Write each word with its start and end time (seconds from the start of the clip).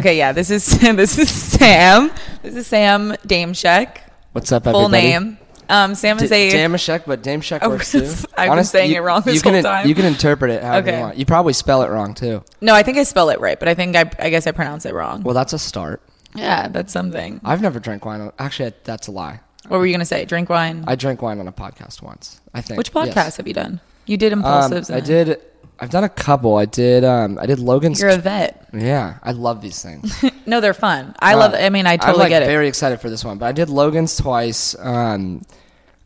Okay, 0.00 0.16
yeah, 0.18 0.32
this 0.32 0.50
is 0.50 0.66
this 0.80 1.18
is 1.18 1.30
Sam. 1.30 2.10
This 2.42 2.56
is 2.56 2.66
Sam 2.66 3.12
Dameshek. 3.26 3.98
What's 4.32 4.50
up, 4.50 4.64
Full 4.64 4.86
everybody? 4.86 5.02
name. 5.08 5.38
Um, 5.68 5.94
Sam 5.94 6.18
is 6.18 6.32
a 6.32 6.50
Damashek, 6.50 7.04
but 7.06 7.22
Dameshek 7.22 7.58
Oh, 7.62 7.68
works 7.68 7.92
too. 7.92 7.98
I've 8.36 8.46
been 8.46 8.50
Honest- 8.50 8.72
saying 8.72 8.90
you- 8.90 8.96
it 8.96 9.00
wrong 9.00 9.22
this 9.24 9.36
you 9.36 9.40
can, 9.42 9.52
whole 9.54 9.62
time. 9.62 9.86
You 9.86 9.94
can 9.94 10.04
interpret 10.06 10.50
it 10.50 10.62
however 10.62 10.88
Okay. 10.88 10.96
you 10.96 11.02
want. 11.04 11.16
You 11.18 11.26
probably 11.26 11.52
spell 11.52 11.82
it 11.82 11.90
wrong 11.90 12.14
too. 12.14 12.42
no. 12.60 12.74
I 12.74 12.82
think 12.82 12.98
I 12.98 13.02
spell 13.04 13.28
it 13.30 13.40
right, 13.40 13.58
but 13.58 13.68
I 13.68 13.74
think 13.74 13.94
I 13.94 14.10
I 14.18 14.30
guess 14.30 14.46
I 14.46 14.52
pronounce 14.52 14.86
it 14.86 14.94
wrong. 14.94 15.22
Well, 15.22 15.34
that's 15.34 15.52
a 15.52 15.58
start. 15.58 16.02
yeah, 16.34 16.68
that's 16.68 16.92
something. 16.92 17.40
I've 17.44 17.60
never 17.60 17.78
drank 17.78 18.04
wine. 18.04 18.32
Actually, 18.38 18.72
that's 18.84 19.06
a 19.06 19.12
lie. 19.12 19.40
What 19.68 19.78
were 19.78 19.86
you 19.86 19.92
gonna 19.92 20.04
say? 20.06 20.24
Drink 20.24 20.48
wine. 20.48 20.82
I 20.88 20.94
drank 20.96 21.20
wine 21.22 21.38
on 21.40 21.46
a 21.46 21.52
podcast 21.52 22.02
once. 22.02 22.40
I 22.54 22.62
think. 22.62 22.78
Which 22.78 22.92
podcast 22.92 23.16
Yes. 23.16 23.36
have 23.36 23.46
you 23.46 23.54
done? 23.54 23.80
You 24.06 24.16
did 24.16 24.32
Um, 24.32 24.42
Impaulsives. 24.42 24.90
I 24.92 24.96
and- 24.98 25.06
did. 25.06 25.40
I've 25.80 25.90
done 25.90 26.04
a 26.04 26.08
couple. 26.08 26.56
I 26.56 26.66
did. 26.66 27.04
Um, 27.04 27.38
I 27.40 27.46
did 27.46 27.58
Logan's. 27.58 28.00
You're 28.00 28.10
a 28.10 28.16
vet. 28.16 28.68
yeah, 28.72 29.18
I 29.22 29.32
love 29.32 29.62
these 29.62 29.82
things. 29.82 30.22
no, 30.46 30.60
they're 30.60 30.74
fun. 30.74 31.14
I 31.20 31.34
love. 31.34 31.54
Uh, 31.54 31.58
I 31.58 31.70
mean, 31.70 31.86
I 31.86 31.92
I'm 31.94 31.98
totally 31.98 32.18
like 32.18 32.28
get 32.30 32.42
it. 32.42 32.46
very 32.46 32.68
excited 32.68 33.00
for 33.00 33.08
this 33.08 33.24
one. 33.24 33.38
But 33.38 33.46
I 33.46 33.52
did 33.52 33.68
Logan's 33.70 34.16
twice. 34.16 34.76
Um, 34.78 35.42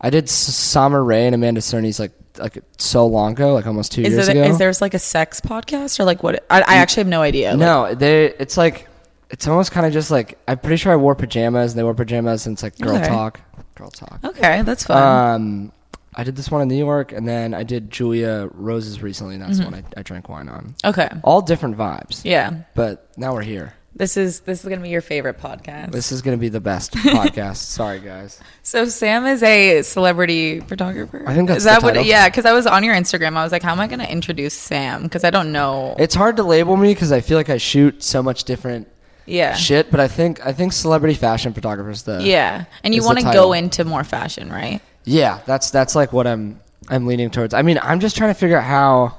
I 0.00 0.10
did 0.10 0.28
Summer 0.28 1.02
Rae 1.02 1.26
and 1.26 1.34
Amanda 1.34 1.60
Cerny's 1.60 1.98
like 1.98 2.12
like 2.38 2.58
so 2.78 3.06
long 3.06 3.32
ago, 3.32 3.54
like 3.54 3.66
almost 3.66 3.92
two 3.92 4.02
Is 4.02 4.12
years 4.12 4.26
there 4.26 4.36
ago. 4.42 4.50
is 4.50 4.58
there's 4.58 4.80
like 4.80 4.94
a 4.94 4.98
sex 4.98 5.40
podcast 5.40 5.98
or 6.00 6.04
like 6.04 6.22
what? 6.22 6.44
I, 6.50 6.60
I 6.62 6.74
actually 6.76 7.02
have 7.02 7.08
no 7.08 7.22
idea. 7.22 7.50
Like, 7.50 7.58
no, 7.58 7.94
they. 7.94 8.26
It's 8.38 8.56
like 8.56 8.88
it's 9.30 9.48
almost 9.48 9.72
kind 9.72 9.86
of 9.86 9.92
just 9.92 10.10
like 10.10 10.38
I'm 10.46 10.58
pretty 10.58 10.76
sure 10.76 10.92
I 10.92 10.96
wore 10.96 11.14
pajamas 11.16 11.72
and 11.72 11.78
they 11.78 11.82
wore 11.84 11.94
pajamas 11.94 12.46
and 12.46 12.54
it's 12.54 12.62
like 12.62 12.78
girl 12.78 12.96
Okay. 12.96 13.08
talk, 13.08 13.40
girl 13.76 13.90
talk. 13.90 14.20
Okay, 14.24 14.62
that's 14.62 14.84
fun. 14.84 15.34
Um, 15.34 15.72
I 16.16 16.24
did 16.24 16.36
this 16.36 16.50
one 16.50 16.62
in 16.62 16.68
New 16.68 16.76
York 16.76 17.12
and 17.12 17.26
then 17.28 17.54
I 17.54 17.62
did 17.62 17.90
Julia 17.90 18.48
Rose's 18.52 19.02
recently. 19.02 19.34
And 19.34 19.42
that's 19.44 19.58
Mm-hmm. 19.58 19.70
the 19.70 19.76
one 19.76 19.84
I, 19.96 20.00
I 20.00 20.02
drank 20.02 20.28
wine 20.28 20.48
on. 20.48 20.74
okay. 20.84 21.08
All 21.22 21.42
different 21.42 21.76
vibes. 21.76 22.24
Yeah. 22.24 22.62
But 22.74 23.08
now 23.16 23.34
we're 23.34 23.42
here. 23.42 23.74
This 23.96 24.16
is 24.16 24.40
this 24.40 24.64
is 24.64 24.68
gonna 24.68 24.82
be 24.82 24.88
your 24.88 25.00
favorite 25.00 25.38
podcast. 25.38 25.92
This 25.92 26.10
is 26.10 26.20
gonna 26.20 26.36
be 26.36 26.48
the 26.48 26.58
best 26.60 26.92
podcast. 26.94 27.58
Sorry, 27.58 28.00
guys. 28.00 28.40
So 28.64 28.86
Sam 28.88 29.24
is 29.24 29.40
a 29.44 29.82
celebrity 29.82 30.58
photographer. 30.58 31.22
I 31.28 31.34
think 31.34 31.46
that's 31.46 31.58
is 31.58 31.64
that 31.64 31.80
the 31.80 31.86
what? 31.98 32.04
Yeah, 32.04 32.28
because 32.28 32.44
I 32.44 32.52
was 32.54 32.66
on 32.66 32.82
your 32.82 32.96
Instagram. 32.96 33.36
I 33.36 33.44
was 33.44 33.52
like, 33.52 33.62
how 33.62 33.70
am 33.70 33.78
I 33.78 33.86
going 33.86 34.00
to 34.00 34.10
introduce 34.10 34.52
Sam? 34.54 35.04
Because 35.04 35.22
I 35.22 35.30
don't 35.30 35.52
know. 35.52 35.94
It's 35.96 36.16
hard 36.16 36.36
to 36.38 36.42
label 36.42 36.76
me 36.76 36.92
because 36.92 37.12
I 37.12 37.20
feel 37.20 37.38
like 37.38 37.50
I 37.50 37.56
shoot 37.58 38.02
so 38.02 38.20
much 38.20 38.42
different 38.42 38.88
yeah, 39.26 39.54
shit. 39.54 39.92
But 39.92 40.00
I 40.00 40.08
think 40.08 40.44
I 40.44 40.52
think 40.52 40.72
celebrity 40.72 41.14
fashion 41.14 41.52
photographers 41.52 42.02
the 42.02 42.20
yeah, 42.20 42.64
and 42.82 42.96
you 42.96 43.04
want 43.04 43.20
to 43.20 43.32
go 43.32 43.52
into 43.52 43.84
more 43.84 44.02
fashion, 44.02 44.50
right? 44.50 44.80
Yeah, 45.04 45.40
that's 45.46 45.70
that's 45.70 45.94
like 45.94 46.12
what 46.12 46.26
I'm 46.26 46.60
I'm 46.88 47.06
leaning 47.06 47.30
towards. 47.30 47.54
I 47.54 47.62
mean, 47.62 47.78
I'm 47.82 48.00
just 48.00 48.16
trying 48.16 48.30
to 48.30 48.38
figure 48.38 48.56
out 48.56 48.64
how 48.64 49.18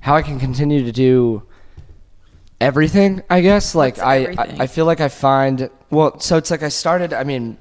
how 0.00 0.14
I 0.16 0.22
can 0.22 0.38
continue 0.38 0.84
to 0.84 0.92
do 0.92 1.42
everything. 2.60 3.22
I 3.30 3.40
guess 3.40 3.74
like 3.74 3.98
I, 3.98 4.34
I? 4.38 4.56
I 4.60 4.66
feel 4.66 4.86
like 4.86 5.00
I 5.00 5.08
find 5.08 5.70
well, 5.90 6.18
so 6.20 6.36
it's 6.36 6.50
like 6.50 6.62
I 6.62 6.68
started. 6.68 7.12
I 7.12 7.24
mean, 7.24 7.56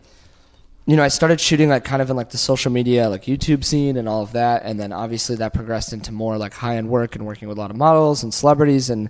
you 0.85 0.97
know, 0.97 1.03
I 1.03 1.07
started 1.07 1.39
shooting 1.39 1.69
like 1.69 1.83
kind 1.85 2.01
of 2.01 2.09
in 2.09 2.15
like 2.15 2.31
the 2.31 2.37
social 2.37 2.71
media, 2.71 3.09
like 3.09 3.23
YouTube 3.23 3.63
scene 3.63 3.97
and 3.97 4.09
all 4.09 4.21
of 4.21 4.33
that, 4.33 4.63
and 4.65 4.79
then 4.79 4.91
obviously 4.91 5.35
that 5.37 5.53
progressed 5.53 5.93
into 5.93 6.11
more 6.11 6.37
like 6.37 6.53
high 6.53 6.77
end 6.77 6.89
work 6.89 7.15
and 7.15 7.25
working 7.25 7.47
with 7.47 7.57
a 7.57 7.61
lot 7.61 7.71
of 7.71 7.77
models 7.77 8.23
and 8.23 8.33
celebrities 8.33 8.89
and 8.89 9.09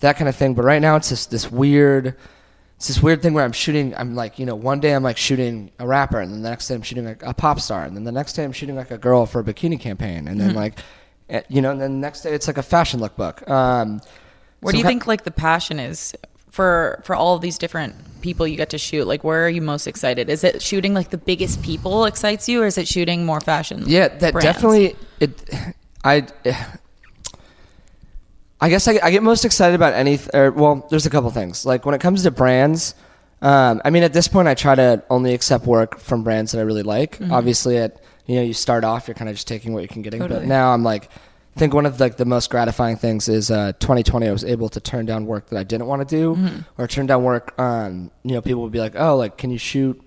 that 0.00 0.16
kind 0.16 0.28
of 0.28 0.36
thing. 0.36 0.54
But 0.54 0.64
right 0.64 0.82
now, 0.82 0.96
it's 0.96 1.08
just 1.08 1.30
this 1.30 1.50
weird. 1.50 2.16
It's 2.84 2.88
this 2.96 3.02
weird 3.02 3.22
thing 3.22 3.32
where 3.32 3.46
I'm 3.46 3.52
shooting. 3.52 3.96
I'm 3.96 4.14
like, 4.14 4.38
you 4.38 4.44
know, 4.44 4.54
one 4.54 4.78
day 4.78 4.94
I'm 4.94 5.02
like 5.02 5.16
shooting 5.16 5.70
a 5.78 5.86
rapper, 5.86 6.20
and 6.20 6.30
then 6.30 6.42
the 6.42 6.50
next 6.50 6.68
day 6.68 6.74
I'm 6.74 6.82
shooting 6.82 7.06
like 7.06 7.22
a 7.22 7.32
pop 7.32 7.58
star, 7.58 7.82
and 7.82 7.96
then 7.96 8.04
the 8.04 8.12
next 8.12 8.34
day 8.34 8.44
I'm 8.44 8.52
shooting 8.52 8.76
like 8.76 8.90
a 8.90 8.98
girl 8.98 9.24
for 9.24 9.40
a 9.40 9.42
bikini 9.42 9.80
campaign, 9.80 10.28
and 10.28 10.38
then 10.38 10.48
Mm-hmm. 10.50 10.58
like, 10.58 10.78
eh, 11.30 11.40
you 11.48 11.62
know, 11.62 11.70
and 11.70 11.80
then 11.80 11.92
the 11.92 11.98
next 11.98 12.20
day 12.20 12.34
it's 12.34 12.46
like 12.46 12.58
a 12.58 12.62
fashion 12.62 13.00
lookbook. 13.00 13.48
Um, 13.48 14.02
Where 14.60 14.72
do 14.72 14.76
you 14.76 14.84
think 14.84 15.06
like 15.06 15.24
the 15.24 15.30
passion 15.30 15.80
is 15.80 16.14
for 16.50 17.00
for 17.04 17.16
all 17.16 17.34
of 17.34 17.40
these 17.40 17.56
different 17.56 17.94
people 18.20 18.46
you 18.46 18.58
get 18.58 18.68
to 18.68 18.76
shoot? 18.78 19.06
Like, 19.06 19.24
where 19.24 19.46
are 19.46 19.48
you 19.48 19.62
most 19.62 19.86
excited? 19.86 20.28
Is 20.28 20.44
it 20.44 20.60
shooting 20.60 20.92
like 20.92 21.08
the 21.08 21.16
biggest 21.16 21.62
people 21.62 22.04
excites 22.04 22.50
you, 22.50 22.62
or 22.62 22.66
is 22.66 22.76
it 22.76 22.86
shooting 22.86 23.24
more 23.24 23.40
fashion? 23.40 23.84
Yeah, 23.86 24.08
that 24.08 24.34
brands? 24.34 24.44
definitely. 24.44 24.94
It, 25.20 25.42
I, 26.04 26.26
I 28.60 28.68
guess 28.68 28.88
I, 28.88 28.98
I 29.02 29.10
get 29.10 29.22
most 29.22 29.44
excited 29.44 29.74
about 29.74 29.94
any. 29.94 30.18
Or 30.32 30.50
well, 30.50 30.86
there's 30.90 31.06
a 31.06 31.10
couple 31.10 31.30
things. 31.30 31.66
Like 31.66 31.84
when 31.84 31.94
it 31.94 32.00
comes 32.00 32.22
to 32.22 32.30
brands, 32.30 32.94
um, 33.42 33.82
I 33.84 33.90
mean, 33.90 34.02
at 34.04 34.12
this 34.12 34.28
point, 34.28 34.48
I 34.48 34.54
try 34.54 34.74
to 34.74 35.02
only 35.10 35.34
accept 35.34 35.66
work 35.66 35.98
from 35.98 36.22
brands 36.22 36.52
that 36.52 36.58
I 36.58 36.62
really 36.62 36.82
like. 36.82 37.18
Mm-hmm. 37.18 37.32
Obviously, 37.32 37.76
at 37.78 38.00
you 38.26 38.36
know, 38.36 38.42
you 38.42 38.54
start 38.54 38.84
off, 38.84 39.06
you're 39.06 39.14
kind 39.14 39.28
of 39.28 39.36
just 39.36 39.48
taking 39.48 39.72
what 39.74 39.82
you 39.82 39.88
can 39.88 40.00
get. 40.02 40.18
But 40.18 40.44
now 40.44 40.72
I'm 40.72 40.82
like, 40.82 41.10
I 41.56 41.58
think 41.58 41.74
one 41.74 41.84
of 41.84 42.00
like 42.00 42.16
the 42.16 42.24
most 42.24 42.48
gratifying 42.48 42.96
things 42.96 43.28
is 43.28 43.50
uh, 43.50 43.72
2020. 43.80 44.28
I 44.28 44.32
was 44.32 44.44
able 44.44 44.68
to 44.70 44.80
turn 44.80 45.04
down 45.04 45.26
work 45.26 45.50
that 45.50 45.58
I 45.58 45.62
didn't 45.64 45.86
want 45.88 46.08
to 46.08 46.16
do, 46.16 46.34
Mm-hmm. 46.34 46.80
or 46.82 46.86
turn 46.86 47.06
down 47.06 47.22
work. 47.22 47.58
Um, 47.60 48.10
you 48.22 48.32
know, 48.32 48.40
people 48.40 48.62
would 48.62 48.72
be 48.72 48.80
like, 48.80 48.94
"Oh, 48.96 49.16
like, 49.16 49.36
can 49.36 49.50
you 49.50 49.58
shoot?" 49.58 50.00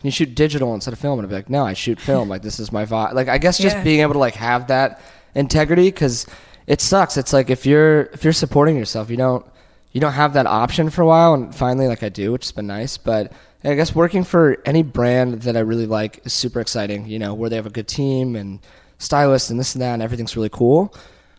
Can 0.00 0.08
you 0.08 0.12
shoot 0.12 0.34
digital 0.34 0.74
instead 0.74 0.92
of 0.92 0.98
film? 0.98 1.18
And 1.18 1.24
I'd 1.26 1.30
be 1.30 1.34
like, 1.36 1.48
no, 1.48 1.64
I 1.64 1.72
shoot 1.72 1.98
film. 1.98 2.28
Like 2.34 2.42
this 2.42 2.60
is 2.60 2.70
my 2.70 2.84
vibe. 2.84 3.14
Like 3.14 3.28
I 3.28 3.38
guess 3.38 3.56
just 3.56 3.76
Yeah. 3.76 3.82
being 3.82 4.00
able 4.00 4.12
to 4.12 4.18
like 4.18 4.34
have 4.34 4.66
that 4.66 5.00
integrity 5.34 5.86
because 5.86 6.26
it 6.66 6.80
sucks. 6.80 7.16
It's 7.16 7.32
like 7.32 7.50
if 7.50 7.66
you're 7.66 8.02
if 8.12 8.24
you're 8.24 8.32
supporting 8.32 8.76
yourself, 8.76 9.10
you 9.10 9.16
don't 9.16 9.44
you 9.92 10.00
don't 10.00 10.12
have 10.12 10.32
that 10.34 10.46
option 10.46 10.90
for 10.90 11.02
a 11.02 11.06
while, 11.06 11.34
and 11.34 11.54
finally, 11.54 11.86
like 11.86 12.02
I 12.02 12.08
do, 12.08 12.32
which 12.32 12.44
has 12.44 12.52
been 12.52 12.66
nice. 12.66 12.96
But 12.98 13.32
I 13.62 13.74
guess 13.74 13.94
working 13.94 14.24
for 14.24 14.60
any 14.64 14.82
brand 14.82 15.42
that 15.42 15.56
I 15.56 15.60
really 15.60 15.86
like 15.86 16.20
is 16.24 16.32
super 16.32 16.60
exciting. 16.60 17.06
You 17.06 17.18
know, 17.18 17.34
where 17.34 17.48
they 17.50 17.56
have 17.56 17.66
a 17.66 17.70
good 17.70 17.88
team 17.88 18.36
and 18.36 18.60
stylists 18.98 19.50
and 19.50 19.58
this 19.58 19.74
and 19.74 19.82
that, 19.82 19.94
and 19.94 20.02
everything's 20.02 20.36
really 20.36 20.50
cool. 20.50 20.94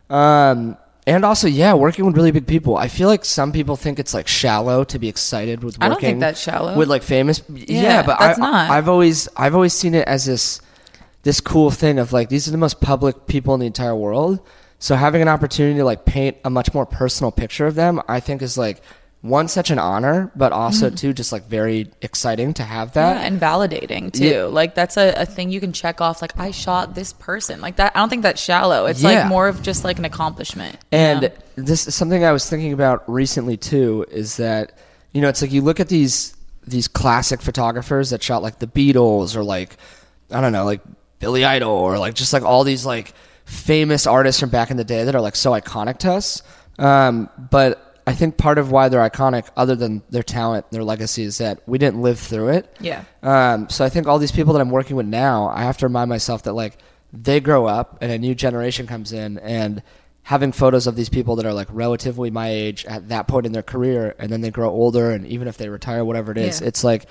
Um, 0.08 0.76
and 1.08 1.24
also, 1.24 1.46
yeah, 1.46 1.72
working 1.74 2.04
with 2.04 2.16
really 2.16 2.32
big 2.32 2.48
people. 2.48 2.76
I 2.76 2.88
feel 2.88 3.08
like 3.08 3.24
some 3.24 3.52
people 3.52 3.76
think 3.76 4.00
it's 4.00 4.12
like 4.12 4.26
shallow 4.26 4.82
to 4.84 4.98
be 4.98 5.08
excited 5.08 5.62
with 5.62 5.76
working. 5.76 5.84
I 5.84 5.88
don't 5.88 6.00
think 6.00 6.20
that's 6.20 6.40
shallow. 6.40 6.76
With 6.76 6.88
like 6.88 7.04
famous, 7.04 7.42
yeah, 7.48 7.82
Yeah, 7.82 8.02
but 8.02 8.18
that's 8.18 8.40
I, 8.40 8.42
not. 8.42 8.70
I've 8.70 8.88
always, 8.88 9.28
I've 9.36 9.54
always 9.54 9.72
seen 9.72 9.94
it 9.94 10.06
as 10.08 10.24
this, 10.24 10.60
this 11.22 11.40
cool 11.40 11.70
thing 11.70 12.00
of 12.00 12.12
like 12.12 12.28
these 12.28 12.48
are 12.48 12.50
the 12.50 12.58
most 12.58 12.80
public 12.80 13.28
people 13.28 13.54
in 13.54 13.60
the 13.60 13.66
entire 13.66 13.94
world. 13.94 14.40
So 14.78 14.94
having 14.94 15.22
an 15.22 15.28
opportunity 15.28 15.78
to 15.78 15.84
like 15.84 16.04
paint 16.04 16.36
a 16.44 16.50
much 16.50 16.74
more 16.74 16.86
personal 16.86 17.32
picture 17.32 17.66
of 17.66 17.74
them, 17.74 18.00
I 18.08 18.20
think 18.20 18.42
is 18.42 18.58
like 18.58 18.82
one 19.22 19.48
such 19.48 19.70
an 19.70 19.78
honor, 19.78 20.30
but 20.36 20.52
also 20.52 20.90
too 20.90 21.12
just 21.12 21.32
like 21.32 21.46
very 21.46 21.90
exciting 22.02 22.54
to 22.54 22.62
have 22.62 22.92
that. 22.92 23.16
Mm-hmm. 23.16 23.22
Yeah, 23.22 23.26
and 23.26 23.40
validating 23.40 24.12
too. 24.12 24.24
Yeah. 24.26 24.42
Like 24.44 24.74
that's 24.74 24.96
a, 24.96 25.14
a 25.16 25.26
thing 25.26 25.50
you 25.50 25.58
can 25.60 25.72
check 25.72 26.00
off. 26.00 26.20
Like 26.22 26.38
I 26.38 26.50
shot 26.52 26.94
this 26.94 27.12
person. 27.14 27.60
Like 27.60 27.76
that. 27.76 27.92
I 27.96 27.98
don't 28.00 28.08
think 28.10 28.22
that's 28.22 28.40
shallow. 28.40 28.86
It's 28.86 29.02
Yeah. 29.02 29.08
like 29.22 29.28
more 29.28 29.48
of 29.48 29.62
just 29.62 29.82
like 29.82 29.98
an 29.98 30.04
accomplishment. 30.04 30.74
you 30.92 30.98
And 30.98 31.20
know? 31.22 31.30
this 31.56 31.88
is 31.88 31.94
something 31.94 32.22
I 32.24 32.32
was 32.32 32.48
thinking 32.48 32.72
about 32.72 33.08
recently 33.10 33.56
too 33.56 34.04
is 34.10 34.36
that 34.36 34.72
you 35.12 35.22
know 35.22 35.28
it's 35.28 35.40
like 35.42 35.50
you 35.52 35.62
look 35.62 35.80
at 35.80 35.88
these 35.88 36.36
these 36.66 36.86
classic 36.86 37.40
photographers 37.40 38.10
that 38.10 38.22
shot 38.22 38.42
like 38.42 38.58
the 38.58 38.66
Beatles 38.66 39.34
or 39.34 39.42
like 39.42 39.76
I 40.30 40.40
don't 40.40 40.52
know 40.52 40.64
like 40.66 40.82
Billy 41.18 41.44
Idol 41.44 41.70
or 41.70 41.98
like 41.98 42.14
just 42.14 42.32
like 42.32 42.42
all 42.42 42.62
these 42.62 42.84
like 42.84 43.12
famous 43.46 44.06
artists 44.06 44.38
from 44.40 44.50
back 44.50 44.70
in 44.70 44.76
the 44.76 44.84
day 44.84 45.04
that 45.04 45.14
are 45.14 45.20
like 45.22 45.36
so 45.36 45.52
iconic 45.52 45.96
to 45.98 46.12
us. 46.12 46.42
Um, 46.78 47.30
but 47.50 47.82
I 48.06 48.12
think 48.14 48.36
part 48.36 48.58
of 48.58 48.70
why 48.70 48.88
they're 48.88 49.08
iconic, 49.08 49.48
other 49.56 49.74
than 49.74 50.02
their 50.10 50.22
talent, 50.22 50.70
their 50.70 50.84
legacy, 50.84 51.22
is 51.22 51.38
that 51.38 51.60
we 51.66 51.78
didn't 51.78 52.02
live 52.02 52.18
through 52.18 52.50
it. 52.50 52.76
Yeah. 52.80 53.04
Um, 53.22 53.68
so 53.70 53.84
I 53.84 53.88
think 53.88 54.06
all 54.06 54.18
these 54.18 54.30
people 54.32 54.52
that 54.52 54.60
I'm 54.60 54.70
working 54.70 54.96
with 54.96 55.06
now, 55.06 55.48
I 55.48 55.62
have 55.62 55.78
to 55.78 55.86
remind 55.86 56.08
myself 56.10 56.42
that 56.42 56.52
like 56.52 56.78
they 57.12 57.40
grow 57.40 57.66
up 57.66 57.98
and 58.02 58.12
a 58.12 58.18
new 58.18 58.34
generation 58.34 58.86
comes 58.86 59.12
in 59.12 59.38
and 59.38 59.82
having 60.24 60.50
photos 60.50 60.88
of 60.88 60.96
these 60.96 61.08
people 61.08 61.36
that 61.36 61.46
are 61.46 61.52
like 61.54 61.68
relatively 61.70 62.30
my 62.30 62.48
age 62.50 62.84
at 62.86 63.08
that 63.08 63.28
point 63.28 63.46
in 63.46 63.52
their 63.52 63.62
career 63.62 64.14
and 64.18 64.28
then 64.30 64.40
they 64.40 64.50
grow 64.50 64.68
older 64.68 65.12
and 65.12 65.24
even 65.26 65.46
if 65.46 65.56
they 65.56 65.68
retire 65.68 66.04
whatever 66.04 66.32
it 66.32 66.38
is 66.38 66.60
Yeah. 66.60 66.66
it's 66.66 66.82
like 66.82 67.06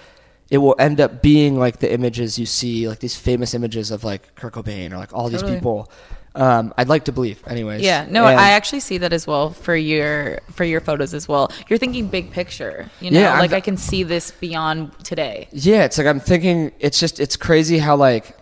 it 0.52 0.57
will 0.57 0.75
end 0.78 1.00
up 1.00 1.22
being 1.22 1.57
like 1.57 1.79
the 1.79 1.90
images 1.91 2.38
you 2.38 2.46
see 2.46 2.90
like 2.90 3.00
these 3.00 3.16
famous 3.16 3.53
images 3.53 3.90
of 3.90 4.03
like 4.03 4.35
Kurt 4.35 4.53
Cobain 4.53 4.91
or 4.91 4.97
like 4.97 5.13
all 5.13 5.29
these 5.29 5.44
people 5.44 5.90
um, 6.35 6.73
I'd 6.78 6.90
like 6.90 7.06
to 7.06 7.12
believe 7.12 7.41
anyways 7.47 7.81
Yeah, 7.81 8.06
no, 8.09 8.25
And- 8.28 8.40
I 8.40 8.51
actually 8.51 8.81
see 8.81 8.97
that 9.00 9.13
as 9.13 9.25
well 9.25 9.51
for 9.51 9.75
your 9.75 10.40
for 10.51 10.63
your 10.66 10.81
photos 10.81 11.13
as 11.13 11.28
well. 11.28 11.51
You're 11.69 11.79
thinking 11.79 12.07
big 12.07 12.31
picture, 12.31 12.90
you 13.00 13.12
know, 13.12 13.19
Yeah, 13.19 13.40
like 13.40 13.51
the- 13.51 13.57
I 13.57 13.62
can 13.62 13.78
see 13.78 14.03
this 14.03 14.32
beyond 14.32 14.91
today. 15.03 15.47
Yeah, 15.52 15.85
it's 15.85 15.97
like 15.97 16.08
I'm 16.08 16.20
thinking 16.20 16.72
it's 16.79 16.99
just 16.99 17.20
it's 17.20 17.37
crazy 17.37 17.78
how 17.78 17.96
like 17.96 18.35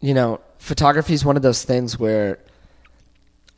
you 0.00 0.12
know, 0.12 0.40
photography 0.58 1.14
is 1.14 1.24
one 1.24 1.36
of 1.36 1.42
those 1.42 1.64
things 1.64 1.98
where 1.98 2.38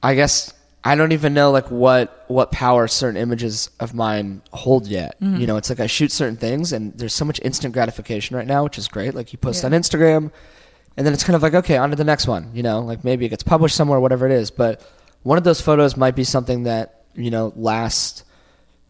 I 0.02 0.14
guess 0.14 0.52
I 0.84 0.94
don't 0.94 1.10
even 1.10 1.34
know 1.34 1.50
like 1.50 1.68
what 1.70 2.24
what 2.28 2.52
power 2.52 2.86
certain 2.86 3.16
images 3.20 3.70
of 3.80 3.94
mine 3.94 4.42
hold 4.52 4.86
yet. 4.86 5.20
Mm-hmm. 5.20 5.40
You 5.40 5.46
know, 5.48 5.56
it's 5.56 5.68
like 5.70 5.80
I 5.80 5.88
shoot 5.88 6.12
certain 6.12 6.36
things 6.36 6.72
and 6.72 6.96
there's 6.96 7.14
so 7.14 7.24
much 7.24 7.40
instant 7.42 7.74
gratification 7.74 8.36
right 8.36 8.46
now, 8.46 8.62
which 8.62 8.78
is 8.78 8.86
great. 8.86 9.14
Like 9.14 9.32
you 9.32 9.38
post 9.38 9.62
Yeah. 9.64 9.66
on 9.66 9.72
Instagram 9.72 10.30
and 10.96 11.06
then 11.06 11.12
it's 11.14 11.24
kind 11.24 11.36
of 11.36 11.42
like 11.42 11.54
okay, 11.54 11.76
on 11.76 11.90
to 11.90 11.96
the 11.96 12.04
next 12.04 12.26
one, 12.26 12.50
you 12.54 12.62
know, 12.62 12.80
like 12.80 13.04
maybe 13.04 13.26
it 13.26 13.30
gets 13.30 13.42
published 13.42 13.76
somewhere 13.76 14.00
whatever 14.00 14.26
it 14.26 14.32
is, 14.32 14.50
but 14.50 14.80
one 15.22 15.38
of 15.38 15.44
those 15.44 15.60
photos 15.60 15.96
might 15.96 16.14
be 16.14 16.24
something 16.24 16.62
that, 16.64 17.02
you 17.14 17.30
know, 17.30 17.52
lasts 17.56 18.22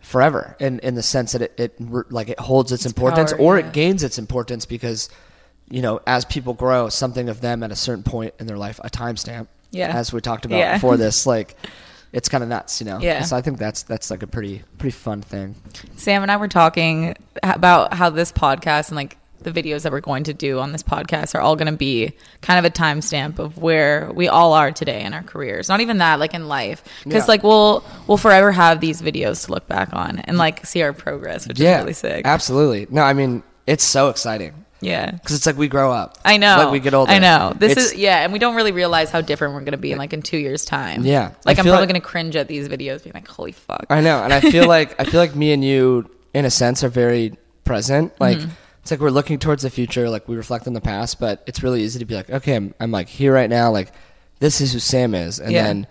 forever 0.01 0.55
in 0.61 0.79
in 0.81 0.95
the 0.95 1.03
sense 1.03 1.33
that 1.33 1.43
it, 1.43 1.53
it 1.59 2.13
like 2.13 2.29
it 2.29 2.39
holds 2.39 2.71
its, 2.73 2.85
Its 2.85 2.93
importance 2.95 3.33
power, 3.33 3.41
or 3.41 3.59
yeah. 3.59 3.67
it 3.67 3.73
gains 3.73 4.05
its 4.05 4.19
importance 4.19 4.65
because 4.67 5.09
you 5.69 5.83
know 5.83 6.01
as 6.07 6.25
people 6.25 6.55
grow 6.55 6.89
something 6.89 7.29
of 7.29 7.41
them 7.41 7.65
at 7.65 7.73
a 7.73 7.77
certain 7.77 8.05
point 8.05 8.33
in 8.39 8.47
their 8.47 8.57
life 8.57 8.79
a 8.85 8.89
timestamp 8.91 9.49
Yeah. 9.73 9.89
as 9.89 10.13
we 10.13 10.21
talked 10.21 10.45
about 10.45 10.59
Yeah. 10.59 10.75
before 10.75 10.97
this 10.97 11.27
like 11.35 11.57
it's 12.13 12.29
kind 12.29 12.43
of 12.45 12.49
nuts, 12.49 12.81
you 12.81 12.87
know. 12.87 12.99
Yeah. 13.01 13.23
So 13.25 13.37
I 13.37 13.43
think 13.43 13.59
that's 13.59 13.83
that's 13.83 14.11
like 14.11 14.23
a 14.23 14.27
pretty 14.29 14.63
pretty 14.79 14.93
fun 14.93 15.23
thing. 15.23 15.57
Sam 15.97 16.23
and 16.23 16.31
I 16.31 16.37
were 16.37 16.49
talking 16.49 17.17
about 17.43 17.93
how 17.93 18.09
this 18.11 18.31
podcast 18.31 18.89
and 18.89 18.97
like 18.97 19.19
the 19.47 19.63
videos 19.63 19.83
that 19.83 19.93
we're 19.93 20.01
going 20.01 20.25
to 20.25 20.35
do 20.35 20.59
on 20.59 20.73
this 20.73 20.83
podcast 20.83 21.35
are 21.35 21.41
all 21.41 21.57
going 21.57 21.71
to 21.73 21.77
be 21.79 22.13
kind 22.43 22.59
of 22.59 22.65
a 22.65 22.71
timestamp 22.75 23.39
of 23.39 23.57
where 23.59 24.11
we 24.13 24.29
all 24.29 24.53
are 24.53 24.71
today 24.73 25.03
in 25.03 25.15
our 25.15 25.23
careers. 25.23 25.69
Not 25.69 25.81
even 25.81 25.99
that, 25.99 26.19
like 26.19 26.35
in 26.35 26.49
life, 26.49 26.83
because 27.05 27.23
Yeah. 27.25 27.29
like 27.33 27.43
we'll 27.43 27.83
we'll 28.07 28.19
forever 28.19 28.53
have 28.53 28.81
these 28.81 29.01
videos 29.01 29.47
to 29.47 29.53
look 29.53 29.67
back 29.67 29.91
on 29.93 30.19
and 30.21 30.37
like 30.37 30.67
see 30.67 30.83
our 30.83 30.93
progress, 30.93 31.47
which 31.49 31.59
yeah, 31.59 31.77
is 31.79 31.81
really 31.83 31.93
sick. 31.95 32.27
absolutely. 32.27 32.87
No, 32.91 33.03
I 33.03 33.13
mean 33.15 33.43
it's 33.67 33.83
so 33.85 34.11
exciting 34.11 34.53
Yeah. 34.81 35.11
because 35.11 35.35
it's 35.37 35.47
like 35.47 35.57
we 35.57 35.67
grow 35.69 35.91
up. 35.91 36.19
I 36.25 36.37
know. 36.37 36.57
Like 36.59 36.73
we 36.73 36.81
get 36.81 36.95
older. 36.95 37.11
I 37.11 37.19
know. 37.19 37.53
This 37.59 37.73
It's- 37.73 37.93
is 37.93 37.95
yeah, 37.99 38.19
and 38.25 38.33
we 38.33 38.39
don't 38.39 38.55
really 38.55 38.73
realize 38.73 39.11
how 39.11 39.21
different 39.21 39.55
we're 39.55 39.63
gonna 39.63 39.77
be 39.77 39.93
in 39.93 39.99
like 39.99 40.13
in 40.13 40.23
two 40.23 40.39
years' 40.39 40.65
time. 40.65 41.05
Yeah. 41.05 41.31
Like 41.45 41.59
I 41.59 41.61
I'm 41.61 41.65
probably 41.65 41.81
like- 41.81 41.89
gonna 41.89 42.01
cringe 42.01 42.37
at 42.37 42.47
these 42.49 42.69
videos, 42.69 43.03
being 43.05 43.15
like, 43.15 43.27
"Holy 43.29 43.53
fuck!" 43.53 43.87
I 43.91 44.01
know, 44.01 44.23
and 44.23 44.33
I 44.33 44.41
feel 44.41 44.67
like 44.77 45.01
I 45.01 45.05
feel 45.05 45.21
like 45.21 45.35
me 45.35 45.53
and 45.53 45.65
you, 45.65 46.11
in 46.35 46.45
a 46.45 46.51
sense, 46.51 46.85
are 46.85 46.89
very 46.89 47.33
present. 47.65 48.13
Like 48.21 48.39
Mm-hmm. 48.39 48.51
It's 48.87 48.93
like 48.93 49.01
we're 49.01 49.11
looking 49.11 49.41
towards 49.41 49.65
the 49.65 49.71
future. 49.71 50.09
Like 50.09 50.29
we 50.29 50.37
reflect 50.37 50.69
on 50.69 50.73
the 50.73 50.81
past, 50.81 51.19
but 51.19 51.43
it's 51.45 51.61
really 51.61 51.83
easy 51.83 51.99
to 51.99 52.05
be 52.05 52.15
like, 52.15 52.31
okay, 52.31 52.55
I'm, 52.55 52.73
I'm 52.79 52.93
like 52.93 53.09
here 53.09 53.33
right 53.35 53.51
now. 53.51 53.73
Like 53.73 53.91
this 54.39 54.61
is 54.61 54.73
who 54.73 54.79
Sam 54.79 55.13
is, 55.13 55.41
and 55.41 55.51
Yeah. 55.51 55.65
then 55.65 55.87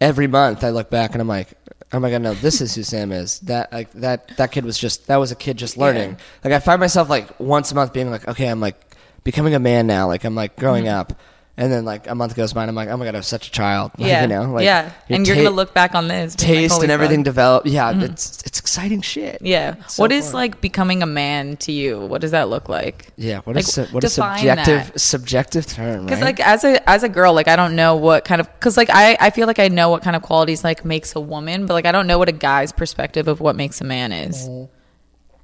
every 0.00 0.28
month 0.28 0.62
I 0.62 0.70
look 0.70 0.88
back 0.88 1.12
and 1.16 1.20
I'm 1.20 1.26
like, 1.26 1.48
oh 1.92 1.98
my 1.98 2.12
god, 2.12 2.22
no, 2.22 2.34
this 2.34 2.60
is 2.60 2.76
who 2.76 2.84
Sam 2.84 3.10
is. 3.10 3.40
That 3.40 3.72
like 3.72 3.90
that 3.94 4.36
that 4.36 4.52
kid 4.52 4.64
was 4.64 4.78
just 4.78 5.08
that 5.08 5.16
was 5.16 5.32
a 5.32 5.34
kid 5.34 5.56
just 5.56 5.76
learning. 5.76 6.10
Yeah. 6.10 6.16
Like 6.44 6.52
I 6.52 6.60
find 6.60 6.78
myself 6.78 7.08
like 7.10 7.40
once 7.40 7.72
a 7.72 7.74
month 7.74 7.92
being 7.92 8.08
like, 8.08 8.28
okay, 8.28 8.46
I'm 8.46 8.60
like 8.60 8.76
becoming 9.24 9.56
a 9.56 9.58
man 9.58 9.88
now. 9.88 10.06
Like 10.06 10.22
I'm 10.22 10.36
like 10.36 10.54
growing 10.54 10.84
Mm-hmm. 10.84 10.94
up. 11.00 11.20
And 11.60 11.72
then 11.72 11.84
like 11.84 12.06
a 12.06 12.14
month 12.14 12.36
goes 12.36 12.52
by, 12.52 12.62
and 12.62 12.68
I'm 12.70 12.76
like, 12.76 12.88
oh 12.88 12.96
my 12.96 13.04
god, 13.04 13.16
I 13.16 13.18
was 13.18 13.26
such 13.26 13.48
a 13.48 13.50
child. 13.50 13.90
Like, 13.98 14.08
yeah, 14.08 14.22
you 14.22 14.28
know, 14.28 14.52
like 14.52 14.64
yeah, 14.64 14.92
and 15.08 15.26
you're 15.26 15.34
ta- 15.34 15.42
gonna 15.42 15.56
look 15.56 15.74
back 15.74 15.94
on 15.96 16.06
this 16.06 16.32
like, 16.34 16.38
taste 16.38 16.72
"Holy 16.74 16.84
and 16.84 16.90
fuck." 16.90 16.94
everything 16.94 17.24
develop. 17.24 17.64
Yeah, 17.66 17.92
it's 18.00 18.42
it's 18.46 18.60
exciting 18.60 19.00
shit. 19.00 19.38
Yeah. 19.42 19.74
So 19.88 20.02
what 20.04 20.12
is 20.12 20.26
fun. 20.26 20.34
like 20.34 20.60
becoming 20.60 21.02
a 21.02 21.06
man 21.06 21.56
to 21.58 21.72
you? 21.72 21.98
What 21.98 22.20
does 22.20 22.30
that 22.30 22.48
look 22.48 22.68
like? 22.68 23.08
Yeah, 23.16 23.40
what 23.42 23.56
Like, 23.56 23.64
is 23.64 23.72
su- 23.74 23.86
what 23.90 24.04
a 24.04 24.08
subjective 24.08 24.92
that. 24.92 25.00
subjective 25.00 25.66
term, 25.66 26.04
Because 26.04 26.20
right? 26.20 26.38
like 26.38 26.40
as 26.46 26.62
a 26.62 26.88
as 26.88 27.02
a 27.02 27.08
girl, 27.08 27.34
like 27.34 27.48
I 27.48 27.56
don't 27.56 27.74
know 27.74 27.96
what 27.96 28.24
kind 28.24 28.40
of 28.40 28.46
because 28.54 28.76
like 28.76 28.90
I 28.90 29.16
I 29.20 29.30
feel 29.30 29.48
like 29.48 29.58
I 29.58 29.66
know 29.66 29.90
what 29.90 30.02
kind 30.02 30.14
of 30.14 30.22
qualities 30.22 30.62
like 30.62 30.84
makes 30.84 31.16
a 31.16 31.20
woman, 31.20 31.66
but 31.66 31.74
like 31.74 31.86
I 31.86 31.90
don't 31.92 32.06
know 32.06 32.18
what 32.18 32.28
a 32.28 32.32
guy's 32.32 32.70
perspective 32.70 33.26
of 33.26 33.40
what 33.40 33.56
makes 33.56 33.80
a 33.80 33.84
man 33.84 34.12
is. 34.12 34.48
Mm-hmm. 34.48 34.77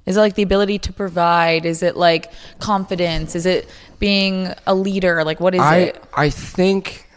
Is 0.05 0.17
it 0.17 0.19
like 0.19 0.35
the 0.35 0.43
ability 0.43 0.79
to 0.79 0.93
provide? 0.93 1.65
Is 1.65 1.81
it 1.81 1.95
like 1.97 2.31
confidence? 2.59 3.35
Is 3.35 3.45
it 3.45 3.67
being 3.99 4.53
a 4.67 4.75
leader? 4.75 5.23
Like 5.23 5.39
what 5.39 5.55
is 5.55 5.61
I 5.61 5.77
it? 5.77 6.03
I 6.13 6.29
think 6.29 7.07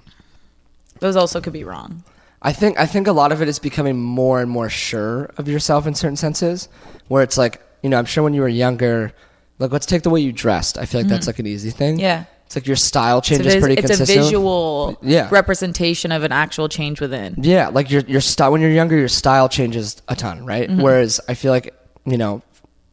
Those 1.00 1.16
also 1.16 1.40
could 1.40 1.52
be 1.52 1.64
wrong. 1.64 2.02
I 2.40 2.52
think 2.52 2.78
I 2.78 2.86
think 2.86 3.06
a 3.06 3.12
lot 3.12 3.32
of 3.32 3.42
it 3.42 3.48
is 3.48 3.58
becoming 3.58 4.00
more 4.00 4.40
and 4.40 4.50
more 4.50 4.68
sure 4.70 5.30
of 5.38 5.48
yourself 5.48 5.86
in 5.86 5.94
certain 5.94 6.16
senses, 6.16 6.68
where 7.08 7.22
it's 7.22 7.36
like 7.36 7.60
you 7.82 7.90
know 7.90 7.98
I'm 7.98 8.04
sure 8.06 8.22
when 8.24 8.32
you 8.34 8.40
were 8.42 8.48
younger, 8.48 9.12
like 9.58 9.72
let's 9.72 9.86
take 9.86 10.02
the 10.02 10.10
way 10.10 10.20
you 10.20 10.32
dressed. 10.32 10.78
I 10.78 10.84
feel 10.86 11.00
like 11.00 11.08
that's 11.08 11.26
like 11.26 11.38
an 11.40 11.46
easy 11.46 11.70
thing. 11.70 11.94
Mm-hmm. 11.96 12.00
Yeah. 12.00 12.24
it's 12.46 12.54
like 12.56 12.66
your 12.68 12.76
style 12.76 13.18
It's 13.18 13.28
changes 13.28 13.54
vis- 13.54 13.60
pretty 13.62 13.82
it's 13.82 14.00
a 14.00 14.04
visual 14.04 14.96
Yeah. 15.02 15.28
representation 15.30 16.12
of 16.12 16.22
an 16.22 16.30
actual 16.32 16.68
change 16.68 17.00
within. 17.00 17.34
Yeah, 17.38 17.68
like 17.68 17.90
your 17.90 18.02
your 18.02 18.20
style 18.20 18.52
when 18.52 18.60
you're 18.60 18.70
younger, 18.70 18.96
your 18.96 19.08
style 19.08 19.48
changes 19.48 20.00
a 20.08 20.14
ton, 20.14 20.46
right? 20.46 20.70
Mm-hmm. 20.70 20.80
Whereas 20.80 21.20
I 21.28 21.34
feel 21.34 21.50
like 21.52 21.74
you 22.06 22.16
know, 22.16 22.40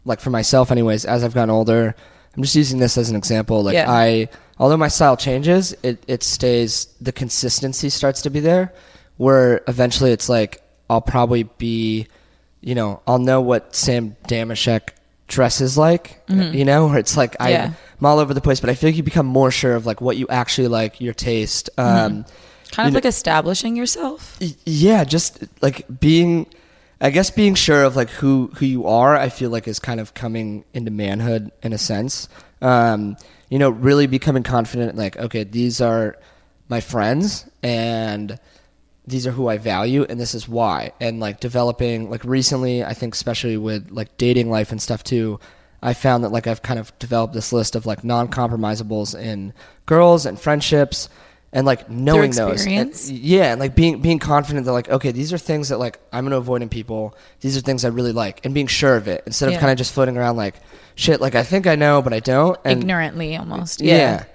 like 0.06 0.20
for 0.22 0.30
myself, 0.30 0.72
anyways, 0.72 1.04
as 1.06 1.24
I've 1.24 1.34
gotten 1.34 1.50
older, 1.50 1.96
I'm 2.36 2.44
just 2.44 2.56
using 2.56 2.80
this 2.80 2.98
as 2.98 3.10
an 3.10 3.16
example. 3.16 3.64
Like 3.64 3.74
Yeah. 3.74 3.90
I, 3.92 4.30
although 4.60 4.78
my 4.78 4.88
style 4.88 5.18
changes, 5.18 5.76
it 5.84 6.04
it 6.08 6.24
stays. 6.24 6.88
The 7.02 7.12
consistency 7.12 7.90
starts 7.90 8.22
to 8.24 8.30
be 8.30 8.40
there, 8.40 8.74
where 9.18 9.62
eventually 9.68 10.12
it's 10.12 10.30
like 10.30 10.62
I'll 10.90 11.02
probably 11.02 11.44
be, 11.44 12.08
you 12.62 12.76
know, 12.76 13.02
I'll 13.08 13.20
know 13.20 13.42
what 13.42 13.76
Sam 13.76 14.16
Damashek 14.28 14.90
dresses 15.28 15.78
like, 15.78 16.22
you 16.30 16.64
know, 16.66 16.88
where 16.88 17.00
it's 17.00 17.18
like 17.18 17.36
I. 17.40 17.52
Mm-hmm. 17.52 17.52
Yeah. 17.52 17.72
I'm 17.98 18.06
all 18.06 18.20
over 18.20 18.34
the 18.34 18.42
place, 18.42 18.60
but 18.60 18.70
I 18.70 18.76
feel 18.76 18.90
like 18.90 18.98
you 18.98 19.04
become 19.04 19.26
more 19.26 19.52
sure 19.52 19.74
of 19.74 19.86
like 19.86 20.02
what 20.02 20.18
you 20.18 20.28
actually 20.28 20.68
like, 20.68 21.00
your 21.00 21.14
taste. 21.14 21.70
Mm-hmm. 21.78 22.06
Um, 22.18 22.26
Kind 22.72 22.88
of 22.88 22.94
know- 22.94 22.98
like 22.98 23.06
establishing 23.06 23.78
yourself. 23.78 24.38
Yeah 24.66 25.06
just 25.06 25.46
like 25.62 25.86
being 26.00 26.46
i 27.02 27.10
guess 27.10 27.30
being 27.30 27.56
sure 27.56 27.84
of 27.84 27.96
like 27.96 28.10
who 28.10 28.50
who 28.56 28.66
you 28.66 28.86
are 28.86 29.16
i 29.16 29.30
feel 29.30 29.50
like 29.50 29.68
is 29.68 29.80
kind 29.80 30.00
of 30.00 30.14
coming 30.14 30.64
into 30.74 30.92
manhood 30.92 31.52
in 31.62 31.74
a 31.74 31.78
sense. 31.78 32.30
Um 32.62 33.18
you 33.50 33.60
know 33.60 33.70
really 33.70 34.08
becoming 34.08 34.44
confident 34.44 34.98
like 34.98 35.18
okay 35.18 35.44
these 35.44 35.82
are 35.82 36.18
my 36.68 36.82
friends 36.82 37.48
and 37.62 38.40
these 39.06 39.28
are 39.28 39.32
who 39.32 39.48
i 39.48 39.58
value 39.58 40.04
and 40.10 40.20
this 40.20 40.34
is 40.34 40.48
why. 40.48 40.92
And 41.00 41.20
like 41.20 41.40
developing 41.40 42.10
like 42.10 42.24
recently 42.24 42.84
i 42.84 42.94
think 42.94 43.14
especially 43.14 43.58
with 43.58 43.92
like 43.92 44.18
dating 44.18 44.50
life 44.50 44.72
and 44.72 44.82
stuff 44.82 45.04
too 45.04 45.40
i 45.84 45.94
found 45.94 46.24
that 46.24 46.30
like 46.30 46.48
i've 46.48 46.64
kind 46.64 46.80
of 46.80 46.98
developed 46.98 47.34
this 47.34 47.54
list 47.54 47.76
of 47.76 47.86
like 47.86 48.04
non-compromisables 48.04 49.20
in 49.20 49.54
girls 49.86 50.26
and 50.26 50.40
friendships 50.40 51.08
and 51.54 51.66
like 51.66 51.90
knowing 51.90 52.32
those 52.32 52.66
and- 52.68 52.94
yeah, 53.10 53.52
and 53.52 53.60
like 53.62 53.76
being 53.76 54.02
being 54.02 54.20
confident 54.20 54.66
that 54.66 54.74
like 54.74 54.90
okay, 54.90 55.12
these 55.12 55.32
are 55.32 55.38
things 55.38 55.70
that 55.70 55.78
like 55.80 56.00
I'm 56.12 56.26
gonna 56.26 56.38
avoid 56.38 56.62
in 56.62 56.70
people. 56.70 57.16
These 57.42 57.56
are 57.58 57.62
things 57.62 57.86
I 57.86 57.90
really 57.90 58.12
like, 58.12 58.46
and 58.46 58.54
being 58.54 58.68
sure 58.68 58.98
of 58.98 59.08
it 59.08 59.24
instead 59.26 59.52
of 59.54 59.60
kind 59.60 59.72
of 59.72 59.78
just 59.78 59.94
floating 59.94 60.18
around 60.18 60.36
like 60.36 60.56
shit. 60.96 61.22
Like 61.22 61.36
I 61.36 61.44
think 61.44 61.66
I 61.68 61.76
know, 61.76 62.02
but 62.02 62.14
I 62.14 62.20
don't. 62.20 62.60
And 62.66 62.82
Ignorantly 62.82 63.38
almost. 63.38 63.82
yeah. 63.82 64.26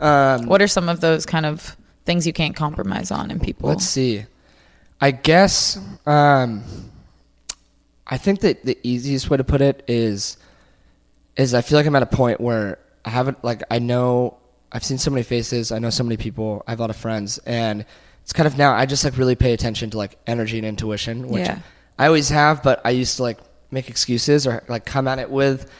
Yeah. 0.00 0.34
Um, 0.38 0.46
What 0.46 0.60
are 0.60 0.66
some 0.68 0.88
of 0.90 1.00
those 1.00 1.24
kind 1.24 1.46
of 1.46 1.74
things 2.04 2.26
you 2.26 2.32
can't 2.34 2.54
compromise 2.54 3.10
on 3.10 3.30
in 3.30 3.40
people? 3.40 3.68
let's 3.70 3.86
see. 3.86 4.26
I 5.00 5.10
guess 5.10 5.78
um, 6.06 6.62
I 8.06 8.18
think 8.18 8.40
that 8.40 8.64
the 8.64 8.78
easiest 8.82 9.30
way 9.30 9.36
to 9.38 9.44
put 9.44 9.60
it 9.62 9.82
is 9.88 10.36
is 11.36 11.54
I 11.54 11.60
feel 11.62 11.78
like 11.78 11.86
I'm 11.86 11.96
at 11.96 12.02
a 12.02 12.06
point 12.06 12.40
where 12.40 12.78
I 13.04 13.10
haven't 13.10 13.42
like 13.44 13.62
I 13.70 13.78
know 13.78 14.36
I've 14.72 14.84
seen 14.84 14.98
so 14.98 15.10
many 15.10 15.22
faces, 15.22 15.72
I 15.72 15.78
know 15.78 15.90
so 15.90 16.04
many 16.04 16.16
people, 16.16 16.62
I 16.66 16.72
have 16.72 16.80
a 16.80 16.82
lot 16.82 16.90
of 16.90 16.96
friends, 16.96 17.38
and 17.46 17.84
it's 18.22 18.32
kind 18.32 18.46
of 18.46 18.58
now 18.58 18.72
I 18.74 18.86
just 18.86 19.04
like 19.04 19.16
really 19.16 19.36
pay 19.36 19.52
attention 19.52 19.90
to 19.90 19.98
like 19.98 20.18
energy 20.26 20.58
and 20.58 20.66
intuition, 20.66 21.28
which 21.28 21.46
Yeah. 21.46 21.60
I 21.98 22.06
always 22.06 22.28
have, 22.30 22.62
but 22.62 22.80
I 22.84 22.90
used 22.90 23.16
to 23.16 23.22
like 23.22 23.38
make 23.70 23.88
excuses 23.88 24.46
or 24.46 24.62
like 24.68 24.84
come 24.84 25.08
at 25.08 25.18
it 25.18 25.30
with 25.30 25.70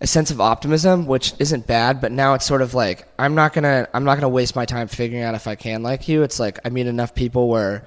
a 0.00 0.06
sense 0.06 0.30
of 0.30 0.40
optimism, 0.40 1.06
which 1.06 1.34
isn't 1.38 1.66
bad, 1.66 2.00
but 2.00 2.10
now 2.10 2.32
it's 2.34 2.46
sort 2.46 2.62
of 2.62 2.72
like 2.74 3.06
I'm 3.18 3.34
not 3.34 3.52
gonna 3.52 3.86
I'm 3.92 4.04
not 4.04 4.14
gonna 4.14 4.30
waste 4.30 4.56
my 4.56 4.64
time 4.64 4.88
figuring 4.88 5.22
out 5.22 5.34
if 5.34 5.46
I 5.46 5.56
can 5.56 5.82
like 5.82 6.08
you. 6.08 6.22
It's 6.22 6.40
like 6.40 6.58
I 6.64 6.70
meet 6.70 6.86
enough 6.86 7.14
people 7.14 7.48
where 7.48 7.84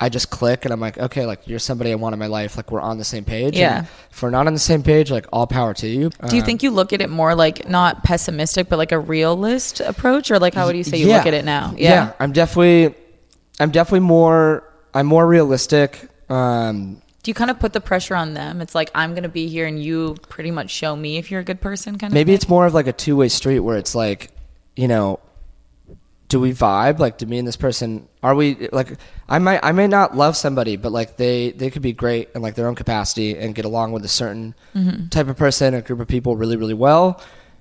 I 0.00 0.08
just 0.08 0.30
click 0.30 0.64
and 0.64 0.72
I'm 0.72 0.80
like, 0.80 0.98
okay, 0.98 1.26
like 1.26 1.46
you're 1.46 1.60
somebody 1.60 1.92
I 1.92 1.94
want 1.94 2.12
in 2.12 2.18
my 2.18 2.26
life, 2.26 2.56
like 2.56 2.72
we're 2.72 2.80
on 2.80 2.98
the 2.98 3.04
same 3.04 3.24
page. 3.24 3.56
Yeah. 3.56 3.78
And 3.78 3.86
if 4.10 4.20
we're 4.22 4.30
not 4.30 4.48
on 4.48 4.52
the 4.52 4.58
same 4.58 4.82
page, 4.82 5.12
like 5.12 5.26
all 5.32 5.46
power 5.46 5.74
to 5.74 5.86
you. 5.86 6.10
Do 6.28 6.34
you 6.34 6.42
Um, 6.42 6.46
think 6.46 6.62
you 6.64 6.72
look 6.72 6.92
at 6.92 7.00
it 7.00 7.08
more 7.08 7.36
like 7.36 7.68
not 7.68 8.02
pessimistic, 8.02 8.68
but 8.68 8.78
like 8.78 8.90
a 8.90 8.98
realist 8.98 9.80
approach, 9.80 10.30
or 10.32 10.40
like 10.40 10.54
how 10.54 10.66
would 10.66 10.76
you 10.76 10.82
say 10.82 10.96
you 10.96 11.06
look 11.06 11.26
at 11.26 11.34
it 11.34 11.44
now? 11.44 11.74
Yeah. 11.76 12.12
I'm 12.18 12.32
definitely, 12.32 12.94
I'm 13.60 13.70
definitely 13.70 14.00
more, 14.00 14.64
I'm 14.92 15.06
more 15.06 15.24
realistic. 15.26 16.08
Um, 16.28 17.00
Do 17.22 17.30
you 17.30 17.34
kind 17.34 17.50
of 17.50 17.60
put 17.60 17.72
the 17.72 17.80
pressure 17.80 18.16
on 18.16 18.34
them? 18.34 18.60
It's 18.60 18.74
like 18.74 18.90
I'm 18.96 19.14
gonna 19.14 19.28
be 19.28 19.46
here, 19.46 19.66
and 19.66 19.80
you 19.80 20.16
pretty 20.28 20.50
much 20.50 20.70
show 20.70 20.96
me 20.96 21.18
if 21.18 21.30
you're 21.30 21.40
a 21.40 21.44
good 21.44 21.60
person. 21.60 21.96
Kind 21.96 22.10
of. 22.10 22.14
maybe 22.14 22.30
thing? 22.32 22.34
it's 22.34 22.48
more 22.48 22.66
of 22.66 22.74
like 22.74 22.88
a 22.88 22.92
two 22.92 23.14
way 23.16 23.28
street 23.28 23.60
where 23.60 23.76
it's 23.76 23.94
like, 23.94 24.30
you 24.74 24.88
know, 24.88 25.20
do 26.28 26.40
we 26.40 26.52
vibe? 26.52 26.98
Like, 26.98 27.18
do 27.18 27.26
me 27.26 27.38
and 27.38 27.46
this 27.46 27.56
person 27.56 28.08
are 28.22 28.34
we 28.34 28.68
like? 28.72 28.96
I 29.32 29.38
might, 29.38 29.60
I 29.62 29.72
may 29.72 29.86
not 29.86 30.14
love 30.16 30.36
somebody, 30.36 30.76
but 30.76 30.92
like 30.92 31.16
they, 31.16 31.52
they 31.52 31.70
could 31.70 31.80
be 31.82 31.92
great 31.94 32.28
in 32.34 32.42
like 32.42 32.54
their 32.54 32.68
own 32.68 32.74
capacity 32.74 33.36
and 33.38 33.54
get 33.54 33.64
along 33.64 33.92
with 33.92 34.04
a 34.04 34.08
certain 34.08 34.54
Mm-hmm. 34.74 35.08
type 35.08 35.28
of 35.28 35.36
person, 35.36 35.74
a 35.74 35.82
group 35.82 36.00
of 36.00 36.08
people 36.08 36.36
really, 36.36 36.56
really 36.56 36.74
well. 36.74 37.20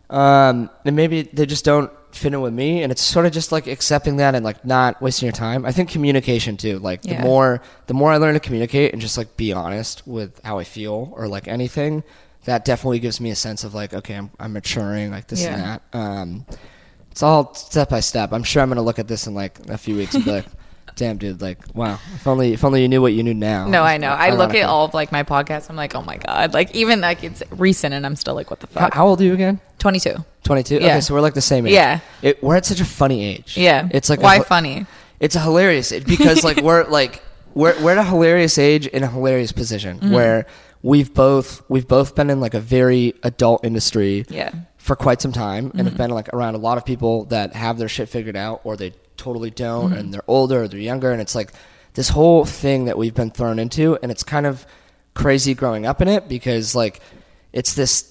Um, 0.10 0.70
and 0.86 0.96
maybe 0.96 1.22
they 1.24 1.46
just 1.46 1.64
don't 1.66 1.90
fit 2.12 2.34
in 2.34 2.42
with 2.42 2.54
me, 2.54 2.84
and 2.84 2.92
it's 2.92 3.02
sort 3.02 3.26
of 3.26 3.32
just 3.32 3.52
like 3.54 3.68
accepting 3.68 4.18
that 4.18 4.36
and 4.36 4.44
like 4.44 4.66
not 4.66 5.02
wasting 5.02 5.28
your 5.28 5.34
time. 5.34 5.66
I 5.66 5.72
think 5.72 5.90
communication 5.90 6.58
too. 6.58 6.80
Like 6.80 7.00
Yeah. 7.06 7.22
the 7.22 7.28
more, 7.28 7.62
the 7.88 7.94
more 7.94 8.12
I 8.12 8.18
learn 8.18 8.34
to 8.34 8.40
communicate 8.42 8.92
and 8.92 9.02
just 9.02 9.18
like 9.18 9.38
be 9.38 9.54
honest 9.54 10.06
with 10.06 10.40
how 10.44 10.60
I 10.60 10.66
feel 10.66 11.14
or 11.16 11.28
like 11.30 11.48
anything, 11.48 12.04
that 12.46 12.66
definitely 12.66 13.00
gives 13.00 13.22
me 13.22 13.30
a 13.32 13.36
sense 13.36 13.64
of 13.64 13.74
like, 13.74 13.94
okay, 13.94 14.16
I'm, 14.16 14.30
I'm 14.40 14.52
maturing, 14.54 15.12
like 15.12 15.28
this 15.28 15.46
and 15.46 15.62
that. 15.62 15.82
Um, 15.94 16.46
it's 17.12 17.24
all 17.24 17.54
step 17.54 17.90
by 17.90 18.00
step. 18.02 18.34
I'm 18.34 18.44
sure 18.44 18.62
I'm 18.62 18.70
gonna 18.70 18.82
look 18.82 19.00
at 19.00 19.08
this 19.08 19.28
in 19.28 19.34
like 19.34 19.60
a 19.70 19.78
few 19.78 19.96
weeks 19.96 20.16
and 20.16 20.26
be 20.26 20.32
like, 20.32 20.46
"Damn, 20.96 21.18
dude! 21.18 21.42
Like, 21.42 21.60
wow! 21.74 22.00
If 22.16 22.28
only, 22.28 22.54
if 22.54 22.64
only 22.64 22.82
you 22.82 22.88
knew 22.88 23.02
what 23.02 23.14
you 23.14 23.24
knew 23.24 23.34
now." 23.34 23.68
No, 23.68 23.84
I 23.84 23.98
know. 23.98 24.10
I 24.10 24.32
look 24.32 24.54
at 24.56 24.64
all 24.68 24.86
of 24.86 24.94
like 24.94 25.12
my 25.12 25.24
podcasts. 25.24 25.70
I'm 25.70 25.76
like, 25.76 25.96
oh 25.96 26.02
my 26.02 26.18
god. 26.18 26.54
Like 26.54 26.76
even 26.76 27.02
like 27.02 27.24
it's 27.24 27.42
recent, 27.52 27.94
and 27.94 28.06
I'm 28.06 28.16
still 28.16 28.36
like, 28.36 28.50
what 28.50 28.60
the 28.60 28.68
fuck? 28.68 28.94
how 28.94 29.08
old 29.08 29.22
are 29.22 29.24
you 29.24 29.34
again? 29.34 29.60
22. 29.80 30.16
22. 30.44 30.76
Yeah. 30.76 30.88
Okay, 30.88 31.02
so 31.02 31.14
we're 31.14 31.22
like 31.22 31.34
the 31.34 31.42
same 31.42 31.66
age. 31.68 31.74
Yeah. 31.74 32.00
It, 32.22 32.42
we're 32.44 32.56
at 32.56 32.66
such 32.66 32.80
a 32.82 32.86
funny 32.86 33.24
age. 33.26 33.58
Yeah. 33.58 33.88
It's 33.92 34.10
like 34.10 34.22
why 34.22 34.38
hi- 34.38 34.44
funny? 34.44 34.86
It's 35.20 35.36
a 35.36 35.40
hilarious 35.40 35.92
it- 35.92 36.06
because 36.06 36.44
like 36.44 36.62
we're 36.62 36.84
like 36.90 37.22
we're 37.54 37.80
we're 37.84 37.92
at 37.92 37.98
a 37.98 38.04
hilarious 38.04 38.58
age 38.58 38.88
in 38.88 39.04
a 39.04 39.08
hilarious 39.08 39.52
position 39.52 39.98
Mm-hmm. 40.00 40.12
where 40.14 40.46
we've 40.84 41.14
both 41.14 41.62
we've 41.70 41.88
both 41.88 42.16
been 42.16 42.30
in 42.30 42.40
like 42.40 42.54
a 42.56 42.60
very 42.60 43.14
adult 43.24 43.64
industry 43.66 44.26
Yeah. 44.30 44.50
Mm-hmm. 44.50 44.60
for 44.78 44.96
quite 44.96 45.22
some 45.22 45.32
time 45.32 45.72
and 45.76 45.88
have 45.88 45.96
been 45.98 46.10
like 46.12 46.30
around 46.30 46.56
a 46.56 46.60
lot 46.60 46.78
of 46.80 46.86
people 46.86 47.26
that 47.26 47.54
have 47.56 47.78
their 47.78 47.88
shit 47.90 48.10
figured 48.10 48.36
out 48.36 48.62
or 48.64 48.76
they 48.78 48.94
totally 49.26 49.52
don't 49.52 49.90
Mm-hmm. 49.92 50.00
and 50.00 50.14
they're 50.14 50.30
older 50.38 50.58
or 50.64 50.68
they're 50.68 50.80
younger 50.94 51.12
and 51.12 51.22
it's 51.22 51.36
like 51.36 51.52
this 51.94 52.10
whole 52.10 52.46
thing 52.46 52.86
that 52.86 52.98
we've 52.98 53.14
been 53.22 53.32
thrown 53.32 53.60
into, 53.60 53.98
and 54.02 54.12
it's 54.14 54.24
kind 54.24 54.46
of 54.46 54.66
crazy 55.14 55.54
growing 55.54 55.86
up 55.86 56.02
in 56.02 56.08
it 56.08 56.28
because 56.30 56.74
like 56.76 57.02
it's 57.54 57.74
this. 57.74 58.08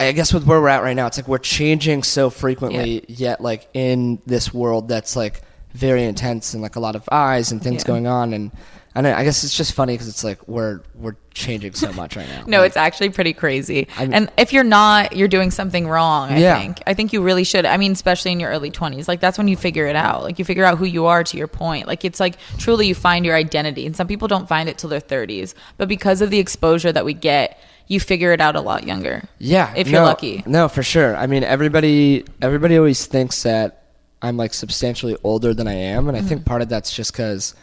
I 0.00 0.12
guess 0.12 0.32
with 0.34 0.44
where 0.46 0.60
we're 0.60 0.68
at 0.76 0.82
right 0.82 0.96
now, 0.96 1.06
it's 1.06 1.16
like 1.18 1.28
we're 1.28 1.38
changing 1.58 2.02
so 2.04 2.30
frequently, 2.30 3.04
yet 3.08 3.40
like 3.40 3.68
in 3.74 4.20
this 4.26 4.52
world 4.54 4.88
that's 4.88 5.14
like 5.16 5.42
very 5.74 6.02
intense 6.04 6.54
and 6.54 6.62
like 6.62 6.76
a 6.76 6.80
lot 6.80 6.94
of 6.96 7.08
eyes 7.12 7.52
and 7.52 7.60
things 7.62 7.82
Yeah. 7.82 7.88
going 7.92 8.06
on, 8.06 8.32
and 8.32 8.50
and 8.96 9.06
I 9.06 9.22
guess 9.24 9.44
it's 9.44 9.56
just 9.56 9.72
funny 9.74 9.92
because 9.94 10.08
it's 10.08 10.24
like 10.24 10.46
we're 10.48 10.80
we're 10.94 11.14
changing 11.34 11.74
so 11.74 11.92
much 11.92 12.16
right 12.16 12.26
now. 12.28 12.44
No, 12.46 12.58
Like, 12.60 12.68
it's 12.68 12.76
actually 12.76 13.10
pretty 13.10 13.32
crazy. 13.34 13.86
I'm- 13.98 14.12
and 14.12 14.32
if 14.38 14.52
you're 14.52 14.64
not, 14.64 15.14
you're 15.16 15.28
doing 15.28 15.50
something 15.50 15.86
wrong. 15.86 16.30
I 16.30 16.38
Yeah. 16.38 16.58
think. 16.58 16.82
I 16.86 16.94
think 16.94 17.12
you 17.12 17.22
really 17.22 17.44
should. 17.44 17.66
I 17.66 17.76
mean, 17.76 17.92
especially 17.92 18.32
in 18.32 18.40
your 18.40 18.50
early 18.50 18.70
20s, 18.70 19.06
like 19.06 19.20
that's 19.20 19.36
when 19.38 19.46
you 19.48 19.56
figure 19.56 19.86
it 19.86 19.96
out. 19.96 20.22
Like 20.22 20.38
you 20.38 20.44
figure 20.44 20.64
out 20.64 20.78
who 20.78 20.86
you 20.86 21.06
are. 21.06 21.22
To 21.22 21.36
your 21.36 21.46
point, 21.48 21.86
like 21.86 22.04
it's 22.04 22.18
like 22.20 22.36
truly 22.58 22.86
you 22.88 22.94
find 22.94 23.24
your 23.26 23.36
identity. 23.36 23.86
And 23.86 23.94
some 23.94 24.06
people 24.08 24.28
don't 24.28 24.48
find 24.48 24.68
it 24.68 24.78
till 24.78 24.90
their 24.90 25.00
30s, 25.00 25.54
but 25.76 25.88
because 25.88 26.20
of 26.22 26.30
the 26.30 26.38
exposure 26.38 26.90
that 26.92 27.04
we 27.04 27.12
get, 27.14 27.58
you 27.88 28.00
figure 28.00 28.32
it 28.32 28.40
out 28.40 28.56
a 28.56 28.60
lot 28.60 28.84
younger. 28.84 29.22
Yeah, 29.38 29.72
if 29.76 29.88
you're 29.88 30.00
no, 30.00 30.06
lucky. 30.06 30.42
No, 30.46 30.68
for 30.68 30.82
sure. 30.82 31.14
I 31.16 31.26
mean, 31.26 31.44
everybody 31.44 32.24
everybody 32.40 32.76
always 32.78 33.06
thinks 33.06 33.42
that 33.44 33.82
I'm 34.22 34.36
like 34.38 34.54
substantially 34.54 35.16
older 35.22 35.52
than 35.52 35.68
I 35.68 35.74
am, 35.74 36.08
and 36.08 36.16
I 36.16 36.20
Mm-hmm. 36.20 36.28
think 36.28 36.44
part 36.46 36.62
of 36.62 36.68
that's 36.70 36.92
just 36.92 37.12
because 37.12 37.54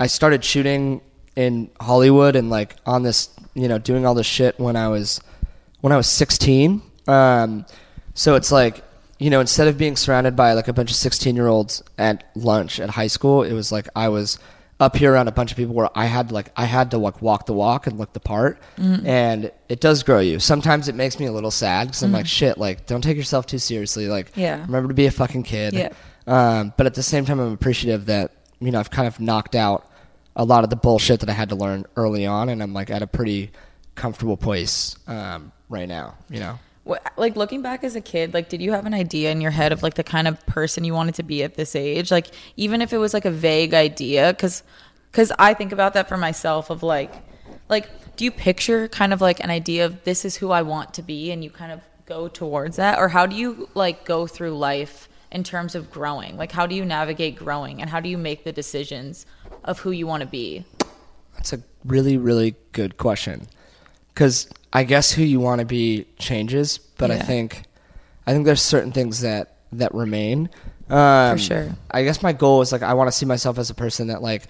I 0.00 0.06
started 0.06 0.44
shooting 0.44 1.00
in 1.36 1.70
Hollywood 1.80 2.36
and 2.36 2.50
like 2.50 2.76
on 2.86 3.02
this, 3.02 3.30
you 3.54 3.68
know, 3.68 3.78
doing 3.78 4.04
all 4.06 4.14
this 4.14 4.26
shit 4.26 4.58
when 4.58 4.76
I 4.76 4.88
was 4.88 5.20
when 5.80 5.92
I 5.92 5.96
was 5.96 6.06
16. 6.08 6.82
Um, 7.06 7.64
so 8.14 8.34
it's 8.34 8.52
like 8.52 8.84
you 9.20 9.30
know, 9.30 9.40
instead 9.40 9.66
of 9.66 9.76
being 9.76 9.96
surrounded 9.96 10.36
by 10.36 10.52
like 10.52 10.68
a 10.68 10.72
bunch 10.72 10.90
of 10.90 10.96
16 10.96 11.34
year 11.34 11.48
olds 11.48 11.82
at 11.98 12.22
lunch 12.36 12.78
at 12.78 12.90
high 12.90 13.08
school, 13.08 13.42
it 13.42 13.52
was 13.52 13.72
like 13.72 13.88
I 13.96 14.08
was 14.10 14.38
up 14.80 14.94
here 14.94 15.12
around 15.12 15.26
a 15.26 15.32
bunch 15.32 15.50
of 15.50 15.56
people 15.56 15.74
where 15.74 15.88
I 15.96 16.04
had 16.06 16.30
like 16.30 16.52
I 16.56 16.66
had 16.66 16.92
to 16.92 16.98
like 16.98 17.20
walk 17.20 17.46
the 17.46 17.52
walk 17.52 17.88
and 17.88 17.98
look 17.98 18.12
the 18.12 18.20
part, 18.20 18.60
and 18.76 19.50
it 19.68 19.80
does 19.80 20.04
grow 20.04 20.20
you. 20.20 20.38
Sometimes 20.38 20.86
it 20.86 20.94
makes 20.94 21.18
me 21.18 21.26
a 21.26 21.32
little 21.32 21.50
sad 21.50 21.88
because 21.88 22.04
I'm 22.04 22.12
like, 22.12 22.26
shit, 22.28 22.58
like 22.58 22.86
don't 22.86 23.02
take 23.02 23.16
yourself 23.16 23.44
too 23.46 23.58
seriously. 23.58 24.06
Like, 24.06 24.30
Yeah. 24.36 24.60
remember 24.66 24.86
to 24.86 24.94
be 24.94 25.06
a 25.06 25.10
fucking 25.10 25.42
kid. 25.42 25.72
Yeah. 25.74 25.88
Um, 26.28 26.72
but 26.76 26.86
at 26.86 26.94
the 26.94 27.02
same 27.02 27.24
time, 27.24 27.40
I'm 27.40 27.52
appreciative 27.52 28.06
that 28.06 28.30
you 28.60 28.70
know 28.70 28.80
I've 28.80 28.90
kind 28.90 29.08
of 29.08 29.20
knocked 29.20 29.54
out 29.54 29.88
a 30.36 30.44
lot 30.44 30.64
of 30.64 30.70
the 30.70 30.76
bullshit 30.76 31.20
that 31.20 31.28
I 31.28 31.32
had 31.32 31.48
to 31.50 31.56
learn 31.56 31.84
early 31.96 32.24
on, 32.26 32.48
and 32.48 32.62
I'm 32.62 32.72
like 32.72 32.90
at 32.90 33.02
a 33.02 33.06
pretty 33.06 33.50
comfortable 33.94 34.36
place 34.36 34.96
um, 35.06 35.52
right 35.68 35.88
now. 35.88 36.16
You 36.30 36.40
know. 36.40 36.58
Like 37.18 37.36
looking 37.36 37.60
back 37.60 37.84
as 37.84 37.96
a 37.96 38.00
kid, 38.00 38.32
like 38.32 38.48
did 38.48 38.62
you 38.62 38.72
have 38.72 38.86
an 38.86 38.94
idea 38.94 39.30
in 39.30 39.42
your 39.42 39.50
head 39.50 39.72
of 39.72 39.82
like 39.82 39.92
the 39.92 40.04
kind 40.04 40.26
of 40.26 40.44
person 40.46 40.84
you 40.84 40.94
wanted 40.94 41.16
to 41.16 41.22
be 41.22 41.42
at 41.42 41.54
this 41.54 41.76
age? 41.76 42.10
Like 42.10 42.28
even 42.56 42.80
if 42.80 42.94
it 42.94 42.98
was 42.98 43.12
like 43.12 43.26
a 43.26 43.30
vague 43.30 43.74
idea, 43.74 44.32
because 44.32 44.62
because 45.10 45.30
I 45.38 45.52
think 45.52 45.72
about 45.72 45.92
that 45.94 46.08
for 46.08 46.16
myself 46.16 46.70
of 46.70 46.82
like 46.82 47.12
like 47.68 48.16
do 48.16 48.24
you 48.24 48.30
picture 48.30 48.88
kind 48.88 49.12
of 49.12 49.20
like 49.20 49.40
an 49.40 49.50
idea 49.50 49.84
of 49.84 50.02
this 50.04 50.24
is 50.24 50.36
who 50.36 50.50
I 50.50 50.62
want 50.62 50.94
to 50.94 51.02
be, 51.02 51.30
and 51.30 51.44
you 51.44 51.50
kind 51.50 51.72
of 51.72 51.82
go 52.06 52.26
towards 52.26 52.76
that, 52.76 52.98
or 52.98 53.08
how 53.08 53.26
do 53.26 53.36
you 53.36 53.68
like 53.74 54.06
go 54.06 54.26
through 54.26 54.56
life 54.56 55.10
in 55.30 55.44
terms 55.44 55.74
of 55.74 55.90
growing? 55.90 56.36
Like 56.36 56.52
how 56.52 56.66
do 56.66 56.74
you 56.74 56.84
navigate 56.84 57.36
growing, 57.36 57.80
and 57.80 57.90
how 57.90 58.00
do 58.00 58.08
you 58.08 58.18
make 58.18 58.44
the 58.44 58.52
decisions 58.52 59.26
of 59.64 59.78
who 59.78 59.90
you 59.90 60.06
want 60.06 60.22
to 60.22 60.26
be? 60.28 60.64
That's 61.34 61.52
a 61.52 61.62
really, 61.84 62.16
really 62.16 62.56
good 62.72 62.96
question. 62.96 63.46
Because 64.12 64.48
I 64.72 64.82
guess 64.84 65.12
who 65.12 65.22
you 65.22 65.38
want 65.38 65.60
to 65.60 65.64
be 65.64 66.06
changes, 66.18 66.78
but 66.78 67.10
I 67.12 67.18
think, 67.20 67.62
I 68.26 68.32
think 68.32 68.44
there's 68.44 68.60
certain 68.60 68.90
things 68.90 69.20
that 69.20 69.54
that 69.72 69.94
remain. 69.94 70.50
Um, 70.90 71.36
For 71.36 71.42
sure. 71.42 71.68
I 71.90 72.02
guess 72.02 72.22
my 72.22 72.32
goal 72.32 72.62
is 72.62 72.72
like 72.72 72.82
I 72.82 72.94
want 72.94 73.08
to 73.08 73.12
see 73.12 73.26
myself 73.26 73.58
as 73.58 73.70
a 73.70 73.74
person 73.74 74.08
that 74.08 74.22
like 74.22 74.48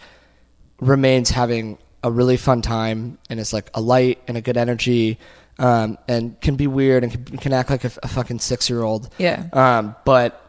remains 0.80 1.30
having 1.30 1.76
a 2.02 2.10
really 2.10 2.36
fun 2.36 2.62
time 2.62 3.18
and 3.28 3.38
is 3.40 3.52
like 3.52 3.70
a 3.74 3.80
light 3.80 4.22
and 4.28 4.36
a 4.36 4.40
good 4.40 4.56
energy, 4.56 5.18
um, 5.58 5.98
and 6.08 6.40
can 6.40 6.56
be 6.56 6.66
weird 6.66 7.02
and 7.02 7.12
can, 7.12 7.38
can 7.38 7.52
act 7.52 7.68
like 7.68 7.84
a, 7.84 7.90
a 8.02 8.08
fucking 8.08 8.38
six 8.38 8.70
year 8.70 8.82
old. 8.82 9.12
Yeah. 9.18 9.44
Um, 9.52 9.96
but 10.04 10.47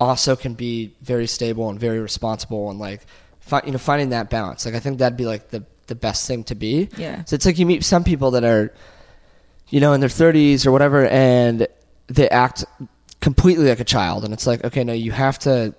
also 0.00 0.34
can 0.34 0.54
be 0.54 0.94
very 1.02 1.26
stable 1.26 1.68
and 1.68 1.78
very 1.78 2.00
responsible 2.00 2.70
and 2.70 2.78
like, 2.80 3.02
fi- 3.40 3.62
you 3.66 3.72
know, 3.72 3.78
finding 3.78 4.08
that 4.10 4.30
balance. 4.30 4.64
Like 4.64 4.74
I 4.74 4.80
think 4.80 4.98
that'd 4.98 5.16
be 5.18 5.26
like 5.26 5.50
the 5.50 5.64
the 5.86 5.94
best 5.94 6.26
thing 6.26 6.44
to 6.44 6.54
be. 6.54 6.88
Yeah. 6.96 7.24
So 7.24 7.34
it's 7.34 7.44
like 7.44 7.58
you 7.58 7.66
meet 7.66 7.84
some 7.84 8.04
people 8.04 8.30
that 8.32 8.44
are, 8.44 8.72
you 9.68 9.80
know, 9.80 9.92
in 9.92 10.00
their 10.00 10.08
30s 10.08 10.64
or 10.66 10.70
whatever, 10.72 11.06
and 11.08 11.66
they 12.06 12.28
act 12.30 12.64
completely 13.20 13.68
like 13.68 13.80
a 13.80 13.84
child, 13.84 14.24
and 14.24 14.32
it's 14.32 14.46
like, 14.46 14.64
okay, 14.64 14.84
no, 14.84 14.92
you 14.92 15.10
have 15.12 15.38
to, 15.40 15.74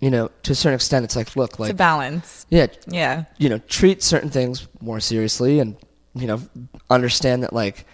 you 0.00 0.10
know, 0.10 0.30
to 0.44 0.52
a 0.52 0.54
certain 0.54 0.76
extent, 0.76 1.04
it's 1.04 1.16
like, 1.16 1.34
look, 1.36 1.50
It's 1.50 1.58
a 1.58 1.62
like, 1.62 1.76
balance. 1.76 2.46
yeah, 2.50 2.68
Yeah. 2.86 3.24
you 3.36 3.48
know, 3.48 3.58
treat 3.68 4.02
certain 4.02 4.30
things 4.30 4.66
more 4.80 5.00
seriously, 5.00 5.58
and 5.58 5.76
you 6.14 6.26
know, 6.28 6.40
understand 6.88 7.42
that 7.42 7.52
like, 7.52 7.86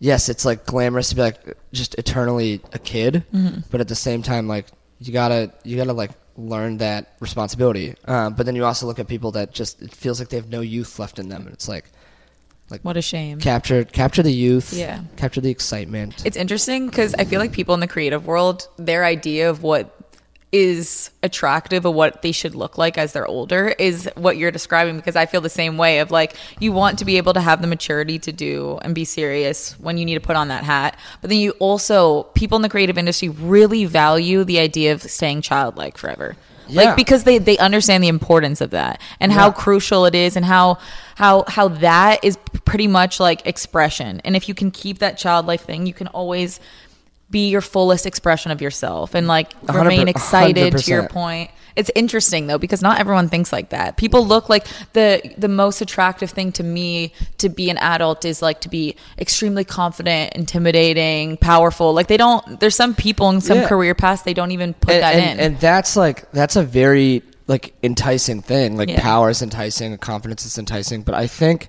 yes, 0.00 0.28
it's 0.28 0.44
like 0.44 0.66
glamorous 0.66 1.10
to 1.10 1.14
be 1.14 1.20
like 1.22 1.38
just 1.72 1.94
eternally 1.96 2.60
a 2.72 2.78
kid, 2.80 3.22
Mm-hmm. 3.32 3.60
but 3.70 3.80
at 3.80 3.86
the 3.88 3.94
same 3.94 4.22
time, 4.22 4.48
like, 4.48 4.66
you 4.98 5.12
gotta, 5.12 5.52
you 5.62 5.76
gotta 5.76 5.92
like 5.92 6.10
learn 6.36 6.78
that 6.78 7.14
responsibility. 7.20 7.94
Um, 8.06 8.34
but 8.34 8.46
then 8.46 8.56
you 8.56 8.64
also 8.64 8.86
look 8.86 8.98
at 8.98 9.06
people 9.06 9.30
that 9.32 9.52
just 9.52 9.80
it 9.82 9.94
feels 9.94 10.18
like 10.18 10.28
they 10.30 10.36
have 10.36 10.48
no 10.48 10.60
youth 10.62 10.98
left 10.98 11.18
in 11.18 11.28
them, 11.28 11.42
and 11.46 11.52
it's 11.54 11.68
like. 11.68 11.84
Like, 12.70 12.82
what 12.82 12.96
a 12.96 13.02
shame. 13.02 13.40
capture 13.40 13.82
capture 13.84 14.22
the 14.22 14.30
youth 14.32 14.72
Yeah. 14.72 15.00
capture 15.16 15.40
the 15.40 15.50
excitement 15.50 16.22
It's 16.24 16.36
interesting 16.36 16.86
because 16.86 17.14
I 17.14 17.24
feel 17.24 17.40
like 17.40 17.50
people 17.50 17.74
in 17.74 17.80
the 17.80 17.88
creative 17.88 18.26
world, 18.28 18.68
their 18.76 19.04
idea 19.04 19.50
of 19.50 19.64
what 19.64 19.92
is 20.52 21.10
attractive 21.22 21.84
of 21.84 21.94
what 21.94 22.22
they 22.22 22.32
should 22.32 22.54
look 22.56 22.76
like 22.76 22.98
as 22.98 23.12
they're 23.12 23.26
older 23.26 23.68
is 23.78 24.10
what 24.16 24.36
you're 24.36 24.50
describing 24.50 24.96
because 24.96 25.14
I 25.14 25.26
feel 25.26 25.40
the 25.40 25.48
same 25.48 25.76
way 25.76 26.00
of 26.00 26.10
like 26.10 26.34
you 26.58 26.72
want 26.72 26.98
to 26.98 27.04
be 27.04 27.18
able 27.18 27.34
to 27.34 27.40
have 27.40 27.60
the 27.60 27.68
maturity 27.68 28.18
to 28.20 28.32
do 28.32 28.78
and 28.82 28.94
be 28.94 29.04
serious 29.04 29.78
when 29.78 29.96
you 29.96 30.04
need 30.04 30.14
to 30.14 30.20
put 30.20 30.34
on 30.34 30.48
that 30.48 30.64
hat. 30.64 30.98
But 31.20 31.30
then 31.30 31.38
you 31.38 31.52
also 31.52 32.24
people 32.34 32.56
in 32.56 32.62
the 32.62 32.68
creative 32.68 32.98
industry 32.98 33.28
really 33.28 33.84
value 33.84 34.42
the 34.42 34.58
idea 34.58 34.92
of 34.92 35.02
staying 35.02 35.42
childlike 35.42 35.96
forever. 35.96 36.36
Yeah. 36.66 36.84
like 36.84 36.96
because 36.96 37.24
they 37.24 37.38
they 37.38 37.58
understand 37.58 38.04
the 38.04 38.08
importance 38.08 38.60
of 38.60 38.70
that 38.70 39.00
and 39.18 39.32
how 39.32 39.50
crucial 39.50 40.04
it 40.06 40.14
is 40.14 40.36
and 40.36 40.44
how 40.44 40.78
how 41.16 41.44
how 41.48 41.66
that 41.66 42.24
is 42.24 42.38
pretty 42.64 42.86
much 42.86 43.18
like 43.18 43.44
expression. 43.46 44.20
And 44.24 44.36
if 44.36 44.48
you 44.48 44.54
can 44.54 44.70
keep 44.70 44.98
that 44.98 45.18
childlike 45.18 45.60
thing 45.60 45.86
you 45.86 45.94
can 45.94 46.06
always 46.08 46.60
be 47.30 47.48
your 47.48 47.60
fullest 47.60 48.06
expression 48.06 48.50
of 48.50 48.60
yourself 48.60 49.14
and 49.14 49.26
like 49.26 49.52
remain 49.72 50.08
excited 50.08 50.72
hundred 50.72 50.78
to 50.84 50.90
your 50.90 51.08
point. 51.08 51.50
It's 51.76 51.90
interesting 51.94 52.48
though 52.48 52.58
because 52.58 52.82
not 52.82 52.98
everyone 52.98 53.28
thinks 53.28 53.52
like 53.52 53.70
that. 53.70 53.96
People 53.96 54.26
look 54.26 54.48
like 54.48 54.66
the 54.92 55.32
the 55.38 55.48
most 55.48 55.80
attractive 55.80 56.30
thing 56.30 56.50
to 56.52 56.64
me 56.64 57.12
to 57.38 57.48
be 57.48 57.70
an 57.70 57.78
adult 57.78 58.24
is 58.24 58.42
like 58.42 58.60
to 58.62 58.68
be 58.68 58.96
extremely 59.18 59.64
confident 59.64 60.34
intimidating 60.34 61.36
powerful. 61.36 61.94
Like 61.94 62.08
they 62.08 62.16
don't 62.16 62.58
there's 62.58 62.74
some 62.74 62.94
people 62.94 63.30
in 63.30 63.40
some 63.40 63.58
Yeah. 63.58 63.68
career 63.68 63.94
paths 63.94 64.22
they 64.22 64.34
don't 64.34 64.50
even 64.50 64.74
put 64.74 64.94
and, 64.94 65.02
that 65.02 65.14
and, 65.14 65.40
in. 65.40 65.46
and 65.46 65.60
that's 65.60 65.96
like 65.96 66.30
that's 66.32 66.56
a 66.56 66.62
very 66.64 67.22
like 67.46 67.74
enticing 67.82 68.42
thing. 68.42 68.76
Like 68.76 68.88
Yeah. 68.88 69.00
power 69.00 69.30
is 69.30 69.40
enticing 69.40 69.96
confidence 69.98 70.44
is 70.44 70.58
enticing. 70.58 71.02
But 71.02 71.14
i 71.14 71.28
think 71.28 71.68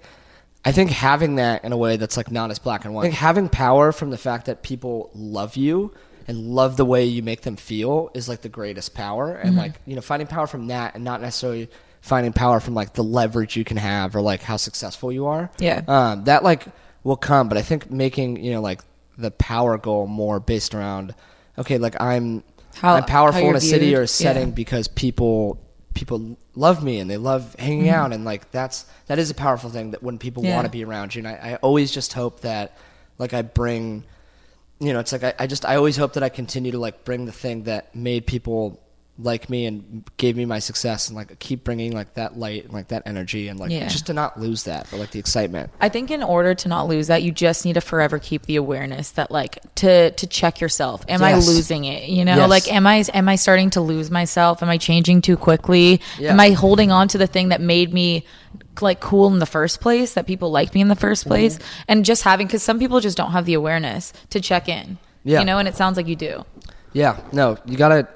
i 0.65 0.71
think 0.71 0.89
having 0.91 1.35
that 1.35 1.63
in 1.63 1.71
a 1.71 1.77
way 1.77 1.97
that's 1.97 2.17
like 2.17 2.31
not 2.31 2.51
as 2.51 2.59
black 2.59 2.85
and 2.85 2.93
white 2.93 3.01
I 3.01 3.05
think 3.07 3.15
having 3.15 3.49
power 3.49 3.91
from 3.91 4.09
the 4.11 4.17
fact 4.17 4.45
that 4.45 4.61
people 4.63 5.09
love 5.13 5.55
you 5.55 5.93
and 6.27 6.37
love 6.37 6.77
the 6.77 6.85
way 6.85 7.05
you 7.05 7.23
make 7.23 7.41
them 7.41 7.55
feel 7.55 8.11
is 8.13 8.29
like 8.29 8.41
the 8.41 8.49
greatest 8.49 8.93
power 8.93 9.33
and 9.35 9.51
Mm-hmm. 9.51 9.57
like 9.59 9.73
you 9.85 9.95
know 9.95 10.01
finding 10.01 10.27
power 10.27 10.47
from 10.47 10.67
that 10.67 10.95
and 10.95 11.03
not 11.03 11.19
necessarily 11.21 11.69
finding 12.01 12.33
power 12.33 12.59
from 12.59 12.73
like 12.73 12.93
the 12.93 13.03
leverage 13.03 13.55
you 13.55 13.63
can 13.63 13.77
have 13.77 14.15
or 14.15 14.21
like 14.21 14.41
how 14.41 14.57
successful 14.57 15.11
you 15.11 15.25
are 15.27 15.49
Yeah. 15.59 15.81
um, 15.87 16.23
that 16.25 16.43
like 16.43 16.65
will 17.03 17.17
come 17.17 17.49
but 17.49 17.57
i 17.57 17.61
think 17.63 17.89
making 17.91 18.43
you 18.43 18.51
know 18.53 18.61
like 18.61 18.81
the 19.17 19.31
power 19.31 19.77
goal 19.77 20.07
more 20.07 20.39
based 20.39 20.73
around 20.75 21.13
okay 21.57 21.77
like 21.79 21.99
i'm 21.99 22.43
How- 22.75 22.95
i'm 22.95 23.03
powerful 23.05 23.49
in 23.49 23.55
a 23.55 23.61
city 23.61 23.95
or 23.95 24.03
a 24.03 24.07
setting 24.07 24.49
yeah. 24.49 24.53
because 24.55 24.87
people 24.87 25.59
people 25.93 26.37
love 26.55 26.83
me 26.83 26.99
and 26.99 27.09
they 27.09 27.17
love 27.17 27.55
hanging 27.57 27.85
Mm-hmm. 27.85 27.93
out 27.95 28.11
and 28.13 28.25
like 28.25 28.51
that's 28.51 28.85
that 29.07 29.17
is 29.19 29.29
a 29.29 29.33
powerful 29.33 29.69
thing 29.69 29.91
that 29.91 30.03
when 30.03 30.17
people 30.17 30.43
Yeah. 30.43 30.55
want 30.55 30.65
to 30.65 30.71
be 30.71 30.83
around 30.83 31.15
you 31.15 31.19
and 31.19 31.27
I, 31.27 31.51
I 31.51 31.55
always 31.61 31.91
just 31.91 32.11
hope 32.13 32.41
that 32.41 32.77
like 33.17 33.33
i 33.33 33.41
bring 33.41 34.03
you 34.79 34.91
know 34.91 34.99
it's 34.99 35.13
like 35.13 35.23
I, 35.23 35.33
I 35.39 35.47
just 35.47 35.63
i 35.65 35.75
always 35.77 35.95
hope 35.95 36.13
that 36.13 36.23
i 36.23 36.29
continue 36.29 36.71
to 36.73 36.77
like 36.79 37.05
bring 37.05 37.25
the 37.25 37.31
thing 37.31 37.63
that 37.63 37.95
made 37.95 38.25
people 38.27 38.80
like 39.19 39.49
me 39.49 39.65
and 39.67 40.03
gave 40.17 40.35
me 40.35 40.45
my 40.45 40.57
success 40.57 41.07
and 41.09 41.15
like 41.15 41.37
keep 41.37 41.63
bringing 41.63 41.91
like 41.91 42.13
that 42.15 42.37
light 42.39 42.63
and 42.63 42.73
like 42.73 42.87
that 42.87 43.03
energy 43.05 43.49
and 43.49 43.59
like 43.59 43.69
Yeah. 43.69 43.87
just 43.87 44.07
to 44.07 44.13
not 44.13 44.39
lose 44.39 44.63
that 44.63 44.87
but 44.89 44.99
like 44.99 45.11
the 45.11 45.19
excitement 45.19 45.69
I 45.79 45.89
think 45.89 46.09
in 46.09 46.23
order 46.23 46.55
to 46.55 46.67
not 46.69 46.87
lose 46.87 47.07
that, 47.07 47.21
you 47.21 47.31
just 47.31 47.63
need 47.65 47.73
to 47.73 47.81
forever 47.81 48.17
keep 48.19 48.43
the 48.47 48.55
awareness 48.55 49.11
that 49.11 49.29
like 49.29 49.59
to 49.75 50.11
to 50.11 50.27
check 50.27 50.59
yourself. 50.61 51.03
Am 51.07 51.21
I 51.21 51.35
losing 51.35 51.83
it? 51.85 52.09
You 52.09 52.25
know, 52.25 52.35
Yes. 52.37 52.49
like 52.49 52.71
am 52.73 52.87
I 52.87 53.03
am 53.13 53.27
I 53.29 53.35
starting 53.35 53.69
to 53.71 53.81
lose 53.81 54.09
myself? 54.09 54.63
Am 54.63 54.69
I 54.69 54.77
changing 54.77 55.21
too 55.21 55.37
quickly? 55.37 56.01
Yeah. 56.17 56.31
Am 56.31 56.39
I 56.39 56.51
holding 56.51 56.91
on 56.91 57.07
to 57.09 57.17
the 57.19 57.27
thing 57.27 57.49
that 57.49 57.61
made 57.61 57.93
me 57.93 58.25
like 58.79 59.01
cool 59.01 59.27
in 59.31 59.39
the 59.39 59.45
first 59.45 59.81
place, 59.81 60.13
that 60.13 60.25
people 60.25 60.49
liked 60.49 60.73
me 60.73 60.81
in 60.81 60.87
the 60.87 60.95
first 60.95 61.23
Mm-hmm. 61.23 61.29
place? 61.29 61.59
And 61.87 62.05
just 62.05 62.23
having 62.23 62.47
cuz 62.47 62.63
some 62.63 62.79
people 62.79 62.99
just 63.01 63.17
don't 63.17 63.33
have 63.33 63.45
the 63.45 63.53
awareness 63.55 64.13
to 64.31 64.39
check 64.39 64.67
in. 64.69 64.97
Yeah. 65.23 65.39
You 65.39 65.45
know, 65.45 65.59
and 65.59 65.67
it 65.67 65.75
sounds 65.75 65.97
like 65.97 66.07
you 66.07 66.15
do. 66.15 66.43
Yeah, 66.93 67.17
no, 67.31 67.57
you 67.67 67.77
gotta 67.77 68.07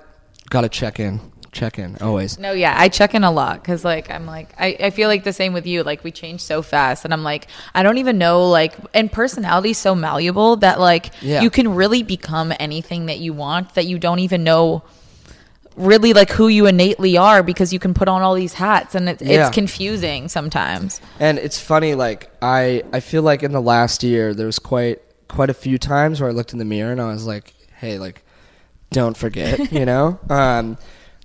gotta 0.49 0.69
check 0.69 0.99
in. 0.99 1.19
check 1.51 1.79
in 1.79 1.95
always. 2.01 2.37
No, 2.37 2.51
yeah, 2.51 2.75
I 2.77 2.89
check 2.89 3.15
in 3.15 3.23
a 3.23 3.31
lot 3.31 3.61
because, 3.61 3.85
like, 3.85 4.11
I'm 4.11 4.25
like, 4.25 4.49
I, 4.59 4.75
I 4.77 4.89
feel 4.89 5.07
like 5.07 5.23
the 5.23 5.31
same 5.31 5.53
with 5.53 5.65
you. 5.65 5.83
Like, 5.83 6.03
we 6.03 6.11
change 6.11 6.41
so 6.41 6.61
fast, 6.61 7.05
and 7.05 7.13
I'm 7.13 7.23
like, 7.23 7.47
I 7.73 7.81
don't 7.81 7.97
even 7.97 8.17
know, 8.17 8.49
like, 8.49 8.73
and 8.93 9.09
personality 9.09 9.71
so 9.71 9.95
malleable 9.95 10.57
that, 10.57 10.81
like, 10.81 11.11
Yeah. 11.21 11.41
you 11.41 11.49
can 11.49 11.73
really 11.73 12.03
become 12.03 12.51
anything 12.59 13.05
that 13.05 13.19
you 13.19 13.31
want 13.33 13.73
that 13.75 13.85
you 13.85 13.97
don't 13.99 14.19
even 14.19 14.43
know 14.43 14.83
really 15.77 16.13
like 16.13 16.29
who 16.31 16.47
you 16.47 16.67
innately 16.67 17.17
are 17.17 17.43
because 17.43 17.73
you 17.73 17.79
can 17.79 17.93
put 17.93 18.07
on 18.07 18.21
all 18.21 18.33
these 18.33 18.53
hats 18.53 18.95
and 18.95 19.09
it, 19.09 19.21
Yeah. 19.21 19.47
it's 19.47 19.53
confusing 19.53 20.29
sometimes. 20.29 21.01
And 21.19 21.37
it's 21.37 21.59
funny, 21.59 21.95
like 21.95 22.31
I 22.41 22.83
I 22.93 23.01
feel 23.01 23.23
like 23.23 23.43
in 23.43 23.51
the 23.51 23.61
last 23.61 24.01
year 24.03 24.33
there 24.33 24.45
was 24.45 24.57
quite 24.59 25.01
quite 25.27 25.49
a 25.49 25.53
few 25.53 25.77
times 25.77 26.21
where 26.21 26.29
I 26.29 26.33
looked 26.33 26.53
in 26.53 26.59
the 26.59 26.65
mirror 26.65 26.93
and 26.93 27.01
I 27.01 27.07
was 27.07 27.25
like, 27.27 27.53
hey, 27.77 27.99
like 27.99 28.25
don't 28.95 29.17
forget, 29.17 29.71
you 29.79 29.85
know. 29.85 30.17
Um, 30.29 30.77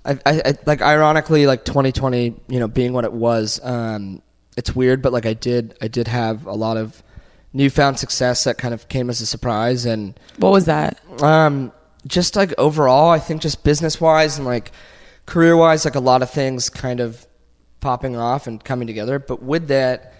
I, 0.03 0.11
I, 0.25 0.41
I 0.45 0.53
like 0.65 0.81
ironically 0.81 1.47
like 1.47 1.63
2020, 1.65 2.35
you 2.49 2.59
know, 2.59 2.67
being 2.67 2.91
what 2.93 3.05
it 3.05 3.13
was. 3.13 3.59
Um, 3.63 4.21
it's 4.57 4.75
weird, 4.75 5.01
but 5.01 5.13
like 5.13 5.25
I 5.25 5.33
did 5.33 5.77
I 5.81 5.87
did 5.87 6.07
have 6.09 6.45
a 6.45 6.53
lot 6.53 6.75
of 6.77 7.01
newfound 7.53 7.97
success 7.99 8.43
that 8.43 8.57
kind 8.57 8.73
of 8.73 8.87
came 8.89 9.09
as 9.09 9.21
a 9.21 9.25
surprise 9.25 9.85
and 9.85 10.19
What 10.37 10.51
was 10.51 10.65
that? 10.65 10.99
um, 11.23 11.71
just 12.07 12.35
like 12.35 12.53
overall, 12.57 13.09
I 13.09 13.19
think 13.19 13.41
just 13.41 13.63
business 13.63 14.01
wise 14.01 14.37
and 14.37 14.45
like 14.45 14.71
career 15.25 15.55
wise, 15.55 15.85
like 15.85 15.95
a 15.95 15.99
lot 15.99 16.21
of 16.21 16.29
things 16.29 16.69
kind 16.69 16.99
of 16.99 17.25
popping 17.79 18.15
off 18.17 18.47
and 18.47 18.61
coming 18.63 18.87
together. 18.87 19.17
But 19.19 19.41
with 19.41 19.67
that, 19.69 20.13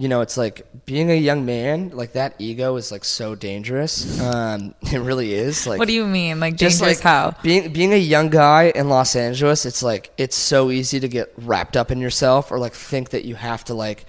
you 0.00 0.08
know, 0.08 0.22
it's 0.22 0.38
like 0.38 0.66
being 0.86 1.10
a 1.10 1.14
young 1.14 1.44
man, 1.44 1.90
like 1.90 2.12
that 2.14 2.34
ego 2.38 2.76
is 2.76 2.90
like 2.90 3.04
so 3.04 3.34
dangerous. 3.34 4.18
Um, 4.20 4.74
it 4.92 4.98
really 4.98 5.34
is. 5.34 5.66
Like, 5.66 5.78
what 5.78 5.88
do 5.88 5.94
you 5.94 6.06
mean? 6.06 6.40
Like 6.40 6.56
just 6.56 6.80
dangerous 6.80 7.04
like 7.04 7.04
how? 7.04 7.34
being 7.42 7.70
being 7.70 7.92
a 7.92 7.96
young 7.98 8.30
guy 8.30 8.72
in 8.74 8.88
Los 8.88 9.14
Angeles, 9.14 9.66
it's 9.66 9.82
like 9.82 10.10
it's 10.16 10.36
so 10.36 10.70
easy 10.70 11.00
to 11.00 11.08
get 11.08 11.32
wrapped 11.36 11.76
up 11.76 11.90
in 11.90 11.98
yourself 11.98 12.50
or 12.50 12.58
like 12.58 12.72
think 12.72 13.10
that 13.10 13.26
you 13.26 13.34
have 13.34 13.62
to 13.64 13.74
like 13.74 14.06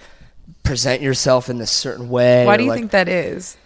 present 0.62 1.02
yourself 1.02 1.50
in 1.50 1.58
this 1.58 1.70
certain 1.70 2.08
way. 2.08 2.46
Why 2.46 2.56
do 2.56 2.62
you 2.64 2.70
like, 2.70 2.78
think 2.78 2.92
that 2.92 3.08
is? 3.08 3.58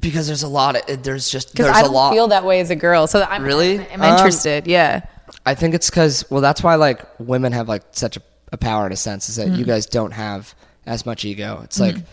Because 0.00 0.26
there's 0.26 0.42
a 0.42 0.48
lot 0.48 0.76
of 0.88 1.02
there's 1.02 1.28
just 1.28 1.52
Because 1.52 1.66
I 1.66 1.82
don't 1.82 1.92
lot. 1.92 2.12
feel 2.14 2.28
that 2.28 2.44
way 2.44 2.60
as 2.60 2.70
a 2.70 2.76
girl. 2.76 3.06
So 3.06 3.22
I'm 3.28 3.44
Really? 3.44 3.78
I'm, 3.90 4.00
Um, 4.00 4.12
interested. 4.14 4.66
yeah. 4.66 5.02
I 5.44 5.54
think 5.54 5.74
it's 5.74 5.90
because 5.90 6.24
well, 6.30 6.40
that's 6.40 6.62
why 6.62 6.76
like 6.76 7.02
women 7.18 7.52
have 7.52 7.68
like 7.68 7.82
such 7.92 8.16
a, 8.16 8.22
a 8.52 8.56
power 8.56 8.86
in 8.86 8.92
a 8.92 8.96
sense 8.96 9.28
is 9.28 9.36
that 9.36 9.48
Mm-hmm. 9.48 9.56
you 9.56 9.64
guys 9.66 9.84
don't 9.86 10.12
have 10.12 10.54
as 10.88 11.06
much 11.06 11.24
ego. 11.24 11.60
It's 11.62 11.78
mm-hmm. 11.78 11.98
like 11.98 12.06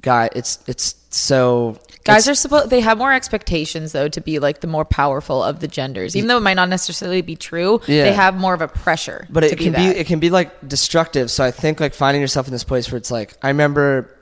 guy, 0.00 0.30
it's 0.34 0.58
it's 0.66 0.94
so 1.10 1.78
Guys 2.04 2.28
are 2.28 2.34
supposed 2.34 2.70
they 2.70 2.80
have 2.80 2.98
more 2.98 3.12
expectations 3.12 3.92
though 3.92 4.08
to 4.08 4.20
be 4.20 4.40
like 4.40 4.60
the 4.60 4.66
more 4.66 4.84
powerful 4.84 5.42
of 5.42 5.60
the 5.60 5.68
genders. 5.68 6.16
Even 6.16 6.28
though 6.28 6.38
it 6.38 6.42
might 6.42 6.54
not 6.54 6.68
necessarily 6.68 7.22
be 7.22 7.36
true, 7.36 7.80
Yeah. 7.86 8.04
they 8.04 8.12
have 8.12 8.34
more 8.34 8.54
of 8.54 8.60
a 8.60 8.68
pressure. 8.68 9.26
but 9.30 9.44
it 9.44 9.58
can 9.58 9.72
be 9.72 9.86
that. 9.86 9.96
it 9.96 10.06
can 10.06 10.18
be 10.18 10.30
like 10.30 10.66
destructive. 10.66 11.30
So 11.30 11.44
I 11.44 11.50
think 11.50 11.78
like 11.78 11.94
finding 11.94 12.20
yourself 12.20 12.46
in 12.48 12.52
this 12.52 12.64
place 12.64 12.90
where 12.90 12.96
it's 12.96 13.10
like 13.10 13.34
I 13.42 13.48
remember, 13.48 14.16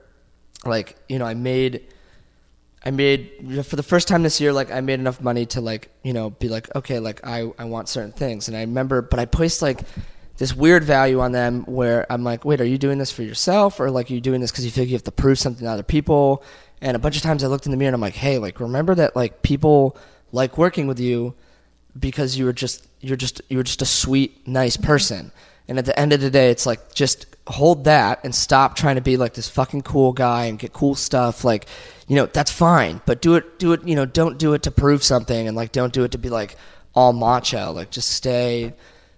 like 0.64 0.96
you 1.08 1.18
know 1.18 1.26
I 1.26 1.34
made. 1.34 1.86
I 2.82 2.90
made 2.90 3.66
for 3.66 3.76
the 3.76 3.82
first 3.82 4.08
time 4.08 4.22
this 4.22 4.40
year, 4.40 4.54
like 4.54 4.70
I 4.70 4.80
made 4.80 5.00
enough 5.00 5.20
money 5.20 5.44
to 5.46 5.60
like 5.60 5.90
you 6.02 6.14
know 6.14 6.30
be 6.30 6.48
like 6.48 6.74
okay, 6.74 6.98
like 6.98 7.20
I 7.26 7.50
I 7.58 7.64
want 7.64 7.90
certain 7.90 8.12
things, 8.12 8.48
and 8.48 8.56
I 8.56 8.60
remember, 8.60 9.02
but 9.02 9.20
I 9.20 9.26
placed 9.26 9.60
like 9.60 9.80
this 10.40 10.56
weird 10.56 10.82
value 10.82 11.20
on 11.20 11.32
them 11.32 11.64
where 11.64 12.10
I'm 12.10 12.24
like, 12.24 12.46
wait, 12.46 12.62
are 12.62 12.66
you 12.66 12.78
doing 12.78 12.96
this 12.96 13.12
for 13.12 13.22
yourself 13.22 13.78
or 13.78 13.90
like 13.90 14.10
are 14.10 14.14
you 14.14 14.22
doing 14.22 14.40
this 14.40 14.50
because 14.50 14.64
you 14.64 14.70
feel 14.70 14.84
like 14.84 14.88
you 14.88 14.94
have 14.94 15.04
to 15.04 15.12
prove 15.12 15.38
something 15.38 15.66
to 15.66 15.70
other 15.70 15.82
people? 15.82 16.42
And 16.80 16.96
a 16.96 16.98
bunch 16.98 17.16
of 17.16 17.22
times 17.22 17.44
I 17.44 17.46
looked 17.48 17.66
in 17.66 17.72
the 17.72 17.76
mirror 17.76 17.88
and 17.88 17.94
I'm 17.94 18.00
like, 18.00 18.14
hey, 18.14 18.38
like 18.38 18.58
remember 18.58 18.94
that 18.94 19.14
like 19.14 19.42
people 19.42 19.98
like 20.32 20.56
working 20.56 20.86
with 20.86 20.98
you 20.98 21.34
because 21.98 22.38
you 22.38 22.46
were 22.46 22.54
just 22.54 22.88
you're 23.02 23.18
just 23.18 23.42
you 23.50 23.58
were 23.58 23.62
just 23.62 23.82
a 23.82 23.86
sweet, 23.86 24.48
nice 24.48 24.78
mm-hmm. 24.78 24.86
person. 24.86 25.32
And 25.68 25.78
at 25.78 25.84
the 25.84 26.00
end 26.00 26.14
of 26.14 26.22
the 26.22 26.30
day, 26.30 26.50
it's 26.50 26.64
like 26.64 26.94
just 26.94 27.26
hold 27.46 27.84
that 27.84 28.24
and 28.24 28.34
stop 28.34 28.76
trying 28.76 28.94
to 28.94 29.02
be 29.02 29.18
like 29.18 29.34
this 29.34 29.46
fucking 29.50 29.82
cool 29.82 30.14
guy 30.14 30.46
and 30.46 30.58
get 30.58 30.72
cool 30.72 30.94
stuff. 30.94 31.44
Like, 31.44 31.66
you 32.08 32.16
know, 32.16 32.24
that's 32.24 32.50
fine, 32.50 33.02
but 33.04 33.20
do 33.20 33.34
it, 33.34 33.58
do 33.58 33.74
it. 33.74 33.86
You 33.86 33.94
know, 33.94 34.06
don't 34.06 34.38
do 34.38 34.54
it 34.54 34.62
to 34.62 34.70
prove 34.70 35.04
something, 35.04 35.46
and 35.46 35.54
like, 35.54 35.70
don't 35.70 35.92
do 35.92 36.02
it 36.04 36.12
to 36.12 36.18
be 36.18 36.30
like 36.30 36.56
all 36.94 37.12
macho. 37.12 37.72
Like, 37.72 37.90
just 37.90 38.08
stay. 38.08 38.72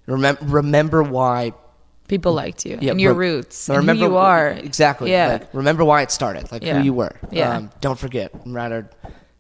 Remember, 0.07 0.45
remember 0.45 1.03
why. 1.03 1.53
people 2.09 2.33
liked 2.35 2.67
you 2.67 2.77
Yeah, 2.81 2.91
and 2.91 3.01
your 3.01 3.15
roots 3.15 3.69
Remember 3.69 3.95
who 3.95 4.11
you 4.13 4.17
are. 4.19 4.49
exactly. 4.49 5.11
Yeah. 5.11 5.29
Like, 5.35 5.55
remember 5.55 5.85
why 5.85 6.03
it 6.03 6.11
started. 6.11 6.51
Like 6.53 6.63
Yeah. 6.63 6.79
who 6.79 6.85
you 6.85 6.93
were. 6.93 7.17
Yeah. 7.31 7.57
Um, 7.57 7.71
don't 7.81 7.99
forget. 7.99 8.45
No 8.45 8.53
matter 8.53 8.91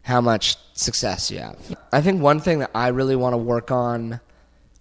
how 0.03 0.21
much 0.21 0.57
success 0.75 1.31
you 1.31 1.39
have. 1.41 1.57
I 1.93 2.01
think 2.01 2.23
one 2.23 2.41
thing 2.41 2.61
that 2.61 2.71
I 2.75 2.89
really 2.89 3.15
want 3.17 3.35
to 3.35 3.37
work 3.37 3.71
on 3.71 4.21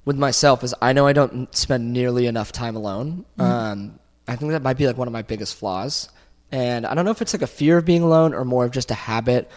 with 0.06 0.18
myself 0.18 0.64
is 0.64 0.74
I 0.82 0.94
know 0.94 1.06
I 1.06 1.14
don't 1.14 1.54
spend 1.56 1.92
nearly 1.92 2.28
enough 2.28 2.52
time 2.52 2.76
alone. 2.76 3.26
Mm-hmm. 3.38 3.42
Um, 3.42 4.00
I 4.28 4.36
think 4.36 4.52
that 4.52 4.62
might 4.64 4.78
be 4.78 4.88
like 4.88 4.98
one 4.98 5.08
of 5.08 5.12
my 5.14 5.22
biggest 5.24 5.56
flaws. 5.58 6.10
And 6.52 6.86
I 6.86 6.94
don't 6.96 7.06
know 7.06 7.12
if 7.12 7.22
it's 7.22 7.34
like 7.34 7.42
a 7.42 7.48
fear 7.48 7.78
of 7.78 7.86
being 7.86 8.04
alone 8.04 8.34
or 8.34 8.46
more 8.46 8.66
of 8.66 8.72
just 8.72 8.90
a 8.92 8.96
habit 8.96 9.50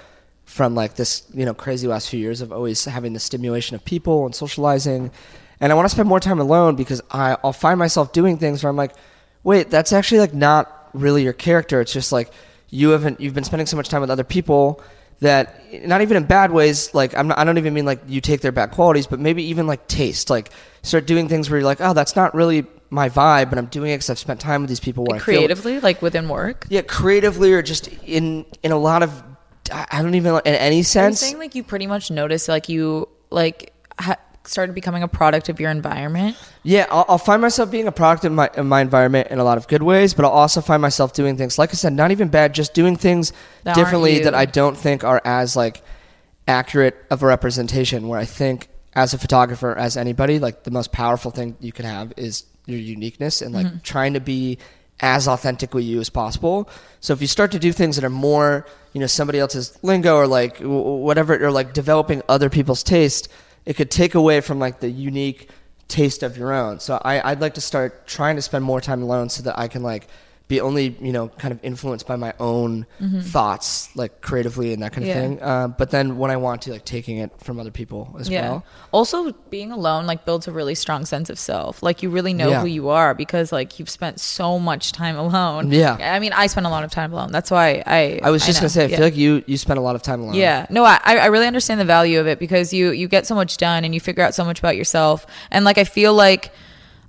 from 0.44 0.74
like 0.74 0.94
this, 0.96 1.22
you 1.32 1.44
know, 1.46 1.54
crazy 1.54 1.87
last 1.88 2.08
few 2.10 2.20
years 2.20 2.40
of 2.40 2.52
always 2.52 2.84
having 2.84 3.12
the 3.14 3.20
stimulation 3.20 3.74
of 3.74 3.84
people 3.84 4.26
and 4.26 4.34
socializing. 4.34 5.10
And 5.64 5.72
I 5.72 5.77
want 5.77 5.87
to 5.87 5.94
spend 5.94 6.11
more 6.11 6.20
time 6.20 6.40
alone 6.40 6.77
because 6.77 7.00
I, 7.11 7.38
I'll 7.42 7.55
find 7.55 7.79
myself 7.79 8.12
doing 8.12 8.37
things 8.37 8.62
where 8.62 8.68
I'm 8.68 8.77
like, 8.77 8.92
wait, 9.44 9.70
that's 9.70 9.94
actually 9.94 10.18
like 10.18 10.35
not 10.35 10.90
really 10.92 11.22
your 11.22 11.33
character. 11.33 11.81
It's 11.81 11.90
just 11.94 12.12
like 12.12 12.31
you 12.68 12.90
haven't, 12.90 13.18
you've 13.18 13.33
been 13.33 13.44
spending 13.44 13.64
so 13.66 13.74
much 13.79 13.88
time 13.88 14.03
with 14.03 14.11
other 14.11 14.24
people 14.24 14.83
that 15.20 15.62
not 15.87 16.03
even 16.03 16.18
in 16.18 16.24
bad 16.24 16.50
ways 16.50 16.92
like 16.92 17.16
I'm 17.16 17.29
not, 17.29 17.38
I 17.38 17.44
don't 17.44 17.57
even 17.57 17.72
mean 17.72 17.87
like 17.87 18.03
you 18.07 18.20
take 18.20 18.42
their 18.42 18.53
bad 18.53 18.72
qualities 18.72 19.07
but 19.07 19.20
maybe 19.20 19.42
even 19.44 19.66
like 19.66 19.87
taste 19.88 20.29
like 20.29 20.50
start 20.83 21.07
doing 21.07 21.29
things 21.29 21.48
where 21.48 21.61
you're 21.61 21.64
like 21.64 21.81
oh 21.81 21.94
that's 21.94 22.14
not 22.14 22.35
really 22.35 22.66
my 22.90 23.09
vibe 23.09 23.48
but 23.48 23.57
I'm 23.57 23.66
doing 23.66 23.92
it 23.92 23.94
because 23.94 24.11
I've 24.11 24.18
spent 24.18 24.40
time 24.40 24.61
with 24.62 24.68
these 24.68 24.81
people 24.81 25.05
where 25.05 25.14
Like 25.18 25.22
I 25.22 25.24
feel 25.24 25.38
creatively, 25.38 25.81
like 25.81 26.03
within 26.03 26.29
work. 26.29 26.66
yeah 26.68 26.83
creatively 26.83 27.53
or 27.55 27.62
just 27.62 27.88
in 28.05 28.44
in 28.64 28.72
a 28.72 28.77
lot 28.77 29.03
of 29.05 29.22
I 29.72 30.03
don't 30.03 30.14
even 30.16 30.35
in 30.44 30.55
any 30.57 30.77
Are 30.77 30.79
you 30.79 30.83
sense 30.83 31.20
saying 31.20 31.38
like 31.38 31.55
you 31.55 31.62
pretty 31.62 31.87
much 31.87 32.11
noticed 32.11 32.48
like 32.48 32.68
you 32.68 33.09
like 33.31 33.72
ha- 33.98 34.18
started 34.46 34.74
becoming 34.74 35.02
a 35.02 35.09
product 35.09 35.48
of 35.48 35.61
your 35.61 35.70
environment? 35.70 36.37
Yeah, 36.62 36.87
I'll, 36.90 37.04
I'll 37.09 37.18
find 37.18 37.40
myself 37.42 37.70
being 37.70 37.87
a 37.87 37.92
product 37.92 38.24
of 38.24 38.33
my, 38.33 38.48
of 38.48 38.66
my 38.66 38.80
environment 38.80 39.28
in 39.30 39.38
a 39.38 39.44
lot 39.44 39.59
of 39.59 39.68
good 39.68 39.83
ways, 39.83 40.14
but 40.14 40.24
I'll 40.24 40.30
also 40.30 40.61
find 40.61 40.80
myself 40.80 41.12
doing 41.12 41.37
things, 41.37 41.59
like 41.59 41.70
I 41.70 41.74
said, 41.74 41.92
not 41.92 42.11
even 42.11 42.28
bad, 42.28 42.54
just 42.54 42.74
doing 42.74 42.96
things 42.96 43.33
That 43.64 43.74
differently 43.74 44.20
that 44.24 44.35
I 44.35 44.44
don't 44.44 44.76
think 44.76 45.04
are 45.04 45.20
as 45.24 45.57
like 45.57 45.83
accurate 46.46 46.96
of 47.11 47.22
a 47.22 47.26
representation. 47.26 48.09
Where 48.09 48.18
I 48.20 48.24
think, 48.24 48.68
as 48.94 49.12
a 49.12 49.18
photographer, 49.18 49.76
as 49.76 49.96
anybody, 49.96 50.38
like 50.38 50.62
the 50.62 50.70
most 50.70 50.92
powerful 50.92 51.30
thing 51.33 51.57
you 51.59 51.72
can 51.72 51.85
have 51.85 52.12
is 52.16 52.44
your 52.66 52.78
uniqueness 52.78 53.42
and 53.42 53.54
Mm-hmm. 53.54 53.74
like 53.74 53.83
trying 53.83 54.14
to 54.14 54.20
be 54.20 54.59
as 55.00 55.26
authentically 55.26 55.83
you 55.83 55.98
as 55.98 56.09
possible. 56.09 56.68
So 57.00 57.12
if 57.12 57.20
you 57.20 57.26
start 57.26 57.50
to 57.50 57.59
do 57.59 57.72
things 57.72 57.96
that 57.96 58.04
are 58.04 58.11
more, 58.11 58.66
you 58.92 59.00
know, 59.00 59.09
somebody 59.09 59.40
else's 59.40 59.76
lingo 59.83 60.14
or 60.16 60.28
like 60.28 60.59
whatever, 60.59 61.44
or 61.44 61.50
like 61.50 61.72
developing 61.72 62.22
other 62.28 62.48
people's 62.48 62.85
taste, 62.85 63.28
it 63.66 63.74
could 63.74 63.90
take 63.90 64.14
away 64.14 64.40
from 64.40 64.59
like 64.59 64.81
the 64.81 64.90
unique 64.90 65.48
taste 65.88 66.22
of 66.22 66.37
your 66.37 66.53
own. 66.53 66.81
So 66.81 67.00
I, 67.05 67.31
I'd 67.31 67.40
like 67.40 67.55
to 67.55 67.61
start 67.61 68.07
trying 68.07 68.37
to 68.37 68.42
spend 68.42 68.64
more 68.64 68.81
time 68.81 69.03
alone 69.03 69.29
so 69.29 69.42
that 69.42 69.59
I 69.59 69.68
can 69.68 69.83
like 69.83 70.09
be 70.46 70.61
only 70.61 70.94
you 71.00 71.11
know 71.11 71.28
kind 71.28 71.52
of 71.52 71.59
influenced 71.62 72.07
by 72.07 72.16
my 72.16 72.35
own 72.38 72.87
thoughts 73.22 73.94
like 73.96 74.20
creatively 74.20 74.72
and 74.74 74.83
that 74.83 74.92
kind 74.92 75.04
of 75.09 75.14
Mm-hmm. 75.14 75.20
Yeah. 75.22 75.28
thing. 75.38 75.42
Uh, 75.42 75.68
but 75.68 75.90
then 75.90 76.18
when 76.18 76.30
I 76.30 76.37
want 76.37 76.62
to 76.62 76.70
like 76.72 76.85
taking 76.85 77.18
it 77.18 77.30
from 77.42 77.59
other 77.59 77.70
people 77.70 78.14
as 78.18 78.30
well. 78.30 78.64
Also, 78.92 79.33
being 79.50 79.72
alone 79.72 80.07
like 80.07 80.24
builds 80.24 80.46
a 80.46 80.52
really 80.52 80.74
strong 80.74 81.04
sense 81.07 81.30
of 81.30 81.38
self. 81.38 81.83
Like 81.83 82.02
you 82.02 82.11
really 82.11 82.33
know 82.35 82.48
Yeah. 82.50 82.61
who 82.61 82.66
you 82.66 82.88
are 82.90 83.14
because 83.14 83.52
like 83.52 83.78
you've 83.78 83.88
spent 83.90 84.20
so 84.20 84.59
much 84.59 84.92
time 84.92 85.16
alone. 85.16 85.72
Yeah. 85.72 85.96
I 86.00 86.18
mean, 86.20 86.33
I 86.33 86.46
spend 86.46 86.66
a 86.66 86.70
lot 86.70 86.85
of 86.85 86.90
time 86.90 87.12
alone. 87.12 87.33
That's 87.33 87.50
why 87.50 87.83
I. 87.87 88.20
I 88.22 88.30
was 88.30 88.44
just 88.44 88.59
know. 88.59 88.62
gonna 88.64 88.70
say 88.70 88.85
I 88.85 88.88
Yeah. 88.88 88.96
feel 88.96 89.07
like 89.07 89.16
you 89.16 89.42
you 89.46 89.57
spend 89.57 89.78
a 89.78 89.83
lot 89.83 89.96
of 89.96 90.02
time 90.02 90.20
alone. 90.20 90.35
Yeah, 90.35 90.66
no, 90.70 90.85
I, 90.85 91.00
I 91.04 91.26
really 91.26 91.46
understand 91.46 91.80
the 91.80 91.85
value 91.87 92.20
of 92.20 92.26
it 92.26 92.38
because 92.38 92.72
you 92.72 92.90
you 92.90 93.09
get 93.09 93.26
so 93.26 93.35
much 93.35 93.57
done 93.57 93.85
and 93.85 93.94
you 93.94 94.00
figure 94.00 94.22
out 94.22 94.35
so 94.35 94.44
much 94.44 94.59
about 94.59 94.76
yourself. 94.76 95.26
And 95.50 95.64
like 95.64 95.78
I 95.78 95.85
feel 95.85 96.12
like 96.14 96.52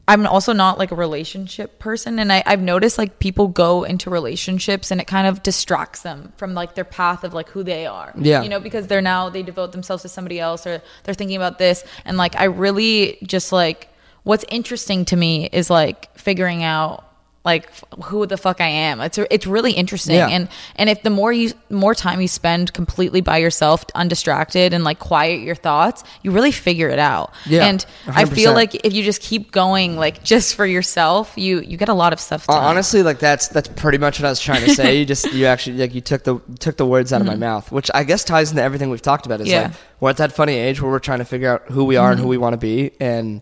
I'm 0.07 0.27
also 0.27 0.53
not 0.53 0.77
like 0.77 0.91
a 0.91 0.95
relationship 0.95 1.79
person, 1.79 2.19
and 2.19 2.31
I, 2.31 2.43
I've 2.45 2.61
noticed 2.61 2.97
like 2.97 3.19
people 3.19 3.47
go 3.47 3.83
into 3.83 4.09
relationships 4.09 4.91
and 4.91 5.01
it 5.01 5.05
kind 5.07 5.25
of 5.25 5.41
distracts 5.41 6.03
them 6.03 6.31
from 6.37 6.53
like 6.53 6.75
their 6.75 6.83
path 6.83 7.23
of 7.23 7.33
like 7.33 7.49
who 7.49 7.63
they 7.63 7.87
are. 7.87 8.13
Yeah. 8.15 8.43
you 8.43 8.49
know, 8.49 8.59
because 8.59 8.87
they're 8.87 9.01
now 9.01 9.29
they 9.29 9.41
devote 9.41 9.71
themselves 9.71 10.03
to 10.03 10.09
somebody 10.09 10.39
else 10.39 10.67
or 10.67 10.81
they're 11.03 11.15
thinking 11.15 11.37
about 11.37 11.57
this, 11.57 11.83
and 12.05 12.17
like 12.17 12.35
I 12.35 12.45
really 12.45 13.17
just 13.23 13.51
like 13.51 13.89
what's 14.23 14.45
interesting 14.49 15.05
to 15.05 15.15
me 15.15 15.45
is 15.51 15.69
like 15.69 16.15
figuring 16.17 16.63
out 16.63 17.04
like 17.45 17.69
who 18.05 18.25
the 18.25 18.37
fuck 18.37 18.59
I 18.59 18.67
am. 18.67 18.99
It's 19.01 19.17
it's 19.17 19.45
really 19.47 19.71
interesting, 19.71 20.15
Yeah. 20.15 20.27
and 20.29 20.49
and 20.75 20.89
if 20.89 21.03
the 21.03 21.09
more 21.11 21.31
you 21.31 21.51
more 21.69 21.93
time 21.95 22.19
you 22.19 22.27
spend 22.27 22.73
completely 22.73 23.21
by 23.21 23.37
yourself, 23.37 23.85
undistracted, 23.93 24.73
and 24.73 24.83
like 24.83 24.97
quiet 24.99 25.41
your 25.41 25.55
thoughts, 25.55 26.03
you 26.23 26.31
really 26.31 26.51
figure 26.51 26.89
it 26.89 26.99
out. 26.99 27.31
Yeah, 27.45 27.65
and 27.67 27.85
I 28.07 28.25
feel 28.25 28.53
like 28.53 28.73
if 28.83 28.93
you 28.93 29.03
just 29.03 29.21
keep 29.21 29.51
going, 29.51 29.95
like 29.95 30.23
just 30.23 30.55
for 30.55 30.65
yourself, 30.65 31.33
you 31.37 31.59
you 31.61 31.77
get 31.77 31.87
a 31.89 31.93
lot 31.93 32.11
of 32.13 32.19
stuff 32.19 32.49
Uh, 32.49 32.53
done. 32.55 32.63
honestly, 32.63 33.03
like 33.03 33.19
that's 33.19 33.47
that's 33.49 33.69
pretty 33.69 33.99
much 33.99 34.19
what 34.19 34.25
I 34.25 34.29
was 34.31 34.39
trying 34.39 34.65
to 34.65 34.73
say. 34.73 34.95
you 34.99 35.05
just 35.05 35.31
you 35.31 35.45
actually 35.45 35.77
like 35.77 35.93
you 35.93 36.01
took 36.01 36.23
the 36.23 36.41
took 36.59 36.77
the 36.77 36.85
words 36.85 37.13
out 37.13 37.21
of 37.21 37.27
my 37.27 37.35
mouth, 37.35 37.71
which 37.71 37.91
I 37.93 38.03
guess 38.03 38.23
ties 38.23 38.49
into 38.49 38.63
everything 38.63 38.89
we've 38.89 39.01
talked 39.01 39.25
about. 39.27 39.39
Is 39.41 39.47
Mm-hmm. 39.47 39.53
Yeah. 39.53 39.61
like 39.67 39.71
we're 39.99 40.09
at 40.09 40.17
that 40.17 40.31
funny 40.33 40.55
age 40.55 40.81
where 40.81 40.89
we're 40.91 40.99
trying 40.99 41.19
to 41.19 41.25
figure 41.25 41.49
out 41.53 41.61
who 41.71 41.85
we 41.85 41.95
are 41.95 42.09
and 42.09 42.17
Mm-hmm. 42.17 42.23
who 42.23 42.29
we 42.29 42.37
want 42.37 42.53
to 42.53 42.57
be, 42.57 42.91
and 42.99 43.41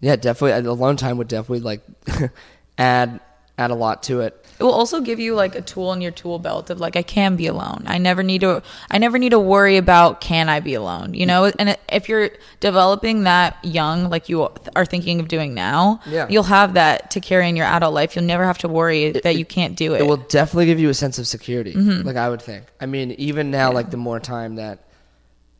yeah, 0.00 0.16
definitely. 0.16 0.68
Alone 0.68 0.96
time 0.96 1.16
would 1.18 1.28
definitely 1.28 1.60
like 1.60 1.82
add 2.78 3.20
add 3.60 3.70
a 3.70 3.74
lot 3.74 4.02
to 4.04 4.20
it. 4.20 4.36
It 4.58 4.64
will 4.64 4.72
also 4.72 5.00
give 5.00 5.18
you 5.18 5.34
like 5.34 5.54
a 5.54 5.62
tool 5.62 5.92
in 5.92 6.00
your 6.02 6.10
tool 6.12 6.38
belt 6.38 6.68
of 6.68 6.80
like 6.80 6.94
I 6.94 7.02
can 7.02 7.36
be 7.36 7.46
alone. 7.46 7.84
I 7.86 7.96
never 7.98 8.22
need 8.22 8.42
to 8.42 8.62
I 8.90 8.98
never 8.98 9.18
need 9.18 9.30
to 9.30 9.38
worry 9.38 9.76
about 9.78 10.20
can 10.20 10.48
I 10.48 10.60
be 10.60 10.74
alone, 10.74 11.14
you 11.14 11.24
know? 11.24 11.50
And 11.58 11.78
if 11.90 12.08
you're 12.10 12.30
developing 12.60 13.22
that 13.24 13.56
young 13.64 14.10
like 14.10 14.28
you 14.28 14.48
are 14.76 14.84
thinking 14.84 15.18
of 15.20 15.28
doing 15.28 15.54
now, 15.54 16.00
Yeah. 16.06 16.26
you'll 16.28 16.42
have 16.44 16.74
that 16.74 17.10
to 17.12 17.20
carry 17.20 17.48
in 17.48 17.56
your 17.56 17.66
adult 17.66 17.94
life. 17.94 18.14
You'll 18.16 18.26
never 18.26 18.44
have 18.44 18.58
to 18.58 18.68
worry 18.68 19.12
that 19.12 19.36
you 19.36 19.46
can't 19.46 19.76
do 19.76 19.94
it. 19.94 20.02
It 20.02 20.06
will 20.06 20.18
definitely 20.18 20.66
give 20.66 20.78
you 20.80 20.90
a 20.90 20.94
sense 20.94 21.18
of 21.18 21.26
security. 21.26 21.72
Mm-hmm. 21.72 22.06
Like 22.06 22.16
I 22.16 22.28
would 22.28 22.42
think. 22.42 22.64
I 22.80 22.86
mean, 22.86 23.12
even 23.12 23.50
now, 23.50 23.72
like 23.72 23.90
the 23.90 23.96
more 23.96 24.20
time 24.20 24.56
that, 24.56 24.80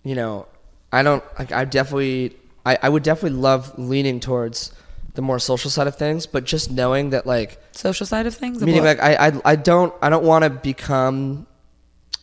you 0.05 0.15
know, 0.15 0.47
I 0.93 1.03
don't 1.03 1.25
like. 1.39 1.53
I 1.53 1.65
definitely, 1.65 2.37
I, 2.67 2.77
I 2.83 2.89
would 2.89 3.03
definitely 3.03 3.39
love 3.39 3.79
leaning 3.79 4.21
towards 4.21 4.73
the 5.15 5.23
more 5.23 5.39
social 5.39 5.71
side 5.71 5.87
of 5.87 5.97
things, 5.97 6.27
but 6.27 6.45
just 6.45 6.71
knowing 6.71 7.11
that 7.11 7.27
like 7.27 7.59
Social 7.73 8.07
side 8.07 8.27
of 8.27 8.35
things. 8.35 8.63
meaning 8.63 8.85
like 8.85 9.01
I, 9.03 9.29
I 9.29 9.33
I 9.45 9.57
don't 9.57 9.93
I 10.03 10.09
don't 10.09 10.25
want 10.25 10.45
to 10.45 10.51
become 10.51 11.47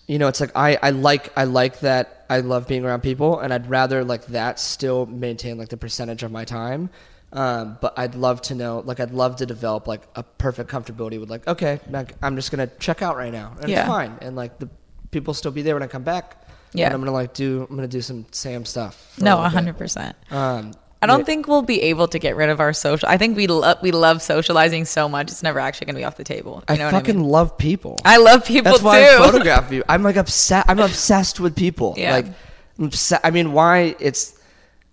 you 0.07 0.19
know 0.19 0.27
it's 0.27 0.39
like 0.39 0.51
I 0.55 0.77
I 0.81 0.91
like 0.91 1.31
I 1.37 1.43
like 1.43 1.81
that 1.81 2.25
I 2.29 2.39
love 2.39 2.67
being 2.67 2.85
around 2.85 3.01
people 3.01 3.39
and 3.39 3.53
I'd 3.53 3.69
rather 3.69 4.03
like 4.03 4.25
that 4.27 4.59
still 4.59 5.05
maintain 5.05 5.57
like 5.57 5.69
the 5.69 5.77
percentage 5.77 6.23
of 6.23 6.31
my 6.31 6.45
time 6.45 6.89
um, 7.33 7.77
but 7.81 7.97
I'd 7.99 8.15
love 8.15 8.41
to 8.43 8.55
know 8.55 8.81
like 8.85 8.99
I'd 9.01 9.11
love 9.11 9.35
to 9.37 9.45
develop 9.45 9.85
like 9.87 10.03
a 10.15 10.23
perfect 10.23 10.69
comfortability 10.71 11.19
with 11.19 11.29
like 11.29 11.45
okay 11.47 11.79
like, 11.89 12.15
I'm 12.21 12.35
just 12.37 12.51
gonna 12.51 12.67
check 12.79 13.01
out 13.01 13.17
right 13.17 13.33
now 13.33 13.53
and 13.59 13.69
Yeah. 13.69 13.79
it's 13.81 13.87
fine 13.89 14.17
and 14.21 14.35
like 14.37 14.59
the 14.59 14.69
people 15.11 15.33
still 15.33 15.51
be 15.51 15.61
there 15.61 15.75
when 15.75 15.83
I 15.83 15.87
come 15.87 16.03
back 16.03 16.41
Yeah. 16.73 16.85
and 16.85 16.93
I'm 16.93 17.01
gonna 17.01 17.11
like 17.11 17.33
do 17.33 17.67
I'm 17.69 17.75
gonna 17.75 17.87
do 17.89 18.01
some 18.01 18.25
Sam 18.31 18.63
stuff 18.63 19.17
no, 19.19 19.37
hundred 19.37 19.77
percent. 19.77 20.15
um 20.31 20.71
I 21.01 21.05
don't 21.05 21.19
yeah. 21.19 21.25
think 21.25 21.47
we'll 21.47 21.61
be 21.61 21.81
able 21.83 22.07
to 22.07 22.17
get 22.17 22.35
rid 22.35 22.49
of 22.49 22.59
our 22.59 22.73
social. 22.73 23.07
I 23.07 23.17
think 23.17 23.37
we 23.37 23.45
love 23.47 23.77
we 23.83 23.91
love 23.91 24.21
socializing 24.21 24.85
so 24.85 25.07
much. 25.07 25.29
It's 25.29 25.43
never 25.43 25.59
actually 25.59 25.85
going 25.85 25.95
to 25.95 25.99
be 25.99 26.05
off 26.05 26.17
the 26.17 26.23
table. 26.23 26.63
You 26.69 26.75
I 26.75 26.77
know 26.77 26.85
what 26.85 26.91
fucking 26.91 27.17
I 27.17 27.19
mean? 27.19 27.27
love 27.29 27.57
people 27.57 27.97
I 28.03 28.17
love 28.17 28.45
people 28.45 28.71
That's 28.71 28.79
too. 28.79 28.85
why 28.85 29.03
I 29.03 29.17
photograph 29.17 29.71
you. 29.71 29.83
I'm 29.87 30.01
like 30.01 30.15
obsessed. 30.15 30.67
I'm 30.69 30.79
obsessed 30.89 31.39
with 31.39 31.55
people. 31.55 31.93
Yeah. 31.97 32.13
Like, 32.13 32.25
I'm 32.79 32.89
obse- 32.89 33.19
I 33.23 33.31
mean, 33.31 33.53
why? 33.53 33.95
It's. 33.99 34.33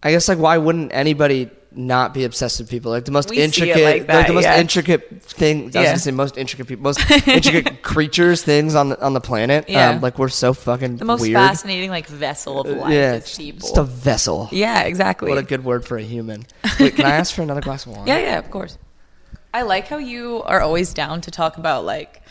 I 0.02 0.10
guess 0.10 0.28
like 0.28 0.38
why 0.38 0.58
wouldn't 0.58 0.92
anybody 0.92 1.48
not 1.76 2.14
be 2.14 2.24
obsessed 2.24 2.60
with 2.60 2.68
people? 2.68 2.90
Like 2.90 3.04
the 3.04 3.10
most 3.10 3.30
We 3.30 3.38
intricate, 3.38 3.84
like 3.84 4.06
that, 4.06 4.26
the 4.26 4.32
most 4.32 4.44
yeah. 4.44 4.58
intricate 4.60 5.22
thing. 5.22 5.62
I 5.62 5.64
was 5.64 5.74
gonna 5.74 5.98
say 5.98 6.10
most 6.10 6.36
intricate 6.36 6.66
people, 6.68 6.82
most 6.82 7.00
intricate 7.28 7.82
creatures, 7.82 8.42
things 8.42 8.74
on 8.74 8.90
the 8.90 9.02
on 9.02 9.12
the 9.12 9.20
planet. 9.20 9.68
Yeah. 9.68 9.90
Um, 9.90 10.00
like 10.00 10.18
we're 10.18 10.28
so 10.28 10.52
fucking 10.54 10.96
the 10.98 11.04
most 11.04 11.20
weird. 11.20 11.34
fascinating 11.34 11.90
like 11.90 12.06
vessel 12.06 12.60
of 12.60 12.66
life 12.68 12.92
yeah, 12.92 13.14
is 13.14 13.36
people. 13.36 13.60
just 13.60 13.76
a 13.76 13.84
vessel. 13.84 14.48
yeah, 14.52 14.82
exactly. 14.82 15.28
What 15.28 15.38
a 15.38 15.42
good 15.42 15.64
word 15.64 15.84
for 15.84 15.96
a 15.96 16.02
human. 16.02 16.46
Wait, 16.80 16.96
can 16.96 17.06
I 17.06 17.12
ask 17.12 17.34
for 17.34 17.42
another 17.42 17.60
glass 17.60 17.86
of 17.86 17.92
wine? 17.96 18.06
yeah, 18.06 18.18
yeah, 18.18 18.38
of 18.38 18.50
course. 18.50 18.78
I 19.52 19.62
like 19.62 19.86
how 19.86 19.98
you 19.98 20.42
are 20.42 20.60
always 20.60 20.92
down 20.92 21.20
to 21.22 21.30
talk 21.30 21.58
about 21.58 21.84
like 21.84 22.22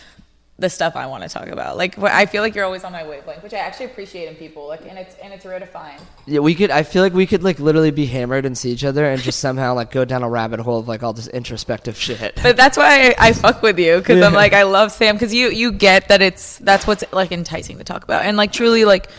the 0.59 0.69
stuff 0.69 0.95
I 0.95 1.07
want 1.07 1.23
to 1.23 1.29
talk 1.29 1.47
about. 1.47 1.77
Like 1.77 1.97
I 1.97 2.27
feel 2.27 2.43
like 2.43 2.53
you're 2.53 2.63
always 2.63 2.83
on 2.83 2.91
my 2.91 3.07
wavelength, 3.07 3.41
which 3.41 3.53
I 3.53 3.57
actually 3.57 3.87
appreciate 3.87 4.27
in 4.27 4.35
people. 4.35 4.67
Like 4.67 4.81
and 4.87 4.99
it's 4.99 5.15
and 5.15 5.33
it's 5.33 5.45
rare 5.45 5.59
to 5.59 5.65
find. 5.65 5.99
Yeah, 6.27 6.39
we 6.39 6.53
could. 6.53 6.69
I 6.69 6.83
feel 6.83 7.01
like 7.01 7.13
we 7.13 7.25
could 7.25 7.43
like 7.43 7.59
literally 7.59 7.89
be 7.91 8.05
hammered 8.05 8.45
and 8.45 8.55
see 8.57 8.71
each 8.71 8.83
other 8.85 9.03
and 9.03 9.19
just 9.21 9.39
somehow 9.39 9.73
like 9.73 9.91
go 9.91 10.05
down 10.05 10.21
a 10.21 10.29
rabbit 10.29 10.59
hole 10.59 10.79
of 10.79 10.87
like 10.87 11.01
all 11.01 11.13
this 11.13 11.27
introspective 11.27 11.97
shit. 11.97 12.39
But 12.43 12.55
that's 12.55 12.77
why 12.77 13.09
I, 13.09 13.29
I 13.29 13.33
fuck 13.33 13.61
with 13.63 13.79
you 13.79 13.97
because 13.97 14.21
I'm 14.21 14.33
like 14.33 14.53
I 14.53 14.63
love 14.63 14.91
Sam 14.91 15.15
because 15.15 15.33
you 15.33 15.49
you 15.49 15.71
get 15.71 16.09
that 16.09 16.21
it's 16.21 16.59
that's 16.59 16.85
what's 16.85 17.03
like 17.11 17.31
enticing 17.31 17.79
to 17.79 17.83
talk 17.83 18.03
about 18.03 18.23
and 18.23 18.37
like 18.37 18.51
truly 18.51 18.85
like 18.85 19.09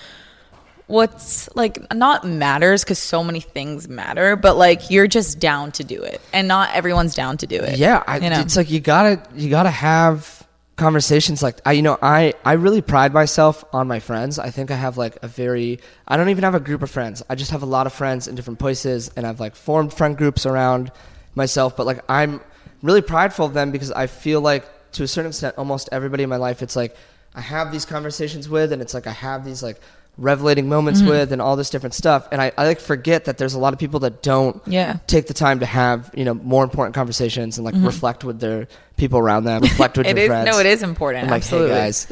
what's 0.87 1.49
like 1.57 1.92
not 1.94 2.27
matters 2.27 2.85
because 2.85 2.99
so 2.99 3.25
many 3.25 3.40
things 3.40 3.88
matter 3.88 4.37
but 4.37 4.55
like 4.57 4.90
you're 4.90 5.07
just 5.07 5.38
down 5.38 5.73
to 5.73 5.83
do 5.83 6.03
it 6.03 6.20
and 6.35 6.47
not 6.47 6.70
everyone's 6.75 7.14
down 7.14 7.38
to 7.38 7.47
do 7.47 7.57
it 7.57 7.79
Yeah, 7.79 8.05
I, 8.07 8.18
you 8.18 8.29
know 8.29 8.40
it's 8.40 8.55
like 8.57 8.70
you 8.70 8.81
gotta 8.81 9.23
you 9.35 9.49
gotta 9.49 9.70
have 9.70 10.44
conversations 10.77 11.41
like 11.43 11.61
I 11.65 11.73
you 11.73 11.83
know 11.83 11.99
I 12.03 12.35
I 12.45 12.55
really 12.55 12.83
pride 12.83 13.13
myself 13.13 13.65
on 13.73 13.87
my 13.87 14.01
friends. 14.01 14.39
I 14.39 14.51
think 14.51 14.71
I 14.71 14.77
have 14.77 14.97
like 14.97 15.17
a 15.23 15.29
very 15.29 15.81
I 16.09 16.17
don't 16.17 16.29
even 16.29 16.45
have 16.45 16.55
a 16.55 16.61
group 16.61 16.83
of 16.83 16.91
friends. 16.91 17.23
I 17.29 17.35
just 17.35 17.51
have 17.53 17.63
a 17.63 17.67
lot 17.67 17.87
of 17.87 17.93
friends 17.93 18.27
in 18.27 18.35
different 18.35 18.59
places, 18.59 19.11
and 19.17 19.27
I've 19.27 19.41
like 19.41 19.55
formed 19.55 19.93
friend 19.93 20.17
groups 20.17 20.47
around 20.47 20.91
myself. 21.35 21.77
But 21.77 21.87
like 21.87 22.01
I'm 22.09 22.41
really 22.83 23.03
prideful 23.03 23.47
of 23.47 23.55
them 23.55 23.71
because 23.71 23.93
I 23.93 24.07
feel 24.07 24.41
like 24.41 24.67
to 24.93 25.05
a 25.05 25.09
certain 25.09 25.31
extent, 25.31 25.57
almost 25.59 25.89
everybody 25.93 26.23
in 26.23 26.29
my 26.29 26.37
life, 26.37 26.63
it's 26.63 26.77
like 26.77 26.97
I 27.35 27.41
have 27.41 27.71
these 27.73 27.85
conversations 27.85 28.49
with, 28.49 28.73
and 28.73 28.83
it's 28.83 28.95
like 28.95 29.07
I 29.07 29.13
have 29.13 29.45
these 29.45 29.63
like 29.63 29.81
revelating 30.16 30.68
moments 30.68 31.00
Mm-hmm. 31.00 31.11
with, 31.11 31.33
and 31.33 31.42
all 31.42 31.57
this 31.57 31.70
different 31.70 31.94
stuff. 31.94 32.29
And 32.31 32.40
I, 32.40 32.53
I 32.57 32.66
like 32.66 32.81
forget 32.81 33.24
that 33.24 33.37
there's 33.38 33.55
a 33.55 33.59
lot 33.59 33.72
of 33.72 33.79
people 33.81 34.00
that 34.00 34.22
don't 34.22 34.62
Yeah. 34.66 34.98
take 35.07 35.27
the 35.27 35.35
time 35.35 35.61
to 35.61 35.66
have 35.66 36.11
you 36.14 36.24
know 36.24 36.35
more 36.35 36.62
important 36.64 36.94
conversations 36.94 37.59
and 37.59 37.64
like 37.64 37.74
reflect 37.79 38.22
with 38.24 38.38
their 38.40 38.68
people 38.96 39.18
around 39.18 39.44
them, 39.44 39.62
reflect 39.62 39.96
with 39.98 40.07
Mm-hmm. 40.07 40.11
It 40.12 40.14
their 40.14 40.24
is 40.24 40.29
friends. 40.44 40.46
no 40.57 40.59
it 40.61 40.66
is 40.66 40.83
important 40.83 41.29
like, 41.31 41.42
absolutely 41.42 41.70
hey 41.70 41.77
guys, 41.77 42.07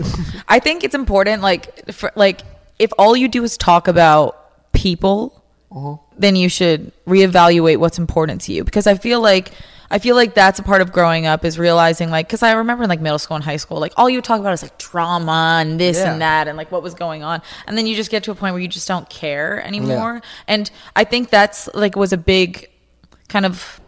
I 0.48 0.58
think 0.58 0.82
it's 0.84 0.94
important 0.94 1.42
like 1.42 1.92
for 1.92 2.10
like 2.16 2.40
if 2.78 2.90
all 2.98 3.16
you 3.16 3.28
do 3.28 3.44
is 3.44 3.56
talk 3.56 3.86
about 3.88 4.72
people 4.72 5.42
Uh-huh. 5.70 5.96
then 6.18 6.34
you 6.36 6.48
should 6.48 6.92
reevaluate 7.06 7.78
what's 7.78 7.98
important 7.98 8.40
to 8.42 8.52
you 8.52 8.64
because 8.64 8.86
I 8.86 8.94
feel 8.94 9.20
like 9.20 9.52
I 9.92 9.98
feel 9.98 10.16
like 10.16 10.34
that's 10.34 10.58
a 10.58 10.62
part 10.62 10.80
of 10.80 10.90
growing 10.90 11.26
up 11.26 11.44
is 11.44 11.58
realizing 11.58 12.10
like 12.10 12.26
because 12.26 12.42
I 12.42 12.52
remember 12.52 12.82
in 12.82 12.88
like 12.88 13.02
middle 13.02 13.18
school 13.18 13.36
and 13.36 13.44
high 13.44 13.58
school 13.58 13.78
like 13.78 13.92
all 13.98 14.08
you 14.08 14.22
talk 14.22 14.40
about 14.40 14.54
is 14.54 14.62
like 14.62 14.78
drama 14.78 15.58
and 15.60 15.78
this 15.78 15.98
Yeah. 15.98 16.12
and 16.12 16.22
that 16.22 16.48
and 16.48 16.56
like 16.56 16.72
what 16.72 16.82
was 16.82 16.94
going 16.94 17.22
on. 17.22 17.42
And 17.66 17.76
then 17.76 17.86
you 17.86 17.94
just 17.94 18.10
get 18.10 18.24
to 18.24 18.30
a 18.30 18.34
point 18.34 18.54
where 18.54 18.62
you 18.62 18.68
just 18.68 18.88
don't 18.88 19.08
care 19.10 19.62
anymore. 19.64 20.22
And 20.48 20.70
I 20.96 21.04
think 21.04 21.28
that's 21.28 21.68
like 21.74 21.94
was 21.94 22.12
a 22.14 22.16
big 22.16 22.68
kind 23.28 23.44
of 23.44 23.80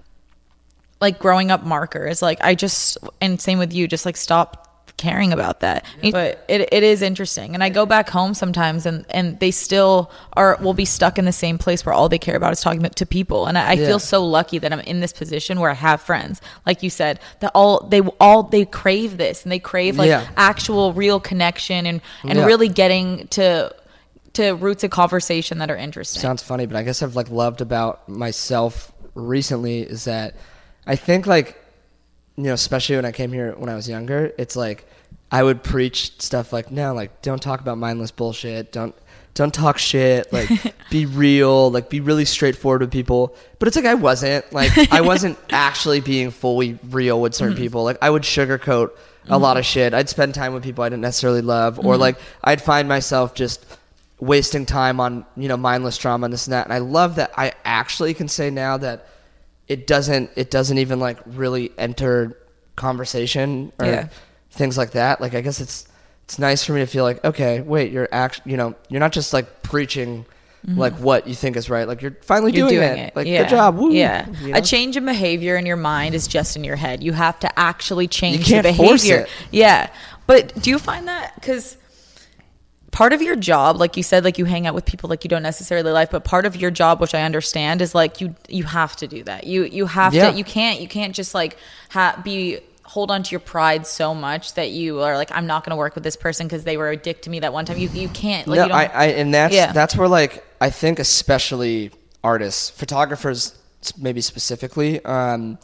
like 1.01 1.19
growing 1.19 1.51
up 1.51 1.65
marker 1.65 2.07
is 2.07 2.21
like 2.23 2.39
I 2.43 2.55
just 2.55 2.99
and 3.21 3.41
same 3.41 3.59
with 3.59 3.73
you 3.73 3.89
just 3.89 4.05
like 4.07 4.17
stop 4.17 4.74
caring 5.05 5.33
about 5.33 5.57
that 5.61 5.85
but 6.13 6.45
it, 6.49 6.61
it 6.73 6.83
is 6.83 7.03
interesting 7.03 7.55
and 7.55 7.63
I 7.63 7.69
go 7.81 7.85
back 7.87 8.09
home 8.19 8.33
sometimes 8.35 8.87
and 8.87 9.05
and 9.11 9.39
they 9.41 9.51
still 9.51 10.11
are 10.41 10.57
will 10.61 10.75
be 10.75 10.85
stuck 10.99 11.19
in 11.19 11.25
the 11.27 11.33
same 11.45 11.57
place 11.65 11.85
where 11.85 11.95
all 11.99 12.09
they 12.09 12.19
care 12.27 12.37
about 12.37 12.53
is 12.57 12.61
talking 12.61 12.83
to 12.83 13.07
people 13.07 13.41
and 13.49 13.57
I, 13.59 13.63
I 13.71 13.73
Yeah. 13.75 13.87
feel 13.89 13.99
so 14.15 14.25
lucky 14.25 14.59
that 14.63 14.73
I'm 14.73 14.81
in 14.81 15.01
this 15.01 15.13
position 15.13 15.61
where 15.61 15.71
I 15.71 15.75
have 15.89 16.01
friends 16.01 16.41
like 16.69 16.83
you 16.83 16.91
said 16.91 17.21
that 17.41 17.51
all 17.55 17.75
they 17.93 18.01
all 18.27 18.43
they 18.45 18.65
crave 18.65 19.17
this 19.19 19.43
and 19.45 19.53
they 19.53 19.59
crave 19.73 19.99
like 19.99 20.09
Yeah. 20.09 20.27
actual 20.37 20.93
real 20.95 21.21
connection 21.21 21.81
and 21.87 22.01
and 22.23 22.39
Yeah. 22.39 22.47
really 22.47 22.69
getting 22.69 23.27
to 23.37 23.75
to 24.35 24.53
roots 24.67 24.83
of 24.85 24.91
conversation 24.91 25.59
that 25.59 25.71
are 25.71 25.77
interesting 25.77 26.21
sounds 26.21 26.43
funny, 26.43 26.67
but 26.67 26.77
I 26.77 26.83
guess 26.83 27.03
I've 27.03 27.15
like 27.15 27.31
loved 27.31 27.61
about 27.61 28.09
myself 28.09 28.91
recently 29.15 29.83
is 29.83 30.05
that 30.05 30.35
I 30.87 30.97
think 30.97 31.27
like 31.27 31.61
you 32.37 32.45
know, 32.45 32.53
especially 32.55 32.97
when 32.97 33.05
I 33.05 33.13
came 33.13 33.33
here 33.33 33.53
when 33.57 33.69
I 33.69 33.77
was 33.77 33.89
younger, 33.89 34.33
it's 34.37 34.57
like 34.57 34.87
I 35.35 35.43
would 35.43 35.65
preach 35.65 36.13
stuff 36.21 36.53
like, 36.53 36.71
no, 36.71 36.95
like 36.95 37.21
don't 37.21 37.43
talk 37.43 37.61
about 37.61 37.77
mindless 37.77 38.13
bullshit, 38.13 38.71
don't 38.71 38.95
don't 39.35 39.53
talk 39.53 39.79
shit, 39.79 40.33
like 40.33 40.49
be 40.91 41.07
real, 41.07 41.73
like 41.73 41.91
be 41.91 41.99
really 41.99 42.25
straightforward 42.25 42.83
with 42.83 42.93
people. 42.93 43.35
But 43.59 43.67
it's 43.67 43.77
like 43.77 43.85
I 43.85 43.95
wasn't, 43.95 44.53
like 44.53 44.93
I 44.93 45.01
wasn't 45.01 45.37
actually 45.51 46.01
being 46.01 46.31
fully 46.31 46.79
real 46.89 47.21
with 47.21 47.35
certain 47.35 47.55
mm-hmm. 47.55 47.65
people. 47.65 47.83
Like 47.83 47.99
I 48.01 48.11
would 48.11 48.23
sugarcoat 48.23 48.93
a 49.27 49.37
lot 49.37 49.57
of 49.57 49.65
mm-hmm. 49.65 49.73
shit. 49.73 49.93
I'd 49.93 50.09
spend 50.09 50.37
time 50.37 50.55
with 50.55 50.63
people 50.63 50.85
I 50.85 50.89
didn't 50.89 51.03
necessarily 51.03 51.43
love, 51.43 51.81
or 51.81 51.95
mm-hmm. 51.95 52.03
like 52.03 52.19
I'd 52.45 52.63
find 52.63 52.89
myself 52.89 53.35
just 53.35 53.67
wasting 54.21 54.67
time 54.67 55.01
on 55.01 55.27
you 55.37 55.49
know 55.49 55.57
mindless 55.57 55.99
drama 55.99 56.27
and 56.27 56.33
this 56.33 56.47
and 56.47 56.53
that. 56.53 56.67
And 56.67 56.73
I 56.73 56.79
love 56.79 57.17
that 57.17 57.33
I 57.37 57.55
actually 57.65 58.15
can 58.15 58.29
say 58.29 58.51
now 58.51 58.77
that 58.77 59.09
it 59.67 59.89
doesn't 59.89 60.31
it 60.37 60.53
doesn't 60.53 60.79
even 60.79 61.01
like 61.01 61.19
really 61.27 61.73
enter 61.77 62.39
conversation 62.77 63.73
or 63.81 63.87
Yeah. 63.87 64.09
Things 64.55 64.79
like 64.79 64.93
that. 64.93 65.21
Like 65.21 65.35
I 65.35 65.41
guess 65.41 65.61
it's 65.61 65.87
it's 66.25 66.39
nice 66.39 66.65
for 66.65 66.73
me 66.73 66.81
to 66.81 66.87
feel 66.87 67.05
like 67.05 67.23
okay, 67.25 67.61
wait, 67.61 67.93
you're 67.93 68.09
act 68.13 68.41
you 68.47 68.57
know 68.57 68.75
you're 68.89 69.01
not 69.01 69.13
just 69.13 69.33
like 69.33 69.63
preaching 69.63 70.25
like 70.67 70.95
what 70.95 71.29
you 71.29 71.35
think 71.35 71.57
is 71.59 71.69
right. 71.69 71.87
Like 71.87 72.01
you're 72.01 72.17
finally 72.23 72.51
Mm-hmm. 72.51 72.59
You're 72.61 72.69
doing, 72.71 72.81
doing 72.81 72.99
it. 72.99 73.09
it. 73.09 73.17
Like 73.17 73.27
yeah. 73.27 73.43
good 73.43 73.51
job. 73.51 73.77
Woo. 73.77 73.93
Yeah. 73.93 74.27
You 74.41 74.49
know? 74.53 74.59
A 74.59 74.63
change 74.63 74.97
in 74.97 75.05
behavior 75.05 75.57
in 75.57 75.67
your 75.67 75.77
mind 75.77 76.15
is 76.15 76.27
just 76.27 76.57
in 76.57 76.65
your 76.65 76.77
head. 76.77 77.03
You 77.03 77.13
have 77.13 77.39
to 77.41 77.59
actually 77.59 78.09
change 78.09 78.49
force 78.49 78.63
behavior. 78.63 79.17
it. 79.17 79.29
Yeah. 79.51 79.91
But 80.27 80.55
do 80.63 80.71
you 80.71 80.79
find 80.79 81.07
that 81.07 81.35
cuz 81.43 81.77
part 82.93 83.13
of 83.13 83.21
your 83.21 83.35
job 83.37 83.77
like 83.77 83.97
you 83.97 84.03
said 84.03 84.25
like 84.25 84.39
you 84.39 84.45
hang 84.47 84.67
out 84.69 84.75
with 84.75 84.87
people 84.87 85.11
like 85.11 85.25
you 85.25 85.29
don't 85.29 85.43
necessarily 85.43 85.91
like 85.91 86.11
but 86.13 86.23
part 86.25 86.47
of 86.47 86.55
your 86.57 86.71
job 86.71 87.01
which 87.01 87.13
I 87.15 87.23
understand 87.23 87.83
is 87.83 87.93
like 87.95 88.21
you 88.23 88.35
you 88.49 88.65
have 88.65 88.97
to 88.97 89.07
do 89.07 89.23
that. 89.25 89.47
You 89.47 89.65
you 89.65 89.85
have 89.85 90.15
Yeah. 90.15 90.31
to 90.31 90.37
you 90.39 90.45
can't 90.45 90.81
you 90.81 90.89
can't 90.89 91.15
just 91.15 91.35
like 91.35 91.59
ha- 91.91 92.19
be 92.25 92.61
hold 92.95 93.11
on 93.11 93.25
to 93.25 93.31
your 93.33 93.41
pride 93.41 93.85
so 93.87 94.15
much 94.15 94.55
that 94.55 94.71
you 94.71 95.01
are 95.01 95.17
like 95.17 95.31
I'm 95.35 95.47
not 95.47 95.65
going 95.65 95.71
to 95.71 95.77
work 95.85 95.95
with 95.97 96.05
this 96.05 96.15
person 96.17 96.49
cuz 96.49 96.63
they 96.63 96.77
were 96.77 96.91
a 96.91 96.97
dick 96.97 97.23
to 97.23 97.31
me 97.31 97.41
that 97.41 97.53
one 97.53 97.65
time. 97.65 97.79
You 97.79 97.89
you 97.93 98.09
can't 98.09 98.47
like 98.47 98.57
no, 98.59 98.63
you 98.65 98.69
don't 98.69 98.79
I, 98.79 98.85
I 98.85 99.07
and 99.21 99.35
that's 99.35 99.53
Yeah. 99.53 99.73
that's 99.73 99.97
where 99.97 100.07
like 100.07 100.45
I 100.61 100.71
think 100.71 100.99
especially 100.99 101.91
artists, 102.23 102.71
photographers, 102.71 103.55
maybe 103.99 104.21
specifically, 104.21 105.05
um, 105.05 105.59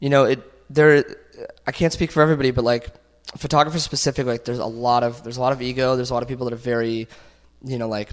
you 0.00 0.10
know, 0.10 0.24
it 0.24 0.40
there. 0.68 1.04
I 1.66 1.72
can't 1.72 1.92
speak 1.92 2.10
for 2.12 2.22
everybody, 2.22 2.50
but 2.50 2.64
like 2.64 2.90
photographers 3.38 3.82
specifically, 3.82 4.32
like 4.32 4.44
there's 4.44 4.58
a 4.58 4.66
lot 4.66 5.02
of 5.02 5.22
there's 5.24 5.38
a 5.38 5.40
lot 5.40 5.52
of 5.52 5.62
ego. 5.62 5.96
There's 5.96 6.10
a 6.10 6.14
lot 6.14 6.22
of 6.22 6.28
people 6.28 6.44
that 6.46 6.52
are 6.52 6.64
very, 6.74 7.08
you 7.64 7.78
know, 7.78 7.88
like 7.88 8.10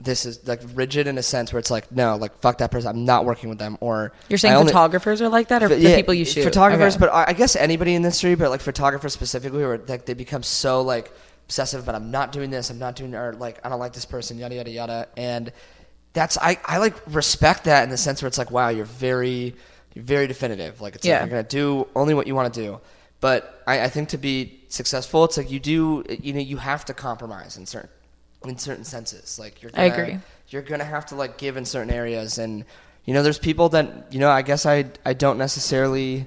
this 0.00 0.24
is 0.24 0.46
like 0.46 0.60
rigid 0.74 1.06
in 1.08 1.18
a 1.18 1.22
sense 1.22 1.52
where 1.52 1.58
it's 1.58 1.70
like 1.72 1.90
no 1.90 2.14
like 2.16 2.36
fuck 2.38 2.58
that 2.58 2.70
person 2.70 2.88
i'm 2.88 3.04
not 3.04 3.24
working 3.24 3.48
with 3.48 3.58
them 3.58 3.76
or 3.80 4.12
You're 4.28 4.38
saying 4.38 4.54
only- 4.54 4.70
photographers 4.72 5.20
are 5.20 5.28
like 5.28 5.48
that, 5.48 5.62
or 5.62 5.68
the 5.68 5.78
yeah, 5.78 5.96
people 5.96 6.14
you 6.14 6.24
shoot? 6.24 6.44
Photographers, 6.44 6.94
Okay. 6.94 7.00
but 7.00 7.12
I 7.12 7.24
I 7.30 7.32
guess 7.32 7.56
anybody 7.56 7.94
in 7.94 8.02
the 8.02 8.06
industry, 8.06 8.34
but 8.36 8.50
like 8.50 8.60
photographers 8.60 9.12
specifically, 9.12 9.64
where 9.64 9.78
like 9.88 10.06
they 10.06 10.14
become 10.14 10.42
so 10.44 10.82
like 10.82 11.10
obsessive. 11.46 11.84
But 11.84 11.94
I'm 11.96 12.10
not 12.12 12.30
doing 12.32 12.50
this. 12.50 12.70
I'm 12.70 12.78
not 12.78 12.94
doing 12.94 13.14
or 13.14 13.32
like 13.32 13.58
I 13.64 13.68
don't 13.70 13.80
like 13.80 13.92
this 13.92 14.04
person. 14.04 14.38
Yada 14.38 14.54
yada 14.54 14.70
yada. 14.70 15.08
And 15.16 15.52
that's 16.12 16.38
I 16.38 16.58
I 16.64 16.78
like 16.78 16.94
respect 17.08 17.64
that 17.64 17.82
in 17.82 17.90
the 17.90 17.96
sense 17.96 18.22
where 18.22 18.28
it's 18.28 18.38
like 18.38 18.50
wow, 18.52 18.68
you're 18.68 18.84
very 18.84 19.54
you're 19.94 20.04
very 20.04 20.26
definitive. 20.28 20.80
Like 20.80 20.94
it's 20.94 21.04
Yeah. 21.04 21.20
like 21.22 21.30
you're 21.30 21.42
gonna 21.42 21.48
do 21.48 21.88
only 21.96 22.14
what 22.14 22.26
you 22.28 22.34
want 22.36 22.54
to 22.54 22.60
do. 22.60 22.80
But 23.20 23.62
I, 23.66 23.80
I 23.82 23.88
think 23.88 24.10
to 24.10 24.18
be 24.18 24.60
successful, 24.68 25.24
it's 25.24 25.36
like 25.36 25.50
you 25.50 25.58
do 25.58 26.04
you 26.08 26.32
know 26.34 26.40
you 26.40 26.56
have 26.58 26.84
to 26.84 26.94
compromise 26.94 27.56
in 27.56 27.66
certain 27.66 27.90
in 28.44 28.58
certain 28.58 28.84
senses. 28.84 29.38
Like 29.38 29.62
you're 29.62 29.70
gonna, 29.72 29.92
agree. 29.92 30.18
you're 30.48 30.62
gonna 30.62 30.84
have 30.84 31.06
to 31.06 31.14
like 31.16 31.38
give 31.38 31.56
in 31.56 31.64
certain 31.64 31.90
areas 31.92 32.38
and 32.38 32.64
you 33.04 33.14
know 33.14 33.22
there's 33.22 33.38
people 33.38 33.70
that 33.70 34.12
you 34.12 34.20
know 34.20 34.28
i 34.30 34.42
guess 34.42 34.66
i 34.66 34.84
i 35.06 35.14
don't 35.14 35.38
necessarily 35.38 36.26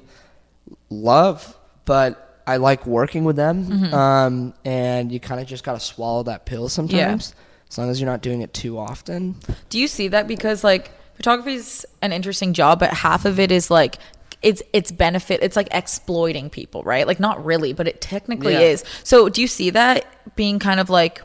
love 0.89 1.55
but 1.85 2.41
i 2.47 2.57
like 2.57 2.85
working 2.85 3.23
with 3.23 3.35
them 3.35 3.65
Mm-hmm. 3.65 3.93
um 3.93 4.53
and 4.65 5.11
you 5.11 5.19
kind 5.19 5.39
of 5.41 5.47
just 5.47 5.63
gotta 5.63 5.79
swallow 5.79 6.23
that 6.23 6.45
pill 6.45 6.69
sometimes 6.69 7.35
as 7.69 7.77
long 7.77 7.89
as 7.89 7.99
you're 8.01 8.09
not 8.09 8.21
doing 8.21 8.41
it 8.41 8.53
too 8.53 8.77
often 8.77 9.35
Do 9.69 9.79
you 9.79 9.87
see 9.87 10.07
that 10.09 10.27
because 10.27 10.63
like 10.63 10.91
photography 11.15 11.53
is 11.53 11.85
an 12.01 12.11
interesting 12.11 12.53
job, 12.53 12.79
but 12.79 12.91
half 12.91 13.25
of 13.25 13.39
it 13.39 13.51
is 13.51 13.69
like 13.69 13.97
it's 14.41 14.63
it's 14.73 14.91
benefit. 14.91 15.43
It's 15.43 15.55
like 15.55 15.67
exploiting 15.69 16.49
people, 16.49 16.81
right? 16.81 17.05
Like 17.05 17.19
not 17.19 17.45
really, 17.45 17.73
but 17.73 17.87
it 17.87 18.01
technically 18.01 18.53
Yeah. 18.53 18.61
is. 18.61 18.83
So 19.03 19.29
do 19.29 19.39
you 19.39 19.45
see 19.47 19.69
that 19.69 20.03
being 20.35 20.57
kind 20.57 20.79
of 20.79 20.89
like 20.89 21.21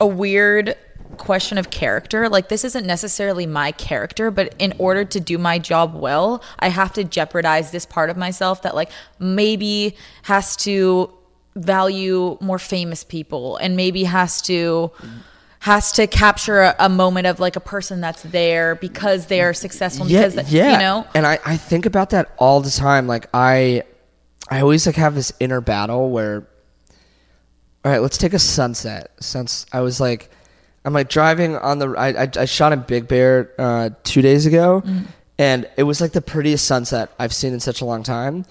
a 0.00 0.06
weird 0.06 0.76
question 1.16 1.58
of 1.58 1.70
character? 1.70 2.28
Like 2.28 2.48
this 2.48 2.64
isn't 2.64 2.86
necessarily 2.86 3.46
my 3.46 3.72
character, 3.72 4.30
but 4.30 4.54
in 4.58 4.72
order 4.78 5.04
to 5.04 5.20
do 5.20 5.38
my 5.38 5.58
job 5.58 5.94
well, 5.94 6.42
I 6.58 6.68
have 6.68 6.92
to 6.94 7.04
jeopardize 7.04 7.70
this 7.70 7.86
part 7.86 8.10
of 8.10 8.16
myself 8.16 8.62
that 8.62 8.74
like 8.74 8.90
maybe 9.18 9.96
has 10.22 10.56
to 10.58 11.12
value 11.56 12.38
more 12.40 12.58
famous 12.58 13.04
people 13.04 13.56
and 13.56 13.76
maybe 13.76 14.04
has 14.04 14.40
to 14.42 14.90
has 15.60 15.92
to 15.92 16.06
capture 16.06 16.62
a, 16.62 16.74
a 16.78 16.88
moment 16.88 17.26
of 17.26 17.38
like 17.38 17.54
a 17.54 17.60
person 17.60 18.00
that's 18.00 18.22
there 18.22 18.76
because 18.76 19.26
they're 19.26 19.52
successful 19.52 20.08
Yeah, 20.08 20.20
because 20.20 20.34
that, 20.36 20.50
you 20.50 20.78
know? 20.78 21.06
And 21.14 21.26
I, 21.26 21.38
I 21.44 21.58
think 21.58 21.84
about 21.84 22.10
that 22.10 22.32
all 22.38 22.62
the 22.62 22.70
time. 22.70 23.06
Like 23.06 23.28
i 23.34 23.82
i 24.48 24.60
always 24.60 24.86
like 24.86 24.96
have 24.96 25.14
this 25.14 25.32
inner 25.38 25.60
battle 25.60 26.10
where 26.10 26.46
all 27.84 27.90
right 27.92 28.00
let's 28.02 28.18
take 28.18 28.32
a 28.34 28.38
sunset 28.38 29.10
since 29.20 29.66
i 29.72 29.80
was 29.80 30.00
like 30.00 30.30
i'm 30.84 30.92
like 30.92 31.08
driving 31.08 31.56
on 31.56 31.78
the 31.78 31.88
i, 31.96 32.24
I, 32.24 32.28
I 32.36 32.44
shot 32.44 32.72
in 32.72 32.80
big 32.80 33.08
bear 33.08 33.52
uh, 33.58 33.90
two 34.04 34.22
days 34.22 34.46
ago 34.46 34.82
Mm-hmm. 34.84 35.04
and 35.38 35.68
it 35.76 35.84
was 35.84 36.00
like 36.00 36.12
the 36.12 36.20
prettiest 36.22 36.66
sunset 36.66 37.10
i've 37.18 37.32
seen 37.34 37.52
in 37.52 37.60
such 37.60 37.80
a 37.80 37.84
long 37.84 38.02
time 38.02 38.44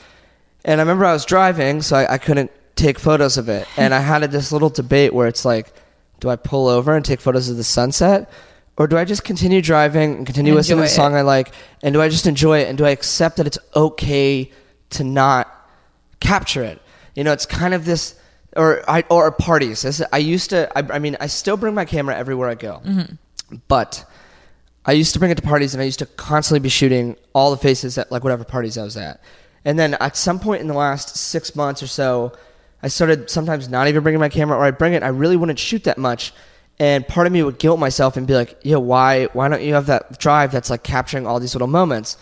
and 0.65 0.79
i 0.79 0.83
remember 0.83 1.05
i 1.05 1.13
was 1.13 1.25
driving 1.25 1.81
so 1.81 1.95
i, 1.95 2.13
I 2.13 2.17
couldn't 2.17 2.51
take 2.75 2.97
photos 2.99 3.37
of 3.37 3.49
it 3.49 3.67
and 3.77 3.93
i 3.93 3.99
had 3.99 4.19
this 4.31 4.51
little 4.51 4.69
debate 4.69 5.13
where 5.13 5.27
it's 5.27 5.45
like 5.45 5.73
do 6.19 6.29
i 6.29 6.35
pull 6.35 6.67
over 6.67 6.95
and 6.95 7.03
take 7.05 7.19
photos 7.21 7.49
of 7.49 7.57
the 7.57 7.63
sunset 7.63 8.29
or 8.77 8.87
do 8.87 8.97
i 8.97 9.03
just 9.05 9.23
continue 9.25 9.61
driving 9.61 10.15
and 10.15 10.25
continue 10.25 10.51
And 10.53 10.57
listening 10.57 10.77
to 10.77 10.83
the 10.83 10.87
song 10.87 11.13
it. 11.13 11.17
I 11.17 11.21
like, 11.21 11.51
and 11.83 11.93
do 11.93 12.01
I 12.01 12.07
just 12.07 12.25
enjoy 12.25 12.59
it, 12.61 12.69
and 12.69 12.77
do 12.77 12.85
I 12.85 12.91
accept 12.91 13.35
that 13.35 13.45
it's 13.45 13.57
okay 13.75 14.49
to 14.91 15.03
not 15.03 15.53
capture 16.21 16.63
it? 16.63 16.81
You 17.13 17.25
know, 17.25 17.33
it's 17.33 17.45
kind 17.45 17.73
of 17.73 17.83
this, 17.83 18.15
or 18.55 18.83
I 18.89 19.03
or 19.09 19.31
parties. 19.31 19.83
This, 19.83 20.01
I 20.12 20.17
used 20.17 20.49
to. 20.51 20.69
I, 20.77 20.95
I 20.95 20.99
mean, 20.99 21.17
I 21.19 21.27
still 21.27 21.57
bring 21.57 21.73
my 21.73 21.85
camera 21.85 22.15
everywhere 22.15 22.49
I 22.49 22.55
go, 22.55 22.81
mm-hmm. 22.83 23.15
but 23.67 24.05
I 24.85 24.93
used 24.93 25.13
to 25.13 25.19
bring 25.19 25.31
it 25.31 25.35
to 25.35 25.41
parties, 25.41 25.73
and 25.73 25.81
I 25.81 25.85
used 25.85 25.99
to 25.99 26.05
constantly 26.05 26.59
be 26.59 26.69
shooting 26.69 27.15
all 27.33 27.51
the 27.51 27.57
faces 27.57 27.97
at 27.97 28.12
like 28.12 28.23
whatever 28.23 28.43
parties 28.43 28.77
I 28.77 28.83
was 28.83 28.97
at. 28.97 29.21
And 29.65 29.77
then 29.77 29.95
at 29.95 30.15
some 30.15 30.39
point 30.39 30.62
in 30.62 30.67
the 30.67 30.73
last 30.73 31.15
six 31.15 31.55
months 31.55 31.83
or 31.83 31.88
so, 31.88 32.33
I 32.81 32.88
started 32.88 33.29
sometimes 33.29 33.69
not 33.69 33.88
even 33.88 34.03
bringing 34.03 34.21
my 34.21 34.29
camera, 34.29 34.57
or 34.57 34.63
I 34.63 34.71
bring 34.71 34.93
it. 34.93 35.03
I 35.03 35.09
really 35.09 35.35
wouldn't 35.35 35.59
shoot 35.59 35.83
that 35.83 35.97
much, 35.97 36.33
and 36.79 37.07
part 37.07 37.27
of 37.27 37.33
me 37.33 37.43
would 37.43 37.59
guilt 37.59 37.79
myself 37.79 38.17
and 38.17 38.25
be 38.25 38.33
like, 38.33 38.59
"Yeah, 38.63 38.77
why? 38.77 39.25
Why 39.33 39.47
don't 39.47 39.62
you 39.62 39.73
have 39.73 39.88
that 39.88 40.17
drive 40.17 40.51
that's 40.51 40.69
like 40.69 40.83
capturing 40.83 41.27
all 41.27 41.39
these 41.39 41.53
little 41.53 41.67
moments?" 41.67 42.17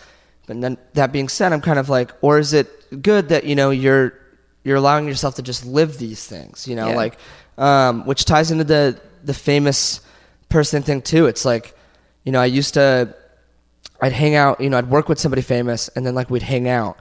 But 0.46 0.60
then 0.62 0.78
that 0.94 1.12
being 1.12 1.28
said, 1.28 1.52
I'm 1.52 1.60
kind 1.60 1.78
of 1.78 1.88
like, 1.90 2.10
or 2.22 2.38
is 2.38 2.54
it 2.54 3.02
good 3.02 3.28
that 3.28 3.44
you 3.44 3.54
know 3.54 3.70
you're 3.70 4.14
you're 4.64 4.76
allowing 4.76 5.06
yourself 5.08 5.36
to 5.36 5.42
just 5.42 5.64
live 5.64 5.98
these 5.98 6.26
things? 6.26 6.66
You 6.68 6.76
know, 6.76 6.88
Yeah. 6.90 6.96
like 6.96 7.18
um, 7.58 8.06
which 8.06 8.24
ties 8.24 8.50
into 8.50 8.64
the 8.64 9.00
the 9.24 9.34
famous 9.34 10.00
person 10.48 10.82
thing 10.82 11.02
too. 11.02 11.26
It's 11.26 11.44
like, 11.44 11.76
you 12.24 12.32
know, 12.32 12.40
I 12.40 12.46
used 12.46 12.74
to, 12.74 13.14
I'd 14.00 14.12
hang 14.12 14.34
out, 14.36 14.60
you 14.60 14.70
know, 14.70 14.78
I'd 14.78 14.88
work 14.90 15.08
with 15.08 15.18
somebody 15.18 15.42
famous, 15.42 15.88
and 15.88 16.06
then 16.06 16.14
like 16.14 16.30
we'd 16.30 16.42
hang 16.42 16.68
out, 16.68 16.96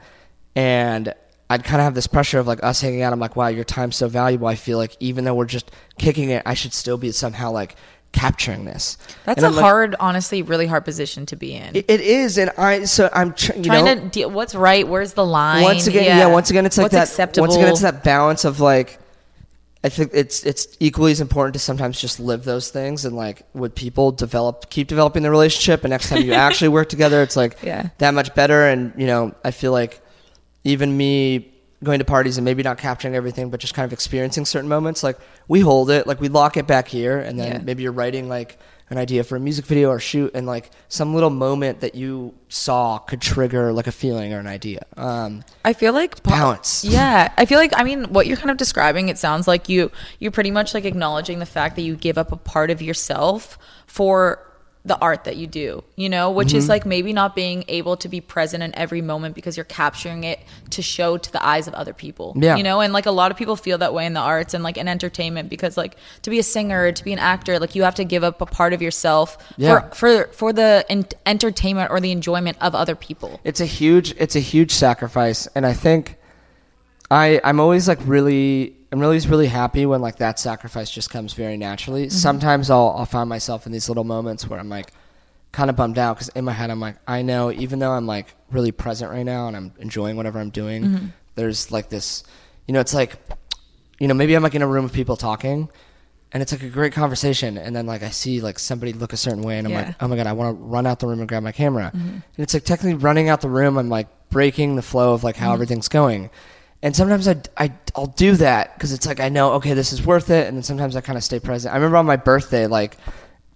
and 0.56 1.14
I'd 1.50 1.64
kind 1.64 1.80
of 1.80 1.86
have 1.86 1.94
this 1.96 2.08
pressure 2.08 2.40
of 2.40 2.48
like 2.48 2.62
us 2.64 2.82
hanging 2.82 3.04
out. 3.04 3.14
I'm 3.14 3.20
like, 3.20 3.36
wow, 3.36 3.48
your 3.48 3.64
time's 3.64 3.96
so 3.96 4.08
valuable. 4.08 4.48
I 4.48 4.56
feel 4.56 4.78
like 4.78 4.98
even 5.00 5.24
though 5.24 5.36
we're 5.36 5.46
just 5.46 5.72
kicking 5.98 6.30
it, 6.32 6.44
I 6.46 6.56
should 6.56 6.74
still 6.74 6.98
be 6.98 7.12
somehow 7.12 7.52
like 7.52 7.76
capturing 8.12 8.66
this. 8.66 8.98
that's 9.26 9.44
And 9.44 9.54
a 9.54 9.56
like, 9.56 9.64
hard 9.64 9.96
honestly 10.00 10.42
really 10.42 10.66
hard 10.68 10.86
position 10.86 11.26
to 11.28 11.36
be 11.36 11.54
in 11.54 11.76
it, 11.76 11.86
it 11.90 12.02
is, 12.02 12.38
and 12.38 12.50
I 12.58 12.86
so 12.86 13.10
I'm 13.14 13.34
tr- 13.34 13.54
trying 13.62 13.86
know, 13.86 13.96
to 13.96 14.10
deal 14.10 14.32
what's 14.32 14.56
right 14.56 14.88
where's 14.88 15.14
the 15.14 15.26
line 15.26 15.64
once 15.64 15.88
again, 15.88 16.06
yeah. 16.06 16.28
once 16.28 16.50
again, 16.50 16.66
it's 16.66 16.78
like 16.78 16.86
what's 16.86 16.94
that. 16.94 17.04
acceptable 17.10 17.48
Once 17.48 17.56
again, 17.56 17.70
it's 17.70 17.82
that 17.82 18.04
balance 18.04 18.46
of 18.46 18.60
like. 18.60 19.00
I 19.84 19.90
think 19.90 20.10
it's 20.14 20.44
it's 20.44 20.76
equally 20.80 21.12
as 21.12 21.22
important 21.22 21.54
to 21.54 21.60
sometimes 21.60 22.02
just 22.02 22.20
live 22.20 22.44
those 22.44 22.72
things 22.72 23.06
and 23.06 23.16
like 23.16 23.44
with 23.54 23.76
people 23.76 24.12
develop 24.12 24.70
keep 24.72 24.88
developing 24.88 25.22
the 25.22 25.30
relationship 25.30 25.84
and 25.84 25.92
next 25.92 26.10
time 26.10 26.24
you 26.24 26.34
actually 26.48 26.70
work 26.70 26.90
together 26.90 27.22
it's 27.22 27.36
like 27.38 27.58
Yeah. 27.62 27.90
that 28.00 28.14
much 28.16 28.34
better 28.34 28.68
and 28.68 28.92
you 28.98 29.06
know 29.06 29.36
I 29.46 29.52
feel 29.52 29.72
like 29.72 30.02
even 30.64 30.98
me 30.98 31.54
going 31.84 32.00
to 32.00 32.06
parties 32.06 32.38
and 32.38 32.46
maybe 32.46 32.64
not 32.64 32.78
capturing 32.78 33.16
everything 33.16 33.50
but 33.52 33.60
just 33.60 33.74
kind 33.76 33.86
of 33.86 33.94
experiencing 33.94 34.46
certain 34.46 34.68
moments 34.70 35.04
like 35.04 35.18
we 35.48 35.60
hold 35.60 35.90
it 35.92 36.08
like 36.08 36.20
we 36.20 36.28
lock 36.28 36.58
it 36.58 36.66
back 36.66 36.88
here 36.88 37.20
and 37.20 37.38
then 37.40 37.52
Yeah. 37.52 37.62
maybe 37.64 37.84
you're 37.84 37.92
writing 37.92 38.28
like 38.28 38.58
an 38.90 38.98
idea 38.98 39.24
for 39.24 39.36
a 39.36 39.40
music 39.40 39.66
video 39.66 39.90
or 39.90 40.00
shoot 40.00 40.32
and 40.34 40.48
like 40.48 40.72
some 40.88 41.14
little 41.14 41.30
moment 41.30 41.82
that 41.82 41.94
you 41.94 42.34
saw 42.50 42.98
could 42.98 43.22
trigger 43.22 43.72
like 43.74 43.86
a 43.86 43.92
feeling 43.92 44.34
or 44.34 44.40
an 44.40 44.48
idea 44.48 44.86
um 44.96 45.44
I 45.64 45.74
feel 45.74 45.94
like 45.94 46.24
Balance. 46.24 46.84
Yeah, 46.84 47.32
I 47.38 47.46
feel 47.46 47.60
like 47.60 47.74
I 47.76 47.84
mean 47.84 48.06
what 48.06 48.26
you're 48.28 48.38
kind 48.38 48.50
of 48.50 48.58
describing. 48.58 49.10
It 49.10 49.18
sounds 49.18 49.48
like 49.48 49.68
you 49.70 49.92
you're 50.20 50.32
pretty 50.32 50.52
much 50.52 50.74
like 50.74 50.86
acknowledging 50.86 51.40
the 51.40 51.46
fact 51.46 51.76
that 51.76 51.82
you 51.84 51.96
give 51.98 52.18
up 52.18 52.32
a 52.32 52.38
part 52.38 52.72
of 52.72 52.82
yourself 52.82 53.58
for 53.86 54.40
the 54.86 54.98
art 55.00 55.26
that 55.26 55.36
you 55.36 55.48
do. 55.48 55.84
You 55.98 56.08
know, 56.08 56.32
which 56.32 56.50
Mm-hmm. 56.50 56.58
is 56.58 56.70
like 56.70 56.86
maybe 56.86 57.12
not 57.12 57.36
being 57.36 57.66
able 57.68 57.98
to 57.98 58.08
be 58.08 58.22
present 58.22 58.64
in 58.64 58.74
every 58.76 59.02
moment 59.02 59.36
because 59.36 59.58
you're 59.58 59.66
capturing 59.66 60.24
it 60.24 60.40
to 60.70 60.82
show 60.82 61.18
to 61.18 61.32
the 61.32 61.46
eyes 61.46 61.68
of 61.68 61.74
other 61.74 61.92
people. 61.94 62.34
Yeah. 62.38 62.56
you 62.56 62.64
know, 62.64 62.80
and 62.80 62.94
like 62.94 63.06
a 63.06 63.12
lot 63.12 63.30
of 63.32 63.38
people 63.38 63.58
feel 63.58 63.78
that 63.80 63.94
way 63.94 64.06
in 64.06 64.14
the 64.14 64.22
arts 64.22 64.54
and 64.54 64.64
like 64.64 64.78
in 64.78 64.88
entertainment 64.88 65.50
because 65.50 65.76
like 65.76 65.98
to 66.22 66.30
be 66.30 66.40
a 66.40 66.44
singer, 66.44 66.92
to 66.94 67.04
be 67.04 67.12
an 67.12 67.20
actor, 67.20 67.60
like 67.60 67.76
you 67.76 67.84
have 67.84 67.96
to 67.96 68.06
give 68.06 68.24
up 68.24 68.40
a 68.40 68.46
part 68.46 68.72
of 68.72 68.82
yourself 68.82 69.38
Yeah. 69.58 69.90
for 69.90 69.96
for 69.96 70.28
for 70.32 70.54
the 70.54 70.86
en- 70.90 71.06
entertainment 71.26 71.92
or 71.92 72.00
the 72.00 72.12
enjoyment 72.14 72.56
of 72.62 72.74
other 72.74 72.96
people. 72.96 73.42
it's 73.44 73.60
a 73.60 73.66
huge 73.66 74.12
it's 74.18 74.36
a 74.38 74.40
huge 74.40 74.72
sacrifice 74.72 75.48
and 75.56 75.66
i 75.66 75.74
think 75.74 76.16
i 77.12 77.42
i'm 77.44 77.60
always 77.60 77.88
like 77.88 78.00
really 78.06 78.77
i'm 78.92 79.00
really 79.00 79.20
really 79.28 79.48
happy 79.48 79.86
when 79.86 80.02
like 80.02 80.18
that 80.18 80.40
sacrifice 80.40 80.90
just 80.90 81.10
comes 81.10 81.34
very 81.34 81.58
naturally. 81.58 82.04
Mm-hmm. 82.08 82.18
Sometimes 82.18 82.70
i'll 82.70 82.94
i'll 82.98 83.06
find 83.06 83.28
myself 83.30 83.66
in 83.66 83.72
these 83.72 83.90
little 83.90 84.04
moments 84.04 84.48
where 84.48 84.60
i'm 84.60 84.70
like 84.70 84.92
kind 85.52 85.70
of 85.70 85.76
bummed 85.76 85.98
out 85.98 86.16
because 86.16 86.30
in 86.30 86.46
my 86.46 86.52
head 86.52 86.70
i'm 86.70 86.80
like 86.80 86.98
i 87.08 87.22
know 87.22 87.52
even 87.52 87.80
though 87.80 87.92
i'm 87.92 88.06
like 88.06 88.36
really 88.52 88.72
present 88.72 89.12
right 89.12 89.26
now 89.26 89.48
and 89.48 89.56
i'm 89.58 89.74
enjoying 89.80 90.16
whatever 90.16 90.40
i'm 90.40 90.50
doing 90.50 90.84
mm-hmm. 90.84 91.06
there's 91.36 91.72
like 91.72 91.90
this 91.90 92.24
you 92.68 92.74
know 92.74 92.80
it's 92.80 92.94
like 92.94 93.16
you 94.00 94.08
know 94.08 94.14
maybe 94.14 94.36
i'm 94.36 94.44
like 94.44 94.54
in 94.56 94.62
a 94.62 94.68
room 94.68 94.86
of 94.86 94.94
people 94.94 95.16
talking 95.16 95.70
and 96.34 96.44
it's 96.44 96.52
like 96.52 96.62
a 96.62 96.70
great 96.70 96.94
conversation 96.94 97.58
and 97.58 97.76
then 97.76 97.86
like 97.86 98.04
i 98.04 98.10
see 98.10 98.42
like 98.42 98.60
somebody 98.60 98.92
look 98.94 99.14
a 99.14 99.18
certain 99.18 99.42
way 99.42 99.58
and 99.58 99.66
i'm 99.68 99.74
Yeah. 99.74 99.86
like 99.88 99.96
oh 100.02 100.08
my 100.08 100.16
god 100.18 100.28
i 100.28 100.34
want 100.34 100.58
to 100.58 100.64
run 100.64 100.86
out 100.86 101.00
the 101.00 101.08
room 101.08 101.20
and 101.20 101.28
grab 101.28 101.42
my 101.42 101.54
camera. 101.54 101.92
Mm-hmm. 101.96 102.08
And 102.08 102.24
it's 102.38 102.54
like 102.54 102.66
technically 102.66 102.96
running 102.96 103.30
out 103.30 103.42
the 103.42 103.50
room 103.50 103.78
i'm 103.78 103.90
like 103.90 104.10
breaking 104.30 104.76
the 104.76 104.82
flow 104.82 105.14
of 105.14 105.24
like 105.24 105.38
how 105.38 105.54
everything's 105.54 105.88
going 105.88 106.30
and 106.84 106.96
sometimes 106.96 107.28
I, 107.28 107.42
I 107.58 107.74
i'll 107.96 108.08
do 108.08 108.36
that 108.38 108.74
because 108.76 108.94
it's 108.94 109.06
like 109.06 109.20
i 109.20 109.30
know 109.30 109.54
okay 109.54 109.74
this 109.74 109.94
is 109.94 110.06
worth 110.06 110.30
it 110.30 110.48
and 110.48 110.58
then 110.58 110.64
sometimes 110.64 110.96
i 110.96 111.02
kind 111.02 111.18
of 111.18 111.24
stay 111.24 111.40
present 111.40 111.74
i 111.74 111.78
remember 111.78 111.98
on 111.98 112.06
my 112.06 112.18
birthday 112.18 112.68
like 112.68 112.98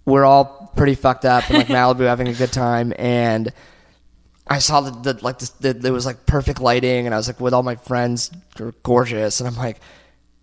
we're 0.04 0.24
all 0.24 0.72
pretty 0.76 0.94
fucked 0.94 1.24
up 1.24 1.48
in 1.50 1.56
like 1.56 1.66
malibu 1.68 2.06
having 2.06 2.28
a 2.28 2.34
good 2.34 2.52
time 2.52 2.92
and 2.98 3.52
I 4.46 4.58
saw 4.58 4.80
the, 4.80 5.14
the 5.14 5.24
like 5.24 5.38
the, 5.38 5.72
there 5.72 5.92
was 5.92 6.04
like 6.04 6.26
perfect 6.26 6.60
lighting, 6.60 7.06
and 7.06 7.14
I 7.14 7.16
was 7.16 7.28
like 7.28 7.40
with 7.40 7.54
all 7.54 7.62
my 7.62 7.76
friends, 7.76 8.30
they 8.56 8.64
were 8.64 8.74
gorgeous, 8.82 9.40
and 9.40 9.48
I'm 9.48 9.56
like, 9.56 9.80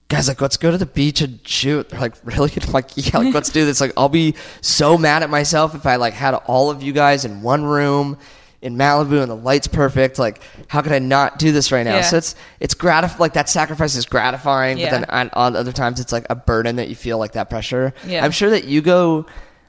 guys, 0.08 0.28
like 0.28 0.42
let's 0.42 0.58
go 0.58 0.72
to 0.72 0.78
the 0.78 0.86
beach 0.86 1.22
and 1.22 1.40
shoot. 1.48 1.90
They're 1.90 2.00
like, 2.00 2.16
really? 2.24 2.52
I'm 2.62 2.72
like, 2.72 2.90
yeah, 2.96 3.20
like 3.20 3.34
let's 3.34 3.50
do 3.50 3.66
this. 3.66 3.82
Like, 3.82 3.94
I'll 3.98 4.10
be 4.10 4.36
so 4.62 4.98
mad 4.98 5.24
at 5.24 5.30
myself 5.30 5.76
if 5.76 5.86
I 5.86 5.98
like 5.98 6.14
had 6.14 6.34
all 6.34 6.70
of 6.70 6.82
you 6.82 6.94
guys 6.94 7.26
in 7.26 7.42
one 7.42 7.64
room 7.64 8.18
in 8.62 8.76
Malibu 8.76 9.22
and 9.22 9.32
the 9.32 9.36
lights 9.36 9.68
perfect. 9.68 10.20
Like, 10.20 10.42
how 10.68 10.82
could 10.82 10.92
I 10.92 11.00
not 11.00 11.40
do 11.40 11.52
this 11.52 11.72
right 11.72 11.84
now? 11.84 11.96
Yeah. 11.96 12.02
So 12.02 12.18
it's 12.18 12.36
it's 12.60 12.74
gratif 12.76 13.20
like 13.20 13.34
that 13.34 13.50
sacrifice 13.50 13.96
is 13.96 14.06
gratifying, 14.06 14.78
Yeah. 14.78 14.90
but 14.90 14.92
then 15.00 15.06
on, 15.10 15.30
on 15.34 15.56
other 15.56 15.72
times 15.72 16.00
it's 16.00 16.12
like 16.12 16.26
a 16.30 16.36
burden 16.36 16.76
that 16.78 16.90
you 16.90 16.96
feel 16.96 17.18
like 17.18 17.32
that 17.34 17.50
pressure. 17.50 17.94
Yeah. 18.06 18.24
I'm 18.24 18.32
sure 18.32 18.50
that 18.50 18.66
you 18.66 18.82
go. 18.82 19.26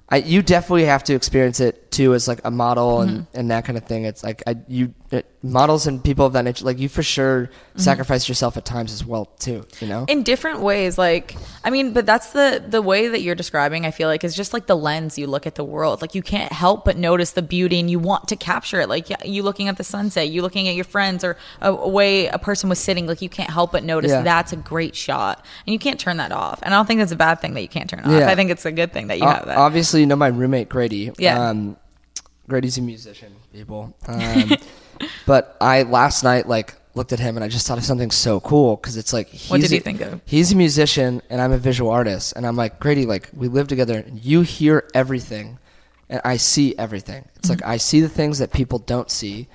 I, 0.08 0.16
you 0.16 0.42
definitely 0.42 0.86
have 0.86 1.04
to 1.04 1.14
experience 1.14 1.60
it 1.60 1.79
too 1.90 2.14
as 2.14 2.28
like 2.28 2.40
a 2.44 2.50
model 2.50 3.00
and, 3.02 3.10
Mm-hmm. 3.10 3.36
and 3.38 3.50
that 3.50 3.64
kind 3.64 3.76
of 3.76 3.84
thing. 3.84 4.04
It's 4.04 4.22
like 4.22 4.42
I, 4.46 4.56
you 4.68 4.94
it, 5.10 5.26
models 5.42 5.86
and 5.88 6.02
people 6.04 6.24
of 6.26 6.34
that 6.34 6.44
nature, 6.44 6.64
like 6.64 6.78
you 6.78 6.88
for 6.88 7.02
sure 7.02 7.46
Mm-hmm. 7.50 7.80
sacrifice 7.80 8.28
yourself 8.28 8.56
at 8.56 8.64
times 8.64 8.92
as 8.92 9.04
well 9.04 9.26
too. 9.38 9.64
You 9.80 9.88
know, 9.88 10.04
in 10.08 10.22
different 10.22 10.60
ways 10.60 10.98
like 10.98 11.36
i 11.64 11.70
mean 11.70 11.92
but 11.92 12.04
that's 12.06 12.32
the 12.32 12.62
the 12.66 12.80
way 12.82 13.08
that 13.08 13.20
you're 13.22 13.34
describing 13.34 13.84
i 13.86 13.90
feel 13.90 14.08
like 14.08 14.24
is 14.24 14.34
just 14.34 14.52
like 14.52 14.66
the 14.66 14.76
lens 14.76 15.18
you 15.18 15.26
look 15.26 15.46
at 15.46 15.54
the 15.54 15.64
world 15.64 16.00
like 16.02 16.14
you 16.14 16.22
can't 16.22 16.52
help 16.52 16.84
but 16.84 16.96
notice 16.96 17.32
the 17.32 17.42
beauty 17.42 17.78
and 17.80 17.90
you 17.90 17.98
want 17.98 18.28
to 18.28 18.36
capture 18.36 18.80
it 18.80 18.88
like 18.88 19.06
you 19.24 19.42
looking 19.42 19.68
at 19.68 19.76
the 19.76 19.84
sunset 19.84 20.28
you 20.30 20.42
looking 20.42 20.68
at 20.68 20.74
your 20.74 20.84
friends 20.84 21.22
or 21.24 21.36
a, 21.60 21.70
a 21.72 21.88
way 21.88 22.26
a 22.26 22.38
person 22.38 22.68
was 22.68 22.78
sitting 22.78 23.06
like 23.06 23.20
you 23.22 23.28
can't 23.28 23.50
help 23.50 23.72
but 23.72 23.84
notice 23.84 24.10
Yeah. 24.10 24.22
that's 24.22 24.52
a 24.52 24.56
great 24.56 24.96
shot 24.96 25.44
and 25.66 25.72
you 25.72 25.78
can't 25.78 26.00
turn 26.00 26.16
that 26.18 26.32
off 26.32 26.60
and 26.62 26.72
i 26.74 26.76
don't 26.78 26.86
think 26.86 26.98
that's 27.00 27.12
a 27.12 27.16
bad 27.16 27.40
thing 27.40 27.54
that 27.54 27.62
you 27.62 27.68
can't 27.68 27.88
turn 27.90 28.00
off 28.00 28.10
Yeah. 28.10 28.28
i 28.30 28.34
think 28.34 28.50
it's 28.50 28.64
a 28.66 28.72
good 28.72 28.92
thing 28.92 29.08
that 29.08 29.18
you 29.18 29.24
O- 29.24 29.28
have 29.30 29.46
that 29.46 29.56
obviously 29.58 30.00
you 30.00 30.06
know 30.06 30.16
my 30.16 30.28
roommate 30.28 30.68
Grady. 30.68 31.12
Yeah. 31.18 31.48
Um, 31.50 31.76
Grady's 32.50 32.76
a 32.76 32.82
musician, 32.82 33.32
people. 33.52 33.96
Um, 34.06 34.52
but 35.26 35.56
I 35.60 35.82
last 35.84 36.22
night 36.24 36.46
like 36.48 36.74
looked 36.94 37.12
at 37.12 37.20
him 37.20 37.36
and 37.36 37.44
I 37.44 37.48
just 37.48 37.66
thought 37.66 37.78
of 37.78 37.84
something 37.84 38.10
so 38.10 38.40
cool 38.40 38.76
because 38.76 38.96
it's 38.96 39.12
like 39.12 39.28
he's 39.28 39.48
What 39.50 39.60
did 39.60 39.70
you 39.70 39.80
think 39.80 40.00
of? 40.00 40.20
He's 40.26 40.52
a 40.52 40.56
musician 40.56 41.22
and 41.30 41.40
I'm 41.40 41.52
a 41.52 41.58
visual 41.58 41.90
artist, 41.90 42.34
and 42.36 42.46
I'm 42.46 42.56
like 42.56 42.78
Grady, 42.80 43.06
like 43.06 43.30
we 43.32 43.48
live 43.48 43.68
together. 43.68 43.98
and 44.06 44.22
You 44.22 44.42
hear 44.42 44.88
everything, 44.94 45.58
and 46.08 46.20
I 46.24 46.36
see 46.36 46.76
everything. 46.76 47.24
It's 47.36 47.48
like 47.48 47.60
Mm-hmm. 47.60 47.70
I 47.70 47.76
see 47.78 48.00
the 48.00 48.08
things 48.08 48.38
that 48.40 48.52
people 48.52 48.78
don't 48.78 49.10
see. 49.10 49.48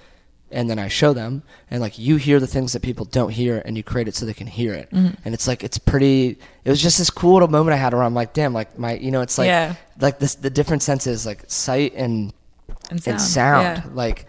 And 0.52 0.70
then 0.70 0.78
I 0.80 0.88
show 0.88 1.12
them, 1.12 1.42
and 1.72 1.82
like 1.82 1.98
you 2.00 2.16
hear 2.18 2.40
the 2.40 2.48
things 2.48 2.72
that 2.74 2.82
people 2.84 3.04
don't 3.04 3.32
hear, 3.32 3.62
and 3.66 3.76
you 3.76 3.84
create 3.84 4.08
it 4.08 4.16
so 4.16 4.26
they 4.26 4.34
can 4.34 4.48
hear 4.48 4.74
it. 4.74 4.90
Mm-hmm. 4.92 5.16
And 5.26 5.34
it's 5.34 5.48
like 5.48 5.64
it's 5.64 5.80
pretty. 5.80 6.38
It 6.64 6.70
was 6.70 6.82
just 6.82 6.98
this 7.00 7.10
cool 7.10 7.34
little 7.34 7.50
moment 7.50 7.74
I 7.74 7.78
had 7.78 7.94
where 7.94 8.04
I'm 8.04 8.14
like, 8.14 8.32
damn, 8.34 8.54
like 8.54 8.78
my, 8.80 8.94
you 8.94 9.10
know, 9.12 9.22
it's 9.22 9.38
like 9.40 9.48
Yeah. 9.48 9.76
like 10.00 10.20
this 10.20 10.36
the 10.36 10.52
different 10.52 10.84
senses 10.84 11.26
like 11.26 11.44
sight 11.48 11.94
and 11.96 12.32
and 12.92 13.02
sound, 13.02 13.14
and 13.14 13.22
sound 13.22 13.78
Yeah. 13.86 13.92
like 13.94 14.26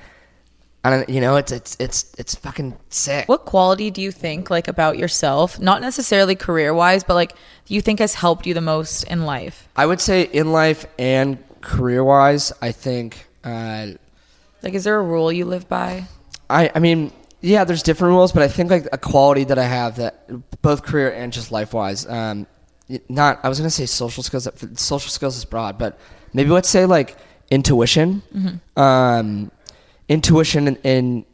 i 0.84 0.90
don't 0.90 1.08
you 1.08 1.20
know 1.20 1.36
it's 1.36 1.50
it's 1.52 1.76
it's 1.80 2.12
it's 2.18 2.34
fucking 2.34 2.76
sick 2.90 3.28
What 3.28 3.44
quality 3.44 3.90
do 3.90 4.00
you 4.00 4.12
think 4.12 4.50
like 4.50 4.68
about 4.68 4.98
yourself, 4.98 5.58
not 5.58 5.80
necessarily 5.80 6.36
career 6.36 6.72
wise, 6.72 7.02
but 7.04 7.14
like 7.14 7.32
you 7.66 7.80
think 7.80 7.98
has 7.98 8.14
helped 8.14 8.46
you 8.46 8.54
the 8.54 8.60
most 8.60 9.02
in 9.04 9.24
life? 9.26 9.68
i 9.76 9.84
would 9.84 10.00
say 10.00 10.22
in 10.22 10.52
life 10.52 10.86
and 10.98 11.38
career 11.60 12.04
wise 12.04 12.52
i 12.62 12.70
think 12.72 13.26
uh 13.44 13.86
Like, 14.62 14.74
is 14.74 14.84
there 14.84 14.98
a 14.98 15.02
rule 15.02 15.32
you 15.32 15.44
live 15.44 15.68
by? 15.68 16.04
i 16.48 16.70
i 16.74 16.78
mean 16.78 17.10
yeah 17.40 17.64
there's 17.64 17.82
different 17.82 18.12
rules 18.14 18.30
but 18.32 18.42
i 18.42 18.48
think 18.48 18.70
like 18.70 18.86
a 18.92 18.98
quality 18.98 19.44
that 19.44 19.58
i 19.58 19.64
have 19.64 19.96
that 19.96 20.14
both 20.62 20.82
career 20.84 21.10
and 21.12 21.32
just 21.32 21.50
life 21.50 21.72
wise 21.74 22.06
um 22.06 22.46
not 23.08 23.40
i 23.42 23.48
was 23.48 23.58
gonna 23.58 23.70
say 23.70 23.86
social 23.86 24.22
skills 24.22 24.46
social 24.74 25.10
skills 25.10 25.36
is 25.36 25.44
broad 25.44 25.76
but 25.78 25.98
maybe 26.32 26.50
let's 26.50 26.68
say 26.68 26.86
like 26.86 27.16
intuition. 27.50 28.22
Um 28.76 29.50
intuition 30.08 30.68
and, 30.68 30.78
and 30.84 31.24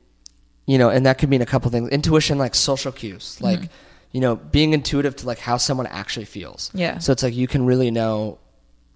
you 0.67 0.79
know 0.79 0.89
and 0.89 1.05
that 1.07 1.19
could 1.19 1.29
mean 1.29 1.43
a 1.43 1.47
couple 1.47 1.71
things. 1.71 1.89
Intuition 1.91 2.39
like 2.39 2.55
social 2.55 2.93
cues 2.93 3.39
like 3.41 3.69
you 4.13 4.21
know 4.21 4.37
being 4.37 4.73
intuitive 4.73 5.17
to 5.17 5.27
like 5.27 5.39
how 5.39 5.57
someone 5.57 5.87
actually 5.89 6.25
feels. 6.27 6.71
Yeah. 6.75 6.99
so 6.99 7.13
it's 7.13 7.23
like 7.23 7.35
you 7.35 7.47
can 7.49 7.67
really 7.67 7.91
know 7.91 8.39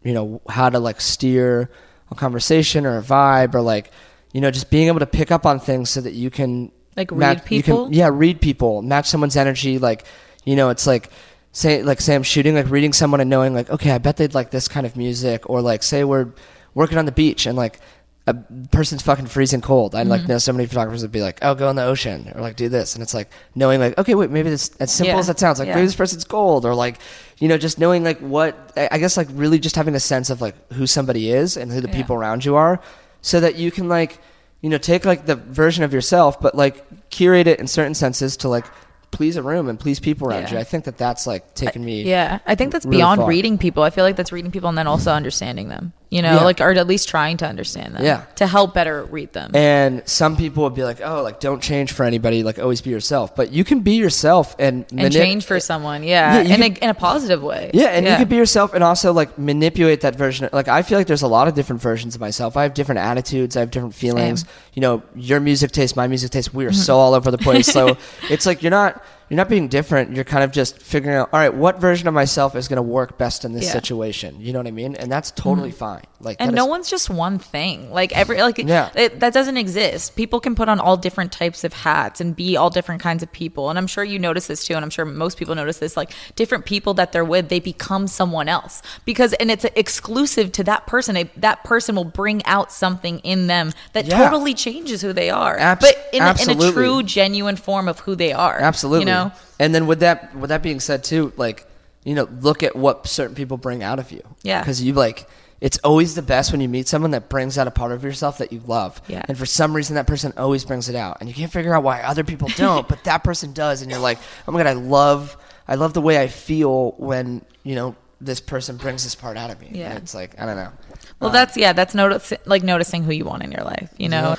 you 0.02 0.12
know 0.14 0.40
how 0.48 0.70
to 0.70 0.78
like 0.78 1.00
steer 1.00 1.70
a 2.10 2.14
conversation 2.14 2.86
or 2.86 2.98
a 2.98 3.02
vibe 3.02 3.54
or 3.54 3.60
like 3.60 3.90
you 4.32 4.40
know 4.40 4.50
just 4.50 4.70
being 4.70 4.86
able 4.88 5.00
to 5.00 5.06
pick 5.06 5.30
up 5.30 5.44
on 5.46 5.58
things 5.58 5.90
so 5.90 6.00
that 6.00 6.12
you 6.12 6.30
can 6.30 6.70
Like 6.96 7.10
read 7.10 7.18
match- 7.18 7.50
you 7.50 7.62
can- 7.62 7.74
people? 7.74 7.88
yeah 7.92 8.08
read 8.12 8.40
people. 8.40 8.82
Match 8.82 9.06
someone's 9.08 9.36
energy. 9.36 9.78
Like 9.78 10.04
you 10.44 10.54
know 10.56 10.68
it's 10.70 10.86
like 10.86 11.10
say 11.52 11.82
like 11.82 12.00
say 12.02 12.14
i'm 12.14 12.22
shooting 12.22 12.54
like 12.54 12.68
reading 12.68 12.92
someone 12.92 13.18
and 13.18 13.30
knowing 13.30 13.54
like 13.54 13.70
okay 13.70 13.90
i 13.90 13.96
bet 13.96 14.18
they'd 14.18 14.34
like 14.34 14.50
this 14.50 14.68
kind 14.68 14.84
of 14.86 14.94
music 14.94 15.48
or 15.48 15.62
like 15.62 15.82
say 15.82 16.04
we're 16.04 16.28
working 16.76 16.98
on 16.98 17.06
the 17.06 17.12
beach 17.12 17.46
and 17.46 17.56
like 17.56 17.80
a 18.28 18.34
person's 18.72 19.02
fucking 19.02 19.26
freezing 19.26 19.60
cold 19.60 19.94
i 19.94 20.00
Mm-hmm. 20.00 20.10
like 20.10 20.26
know 20.28 20.38
so 20.38 20.52
many 20.52 20.66
photographers 20.66 21.02
would 21.02 21.12
be 21.12 21.22
like 21.22 21.38
oh 21.42 21.54
go 21.54 21.70
in 21.70 21.76
the 21.76 21.84
ocean 21.84 22.30
or 22.34 22.40
like 22.40 22.56
do 22.56 22.68
this 22.68 22.94
and 22.94 23.02
it's 23.02 23.14
like 23.14 23.30
knowing 23.54 23.78
like 23.80 23.96
okay 23.98 24.14
wait 24.16 24.30
maybe 24.30 24.50
this 24.50 24.70
as 24.80 24.90
simple 24.92 25.14
Yeah. 25.14 25.20
as 25.20 25.26
that 25.28 25.38
sounds 25.38 25.58
like 25.60 25.68
Yeah. 25.68 25.76
maybe 25.76 25.86
this 25.86 25.94
person's 25.96 26.24
cold 26.24 26.64
or 26.66 26.74
like 26.74 26.98
you 27.38 27.46
know 27.48 27.56
just 27.56 27.78
knowing 27.78 28.02
like 28.04 28.18
what 28.18 28.54
I 28.76 28.88
I 28.92 28.98
guess 28.98 29.16
like 29.16 29.28
really 29.32 29.58
just 29.60 29.76
having 29.76 29.94
a 29.94 30.00
sense 30.00 30.28
of 30.30 30.40
like 30.40 30.54
who 30.72 30.86
somebody 30.88 31.30
is 31.30 31.56
and 31.56 31.70
who 31.72 31.80
the 31.80 31.88
Yeah. 31.88 31.94
people 31.94 32.16
around 32.16 32.44
you 32.44 32.56
are 32.56 32.80
so 33.22 33.38
that 33.40 33.54
you 33.56 33.70
can 33.70 33.88
like 33.88 34.18
you 34.60 34.70
know 34.70 34.78
take 34.78 35.04
like 35.04 35.26
the 35.26 35.36
version 35.36 35.84
of 35.84 35.92
yourself 35.92 36.40
but 36.40 36.54
like 36.56 36.84
curate 37.10 37.46
it 37.46 37.60
in 37.60 37.68
certain 37.68 37.94
senses 37.94 38.36
to 38.38 38.48
like 38.48 38.66
please 39.12 39.36
a 39.36 39.42
room 39.42 39.68
and 39.68 39.78
please 39.78 40.00
people 40.00 40.26
around 40.28 40.42
Yeah. 40.48 40.54
you 40.54 40.58
i 40.58 40.64
think 40.64 40.84
that 40.84 40.98
that's 40.98 41.28
like 41.28 41.54
taken 41.54 41.84
me 41.84 42.02
Yeah, 42.02 42.40
I 42.44 42.56
think 42.56 42.72
that's 42.72 42.84
really 42.84 42.96
beyond 42.98 43.20
far. 43.20 43.28
reading 43.28 43.56
people. 43.56 43.84
I 43.84 43.90
feel 43.90 44.04
like 44.04 44.16
that's 44.16 44.32
reading 44.32 44.50
people 44.50 44.68
and 44.68 44.76
then 44.76 44.88
also 44.88 45.12
understanding 45.12 45.68
them. 45.68 45.92
You 46.16 46.22
know, 46.22 46.34
Yeah. 46.36 46.44
like 46.50 46.60
or 46.60 46.70
at 46.70 46.86
least 46.86 47.08
trying 47.08 47.36
to 47.38 47.46
understand 47.46 47.94
them. 47.94 48.04
Yeah. 48.04 48.24
to 48.36 48.46
help 48.46 48.72
better 48.74 49.04
read 49.04 49.32
them. 49.32 49.50
and 49.54 50.02
some 50.08 50.36
people 50.36 50.62
would 50.64 50.74
be 50.74 50.84
like 50.90 51.00
oh 51.04 51.22
like 51.22 51.38
don't 51.40 51.62
change 51.62 51.92
for 51.92 52.04
anybody 52.04 52.42
like 52.42 52.58
always 52.58 52.80
be 52.80 52.90
yourself 52.90 53.34
but 53.36 53.52
you 53.52 53.62
can 53.64 53.80
be 53.80 53.94
yourself 53.96 54.54
and 54.58 54.84
and 54.90 55.00
manip- 55.00 55.12
change 55.12 55.44
for 55.44 55.58
someone. 55.60 56.02
Yeah, 56.02 56.40
Yeah, 56.42 56.54
in, 56.54 56.60
can- 56.62 56.72
a, 56.82 56.84
in 56.84 56.90
a 56.90 56.94
positive 56.94 57.42
way. 57.42 57.70
Yeah, 57.74 57.88
and 57.96 58.06
you 58.06 58.16
could 58.16 58.28
be 58.28 58.36
yourself 58.36 58.72
and 58.74 58.82
also 58.82 59.12
like 59.12 59.30
manipulate 59.38 60.00
that 60.02 60.16
version. 60.16 60.48
Like 60.52 60.68
I 60.68 60.82
feel 60.82 60.98
like 60.98 61.06
there's 61.06 61.22
a 61.22 61.28
lot 61.28 61.48
of 61.48 61.54
different 61.54 61.82
versions 61.82 62.14
of 62.14 62.20
myself. 62.20 62.56
I 62.56 62.62
have 62.62 62.74
different 62.74 63.00
attitudes. 63.00 63.56
I 63.56 63.60
have 63.60 63.70
different 63.70 63.94
feelings. 63.94 64.40
Same. 64.40 64.48
Mm-hmm. 64.48 64.70
You 64.74 64.80
know, 64.82 65.02
your 65.14 65.40
music 65.40 65.70
taste, 65.72 65.96
my 65.96 66.06
music 66.08 66.30
taste. 66.30 66.54
We 66.54 66.64
are 66.66 66.72
so 66.72 66.96
all 66.96 67.14
over 67.14 67.30
the 67.30 67.38
place. 67.38 67.66
So 67.66 67.96
it's 68.30 68.46
like 68.46 68.62
you're 68.62 68.70
not 68.70 69.02
you're 69.28 69.36
not 69.36 69.48
being 69.48 69.68
different. 69.68 70.14
You're 70.14 70.24
kind 70.24 70.44
of 70.44 70.52
just 70.52 70.78
figuring 70.80 71.16
out. 71.16 71.30
All 71.32 71.40
right, 71.40 71.52
what 71.52 71.80
version 71.80 72.06
of 72.08 72.14
myself 72.14 72.54
is 72.54 72.68
going 72.68 72.76
to 72.76 72.82
work 72.82 73.18
best 73.18 73.44
in 73.44 73.52
this 73.52 73.64
Yeah. 73.64 73.68
Mm-hmm. 73.70 73.76
situation? 73.78 74.36
You 74.40 74.52
know 74.52 74.60
what 74.60 74.66
I 74.68 74.70
mean? 74.72 74.94
And 74.96 75.10
that's 75.10 75.30
totally 75.32 75.72
fine. 75.72 76.02
Like 76.20 76.36
and 76.40 76.54
no 76.54 76.64
is- 76.64 76.70
one's 76.70 76.90
just 76.90 77.10
one 77.10 77.38
thing. 77.38 77.90
Like 77.92 78.16
every 78.16 78.40
like 78.40 78.58
Yeah. 78.58 78.90
it, 78.94 79.20
that 79.20 79.32
doesn't 79.34 79.56
exist. 79.56 80.16
People 80.16 80.40
can 80.40 80.54
put 80.54 80.68
on 80.68 80.80
all 80.80 80.96
different 80.96 81.32
types 81.32 81.64
of 81.64 81.72
hats 81.72 82.20
and 82.20 82.34
be 82.36 82.56
all 82.56 82.70
different 82.70 83.02
kinds 83.02 83.22
of 83.22 83.30
people. 83.32 83.68
And 83.68 83.78
I'm 83.78 83.86
sure 83.86 84.02
you 84.04 84.18
notice 84.18 84.46
this 84.46 84.64
too. 84.64 84.74
And 84.74 84.84
I'm 84.84 84.90
sure 84.90 85.04
most 85.04 85.36
people 85.38 85.54
notice 85.54 85.78
this. 85.78 85.96
Like 85.96 86.12
different 86.36 86.64
people 86.64 86.94
that 86.94 87.12
they're 87.12 87.24
with, 87.24 87.48
they 87.48 87.60
become 87.60 88.06
someone 88.06 88.48
else 88.48 88.80
because 89.04 89.32
and 89.34 89.50
it's 89.50 89.64
exclusive 89.74 90.52
to 90.52 90.64
that 90.64 90.86
person. 90.86 91.14
They, 91.16 91.24
that 91.36 91.64
person 91.64 91.96
will 91.96 92.04
bring 92.04 92.44
out 92.46 92.70
something 92.72 93.18
in 93.20 93.46
them 93.48 93.72
that 93.92 94.06
Yeah. 94.06 94.30
totally 94.30 94.54
changes 94.54 95.02
who 95.02 95.12
they 95.12 95.30
are. 95.30 95.58
Abs- 95.58 95.80
but 95.80 96.08
in, 96.12 96.22
a- 96.22 96.34
in 96.42 96.50
a 96.60 96.72
true, 96.72 97.02
genuine 97.02 97.56
form 97.56 97.88
of 97.88 97.98
who 98.00 98.14
they 98.14 98.32
are. 98.32 98.58
Absolutely. 98.58 99.00
You 99.00 99.06
know. 99.06 99.15
And 99.60 99.74
then 99.74 99.86
with 99.86 100.00
that 100.00 100.34
with 100.36 100.50
that 100.50 100.62
being 100.62 100.80
said 100.80 101.04
too, 101.04 101.32
like, 101.36 101.66
you 102.04 102.14
know, 102.14 102.28
look 102.40 102.62
at 102.62 102.76
what 102.76 103.06
certain 103.06 103.34
people 103.34 103.56
bring 103.56 103.82
out 103.82 103.98
of 103.98 104.12
you. 104.12 104.22
Yeah. 104.42 104.60
Because 104.60 104.82
you 104.82 104.92
like 104.92 105.28
it's 105.60 105.78
always 105.78 106.14
the 106.14 106.22
best 106.22 106.52
when 106.52 106.60
you 106.60 106.68
meet 106.68 106.86
someone 106.86 107.12
that 107.12 107.30
brings 107.30 107.56
out 107.56 107.66
a 107.66 107.70
part 107.70 107.90
of 107.90 108.04
yourself 108.04 108.38
that 108.38 108.52
you 108.52 108.60
love. 108.66 109.00
Yeah. 109.08 109.24
And 109.26 109.38
for 109.38 109.46
some 109.46 109.74
reason 109.74 109.94
that 109.96 110.06
person 110.06 110.32
always 110.36 110.64
brings 110.66 110.88
it 110.90 110.94
out. 110.94 111.16
And 111.20 111.28
you 111.30 111.34
can't 111.34 111.50
figure 111.50 111.74
out 111.74 111.82
why 111.82 112.02
other 112.02 112.24
people 112.24 112.48
don't, 112.56 112.86
but 112.86 113.02
that 113.04 113.24
person 113.24 113.52
does 113.54 113.80
and 113.82 113.90
you're 113.90 114.00
like, 114.00 114.18
Oh 114.46 114.52
my 114.52 114.58
god, 114.62 114.66
I 114.68 114.74
love 114.74 115.36
I 115.68 115.74
love 115.76 115.94
the 115.94 116.02
way 116.02 116.20
I 116.20 116.28
feel 116.28 116.92
when, 116.92 117.44
you 117.64 117.74
know, 117.74 117.96
this 118.20 118.40
person 118.40 118.76
brings 118.76 119.02
this 119.04 119.14
part 119.14 119.36
out 119.36 119.50
of 119.50 119.60
me. 119.60 119.70
Yeah. 119.72 119.90
And 119.90 119.98
it's 119.98 120.14
like, 120.14 120.38
I 120.40 120.46
don't 120.46 120.56
know. 120.56 120.72
Well, 121.20 121.30
Uh, 121.30 121.32
that's 121.32 121.56
yeah, 121.56 121.72
that's 121.72 121.94
notice 121.94 122.32
like 122.44 122.62
noticing 122.62 123.02
who 123.02 123.12
you 123.12 123.24
want 123.24 123.42
in 123.42 123.50
your 123.50 123.64
life. 123.64 123.90
You 123.98 124.08
know, 124.10 124.30
Yeah. 124.30 124.36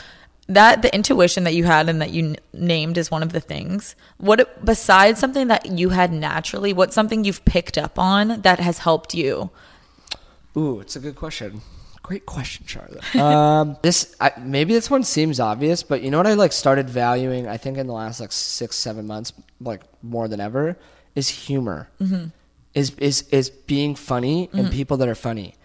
That 0.47 0.81
the 0.81 0.93
intuition 0.93 1.43
that 1.43 1.53
you 1.53 1.65
had 1.65 1.89
and 1.89 2.01
that 2.01 2.11
you 2.11 2.29
n- 2.29 2.37
named 2.53 2.97
is 2.97 3.11
one 3.11 3.23
of 3.23 3.33
the 3.33 3.39
things. 3.39 3.95
What 4.17 4.63
besides 4.65 5.19
something 5.19 5.47
that 5.47 5.65
you 5.65 5.89
had 5.89 6.11
naturally, 6.11 6.73
what's 6.73 6.95
something 6.95 7.23
you've 7.23 7.43
picked 7.45 7.77
up 7.77 7.99
on 7.99 8.41
that 8.41 8.59
has 8.59 8.79
helped 8.79 9.13
you? 9.13 9.49
Ooh, 10.55 10.79
it's 10.79 10.95
a 10.95 10.99
good 10.99 11.15
question. 11.15 11.61
Great 12.01 12.25
question, 12.25 12.65
Charlotte. 12.65 13.15
um, 13.17 13.77
this 13.81 14.15
I, 14.21 14.31
maybe 14.39 14.73
this 14.73 14.89
one 14.89 15.03
seems 15.03 15.41
obvious, 15.41 15.83
but 15.83 16.01
you 16.01 16.09
know 16.09 16.17
what 16.17 16.27
I 16.27 16.33
like 16.35 16.53
started 16.53 16.89
valuing? 16.89 17.47
I 17.47 17.57
think 17.57 17.77
in 17.77 17.85
the 17.85 17.93
last 17.93 18.21
like 18.21 18.31
six, 18.31 18.77
seven 18.77 19.05
months, 19.05 19.33
like 19.59 19.81
more 20.01 20.29
than 20.29 20.39
ever, 20.39 20.77
is 21.15 21.27
humor. 21.27 21.89
Mm-hmm. 22.01 22.27
Is 22.73 22.91
is 22.91 23.23
is 23.29 23.49
being 23.49 23.95
funny 23.95 24.49
and 24.53 24.71
people 24.71 24.97
that 24.97 25.09
are 25.09 25.15
funny. 25.15 25.55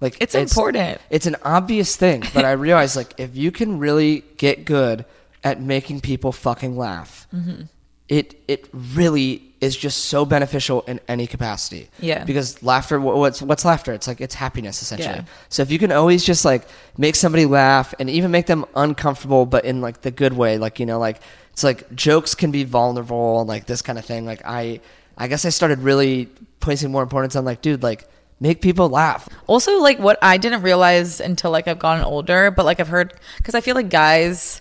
Like 0.00 0.16
It's 0.20 0.34
important. 0.34 1.00
It's 1.10 1.26
an 1.26 1.36
obvious 1.42 1.96
thing, 1.96 2.22
but 2.34 2.44
I 2.44 2.52
realize 2.52 2.96
like 2.96 3.14
if 3.18 3.36
you 3.36 3.50
can 3.52 3.78
really 3.78 4.24
get 4.36 4.64
good 4.64 5.04
at 5.44 5.60
making 5.60 6.00
people 6.00 6.32
fucking 6.32 6.76
laugh, 6.76 7.26
Mm-hmm. 7.34 7.62
it 8.08 8.34
it 8.48 8.68
really 8.72 9.42
is 9.60 9.76
just 9.76 10.06
so 10.06 10.24
beneficial 10.24 10.80
in 10.88 10.98
any 11.06 11.26
capacity. 11.26 11.90
Yeah. 11.98 12.24
Because 12.24 12.62
laughter, 12.62 12.98
what's 12.98 13.42
what's 13.42 13.64
laughter? 13.64 13.92
It's 13.92 14.08
like 14.08 14.20
it's 14.22 14.34
happiness 14.34 14.80
essentially. 14.82 15.16
Yeah. 15.16 15.24
So 15.50 15.62
if 15.62 15.70
you 15.70 15.78
can 15.78 15.92
always 15.92 16.24
just 16.24 16.44
like 16.46 16.66
make 16.96 17.14
somebody 17.14 17.44
laugh 17.44 17.92
and 17.98 18.08
even 18.08 18.30
make 18.30 18.46
them 18.46 18.64
uncomfortable, 18.74 19.44
but 19.44 19.64
in 19.66 19.80
like 19.82 20.00
the 20.00 20.10
good 20.10 20.32
way, 20.32 20.56
like 20.56 20.80
you 20.80 20.86
know, 20.86 20.98
like 20.98 21.20
it's 21.52 21.62
like 21.62 21.94
jokes 21.94 22.34
can 22.34 22.50
be 22.50 22.64
vulnerable 22.64 23.40
and 23.40 23.48
like 23.48 23.66
this 23.66 23.82
kind 23.82 23.98
of 23.98 24.04
thing. 24.06 24.24
Like 24.24 24.40
I, 24.46 24.80
I 25.18 25.28
guess 25.28 25.44
I 25.44 25.50
started 25.50 25.80
really 25.80 26.26
placing 26.60 26.90
more 26.90 27.02
importance 27.02 27.36
on 27.36 27.44
like, 27.44 27.60
dude, 27.60 27.82
like 27.82 28.08
make 28.40 28.60
people 28.60 28.88
laugh. 28.88 29.28
Also, 29.46 29.78
like 29.80 29.98
what 29.98 30.18
I 30.22 30.36
didn't 30.38 30.62
realize 30.62 31.20
until 31.20 31.50
like 31.50 31.68
I've 31.68 31.78
gotten 31.78 32.04
older, 32.04 32.50
but 32.50 32.64
like 32.64 32.80
I've 32.80 32.88
heard 32.88 33.14
because 33.36 33.54
I 33.54 33.60
feel 33.60 33.74
like 33.74 33.90
guys 33.90 34.60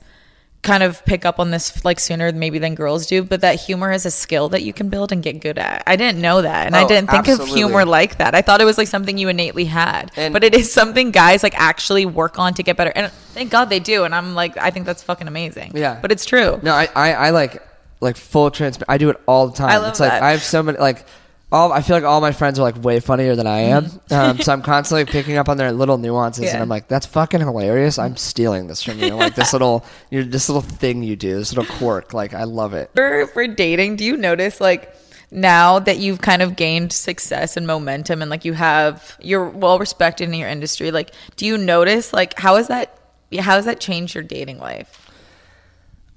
kind 0.61 0.83
of 0.83 1.05
pick 1.05 1.23
up 1.23 1.39
on 1.39 1.51
this 1.51 1.85
like 1.85 1.97
sooner 2.01 2.33
maybe 2.33 2.59
than 2.59 2.75
girls 2.75 3.05
do, 3.07 3.23
but 3.23 3.39
that 3.39 3.55
humor 3.57 3.93
is 3.93 4.05
a 4.05 4.11
skill 4.11 4.49
that 4.49 4.61
you 4.61 4.73
can 4.73 4.89
build 4.89 5.13
and 5.13 5.23
get 5.23 5.39
good 5.39 5.57
at. 5.57 5.81
I 5.87 5.95
didn't 5.95 6.19
know 6.21 6.41
that. 6.41 6.65
And 6.67 6.75
I 6.75 6.83
Oh, 6.83 6.87
didn't 6.89 7.09
think 7.09 7.29
of 7.29 7.47
humor 7.47 7.85
like 7.85 8.17
that. 8.17 8.35
I 8.35 8.41
thought 8.41 8.59
it 8.59 8.65
was 8.65 8.77
like 8.77 8.89
something 8.89 9.17
you 9.17 9.29
innately 9.29 9.63
had. 9.63 10.11
And- 10.17 10.33
but 10.33 10.43
it 10.43 10.53
is 10.53 10.69
something 10.69 11.11
guys 11.11 11.43
like 11.43 11.57
actually 11.57 12.05
work 12.05 12.37
on 12.37 12.53
to 12.55 12.63
get 12.63 12.75
better. 12.75 12.91
And 12.93 13.09
thank 13.33 13.51
God 13.51 13.69
they 13.69 13.79
do. 13.79 14.03
And 14.03 14.13
I'm 14.13 14.35
like 14.35 14.57
I 14.57 14.69
think 14.69 14.85
that's 14.85 15.01
fucking 15.01 15.29
amazing. 15.29 15.71
Yeah. 15.75 15.97
But 16.01 16.11
it's 16.11 16.25
true. 16.25 16.59
No, 16.61 16.73
I, 16.73 16.89
I, 16.93 17.13
I 17.13 17.29
like 17.29 17.63
like 18.01 18.17
full 18.17 18.51
transparent. 18.51 18.89
I 18.89 18.97
do 18.97 19.09
it 19.11 19.21
all 19.27 19.47
the 19.47 19.55
time. 19.55 19.69
I 19.69 19.77
love 19.77 19.91
it's 19.91 20.01
like 20.01 20.11
that. 20.11 20.23
I 20.23 20.31
have 20.31 20.43
so 20.43 20.61
many 20.61 20.77
like 20.77 21.05
all. 21.51 21.71
I 21.71 21.81
feel 21.81 21.95
like 21.95 22.03
all 22.03 22.21
my 22.21 22.31
friends 22.31 22.59
are 22.59 22.63
like 22.63 22.81
way 22.83 22.99
funnier 22.99 23.35
than 23.35 23.47
I 23.47 23.59
am. 23.59 23.85
um, 24.11 24.39
so 24.39 24.53
I'm 24.53 24.61
constantly 24.61 25.05
picking 25.05 25.37
up 25.37 25.49
on 25.49 25.57
their 25.57 25.71
little 25.71 25.97
nuances, 25.97 26.53
and 26.53 26.61
I'm 26.61 26.69
like, 26.69 26.87
that's 26.87 27.05
fucking 27.05 27.39
hilarious. 27.39 27.97
I'm 27.99 28.15
stealing 28.17 28.67
this 28.67 28.83
from 28.83 28.99
you. 28.99 29.15
Like 29.19 29.35
this 29.35 29.53
little, 29.53 29.85
you 30.09 30.23
this 30.23 30.47
little 30.49 30.61
thing 30.61 31.03
you 31.03 31.15
do, 31.15 31.35
this 31.35 31.53
little 31.53 31.75
quirk. 31.77 32.13
Like 32.13 32.33
I 32.33 32.43
love 32.45 32.73
it. 32.73 32.91
for 32.95 33.27
for 33.27 33.47
dating 33.47 33.95
do 33.97 34.03
you 34.05 34.15
notice 34.17 34.61
like 34.61 34.95
now 35.31 35.77
that 35.79 35.97
you've 35.99 36.21
kind 36.21 36.41
of 36.41 36.55
gained 36.55 36.91
success 36.91 37.55
and 37.57 37.67
momentum 37.67 38.21
and 38.21 38.31
like 38.31 38.45
you 38.45 38.53
have 38.53 39.15
you're 39.21 39.47
well 39.47 39.77
respected 39.77 40.27
in 40.27 40.33
your 40.33 40.49
industry 40.49 40.89
like 40.89 41.11
do 41.35 41.45
you 41.45 41.55
notice 41.55 42.13
like 42.13 42.37
how 42.39 42.55
is 42.55 42.67
that 42.67 42.97
how 43.37 43.53
has 43.55 43.65
that 43.65 43.79
changed 43.79 44.15
your 44.15 44.23
dating 44.23 44.57
life 44.57 45.07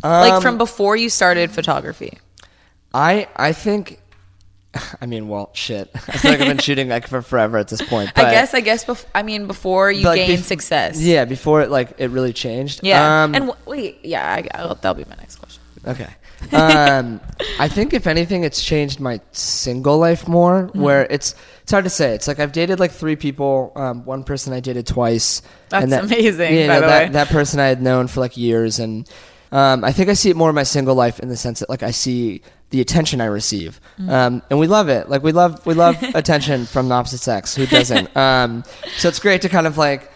like 0.03 0.33
Um, 0.33 0.41
from 0.43 0.57
before 0.59 0.97
you 0.97 1.11
started 1.11 1.51
photography 1.51 2.19
I 2.95 3.29
I 3.37 3.53
think. 3.53 3.99
I 5.01 5.07
mean, 5.07 5.29
well, 5.29 5.51
shit. 5.53 5.91
I 5.95 5.99
feel 5.99 6.31
like 6.33 6.41
I've 6.41 6.49
been 6.49 6.59
shooting 6.59 6.89
like 6.89 7.07
for 7.07 7.23
forever 7.23 7.59
at 7.59 7.69
this 7.69 7.83
point. 7.83 8.13
But, 8.15 8.25
i 8.27 8.31
guess 8.31 8.55
i 8.55 8.61
guess 8.61 8.85
bef- 8.85 9.05
i 9.15 9.23
mean 9.23 9.47
before 9.47 9.91
you 9.93 10.05
like, 10.07 10.17
gained 10.27 10.41
bef- 10.41 10.45
success 10.45 11.01
Yeah, 11.01 11.25
before 11.25 11.63
it 11.63 11.71
like 11.71 11.95
it 11.99 12.11
really 12.11 12.33
changed. 12.33 12.81
yeah 12.83 13.25
Um, 13.25 13.35
and 13.35 13.47
w- 13.49 13.59
wait 13.67 13.99
yeah 14.05 14.25
I, 14.25 14.49
I'll, 14.59 14.75
that'll 14.77 14.95
be 14.95 15.09
my 15.09 15.17
next 15.17 15.37
question 15.37 15.63
Okay. 15.85 16.09
Um, 16.53 17.21
I 17.59 17.69
think 17.69 17.93
if 17.93 18.07
anything, 18.07 18.45
it's 18.45 18.63
changed 18.63 19.01
my 19.01 19.21
single 19.33 19.99
life 19.99 20.29
more. 20.29 20.65
Mm-hmm. 20.69 20.81
Where 20.81 21.07
it's 21.11 21.35
it's 21.63 21.73
hard 21.73 21.85
to 21.85 21.91
say. 21.91 22.15
It's 22.15 22.29
like 22.29 22.39
I've 22.39 22.53
dated 22.53 22.79
like 22.81 22.93
three 22.93 23.17
people. 23.17 23.73
Um, 23.75 24.05
one 24.05 24.23
person 24.25 24.53
I 24.53 24.61
dated 24.61 24.87
twice. 24.87 25.43
That's 25.71 25.93
amazing, 25.93 26.55
Yeah, 26.55 26.67
by 26.69 26.75
the 26.81 26.87
that 26.87 27.07
way. 27.09 27.13
that 27.13 27.29
person 27.29 27.61
I 27.61 27.67
had 27.67 27.83
known 27.83 28.07
for 28.07 28.21
like 28.21 28.37
years, 28.37 28.79
and 28.79 29.09
um, 29.51 29.85
I 29.85 29.93
think 29.93 30.09
I 30.09 30.15
see 30.15 30.31
it 30.31 30.37
more 30.37 30.49
in 30.51 30.55
my 30.55 30.63
single 30.63 30.95
life 30.95 31.21
in 31.21 31.29
the 31.29 31.37
sense 31.37 31.61
that 31.61 31.69
like 31.69 31.83
I 31.83 31.91
see 31.91 32.43
the 32.73 32.81
attention 32.81 33.21
I 33.21 33.27
receive, 33.27 33.81
Mm. 34.01 34.11
um, 34.11 34.43
and 34.51 34.59
we 34.59 34.67
love 34.67 34.89
it. 34.89 35.09
Like 35.09 35.23
we 35.23 35.31
love 35.33 35.65
we 35.65 35.75
love 35.75 35.97
attention 36.15 36.67
from 36.67 36.89
the 36.89 36.95
opposite 36.97 37.21
sex. 37.21 37.55
Who 37.55 37.67
doesn't? 37.67 38.09
Um, 38.17 38.65
so 38.99 39.09
it's 39.09 39.21
great 39.21 39.43
to 39.43 39.49
kind 39.49 39.67
of 39.69 39.79
like 39.79 40.11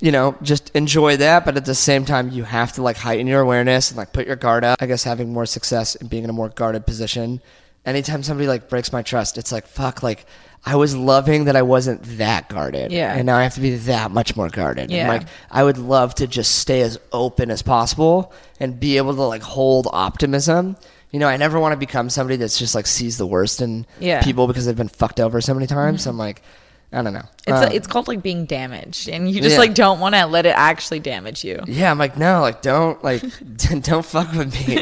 you 0.00 0.10
know, 0.12 0.36
just 0.42 0.70
enjoy 0.74 1.16
that, 1.16 1.44
but 1.44 1.56
at 1.56 1.64
the 1.64 1.74
same 1.74 2.04
time, 2.04 2.28
you 2.30 2.42
have 2.44 2.72
to 2.72 2.82
like 2.82 2.96
heighten 2.96 3.26
your 3.26 3.40
awareness 3.40 3.90
and 3.90 3.96
like 3.96 4.12
put 4.12 4.26
your 4.26 4.36
guard 4.36 4.62
up. 4.64 4.82
I 4.82 4.86
guess 4.86 5.04
having 5.04 5.32
more 5.32 5.46
success 5.46 5.94
and 5.94 6.10
being 6.10 6.24
in 6.24 6.30
a 6.30 6.32
more 6.32 6.48
guarded 6.50 6.84
position. 6.84 7.40
Anytime 7.86 8.22
somebody 8.22 8.46
like 8.48 8.68
breaks 8.68 8.92
my 8.92 9.02
trust, 9.02 9.38
it's 9.38 9.52
like 9.52 9.66
fuck. 9.66 10.02
Like 10.02 10.26
I 10.66 10.76
was 10.76 10.96
loving 10.96 11.44
that 11.44 11.56
I 11.56 11.62
wasn't 11.62 12.02
that 12.18 12.48
guarded, 12.48 12.90
Yeah. 12.92 13.14
and 13.14 13.24
now 13.24 13.36
I 13.36 13.44
have 13.44 13.54
to 13.54 13.60
be 13.60 13.76
that 13.76 14.10
much 14.10 14.34
more 14.36 14.48
guarded. 14.50 14.90
Yeah. 14.90 15.00
And, 15.00 15.08
like 15.08 15.22
I 15.50 15.62
would 15.62 15.78
love 15.78 16.14
to 16.16 16.26
just 16.26 16.58
stay 16.58 16.80
as 16.82 16.98
open 17.12 17.50
as 17.50 17.62
possible 17.62 18.32
and 18.60 18.78
be 18.78 18.96
able 18.98 19.14
to 19.14 19.22
like 19.22 19.42
hold 19.42 19.86
optimism. 19.92 20.76
You 21.14 21.20
know, 21.20 21.28
I 21.28 21.36
never 21.36 21.60
want 21.60 21.72
to 21.72 21.76
become 21.78 22.10
somebody 22.10 22.36
that's 22.36 22.58
just 22.58 22.74
like 22.74 22.86
sees 22.88 23.18
the 23.18 23.26
worst 23.26 23.62
in 23.62 23.86
Yeah. 24.00 24.20
people 24.22 24.48
because 24.48 24.66
they've 24.66 24.76
been 24.76 24.88
fucked 24.88 25.20
over 25.20 25.40
so 25.40 25.54
many 25.54 25.68
times. 25.68 26.02
So 26.02 26.10
I'm 26.10 26.18
like, 26.18 26.42
I 26.92 27.02
don't 27.02 27.12
know. 27.12 27.22
it's 27.46 27.50
Um, 27.66 27.72
it's 27.72 27.86
called 27.86 28.06
like 28.08 28.20
being 28.22 28.46
damaged 28.46 29.08
and 29.08 29.28
you 29.30 29.40
just 29.40 29.54
Yeah. 29.54 29.58
like 29.60 29.74
don't 29.74 29.98
want 30.00 30.14
to 30.16 30.26
let 30.26 30.44
it 30.46 30.54
actually 30.56 31.00
damage 31.00 31.42
you 31.44 31.60
Yeah, 31.66 31.90
I'm 31.90 31.98
like, 31.98 32.16
no, 32.16 32.40
like 32.40 32.62
don't 32.62 33.02
like 33.04 33.22
don't 33.82 34.04
fuck 34.04 34.32
with 34.32 34.52
me. 34.68 34.78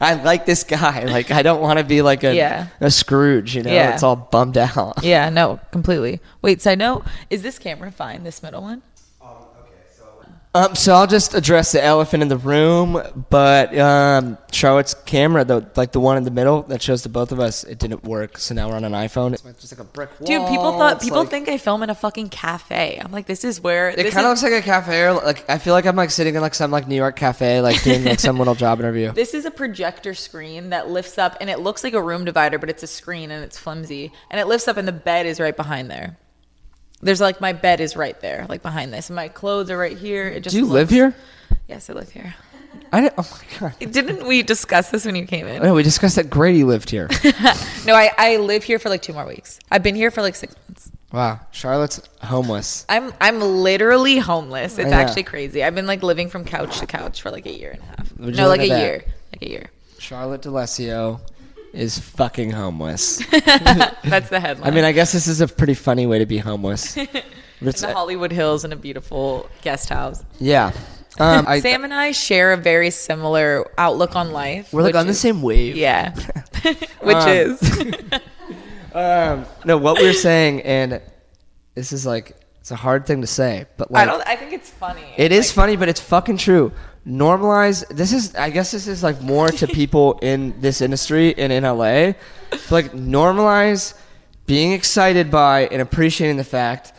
I 0.00 0.14
like 0.14 0.44
this 0.46 0.64
guy. 0.64 1.04
Like 1.04 1.30
I 1.30 1.42
don't 1.42 1.60
want 1.60 1.78
to 1.78 1.84
be 1.84 2.02
like 2.02 2.24
a 2.24 2.34
Yeah. 2.34 2.66
a 2.80 2.90
Scrooge, 2.90 3.54
you 3.56 3.62
know. 3.62 3.72
Yeah. 3.72 3.94
It's 3.94 4.02
all 4.02 4.16
bummed 4.16 4.58
out. 4.58 5.02
yeah 5.04 5.28
no 5.28 5.60
completely 5.72 6.20
wait 6.42 6.62
side 6.62 6.78
note 6.78 7.04
is 7.30 7.42
this 7.42 7.58
camera 7.58 7.90
fine 7.92 8.22
this 8.24 8.42
middle 8.42 8.62
one 8.62 8.82
Um, 10.56 10.76
so 10.76 10.94
I'll 10.94 11.08
just 11.08 11.34
address 11.34 11.72
the 11.72 11.82
elephant 11.84 12.22
in 12.22 12.28
the 12.28 12.36
room, 12.36 13.02
but 13.28 13.76
um, 13.76 14.38
Charlotte's 14.52 14.94
camera, 14.94 15.44
the 15.44 15.66
like 15.74 15.90
the 15.90 15.98
one 15.98 16.16
in 16.16 16.22
the 16.22 16.30
middle 16.30 16.62
that 16.64 16.80
shows 16.80 17.02
the 17.02 17.08
both 17.08 17.32
of 17.32 17.40
us, 17.40 17.64
it 17.64 17.80
didn't 17.80 18.04
work. 18.04 18.38
So 18.38 18.54
now 18.54 18.68
we're 18.68 18.76
on 18.76 18.84
an 18.84 18.92
iPhone. 18.92 19.32
It's 19.32 19.42
just 19.60 19.72
like 19.76 19.80
a 19.80 19.90
brick 19.90 20.10
wall. 20.20 20.26
Dude, 20.28 20.48
people 20.48 20.78
thought 20.78 20.96
It's 20.96 21.04
people 21.04 21.18
like- 21.22 21.30
think 21.30 21.48
I 21.48 21.58
film 21.58 21.82
in 21.82 21.90
a 21.90 21.94
fucking 21.96 22.28
cafe. 22.28 23.00
I'm 23.04 23.10
like, 23.10 23.26
this 23.26 23.42
is 23.42 23.60
where 23.60 23.88
It 23.90 23.96
this 23.96 24.14
kind 24.14 24.26
of 24.26 24.32
is, 24.34 24.42
looks 24.44 24.52
like 24.54 24.62
a 24.62 24.64
cafe. 24.64 25.02
Or 25.02 25.14
like 25.14 25.44
I 25.50 25.58
feel 25.58 25.74
like 25.74 25.86
I'm 25.86 25.96
like 25.96 26.12
sitting 26.12 26.36
in 26.36 26.40
like 26.40 26.54
some 26.54 26.70
like 26.70 26.86
New 26.86 26.94
York 26.94 27.16
cafe, 27.16 27.60
like 27.60 27.82
doing 27.82 28.04
like 28.04 28.20
some 28.20 28.38
little 28.38 28.54
job 28.54 28.78
interview. 28.78 29.10
this 29.14 29.34
is 29.34 29.46
a 29.46 29.50
projector 29.50 30.14
screen 30.14 30.70
that 30.70 30.88
lifts 30.88 31.18
up 31.18 31.36
and 31.40 31.50
it 31.50 31.58
looks 31.58 31.82
like 31.82 31.94
a 31.94 32.02
room 32.02 32.24
divider, 32.24 32.58
but 32.60 32.70
it's 32.70 32.84
a 32.84 32.86
screen 32.86 33.32
and 33.32 33.42
it's 33.42 33.58
flimsy. 33.58 34.12
And 34.30 34.38
it 34.40 34.46
lifts 34.46 34.68
up 34.68 34.76
and 34.76 34.86
the 34.86 34.92
bed 34.92 35.26
is 35.26 35.40
right 35.40 35.56
behind 35.56 35.90
there. 35.90 36.16
There's 37.04 37.20
like 37.20 37.40
my 37.40 37.52
bed 37.52 37.80
is 37.80 37.96
right 37.96 38.18
there, 38.20 38.46
like 38.48 38.62
behind 38.62 38.92
this. 38.92 39.08
And 39.10 39.14
my 39.16 39.28
clothes 39.28 39.70
are 39.70 39.78
right 39.78 39.96
here. 39.96 40.26
It 40.26 40.40
just 40.42 40.54
Do 40.54 40.58
you 40.60 40.66
live 40.66 40.90
looks- 40.90 40.92
here? 40.92 41.14
Yes, 41.68 41.88
I 41.88 41.92
live 41.92 42.10
here. 42.10 42.34
I 42.92 43.00
didn't. 43.02 43.14
Oh 43.18 43.40
my 43.40 43.58
god. 43.70 43.78
Didn't 43.92 44.26
we 44.26 44.42
discuss 44.42 44.90
this 44.90 45.04
when 45.06 45.14
you 45.14 45.26
came 45.26 45.46
in? 45.46 45.64
Oh, 45.64 45.74
we 45.74 45.82
discussed 45.82 46.16
that 46.16 46.28
Grady 46.30 46.64
lived 46.64 46.90
here. 46.90 47.08
No, 47.86 47.94
I, 47.94 48.10
I 48.16 48.36
live 48.38 48.64
here 48.64 48.78
for 48.78 48.88
like 48.88 49.02
two 49.02 49.12
more 49.12 49.26
weeks. 49.26 49.58
I've 49.70 49.82
been 49.82 49.94
here 49.94 50.10
for 50.10 50.22
like 50.22 50.34
six 50.34 50.54
months. 50.66 50.90
wow, 51.12 51.38
Charlotte's 51.50 52.00
homeless. 52.22 52.86
I'm 52.88 53.12
I'm 53.20 53.40
literally 53.40 54.16
homeless. 54.18 54.78
It's 54.78 54.88
Yeah. 54.90 54.98
actually 54.98 55.24
crazy. 55.24 55.62
I've 55.62 55.74
been 55.74 55.86
like 55.86 56.02
living 56.02 56.28
from 56.30 56.44
couch 56.46 56.78
to 56.80 56.86
couch 56.86 57.20
for 57.20 57.30
like 57.30 57.44
a 57.46 57.52
year 57.52 57.72
and 57.72 57.82
a 57.82 57.84
half. 57.84 58.12
Would 58.18 58.34
you 58.34 58.40
No, 58.40 58.48
look 58.48 58.58
like 58.58 58.68
a 58.68 58.72
at 58.72 58.76
that? 58.78 58.82
year. 58.86 59.04
Like 59.32 59.42
a 59.42 59.50
year. 59.50 59.70
Charlotte 59.98 60.42
D'Alessio 60.42 61.20
is 61.74 61.98
fucking 61.98 62.50
homeless. 62.52 63.18
That's 63.30 64.28
the 64.30 64.40
headline. 64.40 64.70
I 64.70 64.74
mean, 64.74 64.84
I 64.84 64.92
guess 64.92 65.12
this 65.12 65.26
is 65.26 65.40
a 65.40 65.48
pretty 65.48 65.74
funny 65.74 66.06
way 66.06 66.18
to 66.20 66.26
be 66.26 66.38
homeless. 66.38 66.96
It's- 67.60 67.82
in 67.82 67.88
the 67.88 67.94
Hollywood 67.94 68.32
Hills 68.32 68.64
in 68.64 68.72
a 68.72 68.76
beautiful 68.76 69.48
guest 69.62 69.88
house. 69.88 70.22
yeah. 70.38 70.72
Um, 71.18 71.46
I, 71.48 71.60
Sam 71.60 71.84
and 71.84 71.94
I 71.94 72.10
share 72.10 72.52
a 72.52 72.56
very 72.58 72.90
similar 72.90 73.70
outlook 73.78 74.16
on 74.16 74.32
life. 74.32 74.70
we're 74.72 74.82
like 74.82 74.90
which 74.94 75.00
on 75.00 75.06
the 75.06 75.14
same 75.14 75.40
wave. 75.40 75.74
Yeah. 75.76 76.14
which 77.00 77.16
Um, 77.16 77.28
is 77.28 78.10
Um, 78.92 79.46
no, 79.64 79.78
what 79.78 79.96
we're 80.00 80.12
saying, 80.12 80.62
and 80.62 81.00
this 81.74 81.92
is 81.92 82.04
like 82.04 82.36
it's 82.60 82.70
a 82.70 82.76
hard 82.76 83.06
thing 83.06 83.20
to 83.22 83.26
say, 83.26 83.66
but 83.76 83.90
like 83.90 84.02
I 84.06 84.10
don't 84.10 84.26
I 84.26 84.36
think 84.36 84.52
it's 84.52 84.70
funny. 84.70 85.04
It 85.16 85.32
is 85.32 85.48
Like, 85.48 85.54
funny, 85.54 85.76
but 85.76 85.88
it's 85.88 86.00
fucking 86.00 86.36
true. 86.36 86.72
Normalize. 87.06 87.86
This 87.88 88.12
is. 88.12 88.34
I 88.34 88.50
guess 88.50 88.70
this 88.70 88.88
is 88.88 89.02
like 89.02 89.20
more 89.20 89.48
to 89.48 89.66
people 89.66 90.18
in 90.22 90.58
this 90.60 90.80
industry 90.80 91.36
and 91.36 91.52
in 91.52 91.64
LA. 91.64 92.12
Like 92.70 92.92
normalize 92.92 93.94
being 94.46 94.72
excited 94.72 95.30
by 95.30 95.66
and 95.66 95.82
appreciating 95.82 96.36
the 96.36 96.44
fact 96.44 96.92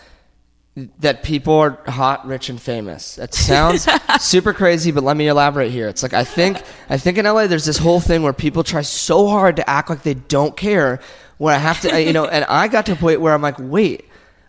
that 1.00 1.24
people 1.24 1.54
are 1.54 1.80
hot, 1.88 2.28
rich, 2.28 2.50
and 2.50 2.62
famous. 2.62 3.16
That 3.16 3.34
sounds 3.34 3.88
super 4.20 4.54
crazy, 4.54 4.92
but 4.92 5.04
let 5.04 5.16
me 5.16 5.28
elaborate 5.28 5.72
here. 5.72 5.88
It's 5.88 6.04
like 6.04 6.14
I 6.14 6.24
think 6.24 6.62
I 6.90 6.98
think 6.98 7.18
in 7.18 7.26
LA 7.26 7.48
there's 7.48 7.66
this 7.66 7.78
whole 7.78 8.00
thing 8.00 8.24
where 8.24 8.34
people 8.34 8.64
try 8.64 8.82
so 8.82 9.28
hard 9.28 9.56
to 9.56 9.70
act 9.70 9.90
like 9.90 10.04
they 10.04 10.16
don't 10.16 10.56
care. 10.56 11.00
Where 11.38 11.54
I 11.54 11.58
have 11.58 11.82
to, 11.82 12.02
you 12.02 12.14
know, 12.14 12.26
and 12.26 12.46
I 12.46 12.68
got 12.68 12.86
to 12.86 12.94
a 12.94 12.96
point 12.96 13.22
where 13.22 13.34
I'm 13.34 13.42
like, 13.42 13.58
wait. 13.60 14.06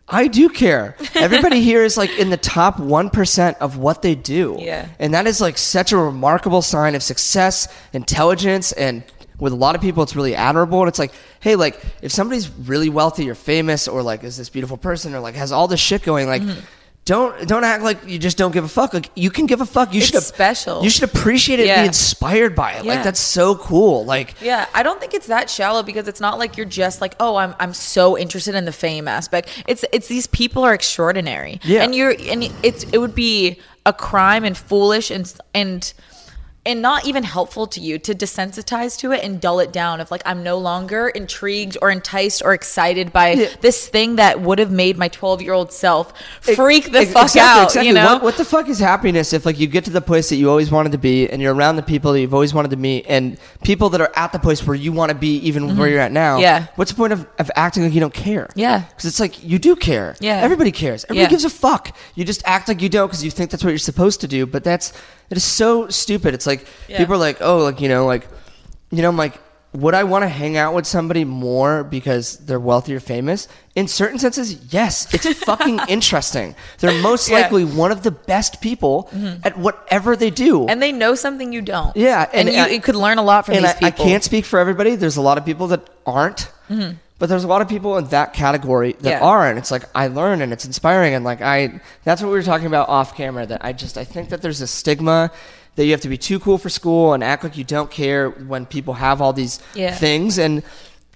I 0.09 0.29
do 0.29 0.49
care. 0.49 0.97
Everybody 1.15 1.61
here 1.61 1.83
is 1.83 1.97
like 1.97 2.17
in 2.19 2.31
the 2.31 2.37
top 2.37 2.77
1% 2.77 3.55
of 3.59 3.77
what 3.77 4.03
they 4.03 4.15
do. 4.15 4.57
Yeah. 4.61 4.89
And 4.99 5.15
that 5.15 5.27
is 5.27 5.41
like 5.41 5.59
such 5.59 5.93
a 5.93 5.97
remarkable 5.97 6.63
sign 6.63 6.95
of 6.95 7.03
success, 7.03 7.67
intelligence, 7.93 8.73
and 8.73 9.03
with 9.39 9.53
a 9.53 9.57
lot 9.57 9.75
of 9.75 9.81
people, 9.81 10.03
it's 10.03 10.17
really 10.17 10.35
admirable. 10.35 10.81
And 10.81 10.89
it's 10.89 10.99
like, 10.99 11.13
hey, 11.41 11.57
like 11.57 11.81
if 12.03 12.13
somebody's 12.13 12.49
really 12.51 12.89
wealthy 12.89 13.29
or 13.29 13.35
famous 13.35 13.89
or 13.89 14.03
like 14.03 14.23
is 14.23 14.37
this 14.37 14.49
beautiful 14.49 14.77
person 14.77 15.15
or 15.15 15.21
like 15.21 15.35
has 15.35 15.53
all 15.53 15.69
this 15.69 15.81
shit 15.81 16.03
going, 16.03 16.29
like, 16.29 16.43
mm. 16.43 16.63
Don't 17.07 17.47
don't 17.47 17.63
act 17.63 17.85
like 17.85 18.05
you 18.07 18.19
just 18.19 18.37
don't 18.37 18.51
give 18.51 18.65
a 18.65 18.69
fuck. 18.69 18.93
Like 18.93 19.11
you 19.15 19.31
can 19.31 19.47
give 19.47 19.61
a 19.61 19.67
fuck. 19.67 19.95
You 19.95 20.01
It's 20.01 20.11
should 20.11 20.23
special. 20.25 20.83
You 20.83 20.91
should 20.91 21.05
appreciate 21.05 21.61
it. 21.61 21.67
Yeah. 21.67 21.77
And 21.77 21.85
be 21.85 21.87
inspired 21.87 22.57
by 22.57 22.73
it. 22.73 22.85
Yeah. 22.85 22.95
Like 22.95 23.05
that's 23.05 23.21
so 23.21 23.55
cool. 23.55 24.05
Like 24.05 24.35
Yeah, 24.43 24.67
I 24.75 24.83
don't 24.83 24.99
think 24.99 25.15
it's 25.15 25.29
that 25.29 25.49
shallow 25.49 25.85
because 25.85 26.09
it's 26.09 26.21
not 26.21 26.39
like 26.39 26.57
you're 26.57 26.67
just 26.67 27.01
like, 27.01 27.15
oh, 27.21 27.37
I'm 27.37 27.55
I'm 27.61 27.73
so 27.73 28.19
interested 28.19 28.57
in 28.57 28.65
the 28.65 28.73
fame 28.73 29.07
aspect. 29.07 29.49
It's 29.69 29.85
it's 29.93 30.09
these 30.09 30.27
people 30.27 30.65
are 30.65 30.75
extraordinary. 30.75 31.61
Yeah. 31.63 31.85
And 31.85 31.95
you're 31.95 32.11
and 32.11 32.43
it's 32.65 32.83
it 32.93 32.99
would 32.99 33.15
be 33.15 33.61
a 33.87 33.93
crime 33.93 34.43
and 34.45 34.59
foolish 34.59 35.13
and 35.13 35.33
and 35.55 35.95
and 36.67 36.83
not 36.83 37.07
even 37.07 37.23
helpful 37.23 37.67
to 37.69 37.81
you 37.81 37.99
to 38.01 38.15
desensitize 38.15 38.99
to 38.99 39.13
it 39.13 39.23
and 39.25 39.41
dull 39.41 39.61
it 39.61 39.73
down 39.73 40.01
if 40.01 40.11
like 40.11 40.23
I'm 40.27 40.43
no 40.43 40.59
longer 40.59 41.09
intrigued 41.09 41.79
or 41.81 41.91
enticed 41.91 42.43
or 42.45 42.53
excited 42.53 43.13
by 43.13 43.31
Yeah. 43.33 43.49
this 43.61 43.89
thing 43.89 44.17
that 44.17 44.41
would 44.41 44.59
have 44.59 44.71
made 44.71 44.99
my 44.99 45.09
12 45.09 45.41
year 45.43 45.53
old 45.53 45.73
self 45.73 46.13
freak 46.41 46.93
the 46.93 46.99
Ex- 47.01 47.13
fuck 47.13 47.25
exactly, 47.25 47.41
out. 47.41 47.65
exactly. 47.67 47.89
You 47.89 47.95
know? 47.95 48.15
what, 48.15 48.23
what 48.23 48.37
the 48.37 48.45
fuck 48.45 48.69
is 48.69 48.79
happiness 48.79 49.33
if 49.33 49.47
like 49.47 49.59
you 49.59 49.67
get 49.67 49.85
to 49.85 49.91
the 49.91 50.01
place 50.01 50.29
that 50.29 50.37
you 50.37 50.51
always 50.51 50.71
wanted 50.71 50.93
to 50.93 50.99
be 50.99 51.29
and 51.31 51.41
you're 51.41 51.55
around 51.55 51.77
the 51.77 51.83
people 51.83 52.13
that 52.13 52.21
you've 52.21 52.35
always 52.35 52.53
wanted 52.53 52.71
to 52.73 52.77
meet 52.77 53.07
and 53.09 53.39
people 53.63 53.89
that 53.91 54.01
are 54.01 54.13
at 54.17 54.33
the 54.33 54.39
place 54.39 54.67
where 54.67 54.77
you 54.77 54.93
want 54.93 55.11
to 55.11 55.17
be 55.17 55.37
even 55.39 55.77
where 55.77 55.89
you're 55.89 56.01
at 56.01 56.13
now? 56.13 56.35
Mm-hmm. 56.35 56.43
Yeah. 56.43 56.67
What's 56.77 56.91
the 56.91 56.97
point 56.97 57.13
of, 57.13 57.27
of 57.39 57.51
acting 57.57 57.85
like 57.85 57.93
you 57.93 58.01
don't 58.01 58.13
care? 58.15 58.49
Yeah. 58.57 58.81
Because 58.89 59.05
it's 59.07 59.21
like 59.21 59.43
you 59.45 59.59
do 59.59 59.77
care. 59.77 60.17
Yeah. 60.21 60.37
Everybody 60.39 60.73
cares. 60.73 61.05
Everybody 61.05 61.23
Yeah. 61.23 61.29
gives 61.31 61.45
a 61.45 61.51
fuck. 61.51 61.97
You 62.15 62.25
just 62.25 62.43
act 62.45 62.69
like 62.69 62.83
you 62.83 62.89
don't 62.89 63.07
because 63.09 63.23
you 63.25 63.31
think 63.31 63.51
that's 63.51 63.63
what 63.63 63.71
you're 63.71 63.79
supposed 63.79 64.21
to 64.23 64.29
do. 64.29 64.47
But 64.47 64.65
that's 64.65 64.93
It 65.31 65.37
is 65.37 65.45
so 65.45 65.89
stupid. 65.89 66.35
It's 66.35 66.47
like 66.47 66.67
Yeah. 66.89 66.99
people 66.99 67.15
are 67.15 67.19
like, 67.19 67.39
oh, 67.41 67.59
like 67.59 67.81
you 67.81 67.89
know, 67.89 68.07
like 68.07 68.27
you 68.91 69.03
know, 69.03 69.09
I'm 69.09 69.17
like, 69.17 69.41
would 69.73 69.95
I 69.95 70.05
want 70.05 70.23
to 70.23 70.29
hang 70.29 70.57
out 70.57 70.75
with 70.75 70.87
somebody 70.87 71.25
more 71.25 71.85
because 71.85 72.39
they're 72.39 72.61
wealthy 72.61 72.95
or 72.95 73.01
famous? 73.01 73.47
In 73.75 73.89
certain 73.89 74.19
senses, 74.19 74.73
yes. 74.73 75.13
It's 75.13 75.39
fucking 75.45 75.81
interesting. 75.89 76.55
They're 76.79 77.03
most 77.03 77.29
Yeah. 77.29 77.41
likely 77.41 77.65
one 77.65 77.93
of 77.93 78.03
the 78.03 78.11
best 78.13 78.61
people 78.63 79.11
mm-hmm. 79.13 79.41
at 79.45 79.59
whatever 79.59 80.17
they 80.17 80.31
do. 80.31 80.67
and 80.67 80.81
they 80.81 80.93
know 80.93 81.15
something 81.15 81.53
you 81.53 81.61
don't. 81.61 81.95
Yeah, 81.97 82.27
and, 82.33 82.49
and 82.49 82.57
you, 82.57 82.63
I- 82.63 82.69
you 82.69 82.81
could 82.81 82.95
learn 82.97 83.19
a 83.19 83.23
lot 83.23 83.45
from 83.45 83.57
and 83.57 83.65
these 83.67 83.75
I, 83.83 83.89
I 83.89 83.91
can't 83.91 84.25
speak 84.25 84.45
for 84.47 84.59
everybody. 84.59 84.97
There's 84.97 85.17
a 85.19 85.23
lot 85.23 85.37
of 85.37 85.45
people 85.45 85.67
that 85.69 85.89
aren't, 86.07 86.51
mm-hmm. 86.71 86.97
But 87.19 87.29
there's 87.29 87.45
a 87.45 87.49
lot 87.49 87.63
of 87.63 87.69
people 87.69 87.97
in 87.99 88.07
that 88.09 88.33
category 88.35 88.93
that. 89.01 89.09
Yeah. 89.11 89.21
are, 89.21 89.47
and 89.49 89.59
it's 89.59 89.71
like 89.71 89.85
I 89.95 90.09
learn 90.09 90.43
and 90.43 90.53
it's 90.53 90.65
inspiring, 90.65 91.15
and 91.15 91.25
like 91.25 91.41
I, 91.41 91.81
that's 92.05 92.21
what 92.23 92.29
we 92.29 92.35
were 92.35 92.43
talking 92.43 92.67
about 92.67 92.89
off 92.89 93.17
camera. 93.17 93.47
That 93.47 93.65
I 93.65 93.73
just 93.73 93.97
I 93.97 94.05
think 94.05 94.29
that 94.31 94.43
there's 94.43 94.61
a 94.61 94.67
stigma 94.67 95.31
that 95.77 95.85
you 95.85 95.91
have 95.93 96.01
to 96.03 96.09
be 96.09 96.19
too 96.19 96.39
cool 96.41 96.59
for 96.59 96.69
school 96.71 97.13
and 97.13 97.23
act 97.23 97.45
like 97.45 97.57
you 97.57 97.65
don't 97.65 97.91
care 97.91 98.31
when 98.31 98.65
people 98.67 98.95
have 98.95 99.21
all 99.21 99.33
these 99.33 99.61
Yeah. 99.75 99.95
things 99.95 100.39
and. 100.39 100.63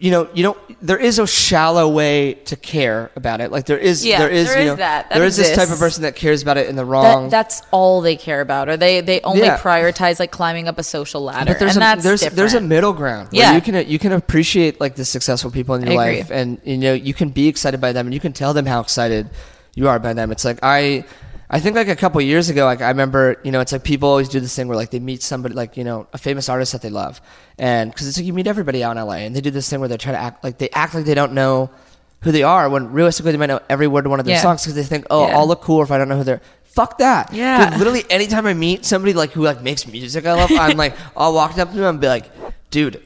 You 0.02 0.10
know, 0.10 0.30
you 0.32 0.42
don't. 0.42 0.58
There 0.80 0.96
is 0.96 1.18
a 1.18 1.26
shallow 1.26 1.86
way 1.86 2.32
to 2.46 2.56
care 2.56 3.10
about 3.16 3.42
it. 3.42 3.52
Like 3.52 3.66
there 3.66 3.76
is, 3.76 4.04
Yeah, 4.04 4.18
there 4.18 4.30
is, 4.30 4.48
there 4.48 4.56
you 4.56 4.62
is 4.62 4.70
know, 4.70 4.76
that. 4.76 5.10
That 5.10 5.14
there 5.14 5.26
is 5.26 5.36
this 5.36 5.54
type 5.54 5.68
of 5.68 5.78
person 5.78 6.04
that 6.04 6.16
cares 6.16 6.40
about 6.40 6.56
it 6.56 6.70
in 6.70 6.76
the 6.76 6.86
wrong. 6.86 7.24
That, 7.24 7.30
that's 7.30 7.62
all 7.70 8.00
they 8.00 8.16
care 8.16 8.40
about, 8.40 8.70
or 8.70 8.78
they 8.78 9.02
they 9.02 9.20
only 9.20 9.42
Yeah. 9.42 9.58
prioritize 9.58 10.18
like 10.18 10.30
climbing 10.30 10.68
up 10.68 10.78
a 10.78 10.82
social 10.82 11.22
ladder. 11.22 11.52
But 11.52 11.58
there's 11.58 11.76
and 11.76 11.82
a 11.82 11.86
that's 11.86 12.02
there's 12.02 12.20
there's 12.32 12.54
a 12.54 12.62
middle 12.62 12.94
ground. 12.94 13.28
Where 13.30 13.42
Yeah. 13.42 13.54
you 13.54 13.60
can 13.60 13.86
you 13.86 13.98
can 13.98 14.12
appreciate 14.12 14.80
like 14.80 14.94
the 14.96 15.04
successful 15.04 15.50
people 15.50 15.74
in 15.74 15.86
your 15.86 15.96
life, 15.96 16.30
and 16.30 16.58
you 16.64 16.78
know 16.78 16.94
you 16.94 17.12
can 17.12 17.28
be 17.28 17.46
excited 17.48 17.78
by 17.78 17.92
them, 17.92 18.06
and 18.06 18.14
you 18.14 18.20
can 18.20 18.32
tell 18.32 18.54
them 18.54 18.64
how 18.64 18.80
excited 18.80 19.28
you 19.74 19.86
are 19.86 19.98
by 19.98 20.14
them. 20.14 20.32
It's 20.32 20.46
like 20.46 20.60
I. 20.62 21.04
I 21.52 21.58
think 21.58 21.74
like 21.74 21.88
a 21.88 21.96
couple 21.96 22.20
years 22.22 22.48
ago, 22.48 22.64
like 22.64 22.80
I 22.80 22.88
remember, 22.88 23.40
you 23.42 23.50
know, 23.50 23.58
it's 23.60 23.72
like 23.72 23.82
people 23.82 24.08
always 24.08 24.28
do 24.28 24.38
this 24.38 24.54
thing 24.54 24.68
where 24.68 24.76
like 24.76 24.90
they 24.90 25.00
meet 25.00 25.20
somebody, 25.22 25.54
like 25.54 25.76
you 25.76 25.82
know, 25.84 26.06
a 26.12 26.18
famous 26.18 26.48
artist 26.48 26.70
that 26.72 26.82
they 26.82 26.90
love, 26.90 27.20
and 27.58 27.90
because 27.90 28.06
it's 28.06 28.16
like 28.16 28.24
you 28.26 28.32
meet 28.32 28.46
everybody 28.46 28.84
out 28.84 28.96
in 28.96 29.04
LA, 29.04 29.14
and 29.14 29.34
they 29.34 29.40
do 29.40 29.50
this 29.50 29.68
thing 29.68 29.80
where 29.80 29.88
they 29.88 29.96
try 29.96 30.12
to 30.12 30.18
act 30.18 30.44
like 30.44 30.58
they 30.58 30.70
act 30.70 30.94
like 30.94 31.04
they 31.04 31.14
don't 31.14 31.32
know 31.32 31.68
who 32.22 32.30
they 32.32 32.42
are, 32.44 32.68
when 32.68 32.92
realistically 32.92 33.32
they 33.32 33.38
might 33.38 33.46
know 33.46 33.60
every 33.68 33.86
word 33.88 34.06
of 34.06 34.10
one 34.10 34.20
of 34.20 34.26
their 34.26 34.36
Yeah. 34.36 34.42
songs 34.42 34.62
because 34.62 34.74
they 34.74 34.84
think, 34.84 35.06
oh, 35.10 35.26
Yeah. 35.26 35.38
I'll 35.38 35.46
look 35.48 35.62
cool 35.62 35.82
if 35.82 35.90
I 35.90 35.98
don't 35.98 36.08
know 36.08 36.18
who 36.18 36.24
they're. 36.24 36.42
Fuck 36.64 36.98
that. 36.98 37.32
Yeah. 37.32 37.70
Dude, 37.70 37.78
literally 37.78 38.04
anytime 38.10 38.46
I 38.46 38.54
meet 38.54 38.84
somebody 38.84 39.12
like 39.14 39.32
who 39.32 39.42
like 39.42 39.60
makes 39.62 39.86
music 39.88 40.24
I 40.26 40.34
love, 40.34 40.50
I'm 40.52 40.76
like, 40.76 40.94
I'll 41.16 41.32
walk 41.34 41.58
up 41.58 41.70
to 41.70 41.76
them 41.76 41.84
and 41.86 42.00
be 42.00 42.06
like, 42.06 42.26
dude, 42.70 43.02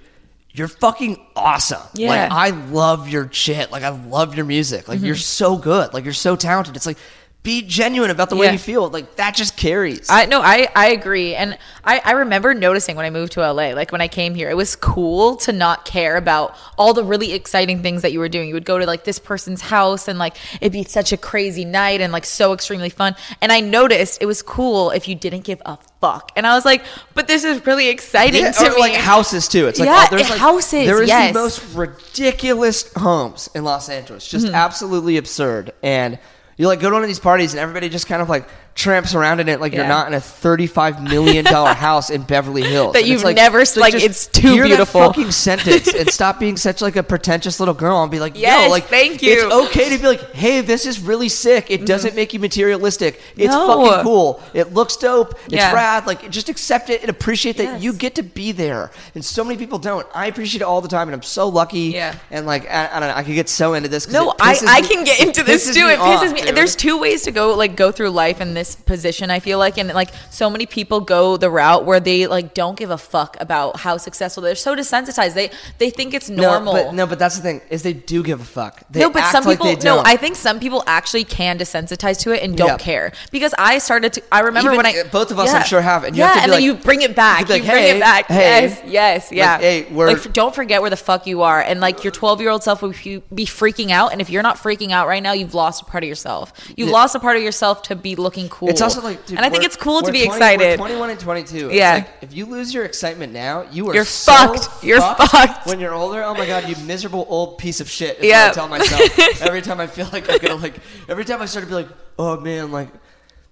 you're 0.52 0.68
fucking 0.68 1.24
awesome. 1.34 1.80
Yeah. 1.94 2.08
Like 2.10 2.30
I 2.32 2.50
love 2.50 3.08
your 3.08 3.32
shit. 3.32 3.70
Like 3.72 3.84
I 3.84 3.88
love 3.88 4.34
your 4.36 4.44
music. 4.44 4.86
Like 4.88 4.98
Mm-hmm. 4.98 5.06
you're 5.06 5.16
so 5.16 5.56
good. 5.56 5.94
Like 5.94 6.04
you're 6.04 6.12
so 6.12 6.36
talented. 6.36 6.76
It's 6.76 6.84
like 6.86 6.98
be 7.44 7.60
genuine 7.62 8.10
about 8.10 8.30
the 8.30 8.36
way 8.36 8.50
you 8.50 8.58
feel. 8.58 8.88
Like 8.88 9.14
that 9.16 9.34
just 9.36 9.56
carries. 9.56 10.08
I 10.10 10.24
no, 10.26 10.40
I 10.40 10.66
I 10.74 10.88
agree, 10.88 11.34
and 11.36 11.56
I 11.84 12.00
I 12.04 12.12
remember 12.12 12.54
noticing 12.54 12.96
when 12.96 13.04
I 13.04 13.10
moved 13.10 13.32
to 13.34 13.40
LA, 13.40 13.74
like 13.74 13.92
when 13.92 14.00
I 14.00 14.08
came 14.08 14.34
here, 14.34 14.48
it 14.50 14.56
was 14.56 14.74
cool 14.74 15.36
to 15.36 15.52
not 15.52 15.84
care 15.84 16.16
about 16.16 16.56
all 16.78 16.94
the 16.94 17.04
really 17.04 17.32
exciting 17.34 17.82
things 17.82 18.00
that 18.02 18.12
you 18.12 18.18
were 18.18 18.30
doing. 18.30 18.48
You 18.48 18.54
would 18.54 18.64
go 18.64 18.78
to 18.78 18.86
like 18.86 19.04
this 19.04 19.18
person's 19.18 19.60
house, 19.60 20.08
and 20.08 20.18
like 20.18 20.36
it'd 20.60 20.72
be 20.72 20.84
such 20.84 21.12
a 21.12 21.16
crazy 21.18 21.64
night 21.66 22.00
and 22.00 22.12
like 22.14 22.24
so 22.24 22.54
extremely 22.54 22.88
fun. 22.90 23.14
And 23.42 23.52
I 23.52 23.60
noticed 23.60 24.22
it 24.22 24.26
was 24.26 24.42
cool 24.42 24.90
if 24.90 25.06
you 25.06 25.14
didn't 25.14 25.44
give 25.44 25.60
a 25.66 25.76
fuck. 26.00 26.32
And 26.36 26.46
I 26.46 26.54
was 26.54 26.64
like, 26.64 26.82
but 27.12 27.28
this 27.28 27.44
is 27.44 27.64
really 27.66 27.88
exciting 27.90 28.40
Yeah, 28.42 28.52
to 28.52 28.66
or 28.68 28.74
me. 28.74 28.80
like 28.80 28.94
houses 28.94 29.48
too. 29.48 29.66
It's 29.68 29.78
like 29.78 29.86
Yeah, 29.86 30.06
oh, 30.10 30.16
there's 30.16 30.30
like 30.30 30.38
houses, 30.38 30.86
There 30.86 31.02
is 31.02 31.08
yes. 31.08 31.34
the 31.34 31.38
most 31.38 31.74
ridiculous 31.74 32.90
homes 32.94 33.50
in 33.54 33.64
Los 33.64 33.88
Angeles, 33.90 34.26
just 34.26 34.46
Mm-hmm. 34.46 34.54
absolutely 34.54 35.16
absurd. 35.18 35.72
And 35.82 36.18
you 36.56 36.66
like 36.68 36.80
go 36.80 36.90
to 36.90 36.94
one 36.94 37.02
of 37.02 37.08
these 37.08 37.18
parties 37.18 37.52
and 37.52 37.60
everybody 37.60 37.88
just 37.88 38.06
kind 38.06 38.22
of 38.22 38.28
like 38.28 38.48
tramps 38.74 39.14
around 39.14 39.38
in 39.38 39.48
it 39.48 39.60
like 39.60 39.72
you're 39.72 39.86
not 39.86 40.08
in 40.08 40.14
a 40.14 40.20
thirty-five 40.20 41.00
million 41.02 41.44
dollar 41.44 41.74
house 41.88 42.10
in 42.10 42.22
Beverly 42.22 42.62
Hills 42.62 42.92
That 42.94 43.02
And 43.02 43.08
you've 43.08 43.22
like, 43.22 43.36
never 43.36 43.58
like, 43.76 43.92
just 43.92 44.04
it's 44.04 44.26
too 44.26 44.52
hear 44.54 44.64
beautiful. 44.66 45.00
Fucking 45.00 45.30
sentence 45.30 45.94
and 45.94 46.10
stop 46.12 46.40
being 46.40 46.56
such 46.56 46.82
like 46.82 46.96
a 46.96 47.02
pretentious 47.04 47.60
little 47.60 47.74
girl 47.74 48.02
and 48.02 48.10
be 48.10 48.18
like, 48.18 48.36
Yes, 48.38 48.64
yo, 48.64 48.70
like 48.70 48.84
thank 48.86 49.22
you. 49.22 49.32
It's 49.32 49.70
okay 49.70 49.90
to 49.90 49.98
be 50.02 50.06
like, 50.08 50.32
hey, 50.32 50.60
this 50.60 50.86
is 50.86 50.98
really 51.00 51.28
sick. 51.28 51.70
It 51.70 51.86
doesn't 51.86 52.16
make 52.16 52.34
you 52.34 52.40
materialistic. 52.40 53.20
It's 53.36 53.54
Mm-hmm. 53.54 53.68
No. 53.68 53.86
fucking 53.86 54.02
cool. 54.04 54.42
It 54.54 54.72
looks 54.74 54.96
dope. 54.96 55.34
It's 55.44 55.54
Yeah. 55.54 55.72
rad. 55.72 56.06
Like 56.06 56.28
just 56.30 56.48
accept 56.48 56.90
it 56.90 57.00
and 57.02 57.10
appreciate 57.10 57.56
that 57.58 57.64
Yes. 57.64 57.82
you 57.84 57.92
get 57.92 58.16
to 58.16 58.22
be 58.24 58.50
there. 58.50 58.90
And 59.14 59.24
so 59.24 59.44
many 59.44 59.56
people 59.56 59.78
don't. 59.78 60.04
I 60.14 60.26
appreciate 60.26 60.60
it 60.62 60.64
all 60.64 60.80
the 60.80 60.88
time, 60.88 61.06
and 61.08 61.14
I'm 61.14 61.22
so 61.22 61.48
lucky. 61.48 61.90
Yeah. 61.94 62.16
And 62.32 62.44
like 62.46 62.68
I, 62.68 62.88
I 62.96 63.00
don't 63.00 63.08
know, 63.08 63.14
I 63.14 63.22
could 63.22 63.34
get 63.34 63.48
so 63.48 63.74
into 63.74 63.88
this. 63.88 64.08
No, 64.10 64.34
I, 64.40 64.58
I 64.66 64.80
me- 64.80 64.88
can 64.88 65.04
get 65.04 65.20
into 65.20 65.44
this 65.44 65.72
too. 65.72 65.86
It 65.86 65.98
pisses 66.00 66.30
off, 66.30 66.32
me. 66.32 66.50
There's 66.50 66.74
two 66.74 66.98
ways 66.98 67.22
to 67.22 67.30
go 67.30 67.54
like 67.54 67.76
go 67.76 67.92
through 67.92 68.10
life 68.10 68.40
in 68.40 68.54
this 68.54 68.63
position. 68.74 69.30
I 69.30 69.40
feel 69.40 69.58
like, 69.58 69.78
and 69.78 69.88
like 69.92 70.10
so 70.30 70.48
many 70.48 70.66
people 70.66 71.00
go 71.00 71.36
the 71.36 71.50
route 71.50 71.84
where 71.84 72.00
they 72.00 72.26
like 72.26 72.54
don't 72.54 72.76
give 72.76 72.90
a 72.90 72.98
fuck 72.98 73.36
about 73.40 73.76
how 73.80 73.96
successful 73.96 74.42
they're 74.42 74.54
so 74.54 74.74
desensitized. 74.76 75.34
They 75.34 75.50
they 75.78 75.90
think 75.90 76.14
it's 76.14 76.28
normal. 76.30 76.74
No, 76.74 76.84
but 76.84 76.94
no, 76.94 77.06
but 77.06 77.18
that's 77.18 77.36
the 77.36 77.42
thing 77.42 77.60
is 77.70 77.82
they 77.82 77.92
do 77.92 78.22
give 78.22 78.40
a 78.40 78.44
fuck. 78.44 78.82
They 78.90 79.00
no, 79.00 79.10
but 79.10 79.24
some 79.32 79.44
like 79.44 79.58
people. 79.60 79.76
no. 79.82 80.02
I 80.04 80.16
think 80.16 80.36
some 80.36 80.60
people 80.60 80.82
actually 80.86 81.24
can 81.24 81.58
desensitize 81.58 82.18
to 82.20 82.30
it 82.32 82.42
and 82.42 82.56
don't 82.56 82.68
Yeah. 82.68 82.76
care. 82.78 83.12
Because 83.30 83.54
I 83.58 83.78
started 83.78 84.12
to. 84.14 84.22
I 84.30 84.40
remember 84.40 84.70
Even, 84.72 84.76
when 84.84 84.86
I 84.86 85.02
both 85.10 85.30
of 85.30 85.38
us, 85.38 85.52
I'm 85.52 85.64
sure, 85.64 85.80
have, 85.80 86.04
and 86.04 86.16
you 86.16 86.20
yeah, 86.22 86.26
have 86.28 86.36
to 86.36 86.42
and 86.42 86.50
like- 86.52 86.58
then 86.58 86.64
you 86.64 86.74
bring 86.74 87.02
it 87.02 87.14
back. 87.16 87.40
you 87.48 87.54
You, 87.56 87.60
like, 87.62 87.70
bring 87.70 87.82
"Hey, 87.82 87.96
it 87.96 88.00
back. 88.00 88.26
hey." 88.26 88.62
yes, 88.62 88.80
yes, 88.86 89.28
yeah. 89.32 89.58
hey, 89.58 89.86
we're- 89.90 90.14
like, 90.14 90.32
don't 90.32 90.54
forget 90.54 90.80
where 90.80 90.90
the 90.90 90.96
fuck 90.96 91.26
you 91.26 91.42
are, 91.42 91.60
and 91.60 91.80
like 91.80 92.04
your 92.04 92.10
12 92.12 92.40
year 92.40 92.50
old 92.50 92.62
self 92.62 92.82
would 92.82 92.96
be 93.02 93.22
be 93.34 93.46
freaking 93.46 93.90
out. 93.90 94.12
And 94.12 94.20
if 94.20 94.30
you're 94.30 94.42
not 94.42 94.56
freaking 94.56 94.90
out 94.92 95.08
right 95.08 95.22
now, 95.22 95.32
you've 95.32 95.54
lost 95.54 95.82
a 95.82 95.84
part 95.84 96.04
of 96.04 96.08
yourself. 96.08 96.52
You've 96.76 96.88
Yeah. 96.88 96.94
lost 96.94 97.14
a 97.14 97.20
part 97.20 97.36
of 97.36 97.42
yourself 97.42 97.82
to 97.82 97.96
be 97.96 98.14
looking 98.16 98.48
cool. 98.54 98.68
It's 98.68 98.80
also 98.80 99.02
like, 99.02 99.26
dude, 99.26 99.36
and 99.36 99.44
I 99.44 99.50
think 99.50 99.64
it's 99.64 99.76
cool 99.76 100.00
to 100.02 100.12
be 100.12 100.24
20 100.24 100.26
excited. 100.26 100.80
We're 100.80 100.86
21 100.86 101.10
and 101.10 101.20
22. 101.20 101.70
Yeah. 101.72 101.96
It's 101.96 102.06
like, 102.08 102.22
if 102.22 102.34
you 102.34 102.46
lose 102.46 102.72
your 102.72 102.84
excitement 102.84 103.32
now, 103.32 103.62
you 103.72 103.88
are 103.88 103.94
You're 103.94 104.04
so 104.04 104.32
fucked. 104.32 104.84
You're 104.84 105.00
fucked. 105.00 105.66
When 105.66 105.80
you're 105.80 105.92
older, 105.92 106.22
oh 106.22 106.34
my 106.34 106.46
god, 106.46 106.68
you 106.68 106.76
miserable 106.84 107.26
old 107.28 107.58
piece 107.58 107.80
of 107.80 107.90
shit. 107.90 108.18
Yeah. 108.22 108.48
I 108.50 108.54
tell 108.54 108.68
myself 108.68 109.18
every 109.42 109.60
time 109.60 109.80
I 109.80 109.88
feel 109.88 110.08
like 110.12 110.30
I'm 110.30 110.38
gonna 110.38 110.54
like. 110.54 110.76
Every 111.08 111.24
time 111.24 111.42
I 111.42 111.46
start 111.46 111.64
to 111.64 111.68
be 111.68 111.74
like, 111.74 111.88
oh 112.18 112.38
man, 112.40 112.70
like 112.70 112.88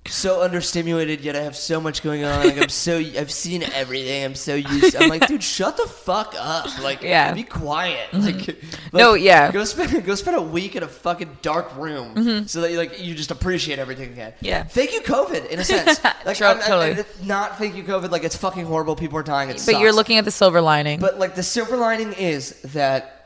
so 0.08 0.40
understimulated, 0.46 1.22
yet 1.22 1.36
I 1.36 1.42
have 1.42 1.54
so 1.56 1.80
much 1.80 2.02
going 2.02 2.24
on. 2.24 2.44
Like 2.44 2.58
I'm 2.60 2.68
so 2.70 2.96
I've 2.98 3.30
seen 3.30 3.62
everything. 3.62 4.24
I'm 4.24 4.34
so 4.34 4.54
used. 4.56 4.96
I'm 4.96 5.08
like, 5.08 5.26
dude, 5.28 5.42
shut 5.42 5.76
the 5.76 5.86
fuck 5.86 6.34
up. 6.38 6.66
Like, 6.82 7.02
Yeah. 7.02 7.28
Mm-hmm. 7.28 7.36
be 7.36 7.42
quiet. 7.44 8.12
Like, 8.12 8.46
like, 8.48 8.62
No, 8.92 9.14
yeah. 9.14 9.52
Go 9.52 9.64
spend 9.64 10.04
go 10.04 10.14
spend 10.16 10.36
a 10.36 10.42
week 10.42 10.74
in 10.76 10.82
a 10.82 10.88
fucking 10.88 11.38
dark 11.40 11.76
room 11.76 12.46
so 12.48 12.60
that 12.62 12.72
you 12.72 12.78
like 12.78 13.00
you 13.00 13.14
just 13.14 13.30
appreciate 13.30 13.78
everything 13.78 14.12
again. 14.12 14.32
Mm-hmm. 14.32 14.44
Yeah. 14.44 14.64
Thank 14.64 14.92
you, 14.92 15.00
COVID, 15.02 15.48
in 15.50 15.58
a 15.60 15.64
sense. 15.64 16.00
Like, 16.24 16.36
True, 16.36 16.46
I'm- 16.48 16.60
totally. 16.60 16.90
I'm 17.20 17.26
not 17.26 17.58
thank 17.58 17.76
you, 17.76 17.82
COVID. 17.84 18.10
Like 18.10 18.24
it's 18.24 18.36
fucking 18.36 18.64
horrible. 18.66 18.96
People 18.96 19.18
are 19.18 19.22
dying. 19.22 19.50
It 19.50 19.62
but 19.66 19.78
you're 19.80 19.92
looking 19.92 20.18
at 20.18 20.24
the 20.24 20.30
silver 20.30 20.60
lining. 20.60 21.00
But 21.00 21.18
like 21.18 21.34
the 21.34 21.42
silver 21.42 21.76
lining 21.76 22.12
is 22.12 22.60
that 22.62 23.18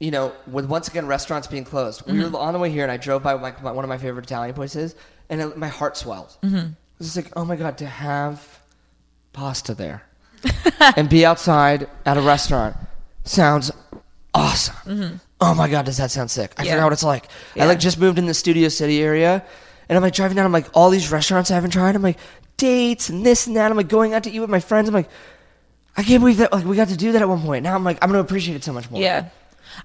you 0.00 0.10
know, 0.10 0.32
with 0.48 0.66
once 0.66 0.88
again 0.88 1.06
restaurants 1.06 1.46
being 1.46 1.64
closed, 1.64 2.04
we 2.06 2.12
Mm-hmm. 2.18 2.32
were 2.32 2.38
on 2.40 2.52
the 2.52 2.58
way 2.58 2.68
here, 2.70 2.82
and 2.82 2.90
I 2.92 2.96
drove 2.96 3.22
by 3.22 3.36
my, 3.36 3.54
my, 3.62 3.70
one 3.72 3.84
of 3.84 3.88
my 3.88 3.96
favorite 3.96 4.24
Italian 4.26 4.54
places, 4.54 4.94
and 5.30 5.40
it, 5.40 5.56
my 5.56 5.68
heart 5.68 5.96
swelled. 5.96 6.36
Mm-hmm. 6.42 6.56
It 6.56 6.74
was 6.98 7.16
like, 7.16 7.32
oh 7.36 7.44
my 7.44 7.56
god, 7.56 7.78
to 7.78 7.86
have 7.86 8.60
pasta 9.32 9.74
there 9.74 10.02
and 10.96 11.08
be 11.08 11.26
outside 11.26 11.88
at 12.06 12.16
a 12.16 12.20
restaurant 12.20 12.76
sounds 13.24 13.72
awesome. 14.32 15.20
Oh 15.40 15.54
my 15.54 15.68
god, 15.68 15.86
does 15.86 15.96
that 15.98 16.10
sound 16.10 16.30
sick? 16.30 16.52
I 16.56 16.62
Mm-hmm. 16.62 16.66
Yeah. 16.66 16.72
forgot 16.74 16.84
what 16.84 16.92
it's 16.92 17.02
like. 17.04 17.28
Yeah. 17.54 17.64
I 17.64 17.66
like 17.66 17.80
just 17.80 17.98
moved 17.98 18.18
in 18.18 18.26
the 18.26 18.34
Studio 18.34 18.68
City 18.68 19.02
area, 19.02 19.44
and 19.88 19.96
I'm 19.96 20.02
like 20.02 20.14
driving 20.14 20.36
down. 20.36 20.46
I'm 20.46 20.52
like 20.52 20.68
all 20.74 20.90
these 20.90 21.10
restaurants 21.10 21.50
I 21.50 21.54
haven't 21.54 21.70
tried. 21.70 21.96
I'm 21.96 22.02
like 22.02 22.18
dates 22.56 23.08
and 23.08 23.24
this 23.26 23.46
and 23.46 23.56
that. 23.56 23.70
I'm 23.70 23.76
like 23.76 23.88
going 23.88 24.14
out 24.14 24.22
to 24.24 24.30
eat 24.30 24.40
with 24.40 24.50
my 24.50 24.60
friends. 24.60 24.88
I'm 24.88 24.94
like. 24.94 25.08
I 25.96 26.02
can't 26.02 26.18
believe 26.20 26.38
that 26.38 26.52
like 26.52 26.64
we 26.64 26.74
got 26.74 26.88
to 26.88 26.96
do 26.96 27.12
that 27.12 27.22
at 27.22 27.28
one 27.28 27.40
point. 27.40 27.62
Now 27.62 27.76
I'm 27.76 27.84
like 27.84 27.98
I'm 28.02 28.08
gonna 28.08 28.18
appreciate 28.18 28.56
it 28.56 28.64
so 28.64 28.72
much 28.72 28.90
more. 28.90 29.00
Yeah. 29.00 29.28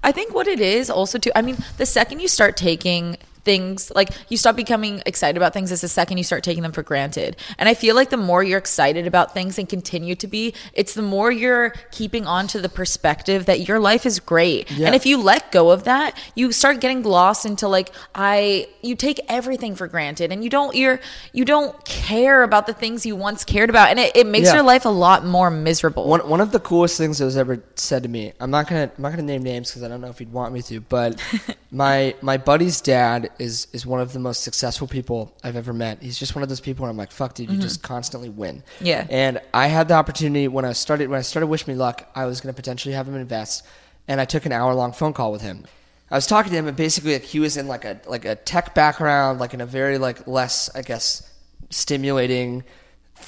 I 0.01 0.11
think 0.11 0.33
what 0.33 0.47
it 0.47 0.59
is 0.59 0.89
also 0.89 1.19
too 1.19 1.31
I 1.35 1.43
mean, 1.43 1.55
the 1.77 1.85
second 1.85 2.19
you 2.19 2.27
start 2.27 2.57
taking 2.57 3.15
things 3.43 3.91
like 3.95 4.09
you 4.29 4.37
stop 4.37 4.55
becoming 4.55 5.01
excited 5.05 5.37
about 5.37 5.53
things 5.53 5.71
as 5.71 5.81
the 5.81 5.87
second 5.87 6.17
you 6.17 6.23
start 6.23 6.43
taking 6.43 6.63
them 6.63 6.71
for 6.71 6.83
granted. 6.83 7.37
And 7.57 7.69
I 7.69 7.73
feel 7.73 7.95
like 7.95 8.09
the 8.09 8.17
more 8.17 8.43
you're 8.43 8.57
excited 8.57 9.07
about 9.07 9.33
things 9.33 9.57
and 9.57 9.67
continue 9.67 10.15
to 10.15 10.27
be, 10.27 10.53
it's 10.73 10.93
the 10.93 11.01
more 11.01 11.31
you're 11.31 11.73
keeping 11.91 12.25
on 12.25 12.47
to 12.47 12.59
the 12.61 12.69
perspective 12.69 13.45
that 13.45 13.67
your 13.67 13.79
life 13.79 14.05
is 14.05 14.19
great. 14.19 14.69
Yeah. 14.71 14.87
And 14.87 14.95
if 14.95 15.05
you 15.05 15.17
let 15.21 15.51
go 15.51 15.71
of 15.71 15.83
that, 15.85 16.17
you 16.35 16.51
start 16.51 16.79
getting 16.81 17.03
lost 17.03 17.45
into 17.45 17.67
like 17.67 17.91
I 18.15 18.67
you 18.81 18.95
take 18.95 19.19
everything 19.29 19.75
for 19.75 19.87
granted 19.87 20.31
and 20.31 20.43
you 20.43 20.49
don't 20.49 20.75
you're 20.75 20.99
you 21.33 21.45
don't 21.45 21.83
care 21.85 22.43
about 22.43 22.67
the 22.67 22.73
things 22.73 23.05
you 23.05 23.15
once 23.15 23.43
cared 23.43 23.69
about 23.69 23.89
and 23.89 23.99
it, 23.99 24.15
it 24.15 24.27
makes 24.27 24.47
Yeah. 24.47 24.55
your 24.55 24.63
life 24.63 24.85
a 24.85 24.89
lot 24.89 25.25
more 25.25 25.49
miserable. 25.49 26.07
One 26.07 26.27
one 26.27 26.41
of 26.41 26.51
the 26.51 26.59
coolest 26.59 26.97
things 26.97 27.17
that 27.19 27.25
was 27.25 27.37
ever 27.37 27.63
said 27.75 28.03
to 28.03 28.09
me. 28.09 28.33
I'm 28.39 28.51
not 28.51 28.67
gonna 28.67 28.91
I'm 28.95 29.01
not 29.01 29.11
gonna 29.11 29.23
name 29.23 29.43
names 29.43 29.69
because 29.69 29.83
I 29.83 29.87
don't 29.87 30.01
know 30.01 30.09
if 30.09 30.19
you'd 30.19 30.33
want 30.33 30.53
me 30.53 30.61
to. 30.63 30.81
But 30.81 31.21
my 31.71 32.15
my 32.21 32.37
buddy's 32.37 32.81
dad 32.81 33.28
is 33.39 33.67
is 33.73 33.85
one 33.85 33.99
of 34.01 34.13
the 34.13 34.19
most 34.19 34.43
successful 34.43 34.87
people 34.87 35.35
I've 35.43 35.55
ever 35.55 35.73
met. 35.73 36.01
He's 36.01 36.17
just 36.17 36.35
one 36.35 36.43
of 36.43 36.49
those 36.49 36.59
people 36.59 36.83
where 36.83 36.89
I'm 36.89 36.97
like, 36.97 37.11
fuck, 37.11 37.33
dude, 37.35 37.49
you 37.51 37.57
just 37.57 37.83
constantly 37.83 38.29
win. 38.29 38.57
Mm-hmm. 38.77 38.85
Yeah. 38.85 39.07
And 39.09 39.39
I 39.53 39.67
had 39.67 39.87
the 39.87 39.93
opportunity 39.95 40.47
when 40.47 40.65
I 40.65 40.73
started 40.73 41.09
when 41.09 41.19
I 41.19 41.21
started 41.23 41.47
Wish 41.47 41.67
Me 41.67 41.75
Luck, 41.75 42.09
I 42.15 42.25
was 42.25 42.41
gonna 42.41 42.53
potentially 42.53 42.93
have 42.95 43.07
him 43.07 43.15
invest, 43.15 43.65
and 44.07 44.19
I 44.19 44.25
took 44.25 44.45
an 44.45 44.51
hour 44.51 44.73
long 44.73 44.91
phone 44.93 45.13
call 45.13 45.31
with 45.31 45.41
him. 45.41 45.65
I 46.11 46.15
was 46.15 46.25
talking 46.25 46.51
to 46.51 46.57
him, 46.57 46.67
and 46.67 46.75
basically, 46.75 47.13
like, 47.13 47.21
he 47.23 47.39
was 47.39 47.55
in 47.55 47.67
like 47.67 47.85
a 47.85 47.99
like 48.07 48.25
a 48.25 48.35
tech 48.35 48.73
background, 48.73 49.39
like 49.39 49.53
in 49.53 49.61
a 49.61 49.65
very 49.65 49.97
like 49.99 50.25
less, 50.27 50.69
I 50.73 50.81
guess, 50.81 51.31
stimulating 51.69 52.63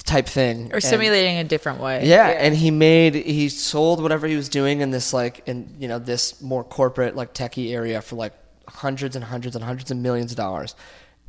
type 0.06 0.26
thing 0.26 0.72
or 0.72 0.76
And- 0.76 0.84
simulating 0.84 1.38
a 1.38 1.44
different 1.44 1.80
way. 1.82 2.08
yeah, 2.08 2.28
and 2.28 2.56
he 2.56 2.72
made 2.72 3.14
he 3.14 3.50
sold 3.50 4.02
whatever 4.02 4.26
he 4.26 4.36
was 4.36 4.48
doing 4.50 4.80
in 4.82 4.90
this 4.90 5.12
like 5.14 5.44
in 5.48 5.76
you 5.80 5.88
know 5.88 6.00
this 6.00 6.42
more 6.42 6.64
corporate 6.64 7.16
like 7.16 7.34
techie 7.34 7.72
area 7.74 8.02
for 8.02 8.16
like 8.16 8.34
hundreds 8.74 9.16
and 9.16 9.26
hundreds 9.26 9.56
and 9.56 9.64
hundreds 9.64 9.92
of 9.92 9.98
millions 9.98 10.32
of 10.32 10.38
dollars. 10.38 10.76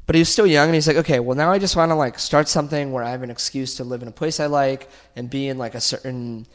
But 0.06 0.16
he 0.16 0.20
was 0.20 0.28
still 0.28 0.46
young, 0.46 0.68
and 0.68 0.74
he's 0.74 0.88
like, 0.88 0.96
okay, 0.96 1.20
well 1.20 1.36
now 1.36 1.52
I 1.52 1.58
just 1.58 1.76
want 1.76 1.90
to 1.90 1.94
like 1.94 2.18
start 2.18 2.48
something 2.48 2.92
where 2.92 3.04
I 3.04 3.10
have 3.10 3.22
an 3.22 3.30
excuse 3.30 3.76
to 3.76 3.84
live 3.84 4.02
in 4.02 4.08
a 4.08 4.12
place 4.12 4.40
I 4.40 4.46
like 4.46 4.88
and 5.16 5.30
be 5.30 5.48
in 5.48 5.58
like 5.58 5.74
a 5.74 5.80
certain 5.80 6.46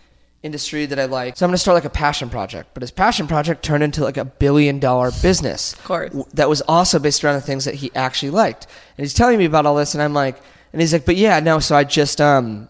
industry 0.44 0.86
that 0.86 1.00
I 1.00 1.06
like. 1.06 1.38
So 1.38 1.46
I'm 1.46 1.50
gonna 1.50 1.58
start 1.58 1.76
like 1.76 1.86
a 1.86 1.90
passion 1.90 2.30
project. 2.30 2.70
But 2.74 2.84
his 2.84 2.92
passion 2.92 3.28
project 3.28 3.64
turned 3.64 3.84
into 3.84 4.04
like 4.04 4.18
a 4.18 4.26
billion 4.26 4.80
dollar 4.80 5.12
business. 5.22 5.74
Of 5.74 5.84
course. 5.84 6.14
That 6.34 6.50
was 6.50 6.62
also 6.62 7.00
based 7.00 7.24
around 7.24 7.36
the 7.36 7.42
things 7.42 7.66
that 7.66 7.76
he 7.76 7.92
actually 7.96 8.32
liked. 8.32 8.66
And 8.98 9.06
he's 9.06 9.14
telling 9.14 9.38
me 9.38 9.46
about 9.46 9.66
all 9.66 9.76
this, 9.76 9.94
and 9.94 10.04
I'm 10.04 10.14
like, 10.14 10.38
and 10.74 10.82
he's 10.82 10.94
like, 10.94 11.06
but 11.06 11.16
yeah, 11.16 11.40
no. 11.40 11.60
So 11.60 11.76
I 11.76 11.84
just 11.84 12.20
um 12.20 12.70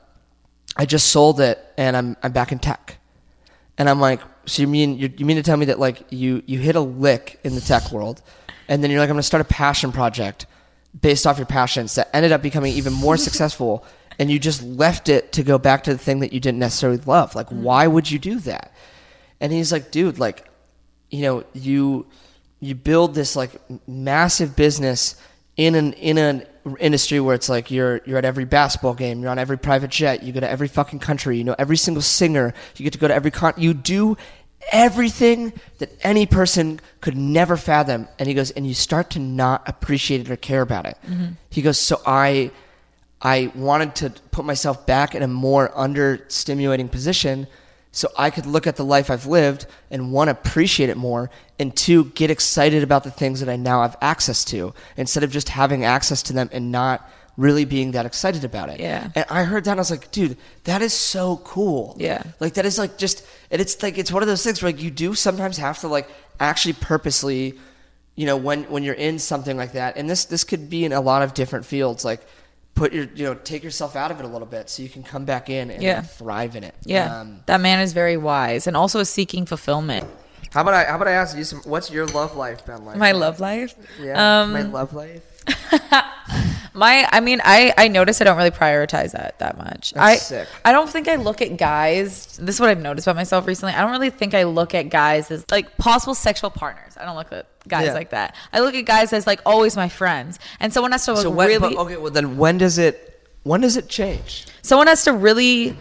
I 0.75 0.85
just 0.85 1.07
sold 1.07 1.39
it 1.39 1.59
and 1.77 1.97
I'm 1.97 2.17
I'm 2.21 2.31
back 2.31 2.51
in 2.51 2.59
tech. 2.59 2.97
And 3.77 3.89
I'm 3.89 3.99
like, 3.99 4.21
so 4.47 4.61
you 4.61 4.67
mean 4.67 4.97
you, 4.97 5.13
you 5.17 5.25
mean 5.25 5.37
to 5.37 5.43
tell 5.43 5.57
me 5.57 5.65
that 5.65 5.79
like 5.79 6.03
you 6.09 6.41
you 6.45 6.57
hit 6.59 6.75
a 6.75 6.81
lick 6.81 7.39
in 7.43 7.53
the 7.53 7.61
tech 7.61 7.91
world, 7.91 8.21
and 8.67 8.81
then 8.81 8.89
you're 8.89 8.99
like, 8.99 9.09
I'm 9.09 9.15
gonna 9.15 9.23
start 9.23 9.41
a 9.41 9.45
passion 9.45 9.91
project 9.91 10.47
based 10.99 11.27
off 11.27 11.37
your 11.37 11.45
passions 11.45 11.93
that 11.95 12.09
ended 12.13 12.31
up 12.31 12.41
becoming 12.41 12.73
even 12.73 12.93
more 12.93 13.17
successful, 13.27 13.85
and 14.17 14.31
you 14.31 14.39
just 14.39 14.63
left 14.63 15.09
it 15.09 15.33
to 15.33 15.43
go 15.43 15.57
back 15.57 15.83
to 15.83 15.93
the 15.93 15.99
thing 15.99 16.19
that 16.21 16.33
you 16.33 16.39
didn't 16.39 16.59
necessarily 16.59 16.99
love. 17.05 17.35
Like, 17.35 17.47
mm-hmm. 17.47 17.63
why 17.63 17.87
would 17.87 18.09
you 18.09 18.19
do 18.19 18.39
that? 18.39 18.73
And 19.39 19.51
he's 19.51 19.71
like, 19.71 19.91
dude, 19.91 20.17
like, 20.17 20.47
you 21.11 21.21
know, 21.21 21.43
you 21.53 22.07
you 22.59 22.73
build 22.73 23.13
this 23.13 23.35
like 23.35 23.51
massive 23.87 24.55
business 24.55 25.21
in 25.57 25.75
an 25.75 25.93
in 25.93 26.17
an 26.17 26.45
industry 26.79 27.19
where 27.19 27.35
it's 27.35 27.49
like 27.49 27.71
you're 27.71 28.01
you're 28.05 28.17
at 28.17 28.25
every 28.25 28.45
basketball 28.45 28.93
game, 28.93 29.21
you're 29.21 29.29
on 29.29 29.39
every 29.39 29.57
private 29.57 29.91
jet, 29.91 30.23
you 30.23 30.33
go 30.33 30.39
to 30.39 30.49
every 30.49 30.67
fucking 30.67 30.99
country, 30.99 31.37
you 31.37 31.43
know 31.43 31.55
every 31.57 31.77
single 31.77 32.01
singer, 32.01 32.53
you 32.75 32.83
get 32.83 32.93
to 32.93 32.99
go 32.99 33.07
to 33.07 33.13
every 33.13 33.31
con, 33.31 33.53
you 33.57 33.73
do 33.73 34.17
everything 34.71 35.53
that 35.77 35.89
any 36.03 36.25
person 36.25 36.79
could 36.99 37.15
never 37.15 37.55
fathom. 37.55 38.07
And 38.19 38.27
he 38.27 38.33
goes, 38.33 38.51
and 38.51 38.67
you 38.67 38.73
start 38.73 39.11
to 39.11 39.19
not 39.19 39.67
appreciate 39.67 40.21
it 40.21 40.31
or 40.31 40.35
care 40.35 40.61
about 40.61 40.85
it. 40.85 40.97
Mm-hmm. 41.05 41.33
He 41.49 41.61
goes, 41.61 41.79
so 41.79 42.01
I 42.05 42.51
I 43.21 43.51
wanted 43.55 43.95
to 43.95 44.09
put 44.31 44.45
myself 44.45 44.85
back 44.85 45.15
in 45.15 45.23
a 45.23 45.27
more 45.27 45.71
under-stimulating 45.77 46.89
position 46.89 47.47
so 47.97 48.11
I 48.15 48.29
could 48.29 48.45
look 48.45 48.67
at 48.67 48.75
the 48.75 48.85
life 48.85 49.09
I've 49.09 49.25
lived 49.25 49.65
and 49.89 50.11
one 50.11 50.29
appreciate 50.29 50.91
it 50.91 50.97
more 50.97 51.31
and 51.57 51.75
two 51.75 52.05
get 52.11 52.29
excited 52.29 52.83
about 52.83 53.03
the 53.03 53.09
things 53.09 53.39
that 53.39 53.49
I 53.49 53.55
now 53.55 53.81
have 53.81 53.97
access 54.01 54.45
to 54.45 54.75
instead 54.97 55.23
of 55.23 55.31
just 55.31 55.49
having 55.49 55.83
access 55.83 56.21
to 56.23 56.33
them 56.33 56.47
and 56.53 56.71
not 56.71 57.09
really 57.37 57.65
being 57.65 57.93
that 57.93 58.05
excited 58.05 58.43
about 58.43 58.69
it. 58.69 58.79
Yeah. 58.79 59.09
And 59.15 59.25
I 59.31 59.45
heard 59.45 59.63
that 59.63 59.71
and 59.71 59.79
I 59.79 59.81
was 59.81 59.89
like, 59.89 60.11
dude, 60.11 60.37
that 60.65 60.83
is 60.83 60.93
so 60.93 61.37
cool. 61.37 61.95
Yeah. 61.97 62.21
Like 62.39 62.53
that 62.53 62.67
is 62.67 62.77
like 62.77 62.99
just 62.99 63.25
and 63.49 63.59
it's 63.59 63.81
like 63.81 63.97
it's 63.97 64.11
one 64.11 64.21
of 64.21 64.27
those 64.27 64.43
things 64.43 64.61
where 64.61 64.71
like 64.71 64.79
you 64.79 64.91
do 64.91 65.15
sometimes 65.15 65.57
have 65.57 65.79
to 65.79 65.87
like 65.87 66.07
actually 66.39 66.73
purposely 66.73 67.57
you 68.15 68.27
know 68.27 68.37
when 68.37 68.65
when 68.65 68.83
you're 68.83 68.93
in 68.93 69.17
something 69.17 69.57
like 69.57 69.71
that 69.71 69.97
and 69.97 70.07
this 70.07 70.25
this 70.25 70.43
could 70.43 70.69
be 70.69 70.85
in 70.85 70.93
a 70.93 71.01
lot 71.01 71.23
of 71.23 71.33
different 71.33 71.65
fields 71.65 72.05
like 72.05 72.21
put 72.77 72.93
your 72.93 73.05
you 73.15 73.25
know 73.25 73.33
take 73.33 73.63
yourself 73.63 73.95
out 73.95 74.11
of 74.11 74.19
it 74.19 74.25
a 74.25 74.27
little 74.27 74.47
bit 74.47 74.69
so 74.69 74.83
you 74.83 74.89
can 74.89 75.03
come 75.03 75.25
back 75.25 75.49
in 75.49 75.71
and 75.71 75.81
Yeah. 75.81 76.01
thrive 76.01 76.55
in 76.55 76.63
it 76.63 76.75
Yeah. 76.85 77.19
um, 77.21 77.41
that 77.47 77.59
man 77.59 77.79
is 77.79 77.91
very 77.93 78.17
wise 78.17 78.67
and 78.67 78.77
also 78.77 78.99
is 78.99 79.09
seeking 79.09 79.45
fulfillment. 79.47 80.05
how 80.53 80.61
about 80.61 80.73
i 80.75 80.83
how 80.85 80.95
about 80.95 81.07
i 81.07 81.11
ask 81.11 81.35
you 81.37 81.43
some 81.43 81.59
what's 81.65 81.89
your 81.91 82.05
love 82.05 82.35
life 82.37 82.65
been 82.65 82.85
like 82.85 82.97
My 82.97 83.11
love 83.13 83.39
life. 83.39 83.73
yeah 83.99 84.41
Um, 84.41 84.53
my 84.53 84.61
love 84.61 84.93
life 84.93 85.23
My, 86.73 87.07
I 87.11 87.21
mean, 87.21 87.41
I 87.43 87.73
I 87.75 87.87
notice 87.87 88.21
I 88.21 88.25
don't 88.25 88.37
really 88.37 88.51
prioritize 88.51 89.13
that 89.13 89.39
that 89.39 89.57
much. 89.57 89.93
That's 89.93 90.05
I 90.05 90.15
sick. 90.17 90.47
I 90.63 90.71
don't 90.71 90.87
think 90.87 91.07
I 91.07 91.15
look 91.15 91.41
at 91.41 91.57
guys. 91.57 92.37
This 92.39 92.55
is 92.55 92.61
what 92.61 92.69
I've 92.69 92.79
noticed 92.81 93.07
about 93.07 93.15
myself 93.15 93.47
recently. 93.47 93.73
I 93.73 93.81
don't 93.81 93.89
really 93.89 94.11
think 94.11 94.35
I 94.35 94.43
look 94.43 94.75
at 94.75 94.89
guys 94.89 95.31
as 95.31 95.43
like 95.49 95.75
possible 95.77 96.13
sexual 96.13 96.51
partners. 96.51 96.93
I 96.99 97.05
don't 97.05 97.15
look 97.15 97.31
at 97.31 97.47
guys 97.67 97.87
Yeah. 97.87 97.93
like 97.93 98.09
that. 98.11 98.35
I 98.53 98.59
look 98.61 98.75
at 98.75 98.85
guys 98.85 99.13
as 99.13 99.27
like 99.27 99.41
always 99.45 99.75
my 99.75 99.89
friends. 99.89 100.39
And 100.59 100.73
someone 100.73 100.91
has 100.93 101.05
to 101.05 101.17
so 101.17 101.29
when, 101.29 101.47
really 101.47 101.75
okay 101.77 101.97
well 101.97 102.11
then 102.11 102.37
when 102.37 102.57
does 102.57 102.77
it 102.77 103.03
when 103.43 103.61
does 103.61 103.77
it 103.77 103.87
change 103.87 104.45
someone 104.61 104.87
has 104.87 105.03
to 105.05 105.13
really 105.13 105.77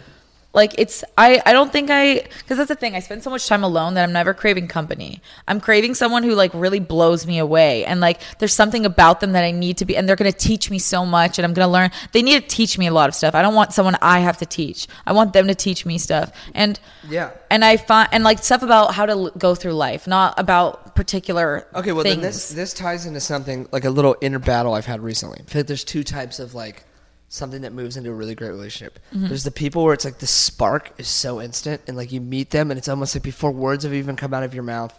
like 0.57 0.73
it's 0.77 1.03
i 1.17 1.41
i 1.45 1.53
don't 1.53 1.71
think 1.71 1.89
i 1.89 2.15
because 2.39 2.57
that's 2.57 2.67
the 2.67 2.75
thing 2.75 2.95
i 2.95 2.99
spend 2.99 3.23
so 3.23 3.29
much 3.29 3.47
time 3.47 3.63
alone 3.63 3.93
that 3.93 4.03
i'm 4.03 4.11
never 4.11 4.33
craving 4.33 4.67
company 4.67 5.21
i'm 5.47 5.61
craving 5.61 5.93
someone 5.93 6.23
who 6.23 6.33
like 6.35 6.51
really 6.53 6.79
blows 6.81 7.25
me 7.25 7.37
away 7.37 7.85
and 7.85 8.01
like 8.01 8.19
there's 8.39 8.53
something 8.53 8.85
about 8.85 9.21
them 9.21 9.31
that 9.33 9.43
i 9.45 9.51
need 9.51 9.77
to 9.77 9.85
be 9.85 9.95
and 9.95 10.09
they're 10.09 10.15
going 10.17 10.31
to 10.31 10.37
teach 10.37 10.69
me 10.69 10.79
so 10.79 11.05
much 11.05 11.37
and 11.39 11.45
i'm 11.45 11.53
going 11.53 11.65
to 11.65 11.71
learn 11.71 11.89
they 12.11 12.21
need 12.21 12.41
to 12.41 12.47
teach 12.47 12.77
me 12.77 12.87
a 12.87 12.91
lot 12.91 13.07
of 13.07 13.15
stuff 13.15 13.33
i 13.35 13.41
don't 13.41 13.55
want 13.55 13.71
someone 13.71 13.95
i 14.01 14.19
have 14.19 14.37
to 14.37 14.45
teach 14.45 14.87
i 15.05 15.13
want 15.13 15.31
them 15.31 15.47
to 15.47 15.55
teach 15.55 15.85
me 15.85 15.97
stuff 15.97 16.31
and 16.53 16.79
Yeah. 17.09 17.29
and 17.49 17.63
i 17.63 17.77
find 17.77 18.09
and 18.11 18.23
like 18.25 18.39
stuff 18.43 18.63
about 18.63 18.93
how 18.93 19.05
to 19.05 19.13
l- 19.13 19.31
go 19.37 19.55
through 19.55 19.73
life 19.73 20.07
not 20.07 20.37
about 20.37 20.95
particular 20.95 21.67
Okay, 21.75 21.91
well 21.91 22.03
things. 22.03 22.15
then 22.15 22.21
this 22.23 22.49
this 22.49 22.73
ties 22.73 23.05
into 23.05 23.19
something 23.19 23.67
like 23.71 23.85
a 23.85 23.89
little 23.91 24.15
inner 24.19 24.39
battle 24.39 24.73
I've 24.73 24.87
had 24.87 25.01
recently. 25.01 25.39
I 25.41 25.49
feel 25.49 25.59
like 25.59 25.67
there's 25.67 25.83
two 25.83 26.03
types 26.03 26.39
of 26.39 26.55
like 26.55 26.83
something 27.29 27.61
that 27.61 27.73
moves 27.73 27.97
into 27.97 28.09
a 28.09 28.13
really 28.13 28.35
great 28.35 28.49
relationship. 28.49 28.99
Mm-hmm. 29.13 29.27
There's 29.27 29.43
the 29.43 29.51
people 29.51 29.83
where 29.83 29.93
it's 29.93 30.05
like 30.05 30.19
the 30.19 30.27
spark 30.27 30.91
is 30.97 31.07
so 31.07 31.41
instant 31.41 31.81
and 31.87 31.97
like 31.97 32.11
you 32.11 32.21
meet 32.21 32.51
them 32.51 32.71
and 32.71 32.77
it's 32.77 32.87
almost 32.87 33.15
like 33.15 33.23
before 33.23 33.51
words 33.51 33.83
have 33.83 33.93
even 33.93 34.15
come 34.15 34.33
out 34.33 34.43
of 34.43 34.53
your 34.53 34.63
mouth, 34.63 34.97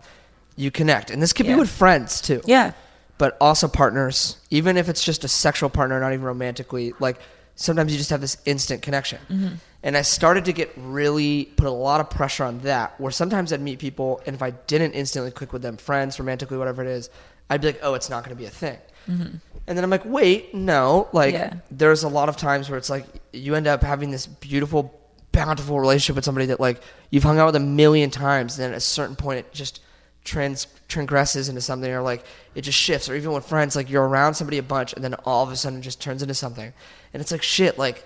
you 0.57 0.71
connect. 0.71 1.11
And 1.11 1.23
this 1.23 1.33
could 1.33 1.47
Yeah. 1.47 1.55
be 1.55 1.61
with 1.61 1.71
friends 1.71 2.21
too. 2.21 2.43
yeah 2.45 2.73
But 3.17 3.37
also 3.41 3.67
partners, 3.67 4.37
even 4.51 4.77
if 4.77 4.89
it's 4.89 5.03
just 5.03 5.25
a 5.25 5.29
sexual 5.29 5.71
partner, 5.71 5.99
not 6.01 6.13
even 6.13 6.25
romantically, 6.25 6.93
like 7.01 7.19
sometimes 7.57 7.93
you 7.93 7.99
just 7.99 8.11
have 8.11 8.21
this 8.21 8.37
instant 8.45 8.83
connection. 8.83 9.19
Mm-hmm. 9.31 9.55
And 9.83 9.97
I 9.97 10.03
started 10.03 10.45
to 10.47 10.53
get 10.53 10.71
really 10.77 11.47
put 11.57 11.67
a 11.67 11.71
lot 11.71 12.01
of 12.01 12.11
pressure 12.11 12.45
on 12.45 12.59
that. 12.61 13.01
Where 13.01 13.11
sometimes 13.13 13.53
I'd 13.53 13.61
meet 13.61 13.79
people, 13.79 14.21
and 14.27 14.35
if 14.35 14.43
I 14.43 14.51
didn't 14.51 14.93
instantly 14.93 15.31
click 15.31 15.53
with 15.53 15.63
them, 15.63 15.77
friends, 15.77 16.19
romantically, 16.19 16.59
whatever 16.59 16.83
it 16.83 16.89
is, 16.89 17.11
I'd 17.49 17.61
be 17.61 17.69
like, 17.69 17.79
"Oh, 17.83 17.95
it's 17.95 18.11
not 18.11 18.25
going 18.25 18.37
to 18.37 18.41
be 18.41 18.47
a 18.47 18.51
thing." 18.51 18.77
And 19.09 19.77
then 19.77 19.85
I'm 19.85 19.91
like, 19.91 20.05
"Wait, 20.05 20.55
no!" 20.55 21.09
Like, 21.13 21.35
Yeah. 21.35 21.55
there's 21.71 22.03
a 22.03 22.09
lot 22.09 22.29
of 22.29 22.37
times 22.37 22.69
where 22.71 22.79
it's 22.79 22.89
like 22.91 23.05
you 23.33 23.55
end 23.55 23.67
up 23.67 23.83
having 23.83 24.11
this 24.11 24.27
beautiful, 24.27 24.95
bountiful 25.33 25.79
relationship 25.81 26.17
with 26.17 26.25
somebody 26.25 26.47
that 26.47 26.61
like 26.61 26.81
you've 27.11 27.23
hung 27.25 27.39
out 27.39 27.47
with 27.47 27.57
a 27.57 27.61
million 27.61 28.11
times, 28.11 28.57
and 28.57 28.65
then 28.65 28.73
at 28.73 28.77
a 28.79 28.81
certain 28.81 29.17
point, 29.17 29.41
it 29.41 29.53
just 29.53 29.81
trans 30.25 30.67
transgresses 30.89 31.49
into 31.49 31.61
something, 31.61 31.91
or 31.91 32.01
like 32.03 32.25
it 32.55 32.63
just 32.63 32.79
shifts. 32.79 33.09
Or 33.11 33.15
even 33.15 33.33
with 33.33 33.45
friends, 33.47 33.77
like 33.77 33.91
you're 33.91 34.07
around 34.09 34.35
somebody 34.35 34.57
a 34.59 34.63
bunch, 34.63 34.93
and 34.95 35.05
then 35.05 35.15
all 35.27 35.45
of 35.45 35.53
a 35.53 35.57
sudden, 35.57 35.81
it 35.81 35.83
just 35.83 36.01
turns 36.01 36.23
into 36.23 36.35
something, 36.35 36.73
and 37.13 37.21
it's 37.21 37.31
like 37.33 37.43
shit, 37.43 37.79
like 37.79 38.05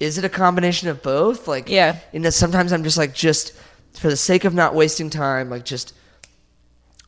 is 0.00 0.16
it 0.16 0.24
a 0.24 0.30
combination 0.30 0.88
of 0.88 1.02
both? 1.02 1.46
Like, 1.46 1.68
Yeah. 1.68 1.96
Know, 2.14 2.30
sometimes 2.30 2.72
I'm 2.72 2.82
just 2.84 2.96
like, 2.96 3.12
just 3.14 3.52
for 3.92 4.08
the 4.08 4.16
sake 4.16 4.46
of 4.46 4.54
not 4.54 4.74
wasting 4.74 5.10
time, 5.10 5.50
like, 5.50 5.66
just, 5.66 5.92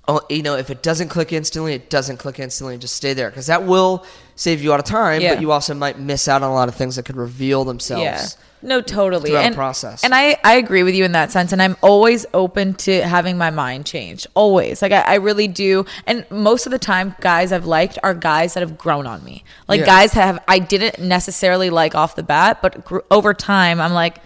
Oh, 0.09 0.21
you 0.29 0.43
know, 0.43 0.57
if 0.57 0.69
it 0.69 0.83
doesn't 0.83 1.09
click 1.11 1.33
instantly, 1.33 1.75
it 1.75 1.89
doesn't 1.89 2.17
click 2.17 2.41
instantly. 2.41 2.77
Just 2.77 2.97
stay 2.97 3.15
there 3.15 3.31
because 3.31 3.47
that 3.47 3.63
will 3.65 4.05
save 4.35 4.61
you 4.61 4.71
a 4.71 4.73
lot 4.73 4.81
of 4.81 4.87
time, 4.87 5.21
Yeah. 5.21 5.35
but 5.35 5.41
you 5.41 5.53
also 5.53 5.75
might 5.75 5.99
miss 5.99 6.27
out 6.27 6.43
on 6.43 6.51
a 6.51 6.55
lot 6.55 6.69
of 6.69 6.75
things 6.75 6.97
that 6.97 7.05
could 7.05 7.17
reveal 7.17 7.65
themselves. 7.65 8.03
Yeah. 8.03 8.27
No, 8.65 8.81
totally. 8.81 9.31
throughout 9.31 9.41
the 9.41 9.47
and, 9.47 9.55
process. 9.55 10.05
And 10.05 10.15
I, 10.15 10.39
I 10.45 10.55
agree 10.55 10.83
with 10.85 10.95
you 10.95 11.05
in 11.05 11.13
that 11.13 11.31
sense. 11.33 11.53
And 11.53 11.61
I'm 11.61 11.77
always 11.83 12.27
open 12.33 12.75
to 12.75 13.03
having 13.03 13.37
my 13.37 13.51
mind 13.51 13.87
changed. 13.87 14.29
Always. 14.35 14.83
Like 14.83 14.93
I, 14.93 15.01
I 15.01 15.15
really 15.17 15.49
do. 15.49 15.85
And 16.07 16.25
most 16.31 16.67
of 16.67 16.73
the 16.73 16.79
time, 16.79 17.15
guys 17.21 17.51
I've 17.53 17.67
liked 17.67 17.99
are 18.05 18.15
guys 18.15 18.55
that 18.55 18.61
have 18.61 18.79
grown 18.79 19.07
on 19.07 19.23
me. 19.25 19.43
Like 19.69 19.81
Yeah. 19.81 19.87
guys 19.87 20.13
have 20.13 20.43
I 20.47 20.61
didn't 20.61 21.01
necessarily 21.01 21.71
like 21.71 21.95
off 21.97 22.15
the 22.15 22.23
bat, 22.23 22.59
but 22.63 22.85
gr- 22.85 23.01
over 23.11 23.35
time, 23.35 23.81
I'm 23.81 23.93
like, 23.93 24.19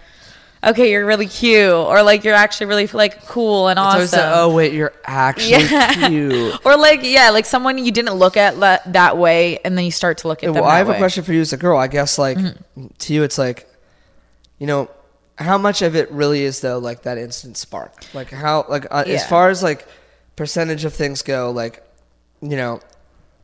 okay, 0.63 0.91
you're 0.91 1.05
really 1.05 1.27
cute, 1.27 1.71
or 1.71 2.01
like 2.03 2.23
you're 2.23 2.33
actually 2.35 2.67
really 2.67 2.87
like 2.87 3.25
cool 3.25 3.67
and 3.67 3.77
awesome. 3.79 4.19
the, 4.19 4.31
oh 4.35 4.53
wait, 4.53 4.73
you're 4.73 4.93
actually 5.05 5.51
yeah. 5.71 6.07
cute. 6.09 6.59
or 6.65 6.77
like 6.77 7.01
yeah, 7.03 7.29
like 7.29 7.45
someone 7.45 7.77
you 7.77 7.91
didn't 7.91 8.15
look 8.15 8.37
at 8.37 8.57
le- 8.57 8.81
that 8.87 9.17
way, 9.17 9.59
and 9.65 9.77
then 9.77 9.85
you 9.85 9.91
start 9.91 10.19
to 10.19 10.27
look 10.27 10.43
at 10.43 10.47
Yeah, 10.47 10.53
them. 10.53 10.63
well, 10.63 10.71
I 10.71 10.77
have 10.79 10.89
a 10.89 10.97
question 10.97 11.23
for 11.23 11.33
you 11.33 11.41
as 11.41 11.53
a 11.53 11.57
girl. 11.57 11.77
I 11.77 11.87
guess 11.87 12.17
like 12.17 12.37
Mm-hmm. 12.37 12.87
to 12.99 13.13
you, 13.13 13.23
it's 13.23 13.37
like, 13.37 13.67
you 14.59 14.67
know, 14.67 14.89
how 15.37 15.57
much 15.57 15.81
of 15.81 15.95
it 15.95 16.11
really 16.11 16.41
is 16.43 16.61
though 16.61 16.79
like 16.79 17.03
that 17.03 17.17
instant 17.17 17.57
spark? 17.57 17.93
Like 18.13 18.29
how 18.31 18.65
like 18.67 18.85
uh, 18.89 19.03
as 19.07 19.25
far 19.27 19.49
as 19.49 19.61
like 19.63 19.87
percentage 20.35 20.85
of 20.85 20.93
things 20.93 21.21
go, 21.21 21.51
like 21.51 21.83
you 22.41 22.55
know, 22.57 22.79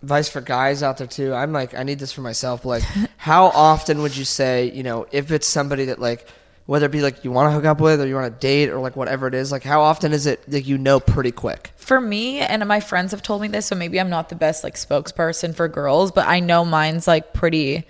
advice 0.02 0.28
for 0.30 0.42
guys 0.42 0.84
out 0.84 0.98
there 0.98 1.08
too. 1.08 1.34
I'm 1.34 1.54
like 1.54 1.74
I 1.76 1.84
need 1.84 2.00
this 2.00 2.12
for 2.12 2.22
myself. 2.22 2.64
But 2.64 2.70
like, 2.70 2.84
how 3.18 3.46
often 3.46 4.02
would 4.02 4.16
you 4.18 4.26
say 4.26 4.72
you 4.72 4.84
know 4.84 5.06
if 5.12 5.32
it's 5.32 5.48
somebody 5.48 5.86
that 5.86 6.00
like 6.00 6.28
whether 6.66 6.86
it 6.86 6.92
be 6.92 7.02
like 7.02 7.24
you 7.24 7.32
want 7.32 7.48
to 7.48 7.52
hook 7.52 7.66
up 7.66 7.82
with 7.82 8.02
or 8.02 8.08
you 8.08 8.16
want 8.16 8.34
to 8.34 8.40
date 8.40 8.70
or 8.70 8.80
like 8.80 8.96
whatever 8.96 9.28
it 9.28 9.34
is, 9.34 9.52
like 9.52 9.64
how 9.64 9.82
often 9.82 10.14
is 10.14 10.26
it 10.26 10.44
like 10.52 10.68
you 10.68 10.78
know 10.78 11.00
pretty 11.00 11.32
quick? 11.32 11.74
for 11.84 12.00
me 12.00 12.40
and 12.40 12.66
my 12.66 12.80
friends 12.80 13.12
have 13.12 13.22
told 13.22 13.42
me 13.42 13.48
this 13.48 13.66
so 13.66 13.76
maybe 13.76 14.00
i'm 14.00 14.10
not 14.10 14.30
the 14.30 14.36
best 14.36 14.64
like 14.64 14.76
spokesperson 14.76 15.54
for 15.54 15.68
girls 15.68 16.12
but 16.12 16.26
i 16.28 16.40
know 16.40 16.64
mine's 16.64 17.08
like 17.08 17.34
pretty 17.34 17.86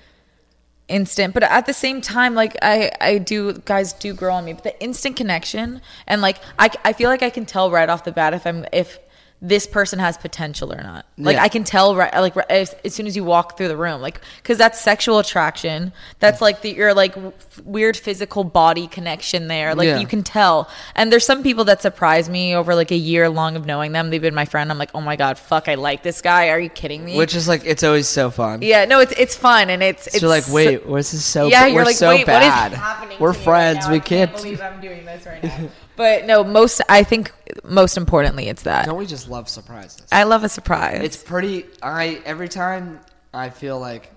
instant 0.88 1.34
but 1.34 1.44
at 1.44 1.66
the 1.66 1.74
same 1.74 2.02
time 2.02 2.34
like 2.34 2.58
i 2.62 2.92
i 3.00 3.18
do 3.18 3.54
guys 3.66 3.94
do 3.94 4.14
grow 4.14 4.34
on 4.34 4.44
me 4.44 4.54
but 4.54 4.64
the 4.64 4.84
instant 4.84 5.16
connection 5.16 5.80
and 6.08 6.22
like 6.22 6.38
i, 6.60 6.70
I 6.84 6.94
feel 6.94 7.10
like 7.10 7.22
i 7.22 7.30
can 7.30 7.46
tell 7.46 7.72
right 7.72 7.88
off 7.88 8.04
the 8.04 8.12
bat 8.12 8.34
if 8.34 8.46
i'm 8.48 8.66
if 8.74 9.00
this 9.46 9.68
person 9.68 10.00
has 10.00 10.18
potential 10.18 10.72
or 10.72 10.82
not. 10.82 11.06
Like 11.18 11.36
Yeah. 11.36 11.44
I 11.44 11.50
can 11.50 11.66
tell 11.66 11.98
right 11.98 12.14
like 12.16 12.34
right, 12.38 12.50
as, 12.50 12.74
as 12.86 12.96
soon 12.96 13.08
as 13.08 13.16
you 13.18 13.26
walk 13.26 13.58
through 13.58 13.68
the 13.68 13.76
room, 13.76 14.00
like 14.02 14.22
because 14.38 14.58
that's 14.58 14.80
sexual 14.80 15.20
attraction. 15.20 15.92
That's 16.20 16.40
like 16.40 16.62
the 16.62 16.72
your 16.74 16.94
like 16.94 17.14
w- 17.16 17.34
weird 17.66 17.98
physical 17.98 18.46
body 18.46 18.88
connection 18.88 19.50
there. 19.50 19.76
Like 19.76 19.88
Yeah. 19.88 20.00
you 20.00 20.08
can 20.08 20.24
tell. 20.24 20.70
And 20.96 21.12
there's 21.12 21.26
some 21.26 21.44
people 21.44 21.66
that 21.66 21.82
surprise 21.82 22.30
me 22.30 22.56
over 22.56 22.74
like 22.74 22.92
a 22.92 22.96
year 22.96 23.28
long 23.28 23.58
of 23.58 23.66
knowing 23.66 23.92
them. 23.92 24.12
They've 24.12 24.22
been 24.22 24.34
my 24.34 24.46
friend. 24.46 24.72
I'm 24.72 24.78
like, 24.78 24.92
oh 24.96 25.02
my 25.02 25.18
god, 25.18 25.38
fuck, 25.38 25.68
I 25.68 25.76
like 25.76 26.04
this 26.04 26.22
guy. 26.22 26.48
Are 26.48 26.60
you 26.60 26.70
kidding 26.70 27.04
me? 27.04 27.18
Which 27.18 27.36
is 27.36 27.46
like 27.46 27.64
it's 27.66 27.84
always 27.84 28.08
so 28.08 28.32
fun. 28.32 28.62
yeah, 28.62 28.86
no, 28.86 29.02
it's 29.02 29.12
it's 29.18 29.36
fun 29.36 29.70
and 29.70 29.84
it's 29.84 30.04
So 30.06 30.10
it's 30.14 30.22
you're 30.22 30.30
like, 30.30 30.48
wait, 30.48 30.88
this 30.88 31.14
is 31.14 31.26
so. 31.26 31.48
yeah, 31.48 31.64
we're 31.64 31.68
you're 31.74 31.86
like, 31.86 31.98
so 31.98 32.08
wait, 32.10 32.26
bad. 32.26 32.72
what 32.72 32.72
is 32.72 32.80
happening? 32.80 33.18
We're 33.20 33.34
friends. 33.34 33.86
Right 33.88 33.92
we 33.92 34.00
can't 34.00 34.32
can't. 34.32 34.36
believe 34.42 34.62
I'm 34.62 34.80
doing 34.80 35.04
this 35.04 35.26
right 35.26 35.44
now. 35.44 35.68
but 35.96 36.26
no, 36.26 36.44
most 36.44 36.82
I 36.90 37.04
think 37.04 37.32
most 37.64 37.98
importantly, 37.98 38.48
it's 38.50 38.64
that 38.64 38.86
Don't 38.86 38.98
we 38.98 39.06
just 39.06 39.30
love 39.30 39.50
surprises? 39.50 40.06
I 40.12 40.24
love 40.24 40.44
a 40.44 40.50
surprise. 40.50 41.02
It's 41.04 41.22
pretty. 41.22 41.66
I 41.82 42.22
every 42.26 42.50
time 42.50 43.00
I 43.34 43.50
feel 43.50 43.80
like 43.80 44.12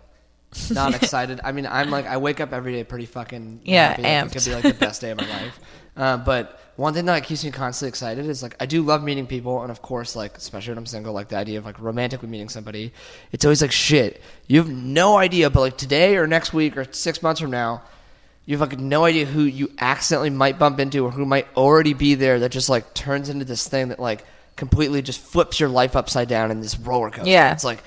not 0.70 0.94
excited. 1.02 1.40
I 1.44 1.52
mean, 1.52 1.66
I'm 1.66 1.90
like 1.90 2.06
I 2.06 2.16
wake 2.16 2.40
up 2.40 2.52
every 2.52 2.72
day 2.72 2.84
pretty 2.84 3.06
fucking 3.06 3.60
Yeah, 3.64 3.88
happy. 3.88 4.02
Like, 4.02 4.26
it 4.26 4.32
could 4.32 4.44
be 4.44 4.54
like 4.54 4.62
the 4.62 4.86
best 4.86 5.00
day 5.00 5.10
of 5.10 5.18
my 5.18 5.28
life. 5.28 5.58
Uh, 5.96 6.18
but 6.18 6.60
one 6.76 6.92
thing 6.92 7.06
that 7.06 7.24
keeps 7.24 7.42
me 7.42 7.50
constantly 7.50 7.88
excited 7.88 8.26
is 8.26 8.42
like 8.42 8.54
I 8.60 8.66
do 8.66 8.82
love 8.82 9.02
meeting 9.02 9.26
people, 9.26 9.62
and 9.62 9.70
of 9.70 9.80
course, 9.80 10.14
like 10.14 10.36
especially 10.36 10.72
when 10.72 10.78
I'm 10.78 10.84
single, 10.84 11.14
like 11.14 11.28
the 11.28 11.38
idea 11.38 11.58
of 11.58 11.64
like 11.64 11.80
romantically 11.80 12.28
meeting 12.28 12.50
somebody. 12.50 12.92
It's 13.32 13.46
always 13.46 13.62
like 13.62 13.72
shit. 13.72 14.20
You 14.46 14.58
have 14.58 14.68
no 14.70 15.16
idea, 15.16 15.48
but 15.48 15.60
like 15.60 15.78
today 15.78 16.18
or 16.18 16.26
next 16.26 16.52
week 16.52 16.76
or 16.76 16.86
six 16.92 17.22
months 17.22 17.40
from 17.40 17.50
now. 17.50 17.82
You 18.46 18.56
have 18.56 18.70
like 18.70 18.78
no 18.78 19.04
idea 19.04 19.26
who 19.26 19.42
you 19.42 19.70
accidentally 19.78 20.30
might 20.30 20.58
bump 20.58 20.78
into 20.80 21.04
or 21.04 21.10
who 21.10 21.26
might 21.26 21.48
already 21.56 21.94
be 21.94 22.14
there 22.14 22.38
that 22.40 22.50
just 22.52 22.68
like 22.68 22.94
turns 22.94 23.28
into 23.28 23.44
this 23.44 23.66
thing 23.68 23.88
that 23.88 23.98
like 23.98 24.24
completely 24.54 25.02
just 25.02 25.20
flips 25.20 25.58
your 25.60 25.68
life 25.68 25.96
upside 25.96 26.28
down 26.28 26.50
in 26.52 26.60
this 26.60 26.78
roller 26.78 27.10
coaster. 27.10 27.28
Yeah. 27.28 27.52
It's 27.52 27.64
like 27.64 27.82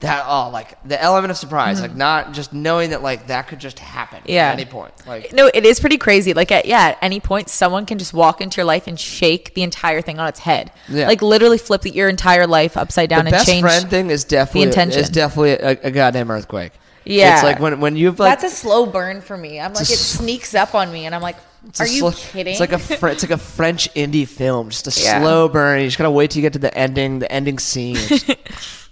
that 0.00 0.24
oh 0.28 0.50
like 0.50 0.76
the 0.86 1.00
element 1.02 1.30
of 1.30 1.36
surprise, 1.36 1.80
like 1.80 1.94
not 1.96 2.32
just 2.32 2.52
knowing 2.52 2.90
that 2.90 3.02
like 3.02 3.26
that 3.28 3.48
could 3.48 3.58
just 3.58 3.78
happen 3.78 4.18
Mm-hmm. 4.20 4.30
Yeah. 4.32 4.48
at 4.50 4.54
any 4.60 4.64
point. 4.66 4.92
Like 5.06 5.32
no, 5.32 5.50
it 5.52 5.64
is 5.66 5.80
pretty 5.80 5.98
crazy. 5.98 6.32
Like 6.32 6.52
at 6.52 6.66
yeah, 6.66 6.88
at 6.90 6.98
any 7.02 7.18
point, 7.20 7.48
someone 7.48 7.84
can 7.84 7.98
just 7.98 8.12
walk 8.14 8.40
into 8.40 8.58
your 8.58 8.66
life 8.66 8.86
and 8.86 8.98
shake 9.00 9.54
the 9.54 9.62
entire 9.64 10.00
thing 10.00 10.18
on 10.20 10.28
its 10.28 10.38
head. 10.40 10.70
Yeah. 10.88 11.08
Like 11.08 11.22
literally 11.22 11.58
flip 11.58 11.82
the, 11.82 11.90
your 11.90 12.08
entire 12.08 12.46
life 12.46 12.76
upside 12.76 13.08
down 13.10 13.24
the 13.24 13.30
and 13.30 13.32
best 13.32 13.46
change. 13.48 13.62
friend 13.62 13.90
thing 13.90 14.10
is 14.10 14.22
definitely 14.24 14.60
the 14.62 14.66
intention. 14.68 15.00
is 15.00 15.10
definitely 15.10 15.52
a, 15.52 15.70
a 15.82 15.90
goddamn 15.90 16.30
earthquake. 16.30 16.72
Yeah. 17.04 17.34
It's 17.34 17.42
like 17.44 17.60
when 17.60 17.80
when 17.80 17.96
you've 17.96 18.18
like 18.18 18.38
That's 18.38 18.52
a 18.52 18.56
slow 18.56 18.86
burn 18.86 19.20
for 19.20 19.36
me. 19.36 19.60
I'm 19.60 19.72
like, 19.74 19.82
it 19.82 19.92
s- 19.92 20.00
sneaks 20.18 20.54
up 20.54 20.74
on 20.74 20.90
me, 20.92 21.06
and 21.06 21.14
I'm 21.14 21.20
like, 21.22 21.36
are 21.78 21.86
you 21.86 21.98
slow- 22.00 22.12
kidding? 22.12 22.52
It's 22.52 22.60
like 22.60 22.72
a 22.72 22.78
fr- 22.78 23.08
it's 23.08 23.22
like 23.22 23.30
a 23.32 23.38
French 23.38 23.92
indie 23.94 24.26
film, 24.28 24.70
just 24.70 24.86
a 24.86 25.00
Yeah. 25.02 25.20
slow 25.20 25.48
burn. 25.48 25.80
You 25.80 25.86
just 25.86 25.98
gotta 25.98 26.10
wait 26.10 26.30
till 26.30 26.40
you 26.40 26.46
get 26.46 26.54
to 26.54 26.58
the 26.58 26.76
ending, 26.76 27.18
the 27.18 27.30
ending 27.30 27.58
scene. 27.58 27.96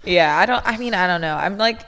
Yeah, 0.05 0.37
I 0.37 0.45
don't. 0.45 0.61
I 0.65 0.75
mean, 0.77 0.93
I 0.93 1.07
don't 1.07 1.21
know. 1.21 1.33
I'm 1.37 1.57
like, 1.57 1.79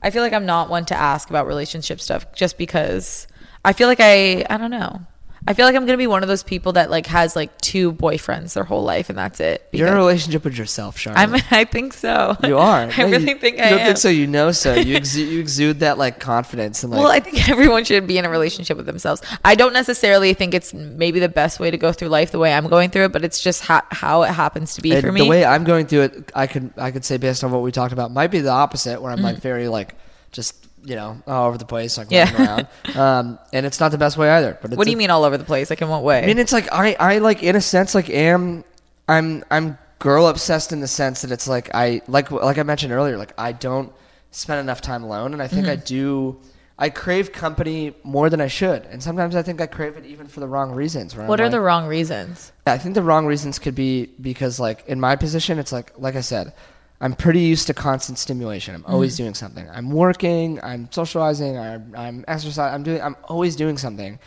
I 0.00 0.10
feel 0.10 0.22
like 0.22 0.32
I'm 0.32 0.46
not 0.46 0.70
one 0.70 0.84
to 0.86 0.94
ask 0.94 1.28
about 1.28 1.48
relationship 1.48 2.00
stuff 2.00 2.32
just 2.32 2.56
because 2.56 3.26
I 3.64 3.72
feel 3.72 3.88
like 3.88 3.98
I, 4.00 4.46
I 4.48 4.56
don't 4.58 4.70
know. 4.70 5.00
I 5.48 5.54
feel 5.54 5.64
like 5.64 5.74
I'm 5.74 5.86
gonna 5.86 5.96
be 5.96 6.06
one 6.06 6.22
of 6.22 6.28
those 6.28 6.42
people 6.42 6.72
that 6.72 6.90
like 6.90 7.06
has 7.06 7.34
like 7.34 7.58
two 7.62 7.90
boyfriends 7.90 8.52
their 8.52 8.64
whole 8.64 8.82
life 8.82 9.08
and 9.08 9.16
that's 9.16 9.40
it. 9.40 9.66
You're 9.72 9.86
in 9.88 9.94
a 9.94 9.96
relationship 9.96 10.44
with 10.44 10.58
yourself, 10.58 10.98
Charlotte. 10.98 11.20
I'm. 11.20 11.34
I 11.50 11.64
think 11.64 11.94
so. 11.94 12.36
you 12.44 12.58
are. 12.58 12.80
I 12.82 12.86
No, 12.98 13.06
you- 13.06 13.12
really 13.12 13.32
think 13.32 13.56
you 13.56 13.64
I 13.64 13.70
don't 13.70 13.78
am. 13.78 13.86
think 13.86 13.96
so. 13.96 14.10
You 14.10 14.26
know 14.26 14.52
so. 14.52 14.74
You 14.74 14.96
exude, 14.98 15.26
you 15.32 15.40
exude 15.40 15.80
that 15.80 15.96
like 15.96 16.20
confidence 16.20 16.82
and 16.82 16.92
like. 16.92 17.02
Well, 17.02 17.10
I 17.10 17.20
think 17.20 17.48
everyone 17.48 17.84
should 17.84 18.06
be 18.06 18.18
in 18.18 18.26
a 18.26 18.28
relationship 18.28 18.76
with 18.76 18.84
themselves. 18.84 19.22
I 19.42 19.54
don't 19.54 19.72
necessarily 19.72 20.34
think 20.34 20.52
it's 20.52 20.74
maybe 20.74 21.18
the 21.18 21.30
best 21.30 21.60
way 21.60 21.70
to 21.70 21.78
go 21.78 21.92
through 21.94 22.08
life 22.08 22.30
the 22.30 22.38
way 22.38 22.52
I'm 22.52 22.66
going 22.66 22.90
through 22.90 23.04
it, 23.06 23.12
but 23.12 23.24
it's 23.24 23.40
just 23.40 23.62
ha- 23.62 23.86
how 23.90 24.24
it 24.24 24.32
happens 24.32 24.74
to 24.74 24.82
be 24.82 24.92
And 24.92 25.00
for 25.00 25.10
me. 25.12 25.22
The 25.22 25.28
way 25.28 25.46
I'm 25.46 25.64
going 25.64 25.86
through 25.86 26.02
it, 26.02 26.32
I 26.34 26.46
could 26.46 26.74
I 26.76 26.90
could 26.90 27.06
say 27.06 27.16
based 27.16 27.42
on 27.42 27.52
what 27.52 27.62
we 27.62 27.72
talked 27.72 27.94
about, 27.94 28.10
might 28.10 28.30
be 28.30 28.40
the 28.40 28.50
opposite, 28.50 29.00
where 29.00 29.12
I'm 29.12 29.22
like 29.22 29.36
mm. 29.36 29.40
very 29.40 29.68
like 29.68 29.94
just 30.30 30.67
you 30.88 30.96
know 30.96 31.20
all 31.26 31.48
over 31.48 31.58
the 31.58 31.64
place, 31.66 31.98
like. 31.98 32.08
Yeah. 32.10 32.30
running 32.32 32.46
around. 32.48 32.66
Um, 32.96 33.38
and 33.52 33.64
it's 33.66 33.78
not 33.80 33.90
the 33.92 33.98
best 33.98 34.16
way 34.16 34.28
either. 34.30 34.58
But 34.60 34.70
it's 34.72 34.76
what 34.78 34.84
do 34.84 34.90
a- 34.90 34.92
you 34.92 34.96
mean 34.96 35.10
all 35.10 35.24
over 35.24 35.36
the 35.38 35.44
place? 35.44 35.70
Like 35.70 35.82
in 35.82 35.88
what 35.88 36.02
way? 36.02 36.22
I 36.22 36.26
mean, 36.26 36.38
it's 36.38 36.52
like 36.52 36.68
I 36.72 36.96
I 36.98 37.18
like 37.18 37.42
in 37.42 37.54
a 37.56 37.60
sense 37.60 37.94
like 37.94 38.08
am 38.10 38.64
I'm 39.08 39.44
I'm 39.50 39.78
girl 39.98 40.26
obsessed 40.28 40.72
in 40.72 40.80
the 40.80 40.88
sense 40.88 41.22
that 41.22 41.30
it's 41.32 41.46
like 41.48 41.70
I 41.74 42.00
like 42.08 42.30
like 42.30 42.58
I 42.58 42.62
mentioned 42.62 42.92
earlier, 42.92 43.16
like 43.18 43.32
I 43.38 43.52
don't 43.52 43.92
spend 44.30 44.60
enough 44.60 44.80
time 44.80 45.02
alone, 45.04 45.32
and 45.34 45.42
I 45.42 45.48
think 45.48 45.66
I 45.68 45.76
Mm-hmm. 45.76 45.84
do. 45.84 46.40
I 46.80 46.90
crave 46.90 47.32
company 47.32 47.92
more 48.04 48.30
than 48.30 48.40
I 48.40 48.46
should, 48.46 48.84
and 48.86 49.02
sometimes 49.02 49.34
I 49.34 49.42
think 49.42 49.60
I 49.60 49.66
crave 49.66 49.96
it 49.96 50.06
even 50.06 50.28
for 50.28 50.38
the 50.38 50.46
wrong 50.46 50.70
reasons. 50.72 51.12
where 51.14 51.22
I'm 51.24 51.28
what 51.28 51.40
are 51.40 51.44
like- 51.46 51.50
the 51.58 51.60
wrong 51.60 51.88
reasons? 51.88 52.52
I 52.66 52.78
think 52.78 52.94
the 52.94 53.02
wrong 53.02 53.26
reasons 53.26 53.58
could 53.58 53.74
be 53.74 54.06
because, 54.20 54.60
like, 54.60 54.84
in 54.86 55.00
my 55.00 55.16
position, 55.16 55.58
it's 55.58 55.72
like, 55.72 55.90
like 55.98 56.14
I 56.14 56.20
said, 56.20 56.52
I'm 57.00 57.14
pretty 57.14 57.40
used 57.40 57.68
to 57.68 57.74
constant 57.74 58.18
stimulation. 58.18 58.74
I'm 58.74 58.84
always 58.86 59.16
doing 59.16 59.34
something. 59.34 59.68
I'm 59.70 59.90
working. 59.90 60.58
I'm 60.64 60.88
socializing. 60.90 61.56
I'm, 61.56 61.94
I'm 61.96 62.24
exercising. 62.26 62.74
I'm 62.74 62.82
doing. 62.82 63.00
I'm 63.00 63.16
always 63.24 63.54
doing 63.54 63.78
something, 63.78 64.18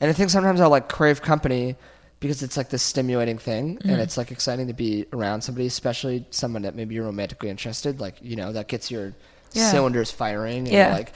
and 0.00 0.10
I 0.10 0.12
think 0.12 0.30
sometimes 0.30 0.60
I'll 0.60 0.70
like 0.70 0.88
crave 0.88 1.22
company 1.22 1.76
because 2.18 2.42
it's 2.42 2.56
like 2.56 2.68
this 2.70 2.82
stimulating 2.82 3.38
thing, 3.38 3.78
and 3.84 4.00
it's 4.00 4.16
like 4.16 4.32
exciting 4.32 4.66
to 4.66 4.72
be 4.72 5.06
around 5.12 5.42
somebody, 5.42 5.66
especially 5.66 6.26
someone 6.30 6.62
that 6.62 6.74
maybe 6.74 6.94
you're 6.96 7.04
romantically 7.04 7.48
interested. 7.48 8.00
Like, 8.00 8.16
you 8.20 8.34
know, 8.34 8.52
that 8.52 8.66
gets 8.68 8.90
your 8.90 9.12
Yeah. 9.52 9.70
cylinders 9.70 10.10
firing. 10.10 10.58
And 10.66 10.68
Yeah. 10.68 10.92
Like, 10.94 11.12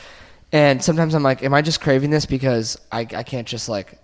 and 0.53 0.85
sometimes 0.85 1.15
I'm 1.15 1.23
like, 1.25 1.43
am 1.43 1.55
I 1.55 1.63
just 1.63 1.81
craving 1.81 2.11
this 2.11 2.25
because 2.27 2.79
I 2.93 3.01
I 3.01 3.25
can't 3.25 3.49
just 3.49 3.69
like 3.69 3.99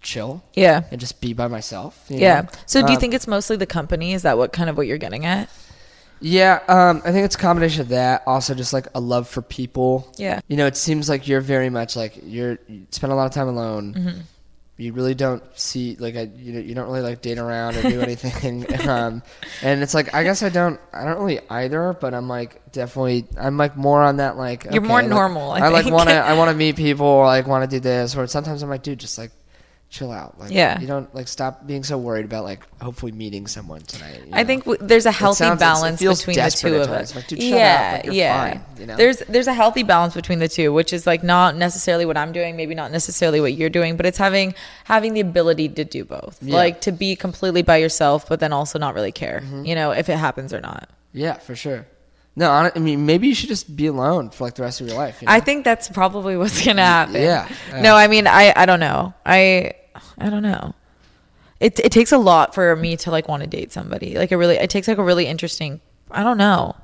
chill 0.00 0.42
Yeah. 0.54 0.82
and 0.90 1.00
just 1.00 1.20
be 1.20 1.32
by 1.32 1.48
myself? 1.48 2.02
Yeah. 2.08 2.42
know? 2.42 2.48
So 2.66 2.80
do 2.80 2.92
you 2.92 2.96
Um, 2.96 3.00
think 3.00 3.14
it's 3.14 3.26
mostly 3.26 3.56
the 3.56 3.66
company? 3.66 4.14
Is 4.14 4.22
that 4.22 4.38
what 4.38 4.52
kind 4.52 4.70
of 4.70 4.76
what 4.76 4.86
you're 4.86 4.98
getting 4.98 5.26
at? 5.26 5.48
Yeah, 6.20 6.60
um, 6.68 7.02
I 7.04 7.12
think 7.12 7.24
it's 7.24 7.36
a 7.36 7.38
combination 7.38 7.82
of 7.82 7.88
that. 7.88 8.22
Also, 8.26 8.54
just 8.54 8.72
like 8.72 8.86
a 8.94 9.00
love 9.00 9.28
for 9.28 9.42
people. 9.42 10.12
Yeah. 10.16 10.40
You 10.48 10.56
know, 10.56 10.66
it 10.66 10.76
seems 10.76 11.08
like 11.08 11.28
you're 11.28 11.40
very 11.40 11.70
much 11.70 11.96
like 11.96 12.18
you're 12.22 12.58
you 12.68 12.86
spend 12.90 13.12
a 13.12 13.16
lot 13.16 13.26
of 13.26 13.32
time 13.32 13.48
alone. 13.48 13.94
Mm-hmm. 13.94 14.20
You 14.80 14.92
really 14.92 15.14
don't 15.14 15.42
see 15.58 15.96
like 15.98 16.14
I, 16.14 16.22
you 16.36 16.52
know, 16.52 16.60
you 16.60 16.74
don't 16.74 16.86
really 16.86 17.00
like 17.00 17.20
date 17.20 17.38
around 17.38 17.76
or 17.76 17.82
do 17.82 18.00
anything. 18.00 18.64
um, 18.88 19.22
and 19.62 19.82
it's 19.82 19.94
like 19.94 20.14
I 20.14 20.22
guess 20.22 20.42
I 20.42 20.48
don't 20.48 20.80
I 20.92 21.04
don't 21.04 21.18
really 21.18 21.40
either. 21.50 21.96
But 22.00 22.14
I'm 22.14 22.28
like 22.28 22.70
definitely 22.72 23.26
I'm 23.36 23.56
like 23.56 23.76
more 23.76 24.02
on 24.02 24.18
that 24.18 24.36
like 24.36 24.66
You're 24.70 24.82
more 24.82 25.00
like, 25.00 25.08
normal, 25.08 25.50
I 25.50 25.68
like 25.68 25.84
think. 25.84 25.94
want 25.96 26.08
to 26.10 26.14
I 26.24 26.34
want 26.34 26.50
to 26.50 26.56
meet 26.56 26.76
people. 26.76 27.06
Or, 27.06 27.26
like 27.26 27.46
want 27.46 27.68
to 27.68 27.76
do 27.76 27.80
this. 27.80 28.16
Or 28.16 28.26
sometimes 28.26 28.62
I'm 28.62 28.70
like, 28.70 28.82
dude, 28.82 29.00
just 29.00 29.18
like 29.18 29.32
chill 29.90 30.12
out. 30.12 30.38
Like 30.38 30.50
Yeah. 30.50 30.78
you 30.78 30.86
don't 30.86 31.12
like 31.14 31.28
stop 31.28 31.66
being 31.66 31.82
so 31.82 31.96
worried 31.96 32.26
about 32.26 32.44
like 32.44 32.60
hopefully 32.82 33.10
meeting 33.10 33.46
someone 33.46 33.80
tonight. 33.80 34.20
you 34.26 34.32
I 34.34 34.42
know? 34.42 34.46
think 34.46 34.64
w- 34.64 34.86
there's 34.86 35.06
a 35.06 35.10
healthy 35.12 35.44
sounds- 35.44 35.58
balance 35.58 35.98
between 36.00 36.36
the 36.36 36.50
two 36.50 36.76
of 36.76 36.90
us. 36.90 37.14
Like, 37.16 37.24
yeah, 37.30 38.02
Like, 38.04 38.12
yeah. 38.14 38.50
fine, 38.50 38.64
you 38.78 38.86
know? 38.86 38.96
There's 38.96 39.18
there's 39.30 39.46
a 39.46 39.54
healthy 39.54 39.82
balance 39.84 40.12
between 40.14 40.40
the 40.40 40.48
two, 40.48 40.74
which 40.74 40.92
is 40.92 41.06
like 41.06 41.22
not 41.24 41.56
necessarily 41.56 42.04
what 42.04 42.18
I'm 42.18 42.32
doing, 42.32 42.54
maybe 42.54 42.74
not 42.74 42.92
necessarily 42.92 43.40
what 43.40 43.54
you're 43.54 43.70
doing, 43.70 43.96
but 43.96 44.04
it's 44.04 44.18
having 44.18 44.54
having 44.84 45.14
the 45.14 45.20
ability 45.20 45.70
to 45.70 45.84
do 45.84 46.04
both, 46.04 46.36
Yeah. 46.42 46.54
like 46.56 46.82
to 46.82 46.92
be 46.92 47.16
completely 47.16 47.62
by 47.62 47.78
yourself, 47.78 48.28
but 48.28 48.40
then 48.40 48.52
also 48.52 48.78
not 48.78 48.94
really 48.94 49.12
care, 49.12 49.40
Mm-hmm. 49.42 49.64
you 49.64 49.74
know, 49.74 49.92
if 49.92 50.10
it 50.10 50.18
happens 50.18 50.52
or 50.52 50.60
not. 50.60 50.90
Yeah, 51.14 51.34
for 51.38 51.56
sure. 51.56 51.86
No, 52.36 52.50
I 52.52 52.78
mean, 52.78 53.04
maybe 53.06 53.26
you 53.26 53.34
should 53.34 53.48
just 53.48 53.74
be 53.74 53.86
alone 53.86 54.30
for 54.30 54.44
like 54.44 54.54
the 54.54 54.62
rest 54.62 54.80
of 54.80 54.86
your 54.86 54.96
life. 54.96 55.22
You 55.22 55.26
know? 55.26 55.32
I 55.32 55.40
think 55.40 55.64
that's 55.64 55.88
probably 55.88 56.36
what's 56.40 56.62
gonna 56.64 56.84
happen. 56.84 57.14
yeah, 57.14 57.48
yeah. 57.72 57.80
No, 57.80 57.96
I 57.96 58.06
mean, 58.06 58.26
I 58.28 58.52
I 58.54 58.64
don't 58.66 58.78
know. 58.80 59.12
I 59.26 59.72
I 60.18 60.30
don't 60.30 60.42
know. 60.42 60.74
It 61.60 61.78
it 61.80 61.90
takes 61.92 62.12
a 62.12 62.18
lot 62.18 62.54
for 62.54 62.74
me 62.76 62.96
to 62.98 63.10
like 63.10 63.28
want 63.28 63.42
to 63.42 63.48
date 63.48 63.72
somebody. 63.72 64.16
Like 64.16 64.30
it 64.32 64.36
really, 64.36 64.56
it 64.56 64.70
takes 64.70 64.86
like 64.88 64.98
a 64.98 65.02
really 65.02 65.26
interesting. 65.26 65.80
I 66.10 66.22
don't 66.22 66.38
know. 66.38 66.76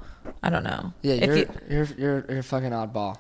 I 0.43 0.49
don't 0.51 0.65
know. 0.65 0.93
yeah, 1.03 1.15
you're, 1.15 1.37
you- 1.37 1.49
you're 1.69 1.89
you're 1.99 2.25
you're 2.29 2.39
a 2.39 2.43
fucking 2.43 2.71
oddball. 2.71 3.17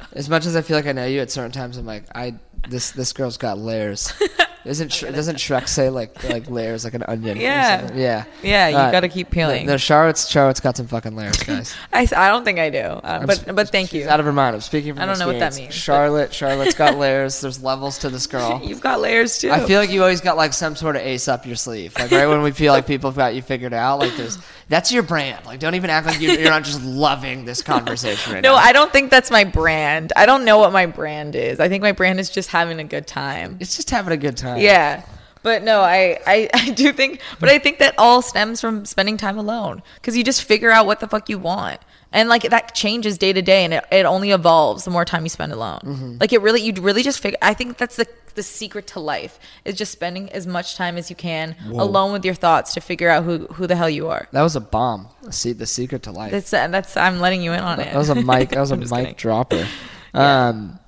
as 0.12 0.28
much 0.28 0.46
as 0.46 0.56
I 0.56 0.62
feel 0.62 0.76
like 0.76 0.86
I 0.86 0.92
know 0.92 1.04
you, 1.06 1.20
at 1.20 1.30
certain 1.30 1.52
times 1.52 1.76
I'm 1.76 1.86
like, 1.86 2.04
I 2.14 2.34
this 2.68 2.90
this 2.92 3.12
girl's 3.12 3.36
got 3.36 3.58
layers. 3.58 4.12
Isn't 4.64 4.92
Sh- 4.92 5.02
doesn't 5.02 5.36
Shrek 5.36 5.68
say 5.68 5.88
like 5.88 6.22
like 6.24 6.50
layers 6.50 6.84
like 6.84 6.94
an 6.94 7.04
onion? 7.08 7.36
Yeah. 7.40 7.90
yeah, 7.94 8.24
Yeah, 8.42 8.68
you 8.68 8.76
Uh, 8.76 8.90
gotta 8.90 9.08
keep 9.08 9.30
peeling. 9.30 9.66
No, 9.66 9.76
Charlotte's 9.76 10.28
Charlotte's 10.28 10.60
got 10.60 10.76
some 10.76 10.86
fucking 10.86 11.14
layers, 11.16 11.36
guys. 11.38 11.74
I, 11.92 12.08
I 12.16 12.28
don't 12.28 12.44
think 12.44 12.58
I 12.58 12.68
do, 12.68 12.78
uh, 12.78 13.24
but 13.26 13.38
s- 13.38 13.44
but 13.54 13.70
thank 13.70 13.92
you. 13.92 14.08
Out 14.08 14.20
of 14.20 14.26
her 14.26 14.32
mind. 14.32 14.54
I'm 14.54 14.60
speaking 14.60 14.94
from 14.94 15.02
I 15.02 15.06
don't 15.06 15.18
know 15.18 15.26
what 15.28 15.38
that 15.38 15.54
means, 15.56 15.72
Charlotte, 15.74 16.34
Charlotte's 16.34 16.74
got 16.74 16.96
layers. 16.98 17.40
There's 17.40 17.62
levels 17.62 17.98
to 17.98 18.10
this 18.10 18.26
girl. 18.26 18.60
You've 18.62 18.80
got 18.80 19.00
layers 19.00 19.38
too. 19.38 19.50
I 19.52 19.60
feel 19.60 19.80
like 19.80 19.90
you 19.90 20.02
always 20.02 20.20
got 20.20 20.36
like 20.36 20.52
some 20.52 20.76
sort 20.76 20.96
of 20.96 21.02
ace 21.02 21.28
up 21.28 21.46
your 21.46 21.56
sleeve. 21.56 21.94
Like 21.98 22.10
right 22.10 22.26
when 22.26 22.42
we 22.42 22.50
feel 22.50 22.72
like 22.72 22.86
people 22.86 23.10
have 23.10 23.16
got 23.16 23.34
you 23.34 23.42
figured 23.42 23.72
out, 23.72 24.00
like 24.00 24.16
there's 24.16 24.38
that's 24.68 24.92
your 24.92 25.02
brand. 25.02 25.46
Like 25.46 25.60
don't 25.60 25.74
even 25.74 25.90
act 25.90 26.06
like 26.06 26.20
you, 26.20 26.30
you're 26.32 26.50
not 26.50 26.64
just 26.64 26.82
loving 26.84 27.44
this 27.44 27.62
conversation 27.62 28.34
right 28.34 28.42
no, 28.42 28.52
now. 28.52 28.58
I 28.58 28.72
don't 28.72 28.92
think 28.92 29.10
that's 29.10 29.30
my 29.30 29.44
brand. 29.44 30.12
I 30.16 30.26
don't 30.26 30.44
know 30.44 30.58
what 30.58 30.72
my 30.72 30.86
brand 30.86 31.34
is. 31.34 31.60
I 31.60 31.68
think 31.68 31.82
my 31.82 31.92
brand 31.92 32.20
is 32.20 32.30
just 32.30 32.50
having 32.50 32.78
a 32.78 32.84
good 32.84 33.06
time. 33.06 33.56
it's 33.60 33.76
just 33.76 33.90
having 33.90 34.12
a 34.12 34.16
good 34.16 34.36
time. 34.36 34.60
Yeah, 34.60 35.02
But 35.42 35.62
no, 35.62 35.80
I, 35.80 36.18
I, 36.26 36.50
I 36.54 36.70
do 36.70 36.92
think, 36.92 37.20
but 37.40 37.48
I 37.48 37.58
think 37.58 37.78
that 37.78 37.94
all 37.98 38.22
stems 38.22 38.60
from 38.60 38.84
spending 38.84 39.16
time 39.16 39.38
alone 39.38 39.82
because 39.96 40.16
you 40.16 40.24
just 40.24 40.44
figure 40.44 40.70
out 40.70 40.86
what 40.86 41.00
the 41.00 41.08
fuck 41.08 41.28
you 41.28 41.38
want. 41.38 41.80
And 42.12 42.28
like 42.28 42.42
that 42.42 42.74
changes 42.74 43.18
day 43.18 43.32
to 43.32 43.42
day 43.42 43.64
and 43.64 43.74
it, 43.74 43.84
it 43.92 44.06
only 44.06 44.30
evolves 44.30 44.84
the 44.84 44.90
more 44.90 45.04
time 45.04 45.24
you 45.24 45.28
spend 45.28 45.52
alone. 45.52 45.80
Mm-hmm. 45.84 46.16
Like 46.20 46.32
it 46.32 46.40
really, 46.40 46.62
you 46.62 46.72
really 46.80 47.02
just 47.02 47.20
figure, 47.20 47.38
I 47.42 47.52
think 47.52 47.76
that's 47.76 47.96
the, 47.96 48.06
the 48.34 48.42
secret 48.42 48.86
to 48.88 49.00
life 49.00 49.38
is 49.64 49.74
just 49.74 49.92
spending 49.92 50.30
as 50.32 50.46
much 50.46 50.74
time 50.76 50.96
as 50.96 51.10
you 51.10 51.16
can 51.16 51.54
alone 51.66 52.12
with 52.12 52.24
your 52.24 52.34
thoughts 52.34 52.72
to 52.74 52.80
figure 52.80 53.10
out 53.10 53.24
who, 53.24 53.46
who 53.48 53.66
the 53.66 53.76
hell 53.76 53.90
you 53.90 54.08
are. 54.08 54.26
That 54.32 54.42
was 54.42 54.56
a 54.56 54.60
bomb. 54.60 55.08
See, 55.30 55.52
the 55.52 55.66
secret 55.66 56.04
to 56.04 56.12
life. 56.12 56.30
That's, 56.30 56.50
that's, 56.50 56.96
I'm 56.96 57.20
letting 57.20 57.42
you 57.42 57.52
in 57.52 57.60
on 57.60 57.78
it. 57.80 57.84
that 57.92 57.96
was 57.96 58.08
a 58.08 58.14
mic. 58.14 58.50
That 58.50 58.60
was 58.60 58.70
a 58.70 58.76
mic 58.78 58.88
kidding. 58.90 59.14
dropper. 59.14 59.66
Um, 60.14 60.78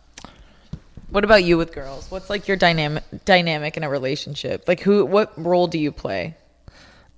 What 1.10 1.24
about 1.24 1.42
you 1.44 1.58
with 1.58 1.72
girls? 1.72 2.10
What's 2.10 2.30
like 2.30 2.46
your 2.48 2.56
dynamic 2.56 3.02
dynamic 3.24 3.76
in 3.76 3.82
a 3.82 3.90
relationship? 3.90 4.66
Like 4.68 4.80
who 4.80 5.04
what 5.04 5.32
role 5.36 5.66
do 5.66 5.76
you 5.78 5.90
play? 5.92 6.36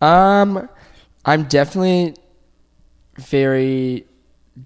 Um, 0.01 0.69
I'm 1.27 1.45
definitely 1.45 2.17
very 3.17 4.07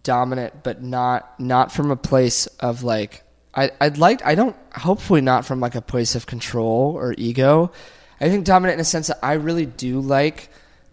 dominant, 0.03 0.63
but 0.63 0.83
not 0.83 1.39
not 1.39 1.73
from 1.73 1.91
a 1.91 1.97
place 1.97 2.47
of 2.61 2.83
like 2.83 3.23
I 3.55 3.71
I'd 3.81 3.99
like 3.99 4.25
I 4.25 4.35
don't 4.35 4.57
hopefully 4.75 5.21
not 5.21 5.45
from 5.45 5.61
like 5.61 5.75
a 5.75 5.83
place 5.83 6.15
of 6.15 6.27
control 6.27 6.95
or 6.97 7.15
ego. 7.17 7.73
I 8.21 8.29
think 8.29 8.45
dominant 8.45 8.75
in 8.75 8.81
a 8.81 8.85
sense 8.85 9.09
that 9.09 9.19
I 9.23 9.35
really 9.35 9.67
do 9.67 10.01
like 10.01 10.49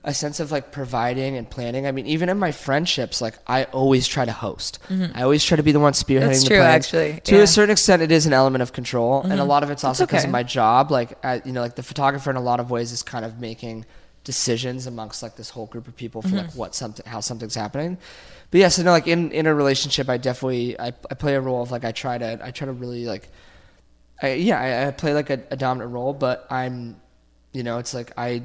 a 0.05 0.13
sense 0.13 0.41
of 0.41 0.51
like 0.51 0.71
providing 0.71 1.37
and 1.37 1.49
planning. 1.49 1.87
I 1.87 1.91
mean, 1.93 2.05
even 2.07 2.27
in 2.27 2.37
my 2.37 2.51
friendships, 2.51 3.21
like 3.21 3.35
I 3.47 3.63
always 3.65 4.05
try 4.05 4.25
to 4.25 4.31
host. 4.33 4.79
Mm-hmm. 4.89 5.17
I 5.17 5.23
always 5.23 5.43
try 5.43 5.55
to 5.55 5.63
be 5.63 5.71
the 5.71 5.79
one 5.79 5.93
spearheading 5.93 6.27
That's 6.27 6.43
the 6.43 6.49
true, 6.49 6.57
plans. 6.57 6.85
actually. 6.85 7.21
To 7.21 7.35
Yeah. 7.37 7.43
a 7.43 7.47
certain 7.47 7.71
extent, 7.71 8.01
it 8.01 8.11
is 8.11 8.25
an 8.25 8.33
element 8.33 8.61
of 8.61 8.73
control, 8.73 9.21
and 9.21 9.31
a 9.31 9.37
mm-hmm. 9.37 9.47
lot 9.47 9.63
of 9.63 9.69
it's 9.69 9.85
also 9.85 10.05
because 10.05 10.23
okay. 10.23 10.27
of 10.27 10.31
my 10.33 10.43
job. 10.43 10.91
Like, 10.91 11.23
I, 11.25 11.41
you 11.45 11.53
know, 11.53 11.61
like 11.61 11.75
the 11.75 11.83
photographer 11.83 12.29
in 12.29 12.35
a 12.35 12.41
lot 12.41 12.59
of 12.59 12.69
ways 12.69 12.91
is 12.91 13.01
kind 13.01 13.23
of 13.23 13.39
making 13.39 13.85
decisions 14.23 14.87
amongst 14.87 15.21
like 15.21 15.35
this 15.35 15.49
whole 15.49 15.65
group 15.65 15.87
of 15.87 15.95
people 15.95 16.21
for 16.21 16.29
Mm-hmm. 16.29 16.37
like 16.37 16.55
what 16.55 16.75
something, 16.75 17.05
how 17.05 17.19
something's 17.19 17.55
happening. 17.55 17.97
But 18.51 18.59
yeah, 18.59 18.69
so 18.69 18.83
no, 18.83 18.91
like 18.91 19.07
in 19.07 19.31
in 19.31 19.47
a 19.47 19.53
relationship, 19.53 20.09
I 20.09 20.17
definitely 20.17 20.79
I, 20.79 20.87
I 20.87 21.15
play 21.15 21.35
a 21.35 21.41
role 21.41 21.61
of 21.61 21.71
like 21.71 21.83
I 21.83 21.91
try 21.91 22.17
to 22.17 22.39
I 22.41 22.51
try 22.51 22.65
to 22.65 22.71
really 22.71 23.05
like, 23.05 23.29
I, 24.21 24.33
yeah, 24.33 24.59
I, 24.59 24.87
I 24.87 24.91
play 24.91 25.13
like 25.13 25.29
a, 25.29 25.41
a 25.51 25.57
dominant 25.57 25.91
role, 25.91 26.13
but 26.13 26.47
I'm, 26.49 26.95
you 27.51 27.63
know, 27.63 27.79
it's 27.79 27.93
like 27.93 28.11
I. 28.17 28.43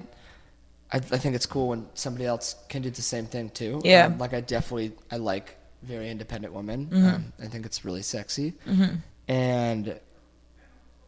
I, 0.90 0.96
I 0.96 1.18
think 1.18 1.34
it's 1.34 1.44
cool 1.44 1.68
when 1.68 1.86
somebody 1.92 2.24
else 2.24 2.56
can 2.70 2.80
do 2.80 2.88
the 2.88 3.02
same 3.02 3.26
thing 3.26 3.50
too. 3.50 3.82
Yeah. 3.84 4.06
Um, 4.06 4.16
like 4.16 4.32
I 4.32 4.40
definitely 4.40 4.92
I 5.10 5.18
like 5.18 5.54
very 5.82 6.08
independent 6.08 6.54
women. 6.54 6.86
Mm-hmm. 6.86 7.06
Um, 7.06 7.32
I 7.38 7.46
think 7.48 7.66
it's 7.66 7.84
really 7.84 8.00
sexy, 8.00 8.54
and 9.28 10.00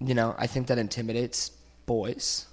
you 0.01 0.15
know 0.15 0.35
I 0.39 0.47
think 0.49 0.67
that 0.67 0.77
intimidates 0.77 1.53
boys, 1.87 2.45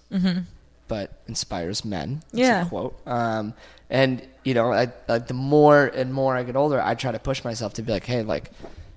but 0.87 1.21
inspires 1.27 1.83
men. 1.85 2.21
That's 2.31 2.37
a. 2.37 2.41
Yeah. 2.41 2.65
quote. 2.65 2.99
Um, 3.05 3.53
and 3.89 4.21
you 4.43 4.53
know, 4.53 4.71
I, 4.73 4.87
like 5.07 5.27
the 5.27 5.33
more 5.33 5.85
and 5.85 6.13
more 6.13 6.35
I 6.35 6.43
get 6.43 6.55
older, 6.55 6.81
I 6.81 6.95
try 6.95 7.11
to 7.11 7.19
push 7.19 7.43
myself 7.43 7.73
to 7.75 7.81
be 7.81 7.91
like, 7.91 8.05
hey, 8.05 8.23
like, 8.23 8.51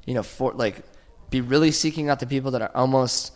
you 0.07 0.15
know, 0.15 0.23
for 0.23 0.53
like, 0.53 0.83
be 1.31 1.41
really 1.41 1.71
seeking 1.71 2.09
out 2.11 2.19
the 2.21 2.27
people 2.27 2.51
that 2.53 2.63
are 2.63 2.73
almost 2.75 3.33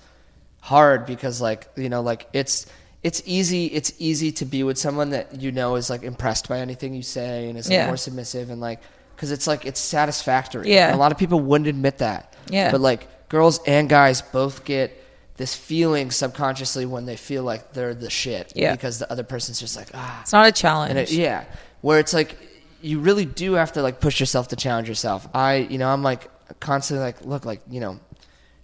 hard 0.60 1.04
because 1.06 1.40
like 1.42 1.68
you 1.76 1.88
know 1.90 2.00
like 2.00 2.26
it's 2.32 2.66
it's 3.02 3.22
easy 3.26 3.66
it's 3.66 3.92
easy 3.98 4.32
to 4.32 4.46
be 4.46 4.62
with 4.62 4.78
someone 4.78 5.10
that 5.10 5.38
you 5.40 5.52
know 5.52 5.76
is 5.76 5.90
like 5.90 6.02
impressed 6.02 6.48
by 6.48 6.58
anything 6.58 6.94
you 6.94 7.02
say 7.02 7.48
and 7.50 7.58
is 7.58 7.68
like, 7.68 7.74
Yeah. 7.74 7.86
more 7.86 7.98
submissive 7.98 8.48
and 8.48 8.62
like 8.62 8.80
because 9.14 9.30
it's 9.30 9.46
like 9.46 9.66
it's 9.66 9.78
satisfactory 9.78 10.72
Yeah. 10.72 10.86
And 10.86 10.96
a 10.96 10.98
lot 10.98 11.12
of 11.12 11.18
people 11.18 11.38
wouldn't 11.38 11.68
admit 11.68 11.98
that 11.98 12.34
Yeah. 12.48 12.70
but 12.70 12.80
like 12.80 13.28
girls 13.28 13.60
and 13.66 13.90
guys 13.90 14.22
both 14.22 14.64
get 14.64 14.98
this 15.36 15.54
feeling 15.54 16.10
subconsciously 16.10 16.86
when 16.86 17.06
they 17.06 17.16
feel 17.16 17.42
like 17.42 17.72
they're 17.72 17.94
the 17.94 18.10
shit 18.10 18.52
Yeah. 18.54 18.72
because 18.72 18.98
the 19.00 19.10
other 19.10 19.24
person's 19.24 19.58
just 19.60 19.76
like 19.76 19.88
ah 19.94 20.20
It's 20.22 20.32
not 20.32 20.46
a 20.46 20.52
challenge. 20.52 20.90
and 20.90 20.98
it, 20.98 21.10
yeah, 21.10 21.44
where 21.80 21.98
it's 21.98 22.12
like 22.12 22.36
you 22.80 23.00
really 23.00 23.24
do 23.24 23.54
have 23.54 23.72
to 23.72 23.82
like 23.82 23.98
push 24.00 24.20
yourself 24.20 24.48
to 24.48 24.56
challenge 24.56 24.88
yourself. 24.88 25.26
I, 25.34 25.56
you 25.56 25.78
know, 25.78 25.88
I'm 25.88 26.02
like 26.02 26.28
constantly 26.60 27.04
like, 27.04 27.24
look, 27.24 27.44
like 27.46 27.62
you 27.70 27.80
know, 27.80 27.98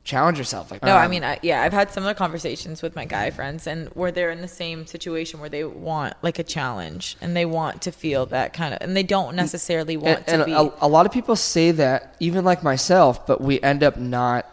challenge 0.05 0.37
yourself. 0.39 0.71
Like, 0.71 0.83
No, 0.83 0.95
I 0.95 1.07
um, 1.07 1.11
mean, 1.11 1.25
I, 1.25 1.39
yeah, 1.43 1.63
I've 1.63 1.73
had 1.73 1.91
similar 1.91 2.13
conversations 2.15 2.83
with 2.83 2.95
my 2.95 3.05
guy 3.07 3.31
friends, 3.31 3.67
and 3.67 3.89
where 3.89 4.13
they're 4.13 4.31
in 4.31 4.43
the 4.43 4.49
same 4.49 4.87
situation 4.87 5.41
where 5.41 5.49
they 5.49 5.65
want 5.65 6.15
like 6.23 6.39
a 6.39 6.43
challenge 6.45 7.17
and 7.23 7.35
they 7.35 7.47
want 7.47 7.83
to 7.83 7.93
feel 7.93 8.27
that 8.27 8.53
kind 8.53 8.75
of, 8.75 8.81
and 8.83 8.95
they 8.97 9.03
don't 9.03 9.35
necessarily 9.37 9.97
want 9.97 10.19
and, 10.27 10.29
and 10.29 10.41
to 10.41 10.45
be. 10.47 10.53
a, 10.53 10.87
a 10.87 10.89
lot 10.89 11.07
of 11.07 11.13
people 11.13 11.35
say 11.35 11.71
that, 11.73 12.15
even 12.21 12.45
like 12.45 12.63
myself, 12.63 13.27
but 13.27 13.41
we 13.41 13.61
end 13.63 13.83
up 13.83 13.97
not 13.97 14.47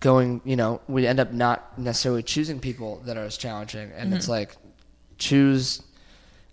going. 0.00 0.40
You 0.44 0.56
know, 0.56 0.80
we 0.88 1.06
end 1.06 1.20
up 1.20 1.32
not 1.32 1.78
necessarily 1.78 2.22
choosing 2.22 2.60
people 2.60 3.02
that 3.06 3.16
are 3.16 3.24
as 3.24 3.36
challenging, 3.36 3.90
and 3.96 4.08
Mm-hmm. 4.08 4.16
it's 4.16 4.28
like 4.28 4.56
choose. 5.18 5.82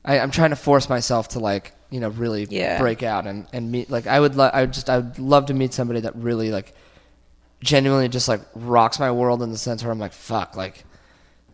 I, 0.03 0.19
I'm 0.19 0.31
trying 0.31 0.51
to 0.51 0.55
force 0.55 0.87
myself 0.89 1.29
to 1.29 1.39
like 1.39 1.73
you 1.89 1.99
know 1.99 2.09
really 2.09 2.45
Yeah. 2.49 2.79
break 2.79 3.03
out 3.03 3.25
and 3.27 3.47
and 3.53 3.71
meet 3.71 3.89
like 3.89 4.07
I 4.07 4.19
would 4.19 4.35
lo- 4.35 4.49
I 4.53 4.61
would 4.61 4.73
just 4.73 4.89
I 4.89 4.97
would 4.99 5.17
love 5.19 5.47
to 5.47 5.53
meet 5.53 5.73
somebody 5.73 5.99
that 6.01 6.15
really 6.15 6.51
like 6.51 6.73
genuinely 7.61 8.09
just 8.09 8.27
like 8.27 8.41
rocks 8.53 8.99
my 8.99 9.11
world 9.11 9.41
in 9.41 9.51
the 9.51 9.57
sense 9.57 9.83
where 9.83 9.91
I'm 9.91 9.97
like 9.99 10.13
fuck 10.13 10.55
like 10.55 10.83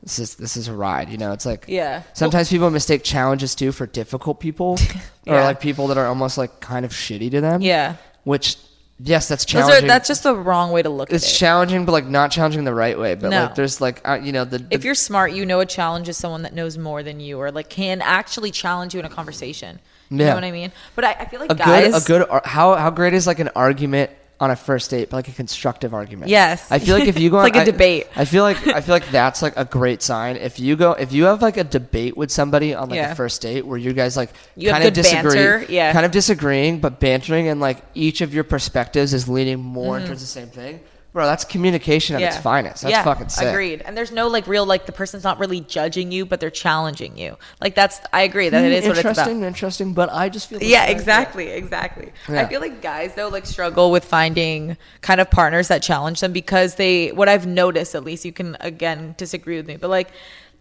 this 0.04 0.20
is 0.20 0.36
this 0.36 0.58
is 0.58 0.68
a 0.68 0.74
ride 0.74 1.10
you 1.10 1.18
know 1.18 1.32
it's 1.32 1.46
like 1.46 1.66
yeah. 1.68 2.04
sometimes 2.14 2.50
people 2.50 2.70
mistake 2.70 3.04
challenges 3.04 3.56
too 3.56 3.72
for 3.72 3.86
difficult 3.86 4.40
people 4.40 4.78
or 5.28 5.36
like 5.42 5.62
people 5.62 5.88
that 5.88 5.98
are 5.98 6.08
almost 6.08 6.38
like 6.38 6.60
kind 6.60 6.86
of 6.86 6.92
shitty 6.92 7.30
to 7.32 7.40
them 7.42 7.62
Yeah. 7.62 7.96
which 8.24 8.58
yes 9.04 9.28
that's 9.28 9.46
challenging 9.46 9.86
are, 9.86 9.88
that's 9.88 10.08
just 10.08 10.24
the 10.24 10.36
wrong 10.36 10.72
way 10.72 10.82
to 10.82 10.90
look 10.90 11.10
it's 11.12 11.24
at 11.24 11.28
it. 11.28 11.30
It's 11.32 11.40
challenging 11.40 11.86
but 11.86 11.92
like 11.94 12.06
not 12.06 12.32
challenging 12.32 12.64
the 12.64 12.74
right 12.74 12.98
way 12.98 13.16
but 13.16 13.30
No. 13.30 13.44
like 13.44 13.56
there's 13.56 13.80
like 13.82 14.02
uh, 14.08 14.20
you 14.22 14.32
know 14.32 14.46
the, 14.46 14.60
the 14.60 14.68
if 14.72 14.84
you're 14.84 14.96
smart, 14.96 15.32
you 15.32 15.46
know 15.46 15.60
a 15.60 15.66
challenge 15.66 16.08
is 16.10 16.18
someone 16.18 16.42
that 16.44 16.54
knows 16.54 16.78
more 16.78 17.02
than 17.04 17.20
you 17.20 17.38
or 17.40 17.52
like 17.52 17.70
can 17.70 18.02
actually 18.02 18.52
challenge 18.52 18.94
you 18.94 19.00
in 19.00 19.06
a 19.06 19.10
conversation. 19.10 19.80
You 20.10 20.18
Yeah. 20.18 20.30
know 20.30 20.36
what 20.36 20.44
I 20.44 20.52
mean? 20.52 20.72
But 20.96 21.06
I, 21.06 21.12
I 21.20 21.26
feel 21.26 21.40
like 21.40 21.52
a 21.52 21.56
guys. 21.56 22.06
good 22.06 22.22
a 22.26 22.28
good 22.30 22.42
how 22.46 22.76
how 22.76 22.90
great 22.90 23.14
is 23.14 23.26
like 23.28 23.40
an 23.40 23.50
argument 23.56 24.12
on 24.42 24.50
a 24.50 24.56
first 24.56 24.90
date 24.90 25.10
but 25.12 25.18
like 25.18 25.28
a 25.28 25.32
constructive 25.32 25.94
argument 25.94 26.30
Yes. 26.30 26.70
i 26.72 26.80
feel 26.80 26.98
like 26.98 27.08
if 27.08 27.20
you 27.20 27.30
go 27.30 27.38
on, 27.38 27.44
like 27.44 27.56
a 27.56 27.62
I- 27.62 27.64
debate. 27.64 28.08
i 28.16 28.26
feel 28.26 28.44
like 28.44 28.58
i 28.68 28.82
feel 28.82 28.96
like 28.96 29.08
that's 29.12 29.42
like 29.44 29.54
a 29.56 29.64
great 29.66 30.02
sign 30.02 30.36
if 30.36 30.60
you 30.60 30.76
go 30.76 30.94
if 30.94 31.14
you 31.14 31.26
have 31.26 31.44
like 31.44 31.58
a 31.58 31.64
debate 31.64 32.18
with 32.18 32.32
somebody 32.32 32.74
on 32.74 32.90
like 32.90 32.98
Yeah. 32.98 33.12
a 33.12 33.16
first 33.16 33.42
date 33.42 33.66
where 33.66 33.78
you 33.78 33.94
guys 33.94 34.18
like 34.18 34.32
You 34.56 34.72
kind 34.72 34.84
of 34.84 34.94
disagree 34.94 35.36
banter, 35.36 35.66
yeah. 35.70 35.94
kind 35.94 36.06
of 36.06 36.12
disagreeing 36.12 36.80
but 36.80 37.00
bantering 37.00 37.48
and 37.48 37.62
like 37.62 37.78
each 37.94 38.22
of 38.22 38.34
your 38.34 38.44
perspectives 38.44 39.14
is 39.14 39.30
leaning 39.30 39.60
more 39.60 39.98
mm-hmm. 39.98 40.08
towards 40.08 40.22
the 40.22 40.28
same 40.28 40.48
thing 40.48 40.82
bro 41.14 41.26
that's 41.26 41.44
communication 41.44 42.16
at 42.16 42.22
its 42.22 42.38
finest 42.38 42.84
that's 42.84 42.92
yeah, 42.92 43.04
fucking 43.04 43.30
sick 43.30 43.48
Agreed. 43.48 43.82
And 43.82 43.98
there's 43.98 44.12
no 44.12 44.28
like 44.28 44.48
real 44.48 44.66
like 44.66 44.86
the 44.86 44.92
person's 44.92 45.24
not 45.24 45.40
really 45.40 45.62
judging 45.62 46.12
you, 46.12 46.26
but 46.26 46.40
they're 46.40 46.50
challenging 46.50 47.18
you. 47.18 47.38
Like 47.60 47.76
that's 47.76 48.00
I 48.14 48.22
agree 48.22 48.50
that 48.50 48.64
it 48.64 48.74
mm, 48.74 48.78
is 48.78 48.88
what 48.88 48.98
it's 48.98 49.02
about. 49.02 49.18
interesting 49.18 49.44
interesting 49.44 49.94
but 49.94 50.10
i 50.12 50.30
just 50.30 50.48
feel 50.50 50.60
this 50.60 50.70
Yeah, 50.70 50.86
exactly, 50.86 51.48
exactly. 51.50 52.12
Yeah. 52.30 52.42
I 52.42 52.46
feel 52.48 52.62
like 52.62 52.82
guys 52.82 53.14
though 53.16 53.30
like 53.30 53.46
struggle 53.46 53.92
with 53.92 54.06
finding 54.06 54.78
kind 55.02 55.20
of 55.20 55.30
partners 55.30 55.68
that 55.68 55.82
challenge 55.82 56.22
them 56.22 56.32
because 56.34 56.76
they 56.76 57.12
what 57.12 57.28
I've 57.30 57.46
noticed 57.46 57.96
at 57.96 58.04
least 58.04 58.26
you 58.26 58.32
can 58.32 58.58
again 58.60 59.16
disagree 59.18 59.58
with 59.58 59.68
me, 59.68 59.78
but 59.78 59.90
like 59.90 60.10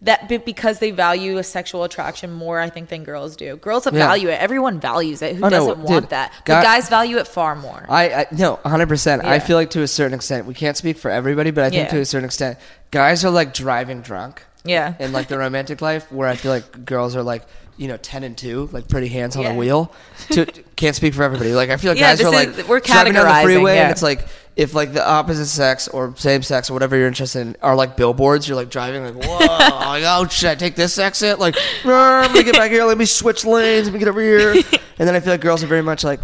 that 0.03 0.27
because 0.45 0.79
they 0.79 0.89
value 0.91 1.37
a 1.37 1.43
sexual 1.43 1.83
attraction 1.83 2.31
more 2.31 2.59
I 2.59 2.69
think 2.69 2.89
than 2.89 3.03
girls 3.03 3.35
do. 3.35 3.55
Girls 3.57 3.85
Yeah. 3.85 3.91
value 3.91 4.29
it. 4.29 4.39
Everyone 4.41 4.79
values 4.79 5.21
it. 5.21 5.35
Who 5.35 5.45
Oh, 5.45 5.49
doesn't 5.49 5.77
want 5.79 6.01
dude, 6.03 6.09
that? 6.09 6.31
but 6.45 6.63
guys 6.63 6.89
value 6.89 7.17
it 7.17 7.27
far 7.27 7.55
more. 7.55 7.85
I, 7.87 8.09
I 8.13 8.25
no, 8.31 8.59
100%. 8.65 9.23
I 9.23 9.39
feel 9.39 9.57
like 9.57 9.69
to 9.71 9.81
a 9.83 9.87
certain 9.87 10.13
extent, 10.15 10.47
we 10.47 10.53
can't 10.55 10.75
speak 10.75 10.97
for 10.97 11.11
everybody, 11.11 11.51
but 11.51 11.63
I 11.65 11.69
think 11.69 11.83
Yeah. 11.85 11.91
to 11.95 11.99
a 11.99 12.05
certain 12.05 12.25
extent, 12.25 12.57
guys 12.89 13.23
are 13.23 13.29
like 13.29 13.53
driving 13.53 14.01
drunk 14.01 14.43
yeah. 14.63 14.95
in 14.99 15.11
like 15.13 15.27
the 15.27 15.37
romantic 15.37 15.81
life, 15.81 16.11
where 16.11 16.27
I 16.27 16.35
feel 16.35 16.51
like 16.51 16.83
girls 16.83 17.15
are 17.15 17.23
like, 17.23 17.43
you 17.77 17.87
know, 17.87 17.97
10 17.97 18.23
and 18.23 18.37
2, 18.37 18.69
like 18.71 18.87
pretty 18.87 19.07
hands 19.07 19.35
on 19.35 19.43
Yeah. 19.43 19.53
the 19.53 19.57
wheel. 19.57 19.91
To, 20.31 20.45
can't 20.75 20.95
speak 20.95 21.13
for 21.13 21.23
everybody. 21.23 21.53
Like, 21.53 21.69
I 21.69 21.77
feel 21.77 21.91
like 21.91 21.99
Yeah, 21.99 22.15
guys 22.15 22.21
are 22.21 22.27
is- 22.27 22.57
like 22.57 22.67
we're 22.67 22.79
driving 22.79 23.13
down 23.13 23.25
the 23.27 23.43
freeway, 23.43 23.75
yeah. 23.75 23.83
and 23.83 23.91
it's 23.91 24.01
like, 24.03 24.27
if 24.55 24.73
like 24.73 24.91
the 24.93 25.07
opposite 25.07 25.45
sex 25.45 25.87
or 25.87 26.13
same 26.17 26.43
sex 26.43 26.69
or 26.69 26.73
whatever 26.73 26.97
you're 26.97 27.07
interested 27.07 27.39
in 27.41 27.55
are 27.61 27.75
like 27.75 27.95
billboards, 27.95 28.47
you're 28.47 28.57
like 28.57 28.69
driving 28.69 29.03
like, 29.03 29.25
whoa, 29.25 29.37
like, 29.45 30.03
oh, 30.05 30.27
should 30.29 30.49
I 30.49 30.55
take 30.55 30.75
this 30.75 30.97
exit? 30.97 31.39
Like, 31.39 31.55
let 31.85 32.31
me 32.33 32.43
get 32.43 32.55
back 32.55 32.69
here, 32.71 32.83
let 32.83 32.97
me 32.97 33.05
switch 33.05 33.45
lanes, 33.45 33.85
let 33.87 33.93
me 33.93 33.99
get 33.99 34.07
over 34.07 34.21
here. 34.21 34.55
And 34.99 35.07
then 35.07 35.15
I 35.15 35.19
feel 35.19 35.33
like 35.33 35.41
girls 35.41 35.63
are 35.63 35.67
very 35.67 35.81
much 35.81 36.03
like, 36.03 36.19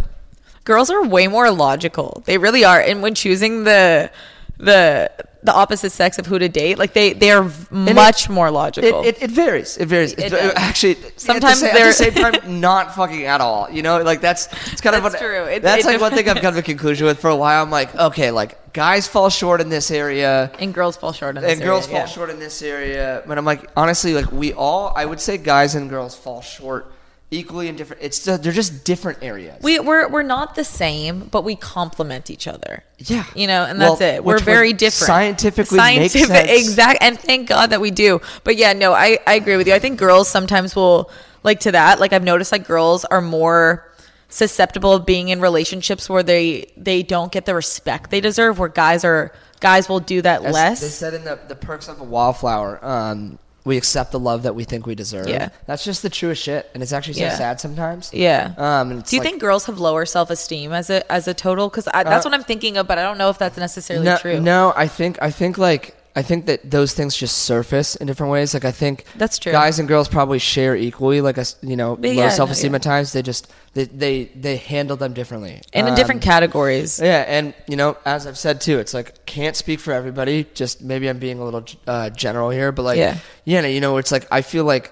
girls 0.63 0.91
are 0.91 1.03
way 1.03 1.27
more 1.27 1.49
logical. 1.49 2.21
They 2.25 2.37
really 2.37 2.63
are. 2.63 2.79
And 2.79 3.01
when 3.01 3.15
choosing 3.15 3.63
the 3.63 4.11
the 4.59 5.09
the 5.47 5.53
opposite 5.53 5.91
sex 5.91 6.19
of 6.19 6.25
who 6.27 6.37
to 6.37 6.49
date, 6.49 6.77
like 6.77 6.93
they 6.93 7.13
they 7.13 7.31
are 7.31 7.49
much 7.71 8.29
more 8.29 8.51
logical. 8.51 9.01
It, 9.03 9.15
it, 9.17 9.23
it 9.23 9.31
varies. 9.31 9.77
It 9.77 9.87
varies. 9.87 10.13
It 10.13 10.31
It, 10.33 10.53
actually, 10.55 10.97
Sometimes 11.15 11.63
at 11.63 11.71
the, 11.73 11.79
they're- 11.79 11.91
same, 11.93 12.07
at 12.09 12.13
the 12.15 12.21
same 12.31 12.41
time, 12.43 12.61
not 12.69 12.93
fucking 12.93 13.23
at 13.23 13.41
all. 13.41 13.69
You 13.71 13.81
know, 13.81 14.03
like 14.03 14.21
that's 14.21 14.47
it's 14.71 14.81
kind 14.81 14.95
of 14.95 15.03
That's 15.03 15.15
what, 15.15 15.21
true. 15.21 15.43
It- 15.45 15.63
that's 15.63 15.85
it 15.85 15.87
like 15.87 16.01
one 16.01 16.11
thing 16.11 16.27
I've 16.29 16.41
come 16.41 16.53
to 16.53 16.59
a 16.59 16.63
conclusion 16.63 17.07
with 17.07 17.19
for 17.19 17.29
a 17.29 17.35
while. 17.35 17.63
I'm 17.63 17.71
like, 17.71 17.95
okay, 17.95 18.29
like 18.31 18.73
guys 18.73 19.07
fall 19.07 19.29
short 19.29 19.61
in 19.61 19.69
this 19.69 19.89
area, 19.89 20.51
and 20.59 20.73
girls 20.73 20.97
fall 20.97 21.13
short 21.13 21.37
in 21.37 21.41
this 21.41 21.49
area. 21.49 21.55
and 21.55 21.63
girls 21.63 21.87
fall 21.87 21.99
yeah. 21.99 22.05
short 22.05 22.29
in 22.29 22.39
this 22.39 22.61
area. 22.61 23.23
But 23.25 23.37
I'm 23.37 23.45
like, 23.45 23.69
honestly, 23.75 24.13
like 24.13 24.31
we 24.31 24.53
all, 24.53 24.91
I 24.95 25.05
would 25.05 25.19
say, 25.21 25.37
guys 25.37 25.73
and 25.75 25.89
girls 25.89 26.13
fall 26.15 26.41
short 26.41 26.91
equally 27.31 27.67
in 27.67 27.75
different. 27.75 28.03
It's 28.03 28.23
they're 28.23 28.37
just 28.37 28.83
different 28.85 29.19
areas. 29.21 29.61
We 29.61 29.79
we're 29.79 30.07
we're 30.07 30.23
not 30.23 30.55
the 30.55 30.63
same, 30.63 31.25
but 31.25 31.43
we 31.43 31.55
complement 31.55 32.29
each 32.29 32.47
other. 32.47 32.83
Yeah. 32.97 33.25
You 33.35 33.47
know, 33.47 33.63
and 33.63 33.79
Well, 33.79 33.95
that's 33.95 34.15
it. 34.15 34.23
We're 34.23 34.39
very 34.39 34.73
different. 34.73 35.07
scientifically 35.07 35.79
sense. 35.79 36.15
exact 36.15 36.99
and 37.01 37.19
thank 37.19 37.49
God 37.49 37.71
that 37.71 37.81
we 37.81 37.91
do. 37.91 38.21
But 38.43 38.55
yeah, 38.55 38.73
no, 38.73 38.93
I, 38.93 39.19
I 39.27 39.35
agree 39.35 39.57
with 39.57 39.67
you. 39.67 39.73
I 39.73 39.79
think 39.79 39.99
girls 39.99 40.27
sometimes 40.27 40.75
will 40.75 41.11
like 41.43 41.61
to 41.61 41.71
that. 41.73 41.99
Like 41.99 42.13
I've 42.13 42.23
noticed 42.23 42.51
like 42.51 42.65
girls 42.65 43.05
are 43.05 43.21
more 43.21 43.91
susceptible 44.29 44.93
of 44.93 45.05
being 45.05 45.29
in 45.29 45.39
relationships 45.39 46.09
where 46.09 46.23
they 46.23 46.69
they 46.75 47.01
don't 47.01 47.31
get 47.31 47.45
the 47.45 47.55
respect 47.55 48.11
they 48.11 48.19
deserve 48.19 48.59
where 48.59 48.67
guys 48.67 49.05
are 49.05 49.31
guys 49.61 49.87
will 49.87 50.01
do 50.01 50.21
that 50.21 50.43
As 50.43 50.53
less. 50.53 50.81
They 50.81 50.87
said 50.87 51.13
in 51.13 51.23
the 51.23 51.39
the 51.47 51.55
perks 51.55 51.87
of 51.87 51.99
a 51.99 52.03
wallflower. 52.03 52.83
Um, 52.85 53.39
we 53.67 53.77
accept 53.77 54.11
the 54.11 54.19
love 54.19 54.43
that 54.43 54.55
we 54.55 54.63
think 54.63 54.85
we 54.87 54.95
deserve. 54.95 55.27
Yeah. 55.27 55.49
that's 55.65 55.83
just 55.83 56.01
the 56.01 56.09
truest 56.09 56.41
shit, 56.41 56.69
and 56.73 56.81
it's 56.81 56.93
actually 56.93 57.13
so 57.15 57.21
Yeah. 57.25 57.35
sad 57.37 57.59
sometimes. 57.59 58.09
yeah. 58.13 58.53
Um, 58.57 58.99
it's 58.99 59.09
do 59.11 59.17
you 59.17 59.21
think 59.21 59.41
girls 59.41 59.65
have 59.65 59.77
lower 59.79 60.05
self 60.05 60.29
esteem 60.29 60.71
as 60.71 60.89
a 60.89 61.09
as 61.11 61.27
a 61.27 61.33
total? 61.33 61.69
Because 61.69 61.85
that's 61.85 62.25
Uh, 62.25 62.29
what 62.29 62.33
I'm 62.33 62.43
thinking 62.45 62.77
of, 62.77 62.87
but 62.87 62.97
I 62.97 63.03
don't 63.03 63.17
know 63.17 63.29
if 63.29 63.37
that's 63.37 63.57
necessarily 63.57 64.05
no, 64.05 64.17
true. 64.17 64.39
No, 64.39 64.73
I 64.75 64.87
think 64.87 65.17
I 65.21 65.31
think 65.31 65.57
like 65.57 65.95
I 66.17 66.23
think 66.23 66.47
that 66.47 66.71
those 66.71 66.95
things 66.95 67.15
just 67.15 67.37
surface 67.37 67.95
in 67.95 68.07
different 68.07 68.31
ways. 68.31 68.55
Like 68.55 68.65
I 68.65 68.71
think 68.71 69.05
That's 69.17 69.37
true. 69.37 69.51
Guys 69.51 69.77
and 69.77 69.87
girls 69.87 70.07
probably 70.07 70.39
share 70.39 70.75
equally. 70.75 71.21
Like 71.21 71.37
a 71.37 71.45
you 71.61 71.75
know 71.75 71.95
But 71.95 72.07
low 72.09 72.23
yeah, 72.23 72.29
self 72.29 72.49
esteem 72.49 72.71
yeah. 72.71 72.77
at 72.77 72.81
times. 72.81 73.13
They 73.13 73.21
just 73.21 73.53
they 73.75 73.85
they 73.85 74.25
they 74.35 74.57
handle 74.57 74.97
them 74.97 75.13
differently 75.13 75.61
and 75.73 75.85
in 75.87 75.93
Um, 75.93 75.95
different 75.95 76.23
categories. 76.23 76.99
Yeah, 76.99 77.23
and 77.27 77.53
you 77.67 77.77
know, 77.77 77.97
as 78.03 78.25
I've 78.25 78.37
said 78.37 78.61
too, 78.61 78.79
it's 78.79 78.95
like 78.95 79.27
can't 79.27 79.55
speak 79.55 79.79
for 79.79 79.93
everybody. 79.93 80.47
Just 80.55 80.81
maybe 80.81 81.07
I'm 81.07 81.19
being 81.19 81.37
a 81.39 81.45
little 81.45 81.63
uh, 81.85 82.09
general 82.09 82.49
here, 82.49 82.71
but 82.71 82.81
like, 82.81 82.97
Yeah. 82.97 83.17
yeah, 83.45 83.67
you 83.67 83.79
know, 83.79 83.97
it's 83.97 84.11
like 84.11 84.25
I 84.31 84.41
feel 84.41 84.65
like 84.65 84.91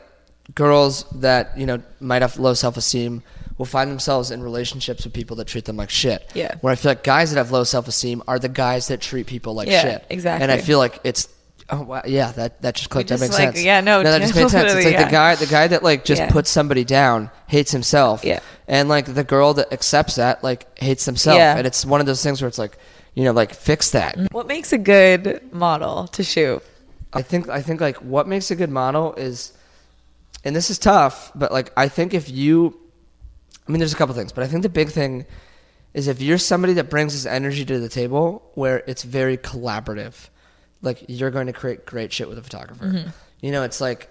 girls 0.53 1.05
that 1.21 1.57
you 1.57 1.65
know 1.65 1.81
might 1.99 2.21
have 2.21 2.37
low 2.37 2.53
self 2.53 2.77
esteem 2.77 3.23
will 3.57 3.65
find 3.65 3.89
themselves 3.89 4.31
in 4.31 4.43
relationships 4.43 5.03
with 5.05 5.13
people 5.13 5.35
that 5.37 5.47
treat 5.47 5.65
them 5.65 5.77
like 5.77 5.89
shit. 5.89 6.29
Yeah. 6.33 6.55
Where 6.61 6.71
I 6.73 6.75
feel 6.75 6.91
like 6.91 7.03
guys 7.03 7.31
that 7.31 7.37
have 7.37 7.51
low 7.51 7.63
self 7.63 7.87
esteem 7.87 8.21
are 8.27 8.39
the 8.39 8.49
guys 8.49 8.87
that 8.89 9.01
treat 9.01 9.27
people 9.27 9.53
like 9.53 9.67
Yeah, 9.67 9.81
shit. 9.81 10.05
exactly. 10.09 10.43
And 10.43 10.51
I 10.51 10.59
feel 10.59 10.77
like 10.79 10.99
it's. 11.03 11.29
Oh 11.67 11.81
wow, 11.81 12.03
yeah, 12.05 12.31
that 12.33 12.61
that 12.61 12.75
just 12.75 12.91
clicked. 12.91 13.09
just, 13.09 13.21
that 13.21 13.25
makes 13.27 13.39
like, 13.39 13.55
sense. 13.55 13.65
yeah, 13.65 13.81
no, 13.81 14.03
that 14.03 14.21
just 14.21 14.35
makes 14.35 14.51
sense. 14.51 14.71
It's 14.71 14.85
like 14.85 15.03
the 15.03 15.11
guy, 15.11 15.33
the 15.33 15.47
guy 15.47 15.67
that 15.67 15.81
like 15.81 16.05
just 16.05 16.21
Yeah. 16.21 16.29
puts 16.29 16.51
somebody 16.51 16.83
down, 16.83 17.31
hates 17.47 17.71
himself. 17.71 18.23
Yeah. 18.23 18.39
And 18.67 18.87
like 18.87 19.11
the 19.11 19.23
girl 19.23 19.55
that 19.55 19.73
accepts 19.73 20.15
that, 20.15 20.43
like 20.43 20.77
hates 20.77 21.05
himself. 21.05 21.37
Yeah. 21.39 21.57
And 21.57 21.65
it's 21.65 21.83
one 21.83 22.01
of 22.01 22.05
those 22.05 22.21
things 22.21 22.39
where 22.39 22.47
it's 22.47 22.59
like, 22.59 22.77
you 23.15 23.23
know, 23.23 23.31
like 23.31 23.51
fix 23.55 23.89
that. 23.91 24.15
Mm-hmm. 24.15 24.27
What 24.35 24.45
makes 24.45 24.73
a 24.73 24.77
good 24.77 25.41
model 25.51 26.05
to 26.09 26.23
shoot? 26.23 26.61
I 27.13 27.23
think 27.23 27.49
I 27.49 27.63
think 27.63 27.81
like 27.81 27.97
what 27.97 28.27
makes 28.27 28.51
a 28.51 28.55
good 28.55 28.69
model 28.69 29.15
is, 29.15 29.51
and 30.43 30.55
this 30.55 30.69
is 30.69 30.77
tough, 30.77 31.31
but 31.33 31.51
like 31.51 31.71
I 31.75 31.87
think 31.87 32.13
if 32.13 32.29
you, 32.29 32.77
I 33.67 33.71
mean, 33.71 33.79
there's 33.79 33.93
a 33.93 33.97
couple 33.97 34.13
things, 34.15 34.31
but 34.31 34.43
I 34.43 34.47
think 34.47 34.63
the 34.63 34.69
big 34.69 34.89
thing 34.89 35.25
is 35.93 36.07
if 36.07 36.21
you're 36.21 36.37
somebody 36.37 36.73
that 36.73 36.89
brings 36.89 37.13
this 37.13 37.25
energy 37.25 37.65
to 37.65 37.79
the 37.79 37.89
table 37.89 38.51
where 38.53 38.83
it's 38.85 39.03
very 39.03 39.37
collaborative, 39.37 40.29
like 40.81 41.03
you're 41.07 41.31
going 41.31 41.47
to 41.47 41.53
create 41.53 41.85
great 41.85 42.13
shit 42.13 42.27
with 42.27 42.37
a 42.37 42.43
photographer. 42.43 42.85
Mm-hmm. 42.85 43.09
You 43.41 43.51
know, 43.51 43.63
it's 43.63 43.81
like 43.81 44.09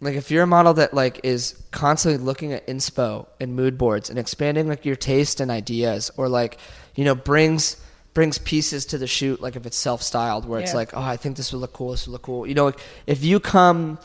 like 0.00 0.14
if 0.14 0.30
you're 0.30 0.42
a 0.42 0.46
model 0.46 0.74
that 0.74 0.92
like 0.94 1.20
is 1.22 1.62
constantly 1.70 2.22
looking 2.22 2.52
at 2.52 2.66
inspo 2.66 3.26
and 3.40 3.54
mood 3.56 3.78
boards 3.78 4.10
and 4.10 4.18
expanding 4.18 4.68
like 4.68 4.84
your 4.84 4.96
taste 4.96 5.40
and 5.40 5.50
ideas 5.50 6.10
or 6.16 6.28
like 6.28 6.58
you 6.94 7.04
know 7.04 7.14
brings 7.14 7.76
brings 8.12 8.38
pieces 8.38 8.86
to 8.86 8.98
the 8.98 9.06
shoot 9.06 9.40
like 9.40 9.56
if 9.56 9.66
it's 9.66 9.76
self-styled 9.76 10.46
where 10.46 10.60
it's 10.60 10.74
like 10.74 10.94
oh 10.94 11.00
i 11.00 11.16
think 11.16 11.36
this 11.36 11.52
would 11.52 11.58
look 11.58 11.72
cool 11.72 11.92
this 11.92 12.06
would 12.06 12.12
look 12.12 12.22
cool. 12.22 12.46
You 12.46 12.54
know 12.54 12.66
like, 12.66 12.78
if 13.06 13.24
you 13.24 13.40
come 13.40 13.98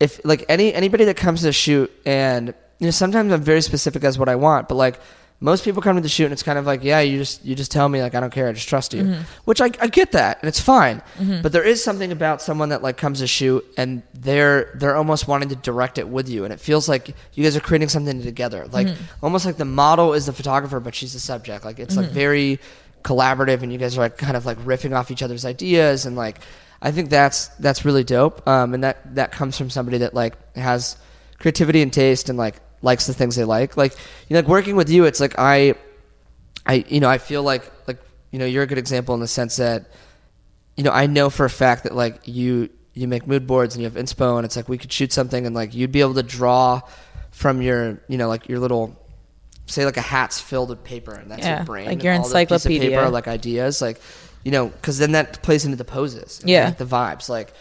if 0.00 0.24
like 0.24 0.44
any 0.48 0.72
anybody 0.72 1.04
that 1.04 1.16
comes 1.16 1.40
to 1.40 1.46
the 1.46 1.52
shoot 1.52 1.92
and 2.06 2.54
you 2.78 2.86
know 2.86 2.90
sometimes 2.90 3.32
i'm 3.32 3.42
very 3.42 3.60
specific 3.62 4.04
as 4.04 4.18
what 4.18 4.28
i 4.28 4.34
want 4.36 4.68
but 4.68 4.74
like 4.74 5.00
most 5.38 5.64
people 5.64 5.82
come 5.82 5.96
to 5.96 6.02
the 6.02 6.08
shoot 6.08 6.24
and 6.24 6.32
it's 6.32 6.42
kind 6.42 6.58
of 6.58 6.64
like 6.64 6.82
yeah 6.82 7.00
you 7.00 7.18
just 7.18 7.44
you 7.44 7.54
just 7.54 7.70
tell 7.70 7.88
me 7.88 8.00
like 8.00 8.14
i 8.14 8.20
don't 8.20 8.32
care 8.32 8.48
i 8.48 8.52
just 8.52 8.68
trust 8.68 8.94
you. 8.94 9.02
Mm-hmm. 9.02 9.22
which 9.44 9.60
I, 9.60 9.66
I 9.80 9.88
get 9.88 10.12
that 10.12 10.38
and 10.40 10.48
it's 10.48 10.60
fine 10.60 11.02
but 11.42 11.52
there 11.52 11.62
is 11.62 11.84
something 11.84 12.10
about 12.10 12.40
someone 12.40 12.70
that 12.70 12.82
like 12.82 12.96
comes 12.96 13.18
to 13.20 13.26
shoot 13.26 13.62
and 13.76 14.02
they're 14.14 14.72
they're 14.76 14.96
almost 14.96 15.28
wanting 15.28 15.50
to 15.50 15.56
direct 15.56 15.98
it 15.98 16.08
with 16.08 16.28
you 16.28 16.44
and 16.44 16.52
it 16.54 16.60
feels 16.60 16.88
like 16.88 17.14
you 17.34 17.44
guys 17.44 17.54
are 17.56 17.60
creating 17.60 17.88
something 17.90 18.22
together. 18.22 18.66
Like 18.72 18.86
Mm-hmm. 18.86 19.24
almost 19.24 19.44
like 19.44 19.56
the 19.58 19.64
model 19.66 20.14
is 20.14 20.24
the 20.26 20.32
photographer 20.32 20.80
but 20.80 20.94
she's 20.94 21.12
the 21.12 21.20
subject. 21.20 21.64
Like 21.66 21.78
it's 21.78 21.96
like 21.96 22.08
very 22.10 22.58
collaborative 23.04 23.62
and 23.62 23.70
you 23.72 23.78
guys 23.78 23.96
are 23.96 24.00
like 24.00 24.16
kind 24.18 24.36
of 24.36 24.46
like 24.46 24.58
riffing 24.58 24.96
off 24.96 25.10
each 25.10 25.22
other's 25.22 25.44
ideas 25.44 26.06
and 26.06 26.16
like 26.16 26.40
i 26.82 26.90
think 26.90 27.08
that's 27.08 27.48
that's 27.60 27.84
really 27.84 28.02
dope 28.04 28.46
um, 28.48 28.74
and 28.74 28.82
that 28.82 29.14
that 29.14 29.30
comes 29.32 29.56
from 29.56 29.70
somebody 29.70 29.98
that 29.98 30.12
like 30.14 30.34
has 30.56 30.96
creativity 31.38 31.82
and 31.82 31.92
taste 31.92 32.28
and 32.28 32.36
like 32.38 32.56
likes 32.82 33.06
the 33.06 33.14
things 33.14 33.36
they 33.36 33.44
like 33.44 33.76
like 33.76 33.92
you 34.28 34.34
know 34.34 34.40
like 34.40 34.48
working 34.48 34.76
with 34.76 34.88
you 34.90 35.04
it's 35.04 35.20
like 35.20 35.34
i 35.38 35.74
i 36.66 36.84
you 36.88 37.00
know 37.00 37.08
i 37.08 37.18
feel 37.18 37.42
like 37.42 37.70
like 37.86 37.98
you 38.30 38.38
know 38.38 38.44
you're 38.46 38.62
a 38.62 38.66
good 38.66 38.78
example 38.78 39.14
in 39.14 39.20
the 39.20 39.26
sense 39.28 39.56
that 39.56 39.86
you 40.76 40.84
know 40.84 40.90
i 40.90 41.06
know 41.06 41.30
for 41.30 41.44
a 41.46 41.50
fact 41.50 41.84
that 41.84 41.94
like 41.94 42.20
you 42.26 42.68
you 42.92 43.08
make 43.08 43.26
mood 43.26 43.46
boards 43.46 43.74
and 43.74 43.82
you 43.82 43.88
have 43.90 43.96
inspo 44.02 44.36
and 44.36 44.44
it's 44.44 44.56
like 44.56 44.68
we 44.68 44.78
could 44.78 44.92
shoot 44.92 45.12
something 45.12 45.46
and 45.46 45.54
like 45.54 45.74
you'd 45.74 45.92
be 45.92 46.00
able 46.00 46.14
to 46.14 46.22
draw 46.22 46.80
from 47.30 47.60
your 47.62 48.00
you 48.08 48.16
know 48.18 48.28
like 48.28 48.48
your 48.48 48.58
little 48.58 48.94
say 49.66 49.84
like 49.84 49.96
a 49.96 50.00
hat's 50.02 50.40
filled 50.40 50.68
with 50.70 50.84
paper 50.84 51.12
and 51.14 51.30
that's 51.30 51.42
Yeah, 51.42 51.56
your 51.56 51.64
brain 51.64 51.86
like 51.86 52.02
your 52.02 52.12
and 52.12 52.22
all 52.22 52.28
those 52.28 52.32
pieces 52.46 52.66
of 52.66 52.70
encyclopedia. 52.72 52.98
paper 52.98 53.10
like 53.10 53.26
ideas 53.28 53.82
like 53.82 54.00
you 54.44 54.52
know 54.52 54.68
because 54.68 54.98
then 54.98 55.12
that 55.12 55.42
plays 55.42 55.64
into 55.64 55.76
the 55.76 55.84
poses 55.84 56.40
and, 56.40 56.48
Yeah. 56.50 56.66
like, 56.66 56.78
the 56.78 56.84
vibes 56.84 57.28
like 57.28 57.52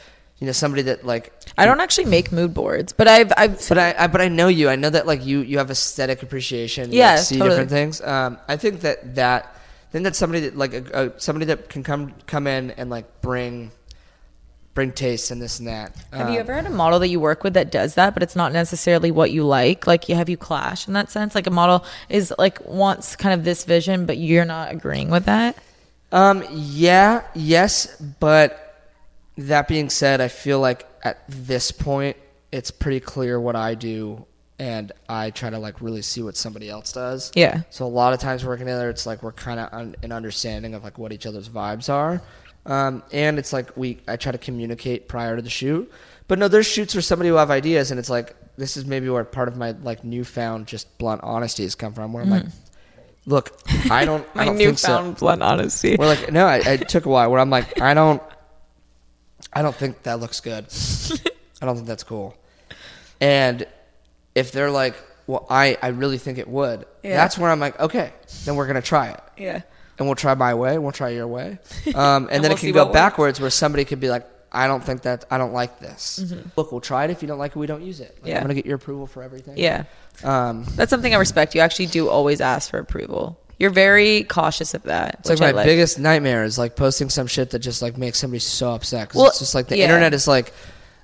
you 0.46 0.50
know 0.50 0.54
somebody 0.54 0.84
that 0.84 1.04
like 1.04 1.34
I 1.58 1.66
don't 1.66 1.80
actually 1.80 2.06
make 2.06 2.32
mood 2.32 2.54
boards, 2.54 2.94
but 2.94 3.08
I've 3.08 3.34
I've 3.36 3.68
but 3.68 3.80
I, 3.80 3.96
I 3.98 4.08
but 4.08 4.22
I 4.22 4.28
know 4.28 4.48
you. 4.48 4.70
I 4.70 4.76
know 4.76 4.92
that 4.92 5.08
like 5.08 5.26
you 5.26 5.40
you 5.42 5.58
have 5.58 5.72
aesthetic 5.72 6.22
appreciation. 6.22 6.92
You 6.92 7.00
Yeah, 7.00 7.16
like, 7.16 7.20
see 7.20 7.38
totally. 7.38 7.50
different 7.50 7.70
things. 7.72 8.02
Um, 8.02 8.38
I 8.48 8.56
think 8.58 8.82
that 8.82 9.16
that 9.16 9.42
I 9.90 9.92
think 9.92 10.04
that's 10.04 10.20
somebody 10.20 10.42
that 10.42 10.56
like 10.56 10.74
a, 10.76 10.84
a, 10.94 11.20
somebody 11.20 11.46
that 11.46 11.68
can 11.70 11.82
come 11.82 12.14
come 12.28 12.46
in 12.46 12.72
and 12.72 12.92
like 12.92 13.22
bring 13.22 13.72
bring 14.76 14.92
taste 14.92 15.32
and 15.32 15.42
this 15.42 15.58
and 15.60 15.68
that. 15.70 15.96
Have 16.12 16.28
you 16.30 16.36
Um, 16.36 16.40
ever 16.42 16.54
had 16.54 16.66
a 16.66 16.70
model 16.70 17.00
that 17.00 17.08
you 17.08 17.20
work 17.20 17.44
with 17.44 17.54
that 17.56 17.72
does 17.72 17.96
that, 17.96 18.14
but 18.14 18.22
it's 18.22 18.36
not 18.36 18.52
necessarily 18.52 19.10
what 19.10 19.32
you 19.32 19.44
like? 19.46 19.88
Like, 19.88 20.10
you 20.10 20.16
have 20.16 20.28
you 20.28 20.36
clash 20.38 20.86
in 20.88 20.94
that 20.94 21.10
sense? 21.10 21.34
Like, 21.34 21.48
a 21.48 21.50
model 21.52 21.86
is 22.10 22.34
like 22.38 22.60
wants 22.68 23.16
kind 23.16 23.34
of 23.34 23.46
this 23.46 23.64
vision, 23.64 24.06
but 24.06 24.18
you're 24.18 24.44
not 24.46 24.72
agreeing 24.72 25.10
with 25.10 25.26
that. 25.26 25.58
Um, 26.12 26.44
yeah, 26.52 27.24
yes, 27.34 27.96
but 28.20 28.65
that 29.38 29.68
being 29.68 29.90
said, 29.90 30.22
I 30.22 30.28
feel 30.28 30.60
like 30.60 30.88
at 31.04 31.24
this 31.28 31.72
point 31.72 32.18
it's 32.52 32.72
pretty 32.72 33.00
clear 33.00 33.40
what 33.40 33.56
I 33.56 33.76
do, 33.76 34.26
and 34.58 34.92
I 35.10 35.32
try 35.32 35.50
to 35.50 35.60
like 35.60 35.82
really 35.82 36.02
see 36.02 36.22
what 36.22 36.38
somebody 36.38 36.70
else 36.70 36.92
does. 36.94 37.32
Yeah. 37.36 37.64
So 37.70 37.86
a 37.86 37.88
lot 37.88 38.14
of 38.14 38.20
times 38.20 38.46
working 38.46 38.66
together, 38.66 38.90
it's 38.90 39.06
like 39.06 39.22
we're 39.24 39.34
kind 39.34 39.60
of 39.60 39.74
un- 39.74 39.96
an 40.04 40.12
understanding 40.12 40.74
of 40.74 40.84
like 40.84 40.98
what 40.98 41.12
each 41.12 41.26
other's 41.26 41.50
vibes 41.50 41.90
are, 41.90 42.22
um, 42.66 43.04
and 43.12 43.38
it's 43.38 43.52
like 43.52 43.76
we 43.76 44.00
I 44.08 44.16
try 44.16 44.32
to 44.32 44.38
communicate 44.38 45.08
prior 45.08 45.36
to 45.36 45.42
the 45.42 45.50
shoot. 45.50 45.92
But 46.28 46.40
no, 46.40 46.48
there's 46.48 46.66
shoots 46.66 46.96
where 46.96 47.02
somebody 47.02 47.30
will 47.30 47.38
have 47.40 47.52
ideas, 47.52 47.92
and 47.92 48.00
it's 48.00 48.10
like 48.10 48.36
this 48.58 48.78
is 48.78 48.86
maybe 48.86 49.10
where 49.10 49.24
part 49.26 49.48
of 49.50 49.58
my 49.58 49.72
like 49.72 50.04
newfound 50.06 50.68
just 50.68 50.98
blunt 50.98 51.22
honesty 51.24 51.64
has 51.64 51.76
come 51.76 51.94
from, 51.94 52.14
where 52.14 52.24
I'm 52.24 52.30
like, 52.30 52.46
look, 53.26 53.60
I 53.92 54.06
don't, 54.06 54.26
I 54.34 54.36
My 54.38 54.46
don't 54.46 54.58
think 54.58 54.80
so. 54.80 54.88
newfound 55.02 55.18
blunt 55.18 55.44
honesty. 55.44 55.98
We're 56.00 56.08
like, 56.08 56.32
no, 56.32 56.46
I, 56.48 56.58
it 56.60 56.88
took 56.88 57.06
a 57.06 57.10
while. 57.10 57.30
Where 57.30 57.40
I'm 57.42 57.50
like, 57.50 57.82
I 57.82 57.94
don't, 57.94 58.24
I 59.54 59.62
don't 59.62 59.76
think 59.76 60.04
that 60.04 60.20
looks 60.20 60.42
good. 60.42 60.66
I 61.62 61.66
don't 61.66 61.76
think 61.76 61.88
that's 61.88 62.04
cool. 62.04 62.36
And 63.22 63.66
if 64.34 64.52
they're 64.52 64.72
like, 64.72 64.96
well, 65.28 65.46
I, 65.50 65.78
I 65.82 65.88
really 65.90 66.18
think 66.18 66.38
it 66.38 66.48
would. 66.48 66.86
Yeah. 67.04 67.16
That's 67.16 67.38
where 67.38 67.50
I'm 67.50 67.60
like, 67.60 67.80
okay, 67.80 68.12
then 68.46 68.56
we're 68.56 68.68
gonna 68.68 68.82
try 68.82 69.08
it, 69.10 69.20
Yeah. 69.38 69.62
and 69.98 70.08
we'll 70.08 70.16
try 70.16 70.34
my 70.36 70.54
way, 70.54 70.78
we'll 70.78 70.92
try 70.92 71.10
your 71.10 71.28
way, 71.28 71.58
um, 71.96 72.28
and, 72.30 72.44
then 72.44 72.52
we'll 72.52 72.52
it 72.54 72.60
can 72.60 72.72
go 72.74 72.80
what 72.82 72.88
works. 72.90 72.94
backwards 72.94 73.40
where 73.40 73.50
somebody 73.50 73.86
could 73.86 74.00
be 74.00 74.10
like, 74.10 74.28
I 74.52 74.68
don't 74.68 74.84
think 74.84 75.02
that, 75.04 75.26
I 75.32 75.38
don't 75.38 75.54
like 75.54 75.80
this. 75.80 76.34
Look, 76.56 76.72
we'll 76.72 76.80
try 76.82 77.06
it. 77.06 77.10
If 77.12 77.22
you 77.22 77.28
don't 77.28 77.40
like 77.40 77.52
it, 77.56 77.60
we 77.60 77.68
don't 77.68 77.82
use 77.84 78.00
it. 78.00 78.12
Like, 78.12 78.16
Mm-hmm. 78.20 78.28
Yeah. 78.28 78.36
I'm 78.38 78.44
gonna 78.44 78.54
get 78.54 78.66
your 78.66 78.76
approval 78.76 79.08
for 79.08 79.24
everything. 79.24 79.58
Yeah. 79.58 79.84
Um, 80.24 80.64
That's 80.76 80.90
something 80.90 81.14
I 81.14 81.18
respect. 81.18 81.56
You 81.56 81.62
actually 81.62 81.88
do 81.88 82.08
always 82.10 82.40
ask 82.40 82.70
for 82.70 82.78
approval. 82.80 83.40
You're 83.58 83.70
very 83.72 84.24
cautious 84.24 84.74
of 84.74 84.84
that. 84.84 85.18
It's 85.20 85.30
like 85.42 85.56
my 85.56 85.64
biggest 85.64 85.98
nightmare 86.00 86.44
is 86.44 86.58
like 86.58 86.76
posting 86.76 87.10
some 87.10 87.28
shit 87.28 87.52
that 87.52 87.60
just 87.60 87.82
like 87.82 87.98
makes 87.98 88.20
somebody 88.20 88.40
so 88.40 88.74
upset. 88.74 89.10
'Cause 89.10 89.18
Well, 89.20 89.28
it's 89.30 89.40
just 89.40 89.56
like 89.56 89.68
the 89.68 89.78
yeah. 89.78 89.86
internet 89.86 90.14
is 90.14 90.28
like, 90.28 90.52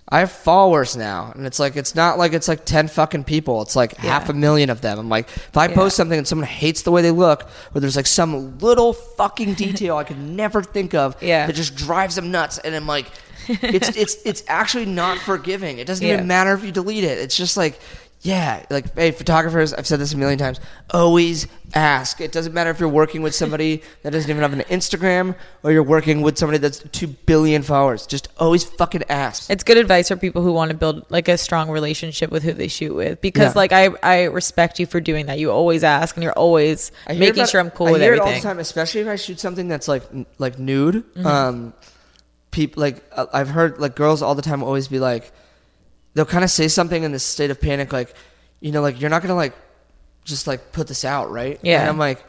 I 0.10 0.20
have 0.20 0.32
followers 0.34 0.98
now, 0.98 1.32
and 1.34 1.46
it's 1.46 1.58
like 1.60 1.78
it's 1.78 1.96
not 1.96 2.18
like 2.18 2.34
it's 2.34 2.50
like 2.50 2.66
ten 2.66 2.90
fucking 2.90 3.24
people. 3.24 3.62
It's 3.62 3.78
like 3.78 3.96
half 3.96 4.28
a 4.28 4.34
million 4.34 4.70
of 4.70 4.82
them. 4.82 5.00
I'm 5.00 5.08
like, 5.08 5.30
if 5.30 5.56
I 5.56 5.68
Yeah. 5.70 5.76
post 5.76 5.96
something 5.96 6.18
and 6.18 6.28
someone 6.28 6.46
hates 6.48 6.82
the 6.82 6.92
way 6.92 7.02
they 7.02 7.12
look, 7.12 7.50
or 7.74 7.80
there's 7.80 7.96
like 7.96 8.08
some 8.08 8.58
little 8.60 8.92
fucking 8.92 9.54
detail 9.54 9.96
I 9.96 10.04
could 10.04 10.20
never 10.44 10.62
think 10.62 10.94
of 10.94 11.16
Yeah. 11.22 11.48
that 11.48 11.54
just 11.54 11.76
drives 11.76 12.16
them 12.16 12.30
nuts, 12.30 12.58
and 12.58 12.76
I'm 12.76 12.88
like, 12.88 13.06
it's 13.48 13.88
it's 13.96 14.18
it's 14.26 14.44
actually 14.50 14.86
not 14.88 15.18
forgiving. 15.20 15.78
It 15.78 15.88
doesn't 15.88 16.06
Yeah. 16.06 16.16
even 16.16 16.28
matter 16.28 16.54
if 16.54 16.66
you 16.66 16.74
delete 16.74 17.06
it. 17.06 17.18
It's 17.18 17.38
just 17.38 17.56
like 17.56 17.80
yeah, 18.24 18.64
like 18.70 18.94
hey, 18.94 19.10
photographers, 19.12 19.74
I've 19.74 19.88
said 19.88 20.00
this 20.00 20.14
a 20.14 20.18
million 20.18 20.38
times. 20.38 20.60
Always 20.92 21.48
ask. 21.74 22.22
It 22.22 22.32
doesn't 22.32 22.54
matter 22.54 22.70
if 22.70 22.80
you're 22.80 22.88
working 22.88 23.24
with 23.24 23.34
somebody 23.34 23.82
that 24.04 24.12
doesn't 24.12 24.30
even 24.30 24.44
have 24.44 24.54
an 24.54 24.60
Instagram 24.70 25.36
or 25.64 25.72
you're 25.72 25.82
working 25.82 26.22
with 26.22 26.38
somebody 26.38 26.60
that's 26.60 26.80
two 26.92 27.08
billion 27.08 27.64
followers. 27.64 28.06
Just 28.06 28.28
always 28.38 28.64
fucking 28.64 29.04
ask. 29.10 29.50
It's 29.50 29.64
good 29.64 29.78
advice 29.78 30.10
for 30.10 30.18
people 30.18 30.44
who 30.44 30.52
want 30.54 30.70
to 30.70 30.78
build 30.78 31.10
like 31.10 31.28
a 31.30 31.38
strong 31.38 31.72
relationship 31.72 32.30
with 32.30 32.44
who 32.44 32.54
they 32.54 32.68
shoot 32.68 32.94
with 32.94 33.22
because 33.22 33.54
Yeah. 33.56 33.60
like 33.60 33.72
I 33.72 33.90
I 34.04 34.24
respect 34.26 34.80
you 34.80 34.86
for 34.86 35.00
doing 35.02 35.26
that. 35.26 35.40
You 35.40 35.50
always 35.50 35.84
ask 35.84 36.16
and 36.16 36.24
you're 36.24 36.32
always 36.34 36.92
making 37.10 37.40
about- 37.40 37.50
sure 37.50 37.60
I'm 37.60 37.72
cool 37.72 37.88
I 37.88 37.92
with 37.94 38.02
hear 38.02 38.14
It 38.14 38.20
all 38.20 38.32
the 38.32 38.40
time, 38.40 38.60
especially 38.60 39.02
if 39.02 39.08
I 39.08 39.16
shoot 39.16 39.40
something 39.40 39.68
that's 39.68 39.88
like 39.88 40.04
like 40.38 40.60
nude. 40.60 41.04
Mm-hmm. 41.16 41.26
Um, 41.26 41.74
people 42.52 42.82
like 42.82 43.04
uh, 43.14 43.26
I've 43.34 43.50
heard 43.50 43.80
like 43.80 43.96
girls 43.96 44.22
all 44.22 44.36
the 44.36 44.42
time 44.44 44.62
always 44.62 44.88
be 44.90 45.00
like, 45.00 45.32
they'll 46.14 46.26
kind 46.26 46.44
of 46.44 46.50
say 46.50 46.68
something 46.68 47.04
in 47.04 47.12
this 47.12 47.24
state 47.24 47.52
of 47.52 47.60
panic, 47.62 47.92
like, 47.94 48.14
you 48.60 48.72
know, 48.72 48.82
like 48.82 49.00
you're 49.02 49.10
not 49.10 49.22
gonna 49.22 49.36
like 49.36 49.54
just 50.26 50.46
like 50.48 50.72
put 50.72 50.88
this 50.88 51.04
out, 51.06 51.32
right? 51.32 51.60
Yeah. 51.64 51.82
And 51.82 51.90
I'm 51.90 51.98
like. 51.98 52.24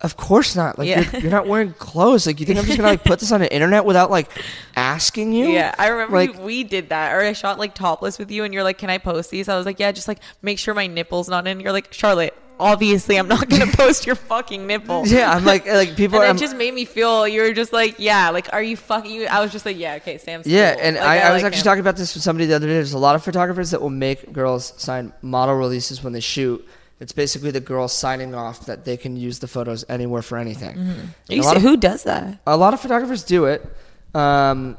Of 0.00 0.18
course 0.18 0.54
not. 0.54 0.78
Like 0.78 0.88
Yeah. 0.88 1.08
you're, 1.12 1.22
you're 1.22 1.30
not 1.30 1.46
wearing 1.46 1.72
clothes. 1.72 2.26
Like 2.26 2.38
you 2.38 2.44
think 2.44 2.58
I'm 2.58 2.66
just 2.66 2.76
gonna 2.76 2.90
like 2.90 3.04
put 3.04 3.20
this 3.20 3.32
on 3.32 3.40
the 3.40 3.50
internet 3.50 3.86
without 3.86 4.10
like 4.10 4.28
asking 4.76 5.32
you? 5.32 5.46
Yeah, 5.46 5.74
I 5.78 5.86
remember 5.88 6.16
Like- 6.16 6.34
you, 6.34 6.40
we 6.40 6.62
did 6.64 6.90
that, 6.90 7.14
or 7.14 7.20
I 7.20 7.32
shot 7.32 7.58
like 7.58 7.74
topless 7.74 8.18
with 8.18 8.30
you, 8.30 8.44
and 8.44 8.52
you're 8.52 8.64
like, 8.64 8.76
"Can 8.76 8.90
I 8.90 8.98
post 8.98 9.30
these?" 9.30 9.48
I 9.48 9.56
was 9.56 9.64
like, 9.64 9.78
"Yeah, 9.78 9.92
just 9.92 10.06
like 10.08 10.18
make 10.42 10.58
sure 10.58 10.74
my 10.74 10.88
nipples 10.88 11.28
not 11.28 11.46
in." 11.46 11.58
You're 11.60 11.72
like, 11.72 11.90
"Charlotte, 11.94 12.34
obviously 12.60 13.16
I'm 13.16 13.28
not 13.28 13.48
gonna 13.48 13.66
post 13.72 14.06
your 14.06 14.14
fucking 14.16 14.66
nipple." 14.66 15.06
Yeah, 15.06 15.30
I'm 15.32 15.44
like 15.44 15.66
like 15.66 15.96
people. 15.96 16.20
and 16.20 16.30
I'm, 16.30 16.36
it 16.36 16.40
just 16.40 16.56
made 16.56 16.74
me 16.74 16.84
feel 16.84 17.26
you 17.28 17.42
were 17.42 17.52
just 17.52 17.72
like, 17.72 17.96
"Yeah, 17.98 18.30
like 18.30 18.52
are 18.52 18.62
you 18.62 18.76
fucking?" 18.76 19.10
You? 19.10 19.26
I 19.26 19.40
was 19.40 19.52
just 19.52 19.64
like, 19.66 19.78
"Yeah, 19.78 19.94
okay, 19.94 20.18
Sam's." 20.18 20.46
Yeah, 20.46 20.74
cool. 20.74 20.82
and 20.84 20.96
Like, 20.96 21.04
I, 21.04 21.18
I 21.20 21.32
was 21.32 21.42
like 21.42 21.48
actually 21.52 21.60
him. 21.60 21.64
talking 21.64 21.80
about 21.80 21.96
this 21.96 22.14
with 22.14 22.22
somebody 22.22 22.46
the 22.46 22.54
other 22.56 22.66
day. 22.66 22.74
There's 22.74 22.92
a 22.92 22.98
lot 22.98 23.14
of 23.14 23.24
photographers 23.24 23.70
that 23.72 23.80
will 23.82 23.90
make 23.90 24.32
girls 24.32 24.72
sign 24.76 25.12
model 25.22 25.54
releases 25.54 26.02
when 26.02 26.12
they 26.12 26.20
shoot. 26.20 26.66
It's 27.00 27.12
basically 27.12 27.50
the 27.50 27.60
girl 27.60 27.88
signing 27.88 28.34
off 28.36 28.66
that 28.66 28.84
they 28.84 28.96
can 28.96 29.16
use 29.16 29.40
the 29.40 29.48
photos 29.48 29.84
anywhere 29.88 30.22
for 30.22 30.38
anything. 30.38 30.76
And 30.78 31.12
You 31.28 31.42
see- 31.42 31.56
of, 31.56 31.60
who 31.62 31.76
does 31.76 32.04
that? 32.04 32.38
a 32.46 32.56
lot 32.56 32.72
of 32.72 32.80
photographers 32.80 33.24
do 33.24 33.46
it. 33.46 33.66
Um, 34.14 34.76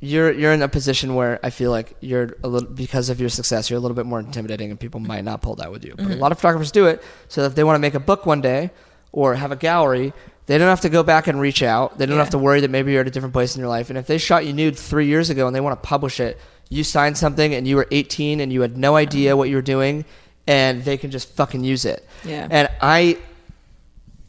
you're 0.00 0.32
you're 0.32 0.52
in 0.52 0.62
a 0.62 0.68
position 0.68 1.14
where 1.14 1.38
I 1.42 1.50
feel 1.50 1.70
like 1.70 1.94
you're 2.00 2.36
a 2.42 2.48
little 2.48 2.68
because 2.68 3.10
of 3.10 3.20
your 3.20 3.28
success, 3.28 3.68
you're 3.68 3.78
a 3.78 3.80
little 3.80 3.94
bit 3.94 4.06
more 4.06 4.18
intimidating, 4.18 4.70
and 4.70 4.80
people 4.80 5.00
might 5.00 5.24
not 5.24 5.42
pull 5.42 5.56
that 5.56 5.70
with 5.70 5.84
you. 5.84 5.94
But 5.94 6.06
a 6.06 6.08
mm-hmm. 6.08 6.20
lot 6.20 6.32
of 6.32 6.38
photographers 6.38 6.72
do 6.72 6.86
it. 6.86 7.02
So 7.28 7.42
if 7.44 7.54
they 7.54 7.64
want 7.64 7.76
to 7.76 7.80
make 7.80 7.94
a 7.94 8.00
book 8.00 8.24
one 8.24 8.40
day 8.40 8.70
or 9.12 9.34
have 9.34 9.52
a 9.52 9.56
gallery, 9.56 10.14
they 10.46 10.56
don't 10.56 10.68
have 10.68 10.80
to 10.82 10.88
go 10.88 11.02
back 11.02 11.26
and 11.26 11.38
reach 11.40 11.62
out. 11.62 11.98
They 11.98 12.06
don't 12.06 12.16
Yeah. 12.16 12.22
have 12.22 12.30
to 12.30 12.38
worry 12.38 12.60
that 12.62 12.70
maybe 12.70 12.92
you're 12.92 13.02
at 13.02 13.06
a 13.06 13.10
different 13.10 13.34
place 13.34 13.54
in 13.54 13.60
your 13.60 13.68
life. 13.68 13.90
And 13.90 13.98
if 13.98 14.06
they 14.06 14.18
shot 14.18 14.46
you 14.46 14.52
nude 14.52 14.78
three 14.78 15.06
years 15.06 15.28
ago 15.28 15.46
and 15.46 15.54
they 15.54 15.60
want 15.60 15.80
to 15.80 15.86
publish 15.86 16.18
it, 16.18 16.38
you 16.70 16.82
signed 16.82 17.18
something 17.18 17.52
and 17.54 17.68
you 17.68 17.76
were 17.76 17.86
18 17.90 18.40
and 18.40 18.52
you 18.52 18.62
had 18.62 18.78
no 18.78 18.96
idea 18.96 19.30
mm-hmm. 19.30 19.38
what 19.38 19.48
you 19.50 19.56
were 19.56 19.62
doing, 19.62 20.04
and 20.46 20.82
they 20.84 20.96
can 20.96 21.10
just 21.10 21.34
fucking 21.36 21.62
use 21.62 21.84
it. 21.84 22.06
Yeah. 22.24 22.48
And 22.50 22.70
I 22.80 23.18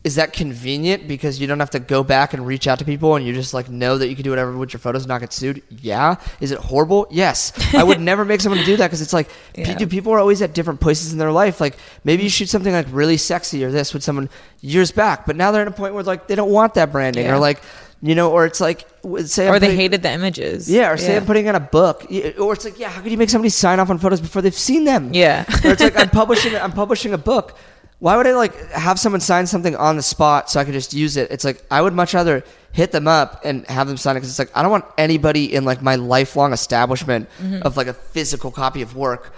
is 0.03 0.15
that 0.15 0.33
convenient 0.33 1.07
because 1.07 1.39
you 1.39 1.45
don't 1.45 1.59
have 1.59 1.69
to 1.69 1.79
go 1.79 2.03
back 2.03 2.33
and 2.33 2.47
reach 2.47 2.67
out 2.67 2.79
to 2.79 2.85
people 2.85 3.15
and 3.15 3.23
you 3.25 3.33
just 3.33 3.53
like 3.53 3.69
know 3.69 3.99
that 3.99 4.07
you 4.09 4.15
can 4.15 4.23
do 4.23 4.31
whatever 4.31 4.51
with 4.57 4.73
your 4.73 4.79
photos 4.79 5.03
and 5.03 5.09
not 5.09 5.21
get 5.21 5.31
sued? 5.31 5.61
Yeah. 5.69 6.15
Is 6.39 6.51
it 6.51 6.57
horrible? 6.57 7.05
Yes. 7.11 7.53
I 7.75 7.83
would 7.83 7.99
never 8.11 8.25
make 8.25 8.41
someone 8.41 8.63
do 8.65 8.77
that 8.77 8.87
because 8.87 9.01
it's 9.01 9.13
like, 9.13 9.29
Yeah. 9.55 9.75
dude, 9.77 9.91
people 9.91 10.11
are 10.13 10.19
always 10.19 10.41
at 10.41 10.53
different 10.53 10.79
places 10.81 11.11
in 11.13 11.19
their 11.19 11.31
life. 11.31 11.61
Like 11.61 11.77
maybe 12.03 12.23
you 12.23 12.29
shoot 12.29 12.49
something 12.49 12.73
like 12.73 12.87
really 12.89 13.17
sexy 13.17 13.63
or 13.63 13.69
this 13.71 13.93
with 13.93 14.01
someone 14.03 14.27
years 14.61 14.91
back, 14.91 15.27
but 15.27 15.35
now 15.35 15.51
they're 15.51 15.61
at 15.61 15.67
a 15.67 15.71
point 15.71 15.93
where 15.93 16.03
like 16.03 16.25
they 16.27 16.33
don't 16.35 16.51
want 16.51 16.73
that 16.73 16.91
branding 16.91 17.25
Yeah. 17.25 17.35
or 17.35 17.39
like, 17.39 17.61
you 18.03 18.15
know, 18.15 18.31
or 18.31 18.47
it's 18.47 18.59
like, 18.59 18.87
say, 19.25 19.47
I'm 19.47 19.53
Or 19.53 19.59
they 19.59 19.67
putting- 19.67 19.79
hated 19.79 20.01
the 20.01 20.11
images. 20.11 20.67
yeah, 20.71 20.89
or 20.89 20.97
say 20.97 21.15
I'm 21.15 21.27
putting 21.27 21.47
out 21.47 21.53
a 21.53 21.59
book, 21.59 22.05
or 22.39 22.53
it's 22.53 22.65
like, 22.65 22.79
yeah, 22.79 22.89
how 22.89 22.99
could 23.03 23.11
you 23.11 23.17
make 23.19 23.29
somebody 23.29 23.49
sign 23.51 23.79
off 23.79 23.91
on 23.91 23.99
photos 23.99 24.19
before 24.19 24.41
they've 24.41 24.51
seen 24.55 24.85
them? 24.85 25.11
Yeah. 25.13 25.45
or 25.63 25.69
it's 25.73 25.83
like 25.83 25.95
I'm 25.95 26.09
publishing, 26.21 26.55
I'm 26.55 26.71
publishing 26.71 27.13
a 27.13 27.19
book. 27.19 27.55
Why 28.01 28.17
would 28.17 28.25
I 28.25 28.33
like 28.33 28.55
have 28.71 28.99
someone 28.99 29.21
sign 29.21 29.45
something 29.45 29.75
on 29.75 29.95
the 29.95 30.01
spot 30.01 30.49
so 30.49 30.59
I 30.59 30.63
could 30.65 30.73
just 30.73 30.91
use 30.93 31.17
it? 31.17 31.29
It's 31.31 31.45
like 31.45 31.63
I 31.69 31.81
would 31.81 31.93
much 31.93 32.13
rather 32.15 32.43
hit 32.71 32.91
them 32.91 33.07
up 33.07 33.41
and 33.45 33.65
have 33.67 33.87
them 33.87 33.95
sign 33.97 34.15
it 34.15 34.19
because 34.19 34.29
it's 34.31 34.39
like 34.39 34.49
I 34.57 34.63
don't 34.63 34.71
want 34.71 34.85
anybody 34.97 35.53
in 35.53 35.65
like 35.65 35.81
my 35.83 35.95
lifelong 35.95 36.51
establishment 36.51 37.29
Mm-hmm. 37.39 37.61
of 37.61 37.77
like 37.77 37.87
a 37.87 37.93
physical 37.93 38.49
copy 38.51 38.81
of 38.81 38.95
work 38.95 39.33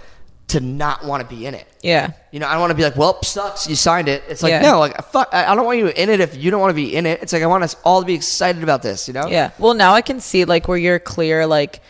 to 0.48 0.60
not 0.60 1.04
want 1.04 1.22
to 1.22 1.28
be 1.36 1.44
in 1.46 1.54
it. 1.54 1.66
Yeah. 1.82 2.12
You 2.30 2.38
know, 2.40 2.46
I 2.48 2.52
don't 2.52 2.60
want 2.60 2.70
to 2.70 2.74
be 2.74 2.84
like, 2.84 2.96
well, 2.96 3.22
sucks, 3.22 3.66
you 3.68 3.76
signed 3.76 4.08
it. 4.08 4.22
It's 4.28 4.42
like, 4.42 4.50
Yeah. 4.50 4.60
no, 4.62 4.78
like, 4.78 4.96
fuck, 5.12 5.28
I 5.32 5.46
I 5.50 5.54
don't 5.54 5.64
want 5.66 5.78
you 5.78 5.88
in 5.88 6.08
it 6.10 6.20
if 6.20 6.34
you 6.36 6.50
don't 6.50 6.60
want 6.60 6.70
to 6.70 6.74
be 6.74 6.94
in 6.96 7.04
it. 7.06 7.22
It's 7.22 7.32
like, 7.34 7.42
I 7.42 7.46
want 7.46 7.64
us 7.64 7.76
all 7.84 8.00
to 8.00 8.06
be 8.06 8.14
excited 8.14 8.62
about 8.62 8.82
this, 8.82 9.08
you 9.08 9.14
know? 9.14 9.26
Yeah. 9.26 9.50
Well, 9.58 9.74
now 9.74 9.92
I 9.94 10.00
can 10.02 10.20
see 10.20 10.44
like 10.46 10.68
where 10.68 10.78
you're 10.78 10.98
clear 10.98 11.46
like 11.46 11.80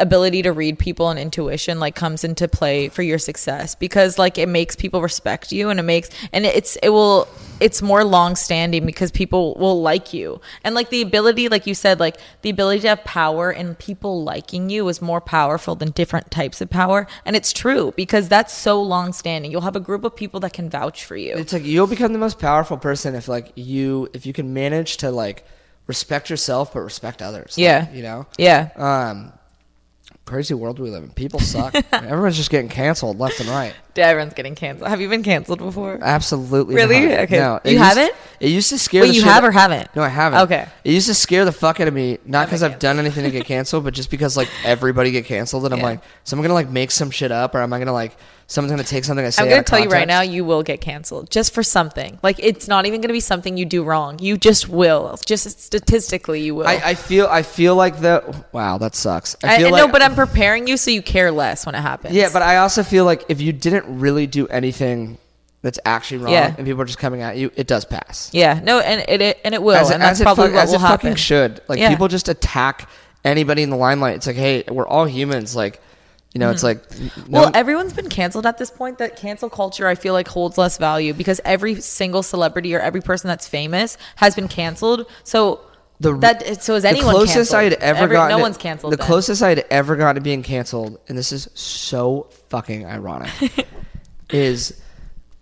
ability 0.00 0.42
to 0.42 0.50
read 0.52 0.78
people 0.78 1.10
and 1.10 1.18
intuition 1.18 1.78
like 1.78 1.94
comes 1.94 2.24
into 2.24 2.48
play 2.48 2.88
for 2.88 3.02
your 3.02 3.18
success 3.18 3.74
because 3.74 4.18
like 4.18 4.38
it 4.38 4.48
makes 4.48 4.74
people 4.74 5.02
respect 5.02 5.52
you 5.52 5.68
and 5.68 5.78
it 5.78 5.84
makes 5.84 6.08
and 6.32 6.46
it's 6.46 6.76
it 6.82 6.88
will 6.88 7.28
it's 7.60 7.82
more 7.82 8.02
long 8.04 8.34
standing 8.34 8.86
because 8.86 9.10
people 9.10 9.54
will 9.56 9.82
like 9.82 10.12
you 10.14 10.40
and 10.64 10.74
like 10.74 10.88
the 10.90 11.02
ability 11.02 11.48
like 11.48 11.66
you 11.66 11.74
said 11.74 12.00
like 12.00 12.16
the 12.42 12.50
ability 12.50 12.80
to 12.80 12.88
have 12.88 13.04
power 13.04 13.50
and 13.50 13.78
people 13.78 14.24
liking 14.24 14.70
you 14.70 14.88
is 14.88 15.02
more 15.02 15.20
powerful 15.20 15.74
than 15.74 15.90
different 15.90 16.30
types 16.30 16.60
of 16.60 16.70
power 16.70 17.06
and 17.26 17.36
it's 17.36 17.52
true 17.52 17.92
because 17.96 18.28
that's 18.28 18.52
so 18.54 18.82
long 18.82 19.12
standing 19.12 19.50
you'll 19.52 19.60
have 19.60 19.76
a 19.76 19.80
group 19.80 20.04
of 20.04 20.16
people 20.16 20.40
that 20.40 20.52
can 20.52 20.70
vouch 20.70 21.04
for 21.04 21.16
you 21.16 21.36
It's 21.36 21.52
like 21.52 21.64
you'll 21.64 21.86
become 21.86 22.12
the 22.14 22.18
most 22.18 22.38
powerful 22.38 22.78
person 22.78 23.14
if 23.14 23.28
like 23.28 23.52
you 23.54 24.08
if 24.14 24.24
you 24.24 24.32
can 24.32 24.54
manage 24.54 24.96
to 24.98 25.10
like 25.10 25.44
respect 25.86 26.30
yourself 26.30 26.72
but 26.72 26.80
respect 26.80 27.20
others. 27.20 27.58
Like, 27.58 27.64
Yeah. 27.64 27.92
you 27.92 28.02
know. 28.02 28.26
yeah 28.38 28.68
Um, 28.76 29.32
crazy 30.24 30.54
world 30.54 30.78
we 30.78 30.90
live 30.90 31.02
in. 31.02 31.10
People 31.10 31.40
suck. 31.40 31.74
Everyone's 31.92 32.36
just 32.36 32.50
getting 32.50 32.68
canceled 32.68 33.18
left 33.18 33.40
and 33.40 33.48
right. 33.48 33.74
everyone's 33.96 34.32
getting 34.32 34.54
canceled 34.54 34.88
have 34.88 35.00
you 35.00 35.08
been 35.10 35.22
canceled 35.22 35.58
before 35.58 35.98
Absolutely. 36.00 36.74
Really? 36.74 37.06
not. 37.06 37.18
Okay. 37.20 37.38
No, 37.38 37.60
You 37.64 37.72
used- 37.72 37.82
haven't? 37.84 38.12
It 38.38 38.48
used 38.50 38.68
to 38.70 38.78
scare. 38.78 39.02
Wait, 39.02 39.08
the 39.08 39.14
you 39.14 39.22
have 39.24 39.42
out- 39.44 39.48
or 39.48 39.52
haven't? 39.52 39.94
No, 39.94 40.02
I 40.02 40.08
haven't. 40.08 40.40
Okay. 40.42 40.66
It 40.84 40.92
used 40.92 41.08
to 41.08 41.14
scare 41.14 41.44
the 41.44 41.52
fuck 41.52 41.80
out 41.80 41.88
of 41.88 41.92
me, 41.92 42.18
not 42.24 42.46
because 42.46 42.62
I've 42.62 42.78
done 42.78 42.98
anything 42.98 43.24
to 43.24 43.30
get 43.30 43.44
canceled, 43.54 43.84
but 43.84 43.92
just 43.92 44.10
because 44.10 44.36
like 44.36 44.48
everybody 44.64 45.10
get 45.10 45.26
canceled, 45.26 45.64
and 45.66 45.74
I'm 45.74 45.80
like, 45.82 46.00
so 46.24 46.36
I'm 46.36 46.42
gonna 46.42 46.54
like 46.54 46.70
make 46.70 46.90
some 46.92 47.10
shit 47.10 47.30
up, 47.32 47.54
or 47.54 47.60
am 47.60 47.72
I 47.72 47.78
gonna 47.78 47.92
like 47.92 48.16
someone's 48.50 48.72
gonna 48.72 48.82
take 48.84 49.04
something 49.04 49.24
I 49.24 49.30
say? 49.30 49.42
I'm 49.42 49.48
going 49.48 49.62
to 49.62 49.70
tell 49.70 49.78
you 49.78 49.88
right 49.88 50.08
now, 50.08 50.22
you 50.22 50.44
will 50.44 50.62
get 50.62 50.80
canceled 50.80 51.30
just 51.30 51.54
for 51.54 51.62
something. 51.62 52.18
Like 52.22 52.36
it's 52.40 52.66
not 52.68 52.84
even 52.84 53.00
going 53.00 53.08
to 53.08 53.12
be 53.14 53.20
something 53.20 53.56
you 53.56 53.64
do 53.64 53.84
wrong. 53.84 54.18
You 54.18 54.36
just 54.36 54.68
will. 54.68 55.18
Just 55.24 55.60
statistically, 55.60 56.40
you 56.42 56.54
will. 56.56 56.66
I, 56.66 56.80
I 56.84 56.94
feel 56.94 57.26
I 57.30 57.42
feel 57.42 57.76
like 57.76 58.00
the 58.00 58.44
wow 58.52 58.78
that 58.78 58.94
sucks. 58.94 59.36
I 59.44 59.58
feel 59.58 59.68
I 59.68 59.70
like 59.70 59.86
know, 59.86 59.92
but 59.92 60.02
I'm 60.02 60.14
preparing 60.14 60.66
you 60.66 60.76
so 60.76 60.90
you 60.90 61.00
care 61.00 61.30
less 61.30 61.64
when 61.64 61.74
it 61.74 61.80
happens. 61.80 62.14
Yeah, 62.14 62.28
but 62.32 62.42
I 62.42 62.56
also 62.58 62.82
feel 62.82 63.04
like 63.04 63.24
if 63.28 63.40
you 63.40 63.52
didn't 63.52 64.00
really 64.00 64.26
do 64.26 64.46
anything 64.48 65.16
that's 65.62 65.78
actually 65.84 66.18
wrong, 66.18 66.32
Yeah. 66.32 66.54
and 66.56 66.66
people 66.66 66.80
are 66.82 66.86
just 66.86 66.98
coming 66.98 67.20
at 67.22 67.36
you, 67.36 67.50
it 67.54 67.66
does 67.66 67.84
pass. 67.84 68.30
yeah, 68.32 68.60
no, 68.64 68.80
and 68.80 69.04
it, 69.08 69.20
it 69.20 69.38
and 69.44 69.54
it 69.54 69.62
will, 69.62 69.76
as, 69.76 69.90
and 69.90 70.00
that's 70.02 70.20
probably 70.20 70.46
fuck- 70.46 70.54
what 70.54 70.62
as 70.64 70.68
will 70.70 70.76
it 70.76 70.80
fucking 70.80 71.10
happen. 71.10 71.16
should. 71.16 71.60
Like 71.68 71.78
Yeah. 71.78 71.90
people 71.90 72.08
just 72.08 72.28
attack 72.28 72.88
anybody 73.24 73.62
in 73.62 73.70
the 73.70 73.76
limelight. 73.76 74.16
It's 74.16 74.26
like, 74.26 74.36
hey, 74.36 74.64
we're 74.68 74.88
all 74.88 75.04
humans. 75.04 75.54
Like, 75.54 75.80
you 76.34 76.38
know, 76.38 76.50
it's 76.50 76.62
like, 76.62 76.78
no, 76.90 76.96
Mm-hmm. 77.06 77.32
Well, 77.32 77.50
everyone's 77.54 77.92
been 77.92 78.08
canceled 78.08 78.46
at 78.46 78.56
this 78.58 78.70
point. 78.70 78.98
That 78.98 79.16
cancel 79.16 79.50
culture, 79.50 79.86
I 79.88 79.94
feel 79.96 80.12
like, 80.14 80.28
holds 80.28 80.56
less 80.58 80.78
value 80.78 81.12
because 81.12 81.40
every 81.44 81.74
single 81.80 82.22
celebrity 82.22 82.74
or 82.74 82.80
every 82.80 83.00
person 83.00 83.28
that's 83.28 83.48
famous 83.48 83.98
has 84.16 84.34
been 84.36 84.46
canceled. 84.48 85.06
So 85.24 85.60
the 85.98 86.16
that 86.18 86.62
so 86.62 86.76
is 86.76 86.84
anyone 86.84 87.08
the 87.08 87.12
closest 87.18 87.50
canceled? 87.50 87.58
I 87.58 87.62
had 87.64 87.72
ever 87.74 88.04
Every- 88.04 88.16
gotten 88.16 88.30
No 88.30 88.36
to- 88.38 88.42
one's 88.42 88.56
canceled. 88.56 88.92
The 88.92 88.96
then. 88.96 89.06
closest 89.06 89.42
I 89.42 89.48
had 89.50 89.64
ever 89.70 89.96
gotten 89.96 90.14
to 90.14 90.20
being 90.20 90.42
canceled, 90.42 90.98
and 91.08 91.18
this 91.18 91.32
is 91.32 91.48
so 91.54 92.28
fucking 92.48 92.86
ironic, 92.86 93.30
is 94.30 94.80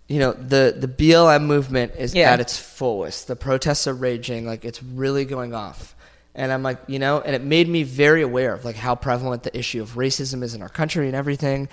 you 0.07 0.19
know 0.19 0.33
the 0.33 0.75
the 0.77 0.87
BLM 0.87 1.43
movement 1.45 1.93
is 1.97 2.15
Yeah. 2.15 2.31
at 2.31 2.39
its 2.39 2.57
fullest. 2.57 3.27
The 3.27 3.35
protests 3.35 3.87
are 3.87 3.93
raging, 3.93 4.45
like 4.45 4.65
it's 4.65 4.81
really 4.81 5.23
going 5.25 5.53
off. 5.53 5.95
And 6.39 6.51
I'm 6.53 6.63
like, 6.63 6.79
you 6.87 6.99
know, 6.99 7.19
and 7.19 7.35
it 7.35 7.43
made 7.43 7.67
me 7.67 7.83
very 7.83 8.21
aware 8.21 8.53
of 8.53 8.63
like 8.63 8.77
how 8.77 8.95
prevalent 8.95 9.43
the 9.43 9.55
issue 9.57 9.81
of 9.81 9.91
racism 9.95 10.41
is 10.41 10.55
in 10.55 10.61
our 10.61 10.69
country 10.69 11.07
and 11.07 11.15
everything. 11.15 11.67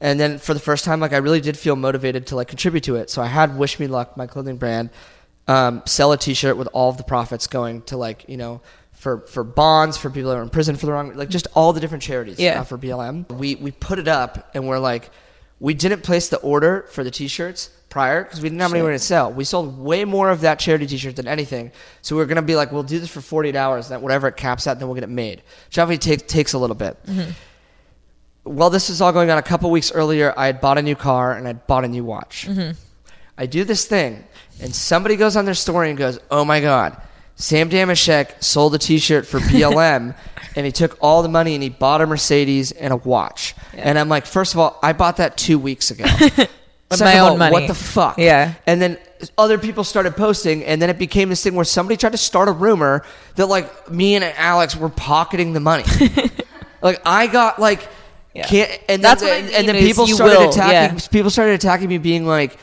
And 0.00 0.20
then 0.20 0.38
for 0.38 0.54
the 0.54 0.60
first 0.60 0.84
time, 0.84 1.00
like 1.00 1.12
I 1.12 1.16
really 1.18 1.40
did 1.40 1.56
feel 1.58 1.76
motivated 1.76 2.28
to 2.28 2.36
like 2.36 2.48
contribute 2.48 2.84
to 2.84 2.96
it. 2.96 3.10
So 3.10 3.20
I 3.22 3.26
had 3.26 3.58
Wish 3.58 3.80
Me 3.80 3.86
Luck, 3.86 4.16
my 4.16 4.26
clothing 4.26 4.56
brand, 4.56 4.90
um, 5.48 5.82
sell 5.84 6.12
a 6.12 6.16
T-shirt 6.16 6.56
with 6.56 6.68
all 6.72 6.90
of 6.90 6.96
the 6.96 7.02
profits 7.04 7.46
going 7.48 7.82
to 7.82 7.96
like 7.96 8.24
you 8.28 8.36
know 8.38 8.60
for 8.92 9.18
for 9.26 9.44
bonds 9.44 9.96
for 9.98 10.08
people 10.10 10.30
that 10.30 10.36
are 10.38 10.42
in 10.42 10.48
prison 10.48 10.76
for 10.76 10.86
the 10.86 10.92
wrong 10.92 11.14
like 11.14 11.28
just 11.28 11.46
all 11.54 11.72
the 11.74 11.80
different 11.80 12.02
charities 12.02 12.38
Yeah. 12.38 12.60
uh, 12.60 12.64
for 12.64 12.78
BLM. 12.78 13.28
We 13.30 13.56
we 13.56 13.70
put 13.72 13.98
it 13.98 14.08
up 14.08 14.50
and 14.54 14.66
we're 14.68 14.78
like 14.78 15.10
we 15.60 15.74
didn't 15.74 16.02
place 16.02 16.28
the 16.28 16.38
order 16.38 16.86
for 16.90 17.04
the 17.04 17.10
T-shirts 17.10 17.70
prior 17.94 18.24
because 18.24 18.40
we 18.42 18.48
didn't 18.48 18.60
have 18.60 18.70
Sure. 18.70 18.78
anywhere 18.78 18.92
to 18.92 18.98
sell. 18.98 19.32
We 19.32 19.44
sold 19.44 19.78
way 19.78 20.04
more 20.04 20.28
of 20.30 20.40
that 20.40 20.58
charity 20.58 20.84
T-shirt 20.88 21.14
than 21.14 21.28
anything. 21.28 21.70
So 22.02 22.16
we 22.16 22.22
are 22.22 22.26
gonna 22.26 22.42
be 22.42 22.56
like, 22.56 22.72
we'll 22.72 22.82
do 22.82 22.98
this 22.98 23.08
for 23.08 23.20
48 23.20 23.54
hours. 23.54 23.88
That 23.88 24.02
whatever 24.02 24.26
it 24.26 24.36
caps 24.36 24.66
at, 24.66 24.80
then 24.80 24.88
we'll 24.88 24.96
get 24.96 25.04
it 25.04 25.10
made. 25.10 25.42
Which 25.68 25.78
obviously 25.78 26.16
takes 26.16 26.32
takes 26.32 26.52
a 26.54 26.58
little 26.58 26.74
bit. 26.74 26.98
Mm-hmm. 27.06 27.30
While 28.42 28.68
this 28.70 28.88
was 28.88 29.00
all 29.00 29.12
going 29.12 29.30
on, 29.30 29.38
a 29.38 29.42
couple 29.42 29.70
weeks 29.70 29.92
earlier, 29.92 30.34
I 30.36 30.46
had 30.46 30.60
bought 30.60 30.76
a 30.76 30.82
new 30.82 30.96
car 30.96 31.32
and 31.32 31.46
I'd 31.48 31.66
bought 31.68 31.84
a 31.84 31.88
new 31.88 32.04
watch. 32.04 32.46
Mm-hmm. 32.50 32.72
I 33.38 33.46
do 33.46 33.62
this 33.64 33.86
thing, 33.86 34.24
and 34.60 34.74
somebody 34.74 35.16
goes 35.16 35.36
on 35.36 35.44
their 35.44 35.54
story 35.54 35.88
and 35.88 35.96
goes, 35.98 36.18
"Oh 36.30 36.44
my 36.44 36.60
god, 36.60 37.00
Sam 37.36 37.70
Dameshek 37.70 38.42
sold 38.42 38.74
a 38.74 38.78
T-shirt 38.78 39.26
for 39.26 39.38
BLM, 39.40 40.14
and 40.56 40.66
he 40.66 40.72
took 40.72 40.98
all 41.00 41.22
the 41.22 41.28
money 41.28 41.54
and 41.54 41.62
he 41.62 41.68
bought 41.68 42.00
a 42.00 42.06
Mercedes 42.06 42.70
and 42.72 42.92
a 42.92 42.96
watch. 42.96 43.54
And 43.72 43.98
I'm 43.98 44.08
like, 44.08 44.26
first 44.26 44.52
of 44.54 44.60
all, 44.60 44.78
I 44.82 44.92
bought 44.92 45.16
that 45.18 45.36
two 45.36 45.58
weeks 45.58 45.90
ago. 45.90 46.04
With 46.94 46.98
Second 47.00 47.18
my 47.18 47.20
own 47.20 47.30
all, 47.32 47.36
money. 47.36 47.52
What 47.52 47.66
the 47.68 47.74
fuck? 47.74 48.18
Yeah. 48.18 48.54
And 48.66 48.80
then 48.80 48.98
other 49.38 49.58
people 49.58 49.84
started 49.84 50.16
posting, 50.16 50.64
and 50.64 50.80
then 50.80 50.90
it 50.90 50.98
became 50.98 51.28
this 51.28 51.42
thing 51.42 51.54
where 51.54 51.64
somebody 51.64 51.96
tried 51.96 52.12
to 52.12 52.18
start 52.18 52.48
a 52.48 52.52
rumor 52.52 53.04
that 53.36 53.46
like 53.46 53.90
me 53.90 54.14
and 54.14 54.24
Alex 54.24 54.76
were 54.76 54.88
pocketing 54.88 55.52
the 55.52 55.60
money. 55.60 55.84
like 56.82 57.00
I 57.04 57.26
got 57.26 57.58
like. 57.58 57.88
Yeah. 58.34 58.46
Can't, 58.48 58.80
and 58.88 59.00
That's 59.04 59.22
then, 59.22 59.30
what 59.30 59.34
I 59.34 59.36
and, 59.36 59.46
mean 59.46 59.54
and 59.54 59.68
then 59.68 59.76
people 59.76 60.08
started 60.08 60.38
will, 60.38 60.48
attacking. 60.50 60.98
yeah. 60.98 61.08
People 61.12 61.30
started 61.30 61.52
attacking 61.52 61.88
me, 61.88 61.98
being 61.98 62.26
like, 62.26 62.58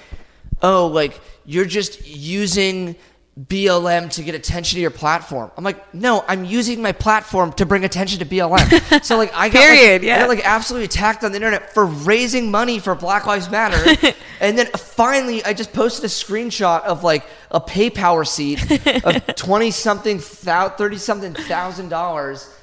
"Oh, 0.62 0.88
like 0.88 1.18
you're 1.46 1.64
just 1.64 2.06
using 2.06 2.98
BLM 3.40 4.10
to 4.12 4.24
get 4.24 4.36
attention 4.36 4.78
to 4.78 4.82
your 4.82 4.92
platform." 4.92 5.52
I'm 5.58 5.64
like, 5.64 5.94
"No, 5.94 6.24
I'm 6.28 6.46
using 6.46 6.82
my 6.82 6.92
platform 6.92 7.54
to 7.54 7.66
bring 7.66 7.86
attention 7.86 8.20
to 8.20 8.26
BLM." 8.26 9.04
so 9.04 9.18
like, 9.18 9.32
I 9.34 9.50
got 9.50 9.60
Period, 9.60 10.02
like, 10.02 10.08
yeah. 10.08 10.16
I 10.16 10.20
got 10.20 10.30
like 10.30 10.46
absolutely 10.46 10.86
attacked 10.86 11.24
on 11.24 11.32
the 11.32 11.38
internet 11.38 11.74
for 11.74 11.86
raising 11.86 12.52
money 12.52 12.80
for 12.80 12.96
Black 12.96 13.26
Lives 13.26 13.50
Matter, 13.50 14.14
and 14.40 14.58
then 14.58 14.68
finally, 14.68 15.44
I 15.44 15.54
just 15.54 15.74
posted 15.74 16.06
a 16.06 16.08
screenshot 16.08 16.84
of 16.84 17.04
like 17.04 17.26
a 17.50 17.62
PayPal 17.62 18.20
receipt 18.20 18.60
of 19.06 19.26
twenty 19.36 19.72
something, 19.72 20.20
thirty 20.20 20.98
something 20.98 21.34
thousand 21.34 21.90
dollars. 21.90 22.54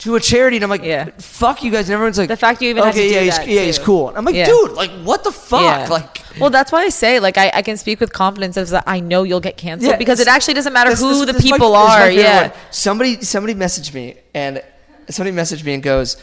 To 0.00 0.16
a 0.16 0.20
charity, 0.20 0.56
and 0.56 0.64
I'm 0.64 0.70
like, 0.70 0.82
Yeah. 0.82 1.10
"Fuck 1.18 1.62
you 1.62 1.70
guys!" 1.70 1.88
And 1.88 1.94
everyone's 1.94 2.16
like, 2.16 2.28
The 2.28 2.36
fact 2.36 2.62
you 2.62 2.70
even 2.70 2.84
okay, 2.84 3.08
do 3.08 3.14
yeah, 3.14 3.20
he's, 3.20 3.36
that, 3.36 3.46
yeah, 3.48 3.62
he's 3.62 3.78
cool." 3.78 4.08
And 4.08 4.16
I'm 4.16 4.24
like, 4.24 4.34
Yeah. 4.34 4.46
"Dude, 4.46 4.72
like, 4.72 4.90
what 5.04 5.24
the 5.24 5.30
fuck?" 5.32 5.60
Yeah. 5.60 5.88
Like, 5.88 6.22
well, 6.40 6.48
that's 6.48 6.72
why 6.72 6.82
I 6.84 6.88
say, 6.88 7.20
like, 7.20 7.36
I, 7.36 7.50
I 7.54 7.60
can 7.62 7.76
speak 7.76 8.00
with 8.00 8.12
confidence 8.12 8.56
of 8.56 8.70
that 8.70 8.84
I 8.86 9.00
know 9.00 9.24
you'll 9.24 9.40
get 9.40 9.56
canceled 9.58 9.98
because 9.98 10.18
it 10.20 10.26
actually 10.28 10.54
doesn't 10.54 10.72
matter 10.72 10.88
This- 10.90 11.00
who 11.00 11.08
this- 11.10 11.26
the 11.26 11.32
this 11.34 11.42
people 11.42 11.72
my 11.72 11.78
are. 11.78 12.10
Yeah. 12.10 12.48
one. 12.48 12.52
Somebody 12.70 13.20
somebody 13.22 13.54
messaged 13.54 13.92
me 13.92 14.16
and 14.34 14.62
somebody 15.10 15.36
messaged 15.36 15.64
me 15.64 15.74
and 15.74 15.82
goes, 15.82 16.16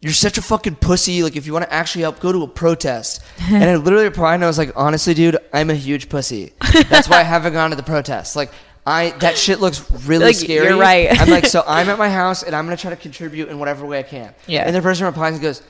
You're 0.00 0.12
such 0.12 0.38
a 0.38 0.42
fucking 0.42 0.76
pussy. 0.76 1.22
Like 1.24 1.34
if 1.34 1.46
you 1.48 1.52
want 1.52 1.64
to 1.64 1.72
actually 1.72 2.02
help, 2.02 2.20
go 2.20 2.30
to 2.30 2.42
a 2.44 2.48
protest. 2.48 3.22
and 3.40 3.64
I 3.64 3.74
literally 3.74 4.04
replied 4.04 4.34
and 4.36 4.44
I 4.44 4.46
was 4.46 4.58
like, 4.58 4.70
honestly, 4.76 5.14
dude, 5.14 5.38
I'm 5.52 5.70
a 5.70 5.74
huge 5.74 6.08
pussy. 6.08 6.52
That's 6.90 7.08
why 7.08 7.18
I 7.20 7.22
haven't 7.24 7.54
gone 7.54 7.70
to 7.70 7.76
the 7.76 7.82
protest. 7.82 8.36
Like 8.36 8.52
I 8.86 9.10
that 9.20 9.38
shit 9.38 9.60
looks 9.60 9.90
really 10.06 10.26
Like, 10.26 10.36
scary. 10.36 10.66
you're 10.66 10.76
right. 10.76 11.08
I'm 11.20 11.30
like, 11.30 11.46
so 11.46 11.62
I'm 11.66 11.88
at 11.88 11.98
my 11.98 12.10
house 12.10 12.42
and 12.42 12.54
I'm 12.54 12.64
gonna 12.66 12.76
try 12.76 12.90
to 12.90 12.96
contribute 12.96 13.48
in 13.48 13.58
whatever 13.58 13.86
way 13.86 13.98
I 13.98 14.02
can. 14.02 14.34
Yeah. 14.46 14.64
And 14.66 14.76
the 14.76 14.82
person 14.82 15.06
replies 15.06 15.32
and 15.34 15.42
goes, 15.42 15.62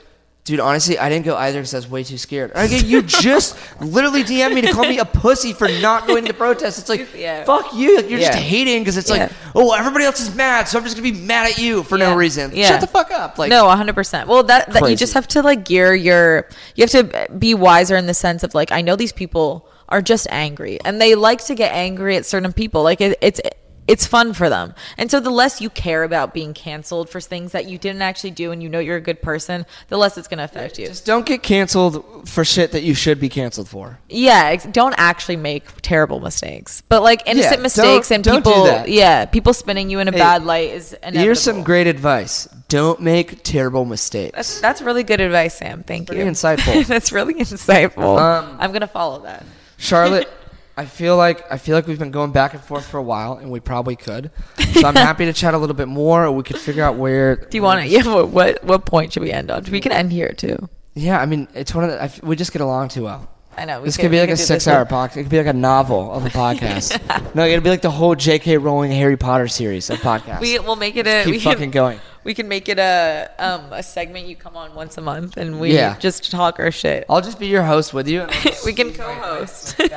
Dude, 0.43 0.59
honestly, 0.59 0.99
I 0.99 1.09
didn't 1.09 1.25
go 1.25 1.35
either 1.35 1.57
because 1.57 1.73
I 1.73 1.77
was 1.77 1.89
way 1.89 2.03
too 2.03 2.19
scared. 2.19 2.51
I 2.53 2.67
go, 2.67 2.75
you 2.75 3.01
just 3.01 3.57
literally 3.81 4.23
DM 4.23 4.53
me 4.53 4.61
to 4.61 4.71
call 4.73 4.83
me 4.83 4.99
a 4.99 5.05
pussy 5.05 5.53
for 5.53 5.67
not 5.67 6.05
going 6.05 6.23
to 6.25 6.27
the 6.33 6.37
protest. 6.37 6.77
It's 6.77 6.87
like, 6.87 7.07
Yeah. 7.17 7.45
fuck 7.45 7.73
you. 7.73 7.95
Like, 7.95 8.11
you're 8.11 8.19
just 8.19 8.37
hating 8.37 8.81
because 8.83 8.95
it's 8.95 9.09
like, 9.09 9.31
oh, 9.55 9.73
everybody 9.73 10.05
else 10.05 10.19
is 10.19 10.35
mad, 10.35 10.67
so 10.67 10.77
I'm 10.77 10.83
just 10.83 10.95
gonna 10.97 11.11
be 11.11 11.17
mad 11.19 11.49
at 11.49 11.57
you 11.57 11.81
for 11.81 11.97
Yeah. 11.97 12.09
no 12.09 12.15
reason. 12.15 12.51
Yeah. 12.53 12.67
Shut 12.67 12.81
the 12.81 12.85
fuck 12.85 13.09
up. 13.09 13.39
Like, 13.39 13.49
no, 13.49 13.63
100%. 13.65 14.27
Well, 14.27 14.43
that, 14.43 14.71
that 14.73 14.87
you 14.87 14.95
just 14.95 15.15
have 15.15 15.27
to 15.29 15.41
like 15.41 15.65
gear 15.65 15.95
your 15.95 16.47
you 16.75 16.83
have 16.83 16.91
to 16.91 17.27
be 17.39 17.55
wiser 17.55 17.95
in 17.95 18.05
the 18.05 18.13
sense 18.13 18.43
of 18.43 18.53
like 18.53 18.71
I 18.71 18.81
know 18.81 18.95
these 18.95 19.13
people 19.13 19.67
are 19.89 20.01
just 20.01 20.27
angry 20.29 20.79
and 20.83 20.99
they 20.99 21.15
like 21.15 21.45
to 21.45 21.55
get 21.55 21.73
angry 21.73 22.15
at 22.15 22.25
certain 22.25 22.53
people. 22.53 22.83
Like 22.83 23.01
it, 23.01 23.17
it's 23.21 23.39
it's 23.87 24.07
fun 24.07 24.33
for 24.33 24.49
them. 24.49 24.73
And 24.97 25.11
so 25.11 25.19
the 25.19 25.29
less 25.29 25.61
you 25.61 25.69
care 25.69 26.03
about 26.03 26.33
being 26.33 26.53
canceled 26.53 27.09
for 27.09 27.21
things 27.21 27.51
that 27.51 27.67
you 27.67 27.77
didn't 27.77 28.01
actually 28.01 28.31
do 28.31 28.51
and 28.51 28.61
you 28.63 28.69
know 28.69 28.79
you're 28.79 28.97
a 28.97 29.01
good 29.01 29.21
person, 29.21 29.65
the 29.89 29.97
less 29.97 30.17
it's 30.17 30.27
going 30.27 30.39
to 30.39 30.43
affect 30.43 30.79
you. 30.79 30.87
just 30.87 31.05
don't 31.05 31.25
get 31.25 31.43
canceled 31.43 32.27
for 32.27 32.43
shit 32.43 32.71
that 32.71 32.81
you 32.81 32.93
should 32.95 33.19
be 33.19 33.29
canceled 33.29 33.69
for. 33.69 33.99
Yeah, 34.09 34.55
don't 34.55 34.95
actually 34.97 35.35
make 35.35 35.65
terrible 35.81 36.19
mistakes. 36.19 36.81
But 36.89 37.03
like 37.03 37.23
innocent 37.27 37.55
don't- 37.55 37.61
mistakes 37.63 38.11
and 38.11 38.23
people 38.23 38.85
yeah, 38.87 39.25
people 39.25 39.53
spinning 39.53 39.89
you 39.89 39.99
in 39.99 40.07
a 40.07 40.11
Hey, 40.11 40.17
bad 40.17 40.43
light 40.45 40.71
is 40.71 40.93
inevitable. 40.93 41.23
Here's 41.23 41.41
some 41.41 41.63
great 41.63 41.87
advice. 41.87 42.47
Don't 42.67 42.99
make 43.01 43.43
terrible 43.43 43.85
mistakes. 43.85 44.35
That's, 44.35 44.59
that's 44.61 44.81
really 44.81 45.03
good 45.03 45.21
advice, 45.21 45.55
Sam. 45.55 45.83
Thank 45.83 46.07
pretty 46.07 46.23
you. 46.23 46.29
insightful. 46.29 46.85
that's 46.87 47.11
really 47.11 47.35
insightful. 47.35 48.17
Um, 48.19 48.57
I'm 48.59 48.71
gonna 48.71 48.87
follow 48.87 49.21
that. 49.23 49.45
Charlotte, 49.77 50.29
I 50.77 50.85
feel 50.85 51.15
like 51.15 51.49
I 51.51 51.57
feel 51.57 51.75
like 51.75 51.87
we've 51.87 51.99
been 51.99 52.11
going 52.11 52.31
back 52.31 52.53
and 52.53 52.61
forth 52.61 52.85
for 52.85 52.97
a 52.97 53.03
while, 53.03 53.33
and 53.33 53.49
we 53.49 53.59
probably 53.59 53.95
could. 53.95 54.31
So 54.73 54.87
I'm 54.87 54.95
happy 54.95 55.25
to 55.25 55.33
chat 55.33 55.53
a 55.53 55.57
little 55.57 55.75
bit 55.75 55.87
more, 55.87 56.25
or 56.25 56.31
we 56.31 56.43
could 56.43 56.57
figure 56.57 56.83
out 56.83 56.95
where. 56.97 57.37
Do 57.37 57.57
you 57.57 57.63
want 57.63 57.81
to? 57.81 57.87
Yeah. 57.87 58.23
What, 58.23 58.63
what 58.63 58.85
point 58.85 59.13
should 59.13 59.23
we 59.23 59.31
end 59.31 59.51
on? 59.51 59.63
We 59.65 59.79
can 59.79 59.91
end 59.91 60.11
here 60.11 60.33
too. 60.33 60.69
Yeah, 60.93 61.19
I 61.19 61.25
mean, 61.25 61.47
it's 61.53 61.73
one 61.73 61.83
of 61.83 61.91
the. 61.91 62.03
I 62.03 62.11
we 62.23 62.35
just 62.35 62.51
get 62.51 62.61
along 62.61 62.89
too 62.89 63.03
well. 63.03 63.29
I 63.57 63.65
know. 63.65 63.81
This 63.83 63.97
could 63.97 64.11
be 64.11 64.19
like 64.19 64.29
a 64.29 64.37
six-hour 64.37 64.85
podcast. 64.85 65.17
It 65.17 65.23
could 65.23 65.29
be 65.29 65.37
like 65.37 65.47
a 65.47 65.53
novel 65.53 66.11
of 66.11 66.25
a 66.25 66.29
podcast. 66.41 67.35
No, 67.35 67.45
it'd 67.45 67.63
be 67.63 67.69
like 67.69 67.81
the 67.81 67.91
whole 67.91 68.15
J.K. 68.15 68.57
Rowling 68.57 68.91
Harry 68.91 69.17
Potter 69.17 69.47
series 69.47 69.89
of 69.89 69.99
podcasts. 69.99 70.41
We 70.41 70.59
will 70.59 70.75
make 70.75 70.95
it 70.97 71.07
a. 71.07 71.23
keep 71.23 71.31
we 71.33 71.39
fucking 71.39 71.59
can, 71.59 71.71
going. 71.71 71.99
We 72.23 72.33
can 72.33 72.47
make 72.47 72.67
it 72.69 72.79
a 72.79 73.29
um 73.39 73.71
a 73.71 73.81
segment. 73.83 74.27
You 74.27 74.35
come 74.35 74.57
on 74.57 74.73
once 74.75 74.97
a 74.97 75.01
month, 75.01 75.37
and 75.37 75.59
we 75.59 75.73
Yeah. 75.73 75.97
just 75.99 76.31
talk 76.31 76.59
our 76.59 76.71
shit. 76.71 77.05
I'll 77.09 77.21
just 77.21 77.39
be 77.39 77.47
your 77.47 77.63
host 77.63 77.93
with 77.93 78.07
you. 78.07 78.21
and 78.23 78.31
I'll 78.31 78.41
just 78.41 78.65
we 78.65 78.73
can 78.73 78.87
use 78.89 78.97
my- 78.97 79.05
my 79.07 79.13
co-host. 79.15 79.79
in 79.79 79.87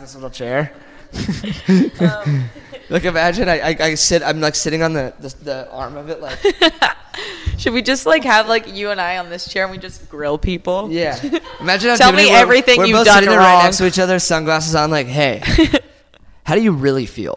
this 0.00 0.14
little 0.14 0.30
chair. 0.30 0.72
Um, 2.00 2.50
like 2.90 3.04
imagine 3.04 3.48
I, 3.48 3.60
I, 3.70 3.76
I 3.80 3.94
sit 3.94 4.22
I'm 4.22 4.40
like 4.40 4.54
sitting 4.54 4.82
on 4.82 4.92
the, 4.92 5.12
the 5.20 5.34
the 5.44 5.70
arm 5.72 5.96
of 5.96 6.08
it 6.10 6.20
like 6.20 6.38
Should 7.58 7.72
we 7.72 7.82
just 7.82 8.04
like 8.06 8.24
have 8.24 8.48
like 8.48 8.74
you 8.74 8.90
and 8.90 9.00
I 9.00 9.18
on 9.18 9.30
this 9.30 9.48
chair 9.50 9.62
and 9.62 9.70
we 9.70 9.78
just 9.78 10.08
grill 10.10 10.36
people? 10.38 10.90
yeah. 10.90 11.16
Imagine 11.60 11.90
I'm 11.90 11.96
Tell 11.98 12.12
me 12.12 12.26
we're- 12.26 12.30
everything 12.36 12.78
we're 12.78 12.86
you've 12.86 12.96
both 12.96 13.04
done 13.06 13.14
sitting 13.14 13.30
there 13.30 13.38
right 13.38 13.54
wrong. 13.54 13.62
next 13.64 13.78
to 13.78 13.86
each 13.86 13.98
other, 14.00 14.18
sunglasses 14.18 14.74
on. 14.74 14.90
Like, 14.90 15.06
hey, 15.06 15.40
how 16.44 16.56
do 16.56 16.60
you 16.62 16.72
really 16.72 17.06
feel? 17.06 17.36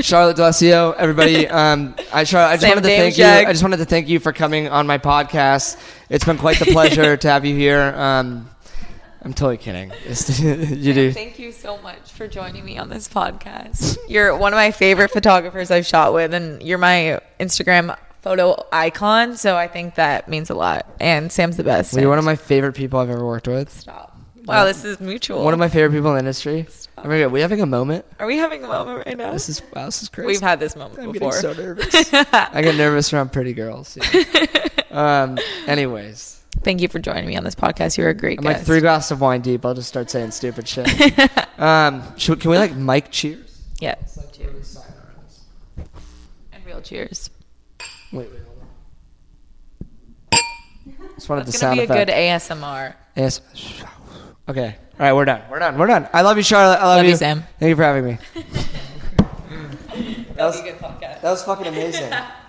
Charlotte 0.00 0.36
D'Alessio, 0.36 0.94
everybody. 0.96 1.46
Um, 1.46 1.94
I 2.12 2.24
Charlotte, 2.24 2.48
I 2.48 2.54
just 2.54 2.62
Sam 2.62 2.70
wanted 2.70 2.82
to 2.84 2.88
thank 2.88 3.14
Dameshek. 3.14 3.18
you. 3.42 3.48
I 3.48 3.52
just 3.52 3.62
wanted 3.62 3.76
to 3.76 3.84
thank 3.84 4.08
you 4.08 4.18
for 4.18 4.32
coming 4.32 4.68
on 4.68 4.86
my 4.86 4.96
podcast. 4.96 5.78
It's 6.08 6.24
been 6.24 6.38
quite 6.38 6.58
the 6.58 6.64
pleasure 6.72 7.16
to 7.18 7.30
have 7.30 7.44
you 7.44 7.54
here. 7.54 7.82
Um, 7.94 8.48
I'm 9.22 9.34
totally 9.34 9.56
kidding. 9.56 9.92
You 10.78 10.94
do. 10.94 11.12
Thank 11.12 11.38
you 11.38 11.52
so 11.52 11.78
much 11.78 12.12
for 12.12 12.28
joining 12.28 12.64
me 12.64 12.78
on 12.78 12.88
this 12.88 13.08
podcast. 13.08 13.98
You're 14.08 14.36
one 14.36 14.52
of 14.52 14.56
my 14.56 14.70
favorite 14.70 15.10
photographers 15.10 15.70
I've 15.70 15.86
shot 15.86 16.14
with, 16.14 16.32
and 16.34 16.62
you're 16.62 16.78
my 16.78 17.20
Instagram 17.40 17.96
photo 18.22 18.56
icon. 18.72 19.36
So 19.36 19.56
I 19.56 19.68
think 19.68 19.96
that 19.96 20.28
means 20.28 20.50
a 20.50 20.54
lot. 20.54 20.86
And 21.00 21.30
Sam's 21.32 21.56
the 21.56 21.64
best. 21.64 21.92
Well, 21.92 22.02
you're 22.02 22.10
one 22.10 22.18
of 22.18 22.24
my 22.24 22.36
favorite 22.36 22.74
people 22.74 22.98
I've 23.00 23.10
ever 23.10 23.24
worked 23.26 23.48
with. 23.48 23.70
Stop. 23.70 24.16
Wow, 24.44 24.64
this 24.64 24.82
is 24.82 24.98
mutual. 24.98 25.44
One 25.44 25.52
of 25.52 25.58
my 25.58 25.68
favorite 25.68 25.92
people 25.92 26.08
in 26.08 26.14
the 26.14 26.20
industry. 26.20 26.66
My 26.96 27.02
God, 27.02 27.12
are 27.20 27.28
we 27.28 27.42
having 27.42 27.60
a 27.60 27.66
moment? 27.66 28.06
Are 28.18 28.26
we 28.26 28.38
having 28.38 28.64
a 28.64 28.68
moment 28.68 29.06
right 29.06 29.16
now? 29.16 29.30
This 29.32 29.50
is 29.50 29.60
wow, 29.74 29.84
this 29.84 30.02
is 30.02 30.08
crazy. 30.08 30.26
We've 30.26 30.40
had 30.40 30.58
this 30.58 30.74
moment 30.74 31.00
I'm 31.00 31.12
before. 31.12 31.32
getting 31.32 31.54
so 31.54 31.62
nervous. 31.62 32.14
I 32.32 32.62
get 32.62 32.74
nervous 32.76 33.12
around 33.12 33.30
pretty 33.32 33.52
girls. 33.52 33.98
yeah. 34.00 34.68
um. 34.90 35.38
Anyways, 35.66 36.37
Thank 36.62 36.80
you 36.80 36.88
for 36.88 36.98
joining 36.98 37.26
me 37.26 37.36
on 37.36 37.44
this 37.44 37.54
podcast. 37.54 37.96
You're 37.96 38.08
a 38.08 38.14
great 38.14 38.38
I'm 38.38 38.44
guest. 38.44 38.58
like 38.58 38.66
three 38.66 38.80
glasses 38.80 39.12
of 39.12 39.20
wine 39.20 39.40
deep. 39.42 39.64
I'll 39.64 39.74
just 39.74 39.88
start 39.88 40.10
saying 40.10 40.32
stupid 40.32 40.66
shit. 40.66 40.88
um. 41.58 42.02
Should, 42.16 42.40
can 42.40 42.50
we 42.50 42.58
like 42.58 42.74
mic 42.74 43.10
cheers? 43.10 43.62
Yeah. 43.80 43.94
Like 44.16 44.26
really 44.38 44.50
around 44.54 44.62
this. 45.26 45.44
And 46.52 46.66
real 46.66 46.80
cheers. 46.80 47.30
Wait, 48.12 48.28
wait, 48.30 48.40
hold 48.44 48.58
on. 50.32 51.14
Just 51.14 51.28
wanted 51.28 51.42
the 51.46 51.52
gonna 51.52 51.58
sound 51.58 51.76
be 51.76 51.80
a 51.82 51.84
effect. 51.84 52.06
good 52.08 52.14
ASMR. 52.14 52.94
Yes. 53.16 53.40
Okay. 54.48 54.76
All 54.98 55.06
right, 55.06 55.12
we're 55.12 55.24
done. 55.26 55.42
We're 55.50 55.58
done. 55.60 55.78
We're 55.78 55.86
done. 55.86 56.08
I 56.12 56.22
love 56.22 56.36
you, 56.38 56.42
Charlotte. 56.42 56.78
I 56.80 56.86
love, 56.86 56.96
Love 56.96 57.04
you. 57.04 57.10
you, 57.12 57.16
Sam. 57.16 57.44
Thank 57.60 57.70
you 57.70 57.76
for 57.76 57.82
having 57.84 58.04
me. 58.04 58.18
That 60.36 60.44
was 60.46 60.60
a 60.60 60.62
good 60.62 60.78
podcast. 60.78 61.20
That 61.22 61.30
was 61.32 61.42
fucking 61.42 61.66
amazing. 61.66 62.12